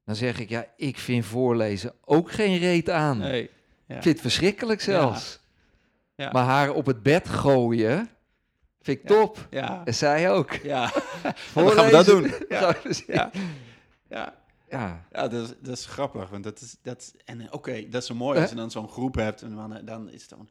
Dan 0.04 0.14
zeg 0.16 0.38
ik, 0.40 0.48
ja, 0.48 0.66
ik 0.76 0.98
vind 0.98 1.24
voorlezen 1.24 1.92
ook 2.04 2.30
geen 2.32 2.58
reet 2.58 2.90
aan. 2.90 3.18
nee. 3.18 3.50
Ja. 3.86 3.96
Ik 3.96 4.02
vind 4.02 4.14
het 4.14 4.20
verschrikkelijk 4.20 4.80
zelfs. 4.80 5.40
Ja. 6.14 6.30
Maar 6.32 6.44
haar 6.44 6.72
op 6.72 6.86
het 6.86 7.02
bed 7.02 7.28
gooien, 7.28 8.08
Vind 8.82 8.98
ik 9.02 9.08
Ja. 9.08 9.16
top. 9.16 9.46
Ja. 9.50 9.82
En 9.84 9.94
zij 9.94 10.30
ook. 10.30 10.52
Ja. 10.52 10.92
Dan 11.54 11.70
gaan 11.70 11.84
we 11.84 11.90
dat 11.90 12.06
doen. 12.06 12.32
Ja. 12.48 12.74
Ja. 13.06 13.30
Ja. 14.08 14.34
Ja. 14.70 15.28
dat 15.28 15.32
is, 15.32 15.48
dat 15.60 15.76
is 15.78 15.86
grappig. 15.86 16.28
Want 16.28 16.44
dat 16.44 16.60
is, 16.60 16.76
dat, 16.82 17.00
is- 17.00 17.12
en 17.24 17.40
eh, 17.40 17.46
oké, 17.50 17.88
dat 17.88 18.00
is 18.00 18.06
zo 18.08 18.14
mooi 18.14 18.40
als 18.40 18.50
je 18.50 18.56
dan 18.56 18.70
zo'n 18.70 18.88
groep 18.88 19.14
hebt. 19.14 19.42
En 19.42 19.54
dan, 19.54 19.76
eh, 19.76 19.86
dan 19.86 20.10
is 20.10 20.20
het 20.20 20.30
dan, 20.30 20.48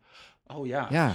oh 0.58 0.66
ja. 0.68 0.88
ja. 0.90 1.14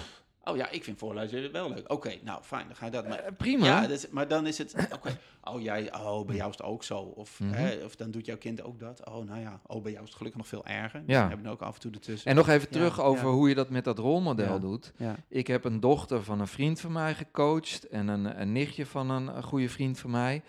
Oh 0.51 0.57
ja, 0.57 0.71
ik 0.71 0.85
vind 0.85 0.99
voorlezen 0.99 1.53
wel 1.53 1.69
leuk. 1.69 1.93
Oké, 1.93 2.13
nou 2.25 2.43
fijn, 2.43 2.67
dan 2.67 2.77
ga 2.77 2.85
je 2.85 2.91
dat. 2.91 3.09
Maar, 3.09 3.19
Eh, 3.19 3.33
prima. 3.37 3.67
ja, 3.67 3.89
is- 3.89 4.09
maar 4.09 4.29
dan 4.29 4.47
is 4.47 4.59
het, 4.59 4.75
oké, 4.95 5.19
oh 5.45 5.63
jij, 5.63 5.95
oh 5.95 6.27
bij 6.27 6.37
jou 6.37 6.51
is 6.51 6.57
het 6.57 6.67
ook 6.67 6.85
zo. 6.85 6.99
Of, 6.99 7.41
Mhm. 7.41 7.53
hè, 7.53 7.85
of 7.85 7.97
dan 7.97 8.11
doet 8.11 8.27
jouw 8.27 8.37
kind 8.37 8.63
ook 8.63 8.81
dat. 8.81 9.09
Oh 9.09 9.27
nou 9.29 9.41
ja, 9.41 9.61
oh 9.67 9.83
bij 9.83 9.91
jou 9.93 10.03
is 10.05 10.09
het 10.09 10.19
gelukkig 10.19 10.41
nog 10.41 10.49
veel 10.51 10.67
erger. 10.67 11.03
Ja. 11.07 11.21
Ja. 11.23 11.29
hebben 11.29 11.47
ook 11.47 11.61
af 11.63 11.75
en 11.75 11.81
toe 11.81 11.93
ertussen. 11.93 12.31
En 12.31 12.37
nog 12.37 12.49
even 12.49 12.69
Ja, 12.71 12.77
terug 12.77 13.01
over 13.01 13.27
ja. 13.27 13.33
hoe 13.33 13.49
je 13.49 13.55
dat 13.55 13.71
met 13.71 13.85
dat 13.85 13.99
rolmodel 13.99 14.53
Ja. 14.53 14.59
doet. 14.59 14.93
Ja, 14.97 15.17
Ik 15.29 15.47
heb 15.47 15.65
een 15.65 15.81
dochter 15.81 16.23
van 16.25 16.41
een 16.41 16.47
vriend 16.49 16.81
van 16.81 16.93
mij 16.93 17.15
gecoacht 17.15 17.89
en 17.89 18.09
een, 18.09 18.41
een 18.41 18.53
nichtje 18.53 18.87
van 18.87 19.11
een, 19.11 19.37
een 19.37 19.43
goede 19.43 19.69
vriend 19.69 19.99
van 19.99 20.11
mij. 20.11 20.43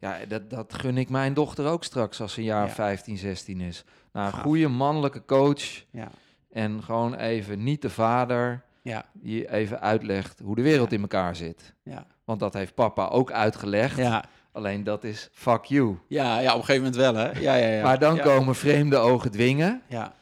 Ja, 0.00 0.18
dat, 0.28 0.50
dat 0.50 0.74
gun 0.74 0.96
ik 0.98 1.08
mijn 1.08 1.34
dochter 1.34 1.66
ook 1.66 1.84
straks 1.84 2.20
als 2.20 2.32
ze 2.32 2.38
een 2.38 2.44
jaar 2.46 2.66
Ja. 2.66 2.72
15, 2.72 3.16
16 3.16 3.60
is. 3.60 3.84
Nou, 4.12 4.26
een 4.26 4.42
goede 4.42 4.68
mannelijke 4.68 5.24
coach 5.24 5.84
ja, 5.90 6.10
en 6.52 6.82
gewoon 6.82 7.14
even 7.14 7.62
niet 7.62 7.82
de 7.82 7.90
vader 7.90 8.62
ja, 8.88 9.04
die 9.12 9.50
even 9.50 9.80
uitlegt 9.80 10.38
hoe 10.44 10.54
de 10.56 10.62
wereld 10.62 10.90
Ja. 10.90 10.96
in 10.96 11.02
elkaar 11.02 11.36
zit. 11.36 11.74
ja. 11.82 12.06
Want 12.24 12.40
dat 12.40 12.54
heeft 12.54 12.74
papa 12.74 13.06
ook 13.06 13.32
uitgelegd. 13.32 13.96
Ja, 13.96 14.24
Alleen 14.52 14.84
dat 14.84 15.04
is 15.04 15.28
fuck 15.32 15.64
you. 15.64 15.98
ja, 16.08 16.38
ja, 16.38 16.52
op 16.54 16.58
een 16.58 16.64
gegeven 16.64 16.82
moment 16.82 16.96
wel 16.96 17.14
hè. 17.14 17.40
Ja, 17.40 17.54
ja, 17.54 17.66
ja. 17.68 17.82
maar 17.82 17.98
dan 17.98 18.14
ja. 18.14 18.22
komen 18.22 18.54
vreemde 18.54 18.96
ogen 18.96 19.30
dwingen. 19.30 19.82
Ja, 19.88 20.12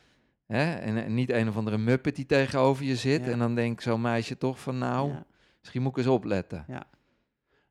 Hè? 0.47 0.75
En, 0.75 1.05
en 1.05 1.14
niet 1.14 1.31
een 1.31 1.49
of 1.49 1.57
andere 1.57 1.79
muppet 1.79 2.17
die 2.17 2.27
tegenover 2.27 2.85
je 2.85 2.97
zit. 2.97 3.25
Ja. 3.25 3.31
En 3.31 3.39
dan 3.39 3.55
denkt 3.55 3.83
zo'n 3.83 4.01
meisje 4.01 4.39
toch 4.39 4.61
van 4.61 4.79
nou, 4.79 5.11
ja. 5.12 5.25
misschien 5.61 5.83
moet 5.83 5.91
ik 5.91 5.97
eens 5.97 6.07
opletten. 6.07 6.64
Ja, 6.69 6.83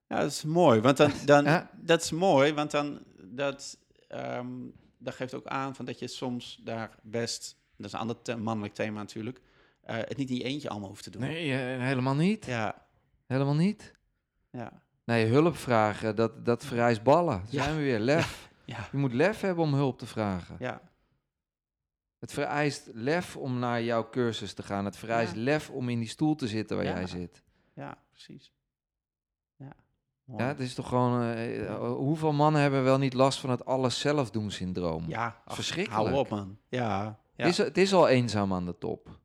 dat 0.08 0.32
is 0.32 0.44
mooi. 0.44 0.82
Want 0.82 0.98
dan, 0.98 1.12
dan, 1.26 1.44
Ja. 1.44 1.70
dat 1.82 2.02
is 2.02 2.12
mooi, 2.12 2.54
want 2.54 2.72
dan 2.72 3.00
dat, 3.22 3.78
ehm, 4.08 4.48
dat 4.98 5.14
geeft 5.16 5.34
ook 5.34 5.46
aan 5.48 5.76
van 5.76 5.86
dat 5.86 6.00
je 6.00 6.08
soms 6.08 6.60
daar 6.64 6.90
best, 7.02 7.58
dat 7.78 7.86
is 7.86 7.94
een 7.94 8.00
ander 8.00 8.40
mannelijk 8.40 8.74
thema 8.74 9.00
natuurlijk, 9.00 9.42
eh, 9.86 9.96
het 9.98 10.18
niet 10.18 10.30
in 10.30 10.36
je 10.36 10.44
eentje 10.44 10.70
allemaal 10.70 10.90
hoeft 10.90 11.04
te 11.04 11.10
doen. 11.10 11.22
Nee, 11.22 11.52
eh, 11.52 11.82
helemaal 11.82 12.16
niet. 12.16 12.46
Ja, 12.46 12.84
Helemaal 13.26 13.56
niet. 13.56 13.94
ja, 14.52 14.72
Nee, 15.06 15.26
hulp 15.26 15.56
vragen, 15.56 16.16
dat, 16.16 16.46
dat 16.46 16.66
vereist 16.66 17.04
ballen. 17.04 17.38
Daar 17.38 17.48
Ja. 17.50 17.64
zijn 17.64 17.76
we 17.76 17.82
weer, 17.82 18.00
lef. 18.00 18.50
ja, 18.66 18.88
Je 18.92 18.98
moet 18.98 19.14
lef 19.14 19.42
hebben 19.42 19.64
om 19.64 19.74
hulp 19.74 19.98
te 19.98 20.06
vragen. 20.06 20.56
ja, 20.60 20.82
Het 22.20 22.34
vereist 22.34 22.90
lef 22.94 23.38
om 23.38 23.60
naar 23.60 23.84
jouw 23.84 24.10
cursus 24.10 24.54
te 24.54 24.64
gaan. 24.64 24.86
Het 24.86 24.98
vereist 24.98 25.34
Ja. 25.36 25.42
lef 25.42 25.70
om 25.70 25.90
in 25.90 26.00
die 26.00 26.08
stoel 26.10 26.36
te 26.36 26.48
zitten 26.48 26.76
waar 26.78 26.86
jij 26.86 27.08
zit. 27.08 27.44
ja, 27.74 27.98
precies. 28.12 28.54
Ja, 29.58 29.74
mooi. 30.24 30.42
Ja, 30.44 30.48
het 30.50 30.60
is 30.60 30.74
toch 30.74 30.88
gewoon... 30.88 31.22
eh, 31.22 31.66
eh, 31.66 31.78
hoeveel 31.80 32.34
mannen 32.34 32.62
hebben 32.62 32.84
wel 32.84 32.98
niet 32.98 33.14
last 33.14 33.40
van 33.40 33.50
het 33.50 33.66
alles 33.66 34.00
zelf 34.00 34.32
doen 34.32 34.52
syndroom? 34.52 35.04
ja 35.08 35.42
ach, 35.46 35.56
verschrikkelijk. 35.56 36.04
Hou 36.10 36.20
op, 36.20 36.30
man. 36.30 36.58
Ja, 36.70 37.20
ja, 37.36 37.44
Het, 37.44 37.48
is, 37.48 37.58
het 37.58 37.78
is 37.78 37.94
al 37.94 38.08
eenzaam 38.08 38.54
aan 38.54 38.66
de 38.66 38.78
top. 38.78 39.20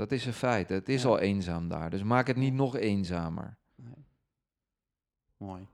Dat 0.00 0.12
is 0.12 0.26
een 0.26 0.32
feit. 0.32 0.68
Het 0.68 0.88
is 0.88 1.02
Ja. 1.02 1.08
al 1.08 1.18
eenzaam 1.18 1.68
daar. 1.68 1.90
Dus 1.90 2.02
maak 2.02 2.26
het 2.26 2.36
niet 2.36 2.54
nog 2.54 2.76
eenzamer. 2.76 3.56
Mooi. 5.36 5.66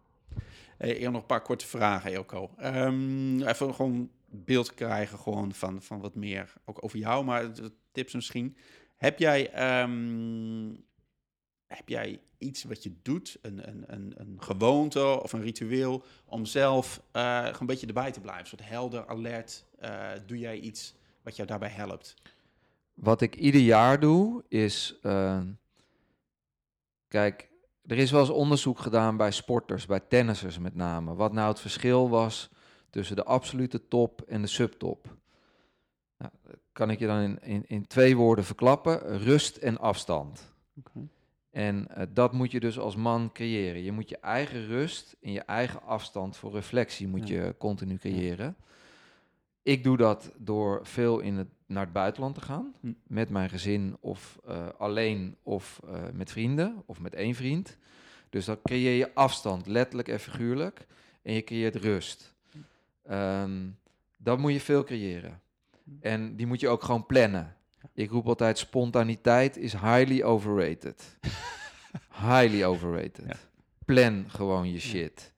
Hey, 0.78 0.90
ik 0.90 1.02
heb 1.02 1.12
nog 1.12 1.20
een 1.20 1.26
paar 1.26 1.42
korte 1.42 1.66
vragen, 1.66 2.12
Elko. 2.12 2.50
Ehm, 2.56 3.42
even 3.42 3.74
gewoon 3.74 4.10
beeld 4.26 4.74
krijgen 4.74 5.18
gewoon 5.18 5.52
van, 5.54 5.82
van 5.82 6.00
wat 6.00 6.14
meer, 6.14 6.52
ook 6.64 6.84
over 6.84 6.98
jou, 6.98 7.24
maar 7.24 7.50
tips 7.92 8.14
misschien. 8.14 8.56
Heb 8.96 9.18
jij, 9.18 9.50
ehm, 9.52 10.74
heb 11.66 11.88
jij 11.88 12.20
iets 12.38 12.64
wat 12.64 12.82
je 12.82 12.92
doet, 13.02 13.38
een, 13.42 13.68
een, 13.68 13.84
een, 13.86 14.12
een 14.16 14.42
gewoonte 14.42 15.22
of 15.22 15.32
een 15.32 15.42
ritueel, 15.42 16.04
om 16.24 16.44
zelf 16.44 17.02
gewoon 17.12 17.54
een 17.60 17.66
beetje 17.66 17.86
erbij 17.86 18.12
te 18.12 18.20
blijven? 18.20 18.42
Een 18.42 18.48
soort 18.58 18.68
helder, 18.68 19.06
alert. 19.06 19.64
eh, 19.78 20.10
doe 20.26 20.38
jij 20.38 20.58
iets 20.58 20.94
wat 21.22 21.36
jou 21.36 21.48
daarbij 21.48 21.68
helpt? 21.70 22.14
Wat 22.96 23.20
ik 23.20 23.34
ieder 23.36 23.60
jaar 23.60 24.00
doe, 24.00 24.44
is... 24.48 24.98
eh, 25.02 25.40
kijk, 27.08 27.50
er 27.86 27.98
is 27.98 28.10
wel 28.10 28.20
eens 28.20 28.30
onderzoek 28.30 28.78
gedaan 28.78 29.16
bij 29.16 29.30
sporters, 29.30 29.86
bij 29.86 30.00
tennissers 30.00 30.58
met 30.58 30.74
name. 30.74 31.14
Wat 31.14 31.32
nou 31.32 31.48
het 31.48 31.60
verschil 31.60 32.08
was 32.08 32.50
tussen 32.90 33.16
de 33.16 33.24
absolute 33.24 33.88
top 33.88 34.20
en 34.22 34.40
de 34.42 34.46
subtop. 34.48 35.16
Nou, 36.18 36.32
kan 36.72 36.90
ik 36.90 36.98
je 36.98 37.06
dan 37.06 37.20
in, 37.20 37.38
in, 37.42 37.64
in 37.66 37.86
twee 37.86 38.16
woorden 38.16 38.44
verklappen. 38.44 39.18
Rust 39.18 39.56
en 39.56 39.78
afstand. 39.78 40.54
En 41.50 41.88
eh, 41.88 42.06
dat 42.10 42.32
moet 42.32 42.50
je 42.50 42.60
dus 42.60 42.78
als 42.78 42.96
man 42.96 43.32
creëren. 43.32 43.82
Je 43.82 43.92
moet 43.92 44.08
je 44.08 44.18
eigen 44.18 44.66
rust 44.66 45.16
en 45.22 45.32
je 45.32 45.40
eigen 45.40 45.82
afstand 45.82 46.36
voor 46.36 46.52
reflectie 46.52 47.08
moet 47.08 47.28
Ja. 47.28 47.34
je 47.44 47.54
continu 47.58 47.96
creëren. 47.96 48.56
Ik 49.66 49.84
doe 49.84 49.96
dat 49.96 50.32
door 50.36 50.80
veel 50.82 51.18
in 51.18 51.36
het, 51.36 51.48
naar 51.66 51.84
het 51.84 51.92
buitenland 51.92 52.34
te 52.34 52.40
gaan. 52.40 52.74
Hm. 52.80 52.92
Met 53.06 53.30
mijn 53.30 53.48
gezin 53.48 53.96
of 54.00 54.38
eh, 54.46 54.66
alleen 54.78 55.36
of 55.42 55.80
eh, 55.86 56.02
met 56.12 56.30
vrienden 56.30 56.82
of 56.84 57.00
met 57.00 57.14
één 57.14 57.34
vriend. 57.34 57.76
Dus 58.30 58.44
dan 58.44 58.58
creëer 58.62 58.96
je 58.96 59.14
afstand, 59.14 59.66
letterlijk 59.66 60.08
en 60.08 60.20
figuurlijk. 60.20 60.86
En 61.22 61.32
je 61.32 61.44
creëert 61.44 61.74
rust. 61.74 62.34
Ehm, 63.02 63.68
dat 64.16 64.38
moet 64.38 64.52
je 64.52 64.60
veel 64.60 64.84
creëren. 64.84 65.40
En 66.00 66.36
die 66.36 66.46
moet 66.46 66.60
je 66.60 66.68
ook 66.68 66.82
gewoon 66.82 67.06
plannen. 67.06 67.56
Ik 67.92 68.10
roep 68.10 68.26
altijd, 68.26 68.58
spontaniteit 68.58 69.56
is 69.56 69.72
highly 69.72 70.22
overrated. 70.22 71.18
highly 72.28 72.64
overrated. 72.64 73.24
Ja. 73.26 73.36
Plan 73.84 74.24
gewoon 74.28 74.72
je 74.72 74.80
shit. 74.80 75.32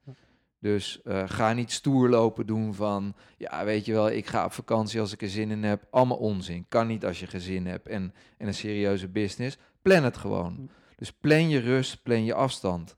Dus 0.60 1.02
eh, 1.02 1.22
ga 1.26 1.52
niet 1.52 1.72
stoer 1.72 2.08
lopen 2.08 2.46
doen 2.46 2.74
van, 2.74 3.14
ja, 3.36 3.64
weet 3.64 3.84
je 3.84 3.92
wel, 3.92 4.10
ik 4.10 4.26
ga 4.26 4.44
op 4.44 4.52
vakantie 4.52 5.00
als 5.00 5.12
ik 5.12 5.22
er 5.22 5.28
zin 5.28 5.50
in 5.50 5.62
heb. 5.62 5.86
Allemaal 5.90 6.16
onzin. 6.16 6.66
Kan 6.68 6.86
niet 6.86 7.04
als 7.04 7.20
je 7.20 7.26
gezin 7.26 7.66
hebt 7.66 7.88
en, 7.88 8.14
en 8.38 8.46
een 8.46 8.54
serieuze 8.54 9.08
business. 9.08 9.58
Plan 9.82 10.04
het 10.04 10.16
gewoon. 10.16 10.70
Dus 10.96 11.12
plan 11.12 11.48
je 11.48 11.58
rust, 11.58 12.02
plan 12.02 12.24
je 12.24 12.34
afstand. 12.34 12.96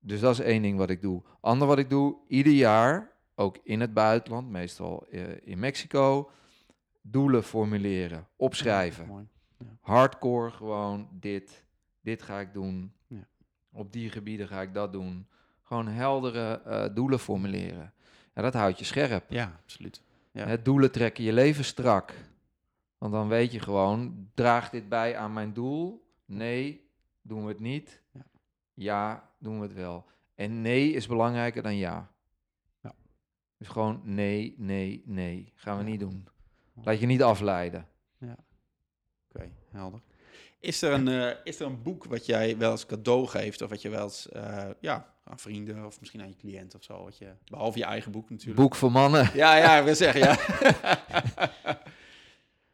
Dus 0.00 0.20
dat 0.20 0.32
is 0.32 0.40
één 0.40 0.62
ding 0.62 0.78
wat 0.78 0.90
ik 0.90 1.00
doe. 1.02 1.22
Ander 1.40 1.68
wat 1.68 1.78
ik 1.78 1.90
doe, 1.90 2.16
ieder 2.28 2.52
jaar, 2.52 3.12
ook 3.34 3.58
in 3.62 3.80
het 3.80 3.94
buitenland, 3.94 4.50
meestal 4.50 5.06
eh, 5.10 5.22
in 5.42 5.58
Mexico, 5.58 6.30
doelen 7.02 7.42
formuleren, 7.42 8.26
opschrijven. 8.36 9.30
Hardcore 9.80 10.50
gewoon 10.50 11.08
dit, 11.12 11.64
dit 12.00 12.22
ga 12.22 12.40
ik 12.40 12.52
doen. 12.52 12.92
Op 13.72 13.92
die 13.92 14.10
gebieden 14.10 14.48
ga 14.48 14.60
ik 14.60 14.74
dat 14.74 14.92
doen. 14.92 15.26
Gewoon 15.66 15.88
heldere 15.88 16.62
eh, 16.62 16.94
doelen 16.94 17.18
formuleren. 17.18 17.92
Ja, 18.34 18.42
dat 18.42 18.54
houdt 18.54 18.78
je 18.78 18.84
scherp. 18.84 19.30
Ja, 19.30 19.58
absoluut. 19.62 20.02
Ja. 20.32 20.46
Hè, 20.46 20.62
doelen 20.62 20.92
trekken 20.92 21.24
je 21.24 21.32
leven 21.32 21.64
strak. 21.64 22.14
Want 22.98 23.12
dan 23.12 23.28
weet 23.28 23.52
je 23.52 23.60
gewoon, 23.60 24.28
draagt 24.34 24.70
dit 24.72 24.88
bij 24.88 25.16
aan 25.16 25.32
mijn 25.32 25.52
doel? 25.52 26.06
Nee, 26.24 26.88
doen 27.22 27.42
we 27.42 27.48
het 27.48 27.60
niet. 27.60 28.02
Ja. 28.12 28.24
Ja, 28.74 29.30
doen 29.38 29.56
we 29.60 29.66
het 29.66 29.74
wel. 29.74 30.04
En 30.34 30.62
nee 30.62 30.92
is 30.92 31.06
belangrijker 31.06 31.62
dan 31.62 31.76
ja. 31.76 32.10
Ja. 32.82 32.94
Dus 33.58 33.68
gewoon 33.68 34.00
nee, 34.04 34.54
nee, 34.56 35.02
nee. 35.06 35.52
Gaan 35.54 35.76
we 35.78 35.84
Ja. 35.84 35.88
niet 35.90 36.00
doen. 36.00 36.28
Laat 36.82 37.00
je 37.00 37.06
niet 37.06 37.22
afleiden. 37.22 37.86
Oké, 39.34 39.50
helder. 39.70 40.00
Is 40.60 40.82
er, 40.82 40.92
een, 40.92 41.08
eh, 41.08 41.36
is 41.44 41.60
er 41.60 41.66
een 41.66 41.82
boek 41.82 42.04
wat 42.04 42.26
jij 42.26 42.56
wel 42.58 42.70
eens 42.70 42.86
cadeau 42.86 43.26
geeft, 43.26 43.62
of 43.62 43.70
wat 43.70 43.82
je 43.82 43.88
wel 43.88 44.02
eens 44.04 44.28
eh, 44.28 44.70
ja, 44.80 45.14
aan 45.28 45.38
vrienden 45.38 45.86
of 45.86 46.00
misschien 46.00 46.20
aan 46.20 46.28
je 46.28 46.36
cliënt 46.36 46.74
of 46.74 46.82
zo, 46.82 47.04
wat 47.04 47.18
je, 47.18 47.32
behalve 47.50 47.78
je 47.78 47.84
eigen 47.84 48.12
boek 48.12 48.30
natuurlijk. 48.30 48.60
Boek 48.60 48.74
voor 48.74 48.92
mannen. 48.92 49.30
Ja, 49.34 49.56
ja, 49.56 49.78
ik 49.78 49.84
wil 49.84 49.94
zeggen, 49.94 50.20
ja. 50.20 50.38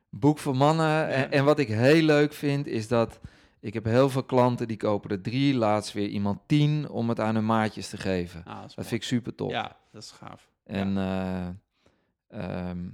Boek 0.09 0.39
voor 0.39 0.57
mannen. 0.57 1.09
En, 1.09 1.31
en 1.31 1.45
wat 1.45 1.59
ik 1.59 1.69
heel 1.69 2.03
leuk 2.03 2.33
vind, 2.33 2.67
is 2.67 2.89
dat 2.89 3.21
ik 3.63 3.75
heb 3.75 3.85
heel 3.85 4.11
veel 4.11 4.25
klanten 4.25 4.69
die 4.69 4.77
kopen 4.77 5.11
er 5.11 5.21
drie, 5.21 5.55
laatst 5.55 5.93
weer 5.93 6.09
iemand 6.09 6.41
tien 6.47 6.89
om 6.89 7.09
het 7.09 7.21
aan 7.21 7.35
hun 7.35 7.47
maatjes 7.47 7.89
te 7.89 7.97
geven. 7.97 8.45
Ah, 8.45 8.61
dat 8.61 8.73
Dat 8.75 8.87
vind 8.87 9.03
ik 9.03 9.09
super 9.09 9.35
top. 9.35 9.51
Ja, 9.51 9.77
dat 9.91 10.03
is 10.03 10.11
gaaf. 10.11 10.51
En 10.65 10.97
eh, 10.97 11.49
ehm, 12.29 12.89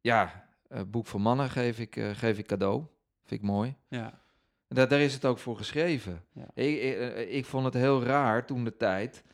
ja, 0.00 0.48
eh, 0.68 0.80
boek 0.86 1.06
voor 1.06 1.20
mannen 1.20 1.50
geef 1.50 1.78
ik, 1.78 1.96
eh, 1.96 2.10
geef 2.10 2.38
ik 2.38 2.46
cadeau. 2.46 2.84
Vind 3.24 3.40
ik 3.40 3.46
mooi. 3.46 3.76
Ja, 3.88 4.20
Daar, 4.68 4.88
daar 4.88 5.00
is 5.00 5.14
het 5.14 5.24
ook 5.24 5.38
voor 5.38 5.56
geschreven. 5.56 6.24
Ja. 6.32 6.46
Ik, 6.54 6.82
ik, 6.82 6.96
eh, 6.96 7.36
ik 7.36 7.44
vond 7.44 7.64
het 7.64 7.74
heel 7.74 8.02
raar 8.02 8.46
toen 8.46 8.64
de 8.64 8.76
tijd 8.76 9.24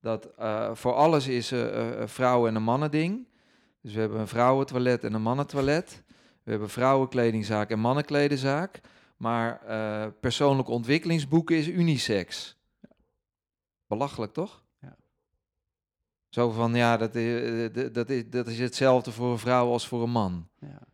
dat 0.00 0.34
eh, 0.36 0.74
voor 0.74 0.92
alles 0.92 1.26
is 1.28 1.52
eh, 1.52 1.98
een 2.00 2.08
vrouwen- 2.08 2.48
en 2.48 2.56
een 2.56 2.62
mannen-ding. 2.62 3.28
Dus 3.82 3.94
we 3.94 4.00
hebben 4.00 4.20
een 4.20 4.28
vrouwentoilet 4.28 5.04
en 5.04 5.14
een 5.14 5.22
mannentoilet. 5.22 6.02
We 6.42 6.50
hebben 6.50 6.70
vrouwenkledingzaak 6.70 7.70
en 7.70 7.78
mannenkledenzaak. 7.78 8.80
Maar 9.16 9.62
eh 9.66 10.06
persoonlijke 10.20 10.70
ontwikkelingsboeken 10.70 11.56
is 11.56 11.68
unisex. 11.68 12.56
Belachelijk, 13.86 14.32
toch? 14.32 14.64
Ja. 14.80 14.96
Zo 16.28 16.50
van, 16.50 16.74
ja, 16.74 16.96
dat 16.96 17.14
is, 17.14 17.92
dat, 17.92 18.10
is, 18.10 18.30
dat 18.30 18.46
is 18.46 18.58
hetzelfde 18.58 19.12
voor 19.12 19.30
een 19.32 19.38
vrouw 19.38 19.70
als 19.70 19.88
voor 19.88 20.02
een 20.02 20.10
man. 20.10 20.48
ja. 20.60 20.89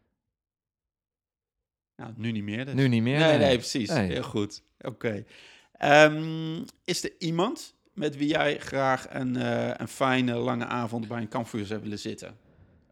Nou, 1.97 2.13
nu 2.17 2.33
niet 2.33 2.43
meer 2.43 2.65
dus. 2.65 2.75
Nu 2.75 2.89
niet 2.89 3.03
meer. 3.03 3.19
Nee, 3.19 3.39
nee, 3.39 3.57
precies. 3.57 3.89
Nee. 3.89 4.13
Heel 4.13 4.23
goed. 4.23 4.63
Oké. 4.81 5.25
Ehm, 5.73 6.63
is 6.85 7.05
er 7.05 7.13
iemand 7.19 7.75
met 7.93 8.17
wie 8.17 8.29
jij 8.29 8.59
graag 8.59 9.07
een, 9.15 9.37
eh, 9.37 9.71
een 9.77 9.89
fijne, 9.89 10.35
lange 10.35 10.67
avond 10.67 11.09
bij 11.09 11.21
een 11.21 11.29
kampvuur 11.29 11.67
zou 11.67 11.81
willen 11.81 11.99
zitten? 11.99 12.37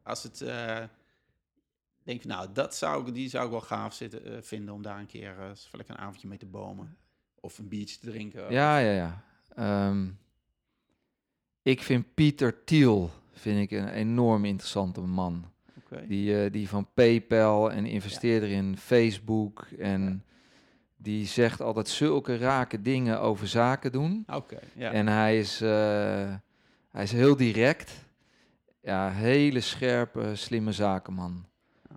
Als 0.03 0.23
het... 0.23 0.41
eh, 0.41 0.83
denk 2.03 2.23
je, 2.23 2.29
nou, 2.29 2.49
dat 2.53 2.75
zou 2.75 3.09
ik, 3.09 3.15
die 3.15 3.29
zou 3.29 3.45
ik 3.45 3.51
wel 3.51 3.61
gaaf 3.61 3.95
zitten, 3.95 4.25
eh, 4.25 4.43
vinden 4.43 4.75
om 4.75 4.83
daar 4.83 4.99
een 4.99 5.07
keer 5.07 5.35
lekker 5.73 5.95
een 5.95 6.01
avondje 6.01 6.29
mee 6.29 6.39
te 6.39 6.47
bomen. 6.47 6.97
Of 7.41 7.59
een 7.59 7.69
biertje 7.69 7.99
te 7.99 8.11
drinken. 8.11 8.53
Ja, 8.53 8.79
ja, 8.79 8.93
ja. 8.93 9.25
Ehm, 9.55 10.09
ik 11.63 11.83
vind 11.83 12.15
Pieter 12.15 12.65
Thiel 12.65 13.11
vind 13.33 13.71
ik 13.71 13.79
een 13.79 13.89
enorm 13.89 14.45
interessante 14.45 15.01
man. 15.01 15.53
Die, 16.09 16.43
eh, 16.45 16.53
die 16.53 16.69
van 16.69 16.89
PayPal 16.95 17.73
en 17.73 17.87
investeerder 17.87 18.49
in 18.51 18.77
Facebook. 18.79 19.67
En 19.79 20.25
die 20.97 21.27
zegt 21.27 21.61
altijd 21.61 21.89
zulke 21.89 22.37
rake 22.37 22.83
dingen 22.83 23.21
over 23.21 23.47
zaken 23.49 23.93
doen. 23.93 24.25
Oké, 24.33 24.59
ja. 24.75 24.93
En 24.93 25.07
hij 25.09 25.39
is, 25.39 25.61
eh, 25.61 25.69
hij 26.91 27.03
is 27.03 27.13
heel 27.13 27.37
direct. 27.37 27.93
Ja, 28.83 29.11
hele 29.11 29.61
scherpe, 29.61 30.31
slimme 30.35 30.73
zakenman. 30.73 31.47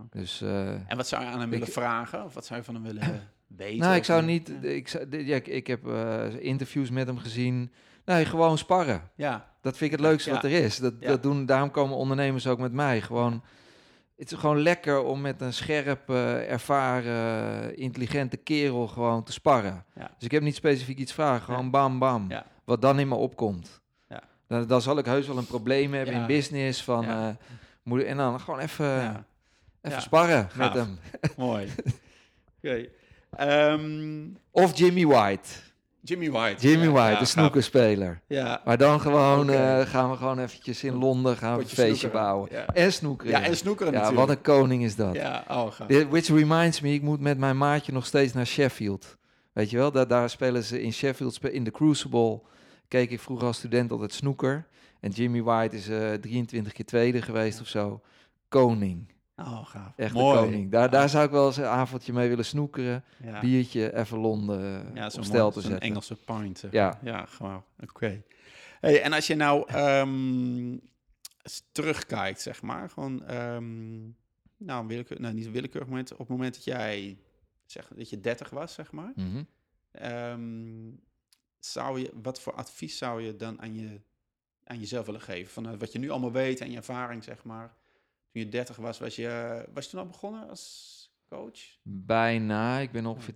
Dus, 0.09 0.41
eh, 0.41 0.69
En 0.69 0.97
wat 0.97 1.07
zou 1.07 1.23
je 1.23 1.27
aan 1.29 1.39
hem 1.39 1.47
Ik- 1.47 1.53
willen 1.59 1.73
vragen? 1.73 2.23
Of 2.23 2.33
wat 2.33 2.45
zou 2.45 2.59
je 2.59 2.65
van 2.65 2.73
hem 2.73 2.83
willen 2.83 3.29
weten? 3.47 3.79
nou, 3.79 3.95
ik 3.95 4.03
zou 4.03 4.23
niet. 4.25 4.63
Ik, 4.63 4.87
zou, 4.87 5.23
ja, 5.25 5.35
ik, 5.35 5.47
ik 5.47 5.67
heb 5.67 5.87
interviews 6.39 6.89
met 6.89 7.07
hem 7.07 7.17
gezien. 7.17 7.71
Nee, 8.05 8.25
gewoon 8.25 8.57
sparren. 8.57 9.01
ja. 9.15 9.55
Dat 9.61 9.77
vind 9.77 9.91
ik 9.91 9.97
het 9.99 10.07
leukste 10.07 10.29
Ja. 10.29 10.35
wat 10.35 10.43
er 10.45 10.51
is. 10.51 10.77
Dat, 10.77 10.93
Ja. 10.99 11.07
dat 11.07 11.23
doen, 11.23 11.45
daarom 11.45 11.71
komen 11.71 11.95
ondernemers 11.97 12.47
ook 12.47 12.59
met 12.59 12.71
mij. 12.73 13.01
Gewoon, 13.01 13.43
het 14.17 14.31
is 14.31 14.37
gewoon 14.37 14.59
lekker 14.61 15.03
om 15.03 15.21
met 15.21 15.41
een 15.41 15.53
scherp, 15.53 16.09
ervaren, 16.09 17.77
intelligente 17.77 18.37
kerel 18.37 18.87
gewoon 18.87 19.23
te 19.23 19.31
sparren. 19.31 19.85
Ja. 19.95 20.11
Dus 20.17 20.25
ik 20.25 20.31
heb 20.31 20.41
niet 20.41 20.55
specifiek 20.55 20.97
iets 20.97 21.13
vragen, 21.13 21.43
gewoon 21.45 21.63
Ja. 21.63 21.69
bam 21.69 21.99
bam. 21.99 22.25
Ja. 22.29 22.45
Wat 22.63 22.81
dan 22.81 22.99
in 22.99 23.07
me 23.07 23.15
opkomt. 23.15 23.81
Ja. 24.09 24.21
Dan, 24.47 24.67
dan 24.67 24.81
zal 24.81 24.97
ik 24.97 25.05
heus 25.05 25.27
wel 25.27 25.37
een 25.37 25.47
probleem 25.47 25.93
hebben 25.93 26.13
in 26.15 26.25
business. 26.25 26.83
Van, 26.83 27.05
eh, 27.05 27.27
moet, 27.83 28.03
en 28.03 28.17
dan 28.17 28.39
gewoon 28.39 28.59
even, 28.59 29.25
even 29.81 30.01
sparren 30.01 30.49
Gaaf. 30.49 30.55
met 30.57 30.73
hem. 30.73 30.99
Mooi. 31.47 31.69
Oké. 32.57 32.85
Ehm, 33.37 34.25
Of 34.51 34.77
Jimmy 34.77 35.05
White. 35.05 35.49
Jimmy 36.07 36.31
White. 36.31 36.67
Jimmy 36.67 36.89
White, 36.89 37.11
ja, 37.13 37.19
de 37.19 37.25
snoekerspeler. 37.25 38.21
Ja. 38.27 38.61
Maar 38.65 38.77
dan 38.77 39.01
gewoon, 39.01 39.49
eh, 39.49 39.79
gaan 39.81 40.09
we 40.11 40.17
gewoon 40.17 40.39
eventjes 40.39 40.83
in 40.83 40.93
Londen 40.93 41.37
gaan 41.37 41.55
we 41.57 41.61
een 41.63 41.67
feestje 41.69 41.95
snoekeren. 41.95 42.11
bouwen. 42.25 42.49
Ja. 42.51 42.65
En 42.65 42.93
snoekeren. 42.93 43.31
ja, 43.31 43.41
en 43.47 43.57
snoekeren 43.57 43.93
Ja, 43.93 43.99
natuurlijk. 43.99 44.27
wat 44.27 44.37
een 44.37 44.43
koning 44.43 44.83
is 44.83 44.95
dat. 44.95 45.15
Ja, 45.15 45.43
oh. 45.47 45.67
Dit- 45.87 46.09
Which 46.09 46.27
reminds 46.27 46.81
me, 46.81 46.93
ik 46.93 47.01
moet 47.01 47.19
met 47.19 47.37
mijn 47.37 47.57
maatje 47.57 47.91
nog 47.91 48.05
steeds 48.05 48.33
naar 48.33 48.45
Sheffield. 48.47 49.17
Weet 49.53 49.69
je 49.69 49.77
wel, 49.77 49.91
daar, 49.91 50.07
daar 50.07 50.29
spelen 50.29 50.63
ze 50.63 50.81
in 50.81 50.93
Sheffield, 50.93 51.39
in 51.45 51.63
de 51.63 51.71
Crucible, 51.71 52.41
keek 52.87 53.11
ik 53.11 53.19
vroeger 53.19 53.47
als 53.47 53.57
student 53.57 53.91
altijd 53.91 54.13
snoeker. 54.13 54.67
En 54.99 55.09
Jimmy 55.11 55.41
White 55.43 55.75
is 55.75 55.87
eh 55.89 56.13
23 56.13 56.73
keer 56.73 56.85
tweede 56.85 57.21
geweest 57.21 57.61
of 57.61 57.67
zo. 57.67 58.01
Koning, 58.49 59.11
Oh, 59.39 59.65
gaaf. 59.65 59.93
echt 59.97 60.13
Mooi. 60.13 60.37
de 60.39 60.43
koning. 60.45 60.71
Daar, 60.71 60.89
daar 60.89 61.09
zou 61.09 61.25
ik 61.25 61.31
wel 61.31 61.45
eens 61.45 61.57
een 61.57 61.63
avondje 61.65 62.13
mee 62.13 62.29
willen 62.29 62.45
snoekeren. 62.45 63.03
ja. 63.23 63.39
Biertje, 63.39 63.95
even 63.95 64.17
Londen 64.17 64.91
Ja, 64.95 65.05
op 65.15 65.23
stel 65.23 65.51
te 65.51 65.61
zetten. 65.61 65.79
Engelse 65.79 66.15
pint. 66.15 66.63
Ja. 66.71 66.99
Ja, 67.03 67.25
gewoon. 67.25 67.63
Oké. 67.79 68.23
Hey, 68.79 69.01
en 69.01 69.13
als 69.13 69.27
je 69.27 69.35
nou 69.35 69.63
ehm, 69.71 70.77
terugkijkt, 71.71 72.41
zeg 72.41 72.61
maar, 72.61 72.89
gewoon, 72.89 73.23
ehm, 73.25 73.97
nou, 74.57 74.87
willekeur, 74.87 75.21
nou, 75.21 75.33
niet 75.33 75.45
een 75.45 75.51
willekeurig 75.51 75.89
moment, 75.89 76.11
op 76.11 76.17
het 76.19 76.27
moment 76.29 76.53
dat 76.53 76.63
jij, 76.63 77.17
zeg, 77.65 77.87
dat 77.95 78.09
je 78.09 78.19
30 78.19 78.49
was, 78.49 78.73
zeg 78.73 78.91
maar, 78.91 79.11
Mhm. 79.15 79.43
ehm, 79.91 80.91
zou 81.59 81.99
je, 81.99 82.11
wat 82.21 82.41
voor 82.41 82.53
advies 82.53 82.97
zou 82.97 83.21
je 83.21 83.35
dan 83.35 83.61
aan, 83.61 83.73
je, 83.75 84.01
aan 84.63 84.79
jezelf 84.79 85.05
willen 85.05 85.21
geven? 85.21 85.51
Van 85.63 85.77
wat 85.77 85.91
je 85.91 85.99
nu 85.99 86.09
allemaal 86.09 86.31
weet 86.31 86.61
en 86.61 86.71
je 86.71 86.77
ervaring, 86.77 87.23
zeg 87.23 87.43
maar. 87.43 87.75
Toen 88.37 88.45
je 88.45 88.51
30 88.51 88.75
was, 88.75 88.99
was 88.99 89.15
je, 89.15 89.65
was 89.73 89.83
je 89.85 89.89
toen 89.91 89.99
al 89.99 90.05
begonnen 90.05 90.49
als 90.49 90.95
coach? 91.29 91.59
Bijna, 91.83 92.77
ik 92.79 92.91
ben 92.91 93.05
ongeveer 93.05 93.33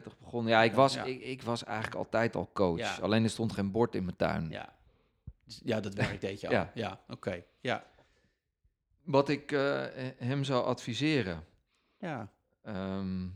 2,33 0.00 0.18
begonnen. 0.20 0.52
Ja, 0.52 0.62
ik 0.62 0.72
was, 0.72 0.94
Ja. 0.94 1.04
Ik, 1.04 1.20
ik 1.20 1.42
was 1.42 1.64
eigenlijk 1.64 1.96
altijd 1.96 2.36
al 2.36 2.50
coach. 2.52 2.78
Ja. 2.78 2.96
Alleen 3.00 3.24
er 3.24 3.30
stond 3.30 3.52
geen 3.52 3.70
bord 3.70 3.94
in 3.94 4.04
mijn 4.04 4.16
tuin. 4.16 4.50
Ja. 4.50 4.74
Dus- 5.44 5.60
Ja, 5.64 5.80
dat 5.80 5.94
werk 5.94 6.20
deed 6.20 6.40
je 6.40 6.46
al. 6.46 6.52
Ja. 6.52 6.70
Ja, 6.74 7.00
oké. 7.08 7.44
Ja. 7.60 7.84
Wat 9.02 9.28
ik 9.28 9.52
eh, 9.52 9.84
hem 10.16 10.44
zou 10.44 10.64
adviseren. 10.64 11.44
Ja. 11.98 12.32
Ehm, 12.62 13.26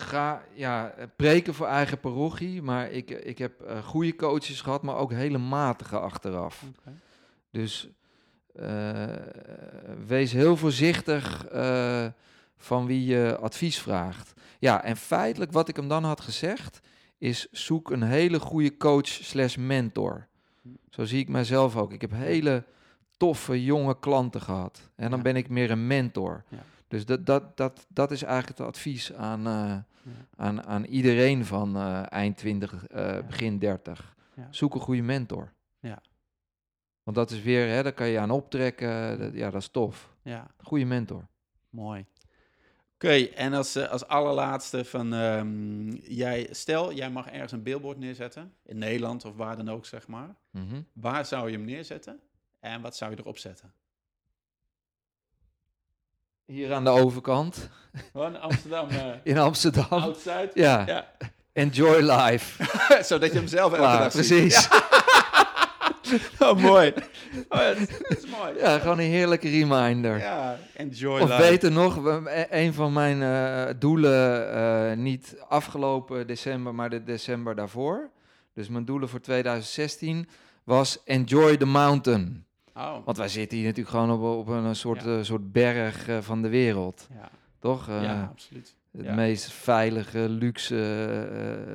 ga, 0.00 0.42
ja, 0.54 0.90
eh, 0.90 1.06
preken 1.16 1.54
voor 1.54 1.66
eigen 1.66 2.00
parochie, 2.00 2.62
maar 2.62 2.90
ik, 2.90 3.10
ik 3.10 3.38
heb 3.38 3.60
eh, 3.60 3.82
goede 3.84 4.14
coaches 4.16 4.60
gehad, 4.60 4.82
maar 4.82 4.96
ook 4.96 5.12
hele 5.12 5.38
matige 5.38 5.98
achteraf. 5.98 6.64
Dus 7.50 7.88
eh, 8.54 9.06
wees 10.06 10.32
heel 10.32 10.56
voorzichtig 10.56 11.46
eh, 11.46 12.06
van 12.56 12.86
wie 12.86 13.04
je 13.04 13.38
advies 13.40 13.78
vraagt. 13.78 14.32
Ja, 14.58 14.84
en 14.84 14.96
feitelijk 14.96 15.52
wat 15.52 15.68
ik 15.68 15.76
hem 15.76 15.88
dan 15.88 16.04
had 16.04 16.20
gezegd, 16.20 16.80
is 17.18 17.48
zoek 17.50 17.90
een 17.90 18.02
hele 18.02 18.40
goede 18.40 18.76
coach 18.76 19.06
slash 19.08 19.56
mentor. 19.56 20.26
Zo 20.90 21.04
zie 21.04 21.18
ik 21.20 21.28
mijzelf 21.28 21.76
ook. 21.76 21.92
Ik 21.92 22.00
heb 22.00 22.10
hele 22.14 22.64
toffe 23.16 23.64
jonge 23.64 23.98
klanten 23.98 24.40
gehad. 24.40 24.90
En 24.96 25.08
dan 25.08 25.18
Ja. 25.18 25.24
ben 25.24 25.36
ik 25.36 25.48
meer 25.48 25.70
een 25.70 25.86
mentor. 25.86 26.44
Ja. 26.48 26.58
Dus 26.88 27.06
dat, 27.06 27.26
dat, 27.26 27.56
dat, 27.56 27.86
dat 27.88 28.10
is 28.10 28.22
eigenlijk 28.22 28.58
het 28.58 28.66
advies 28.66 29.12
aan, 29.12 29.46
eh, 29.46 29.52
Ja. 29.52 29.84
aan, 30.36 30.62
aan 30.66 30.84
iedereen 30.84 31.44
van 31.44 31.76
eh, 31.76 32.02
eind 32.12 32.36
20, 32.36 32.86
eh, 32.86 33.06
Ja. 33.06 33.22
begin 33.22 33.58
30. 33.58 34.16
Ja. 34.34 34.48
Zoek 34.50 34.74
een 34.74 34.80
goede 34.80 35.02
mentor. 35.02 35.52
Ja. 35.80 36.02
Want 37.02 37.16
dat 37.16 37.30
is 37.30 37.42
weer, 37.42 37.68
hè, 37.68 37.82
daar 37.82 37.92
kan 37.92 38.08
je 38.08 38.18
aan 38.18 38.30
optrekken. 38.30 39.18
Dat, 39.18 39.34
ja, 39.34 39.50
dat 39.50 39.60
is 39.60 39.68
tof. 39.68 40.16
Ja, 40.22 40.46
Goede 40.62 40.84
mentor. 40.84 41.26
mooi. 41.70 42.06
Oké, 42.94 43.12
en 43.14 43.52
als, 43.52 43.76
als 43.76 44.06
allerlaatste 44.06 44.84
van, 44.84 45.14
ehm, 45.14 45.90
jij, 45.90 46.48
stel, 46.50 46.92
jij 46.92 47.10
mag 47.10 47.26
ergens 47.28 47.52
een 47.52 47.62
billboard 47.62 47.98
neerzetten, 47.98 48.52
in 48.62 48.78
Nederland 48.78 49.24
of 49.24 49.36
waar 49.36 49.56
dan 49.56 49.68
ook, 49.70 49.86
zeg 49.86 50.06
maar. 50.08 50.34
Mhm. 50.50 50.82
Waar 50.92 51.24
zou 51.26 51.50
je 51.50 51.56
hem 51.56 51.64
neerzetten 51.66 52.20
en 52.60 52.80
wat 52.80 52.96
zou 52.96 53.10
je 53.10 53.16
erop 53.18 53.38
zetten? 53.38 53.72
Hier 56.48 56.72
aan 56.74 56.84
de 56.84 56.90
overkant, 56.90 57.68
Gewoon 58.12 58.40
Amsterdam, 58.40 58.88
eh 58.88 59.06
in 59.32 59.38
Amsterdam. 59.38 59.84
Oud-Zuid? 59.88 60.50
Ja, 60.54 60.84
Ja, 60.86 61.06
enjoy 61.52 62.00
life. 62.10 62.64
zodat 63.08 63.32
je 63.32 63.38
hem 63.38 63.46
zelf 63.48 63.72
elke 63.72 63.98
dag 63.98 64.12
precies. 64.12 64.68
Ja. 64.70 64.82
Oh, 66.38 66.58
mooi. 66.58 66.92
Oh, 67.48 67.58
ja, 67.58 67.74
dat, 67.74 67.88
is 68.08 68.26
mooi. 68.26 68.58
Ja, 68.58 68.78
gewoon 68.78 68.98
een 68.98 69.10
heerlijke 69.10 69.48
reminder. 69.48 70.18
Ja, 70.18 70.58
enjoy 70.74 71.20
Of 71.20 71.28
life. 71.28 71.40
beter 71.42 71.72
nog, 71.72 72.06
e- 72.26 72.46
een 72.50 72.74
van 72.74 72.92
mijn 72.92 73.22
eh, 73.22 73.74
doelen, 73.78 74.52
eh, 74.54 74.96
niet 74.96 75.36
afgelopen 75.48 76.26
december, 76.26 76.74
maar 76.74 76.90
de 76.90 77.04
december 77.04 77.54
daarvoor. 77.54 78.10
Dus 78.54 78.68
mijn 78.68 78.84
doelen 78.84 79.08
voor 79.08 79.20
2016 79.20 80.28
was 80.64 81.02
enjoy 81.04 81.56
the 81.56 81.66
mountain. 81.66 82.44
Oh, 82.78 82.96
Want 83.04 83.16
wij 83.16 83.28
zitten 83.28 83.58
hier 83.58 83.66
natuurlijk 83.66 83.96
gewoon 83.96 84.10
op, 84.10 84.22
op 84.38 84.48
een 84.48 84.76
soort, 84.76 85.02
Ja. 85.04 85.16
eh, 85.18 85.22
soort 85.24 85.52
berg 85.52 86.08
eh, 86.08 86.18
van 86.20 86.42
de 86.42 86.48
wereld. 86.48 87.06
ja, 87.14 87.28
Toch? 87.58 87.88
Eh, 87.88 88.02
ja, 88.02 88.28
absoluut. 88.32 88.74
Het 88.92 89.04
ja. 89.06 89.14
meest 89.14 89.52
veilige, 89.52 90.28
luxe, 90.28 90.74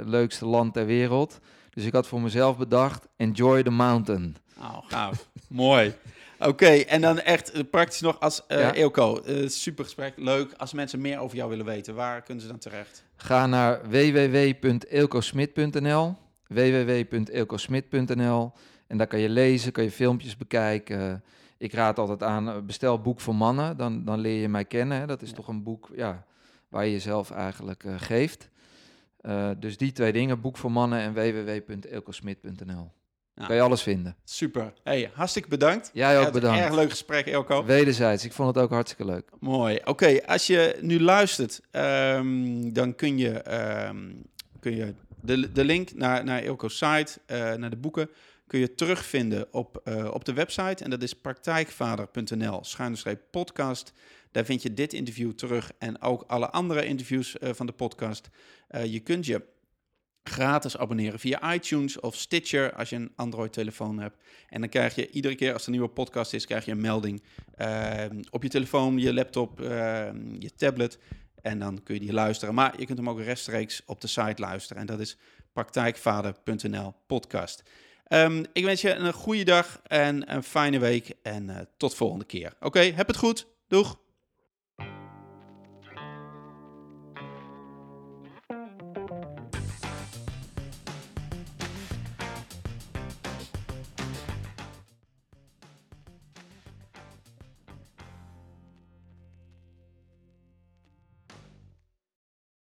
leukste 0.05 0.45
land 0.45 0.73
ter 0.73 0.85
wereld. 0.85 1.39
Dus 1.69 1.85
ik 1.85 1.93
had 1.93 2.07
voor 2.07 2.21
mezelf 2.21 2.57
bedacht, 2.57 3.07
enjoy 3.17 3.63
the 3.63 3.69
mountain. 3.69 4.35
Oh, 4.59 4.77
gaaf. 4.87 5.29
Mooi. 5.49 5.93
Oké, 6.39 6.65
en 6.65 7.01
dan 7.01 7.19
echt 7.19 7.69
praktisch 7.69 8.01
nog 8.01 8.19
als 8.19 8.41
Ja. 8.47 8.73
Eelco. 8.73 9.21
super 9.45 9.83
gesprek, 9.83 10.13
leuk. 10.15 10.53
Als 10.57 10.73
mensen 10.73 11.01
meer 11.01 11.19
over 11.19 11.37
jou 11.37 11.49
willen 11.49 11.65
weten, 11.65 11.95
waar 11.95 12.21
kunnen 12.21 12.43
ze 12.43 12.49
dan 12.49 12.59
terecht? 12.59 13.03
Ga 13.15 13.45
naar 13.45 13.89
www.eelcosmit.nl 13.89 16.15
www.eelcosmit.nl 16.47 18.51
En 18.93 18.99
daar 18.99 19.07
kan 19.07 19.19
je 19.19 19.29
lezen, 19.29 19.71
kan 19.71 19.83
je 19.83 19.91
filmpjes 19.91 20.37
bekijken. 20.37 21.23
Ik 21.57 21.73
raad 21.73 21.99
altijd 21.99 22.23
aan, 22.23 22.49
eh, 22.49 22.57
bestel 22.59 23.01
Boek 23.01 23.19
voor 23.19 23.35
Mannen, 23.35 23.77
dan, 23.77 24.05
dan 24.05 24.19
leer 24.19 24.41
je 24.41 24.49
mij 24.49 24.65
kennen. 24.65 24.99
Hè. 24.99 25.05
Dat 25.05 25.21
is 25.21 25.29
Ja. 25.29 25.35
toch 25.35 25.47
een 25.47 25.63
boek 25.63 25.89
ja, 25.95 26.25
waar 26.69 26.85
je 26.85 26.91
jezelf 26.91 27.31
eigenlijk 27.31 27.83
eh, 27.83 27.93
geeft. 27.97 28.49
Eh, 29.21 29.49
dus 29.59 29.77
die 29.77 29.91
twee 29.91 30.11
dingen, 30.13 30.41
Boek 30.41 30.57
voor 30.57 30.71
Mannen 30.71 30.99
en 30.99 31.13
www.eelcosmit.nl 31.13 32.91
Ja. 33.35 33.45
Kan 33.45 33.55
je 33.55 33.61
alles 33.61 33.81
vinden. 33.81 34.15
Super. 34.23 34.73
Hey, 34.83 35.11
hartstikke 35.13 35.49
bedankt. 35.49 35.89
Jij 35.93 36.19
ook 36.19 36.31
bedankt. 36.31 36.59
Erg 36.59 36.73
leuk 36.73 36.89
gesprek, 36.89 37.25
Eelco. 37.25 37.65
Wederzijds, 37.65 38.25
ik 38.25 38.33
vond 38.33 38.55
het 38.55 38.63
ook 38.63 38.71
hartstikke 38.71 39.05
leuk. 39.05 39.29
Mooi. 39.39 39.79
Oké, 39.85 40.25
als 40.25 40.47
je 40.47 40.77
nu 40.81 40.99
luistert, 41.01 41.61
ehm, 41.71 42.71
dan 42.71 42.95
kun 42.95 43.17
je, 43.17 43.29
ehm, 43.41 44.11
kun 44.59 44.75
je 44.75 44.93
de, 45.21 45.51
de 45.51 45.63
link 45.65 45.93
naar, 45.93 46.23
naar 46.23 46.41
Eelco's 46.41 46.77
site, 46.77 47.19
naar 47.57 47.69
de 47.69 47.77
boeken, 47.77 48.09
kun 48.53 48.61
je 48.61 48.75
terugvinden 48.75 49.53
op, 49.53 49.81
eh, 49.83 50.13
op 50.13 50.25
de 50.25 50.33
website. 50.33 50.83
En 50.83 50.89
dat 50.89 51.03
is 51.03 51.13
praktijkvader.nl, 51.13 52.61
podcast. 53.31 53.93
Daar 54.31 54.45
vind 54.45 54.61
je 54.61 54.73
dit 54.73 54.93
interview 54.93 55.31
terug 55.31 55.71
en 55.77 56.01
ook 56.01 56.23
alle 56.27 56.49
andere 56.49 56.85
interviews 56.85 57.37
eh, 57.37 57.53
van 57.53 57.65
de 57.65 57.71
podcast. 57.71 58.29
Eh, 58.67 58.85
je 58.85 58.99
kunt 58.99 59.25
je 59.25 59.41
gratis 60.23 60.77
abonneren 60.77 61.19
via 61.19 61.53
iTunes 61.53 61.99
of 61.99 62.15
Stitcher 62.15 62.73
als 62.73 62.89
je 62.89 62.95
een 62.95 63.11
Android-telefoon 63.15 63.99
hebt. 63.99 64.17
En 64.49 64.59
dan 64.59 64.69
krijg 64.69 64.95
je 64.95 65.09
iedere 65.09 65.35
keer 65.35 65.53
als 65.53 65.61
er 65.61 65.67
een 65.67 65.73
nieuwe 65.73 65.93
podcast 65.93 66.33
is, 66.33 66.45
krijg 66.45 66.65
je 66.65 66.71
een 66.71 66.81
melding 66.81 67.23
eh, 67.55 68.05
op 68.29 68.43
je 68.43 68.49
telefoon, 68.49 68.97
je 68.97 69.13
laptop, 69.13 69.59
je 70.39 70.51
tablet. 70.55 70.99
En 71.41 71.59
dan 71.59 71.83
kun 71.83 71.93
je 71.93 72.01
die 72.01 72.13
luisteren. 72.13 72.53
Maar 72.53 72.79
je 72.79 72.85
kunt 72.85 72.97
hem 72.97 73.09
ook 73.09 73.19
rechtstreeks 73.19 73.81
op 73.85 74.01
de 74.01 74.07
site 74.07 74.41
luisteren. 74.41 74.81
En 74.81 74.87
dat 74.87 74.99
is 74.99 75.17
praktijkvader.nl 75.53 76.93
podcast. 77.07 77.63
Um, 78.13 78.45
ik 78.53 78.63
wens 78.63 78.81
je 78.81 78.93
een 78.93 79.13
goede 79.13 79.43
dag 79.43 79.79
en 79.87 80.33
een 80.33 80.43
fijne 80.43 80.79
week. 80.79 81.13
En 81.21 81.49
uh, 81.49 81.55
tot 81.77 81.95
volgende 81.95 82.25
keer. 82.25 82.53
Oké, 82.59 82.79
heb 82.79 83.07
het 83.07 83.17
goed. 83.17 83.47
Doeg! 83.67 84.01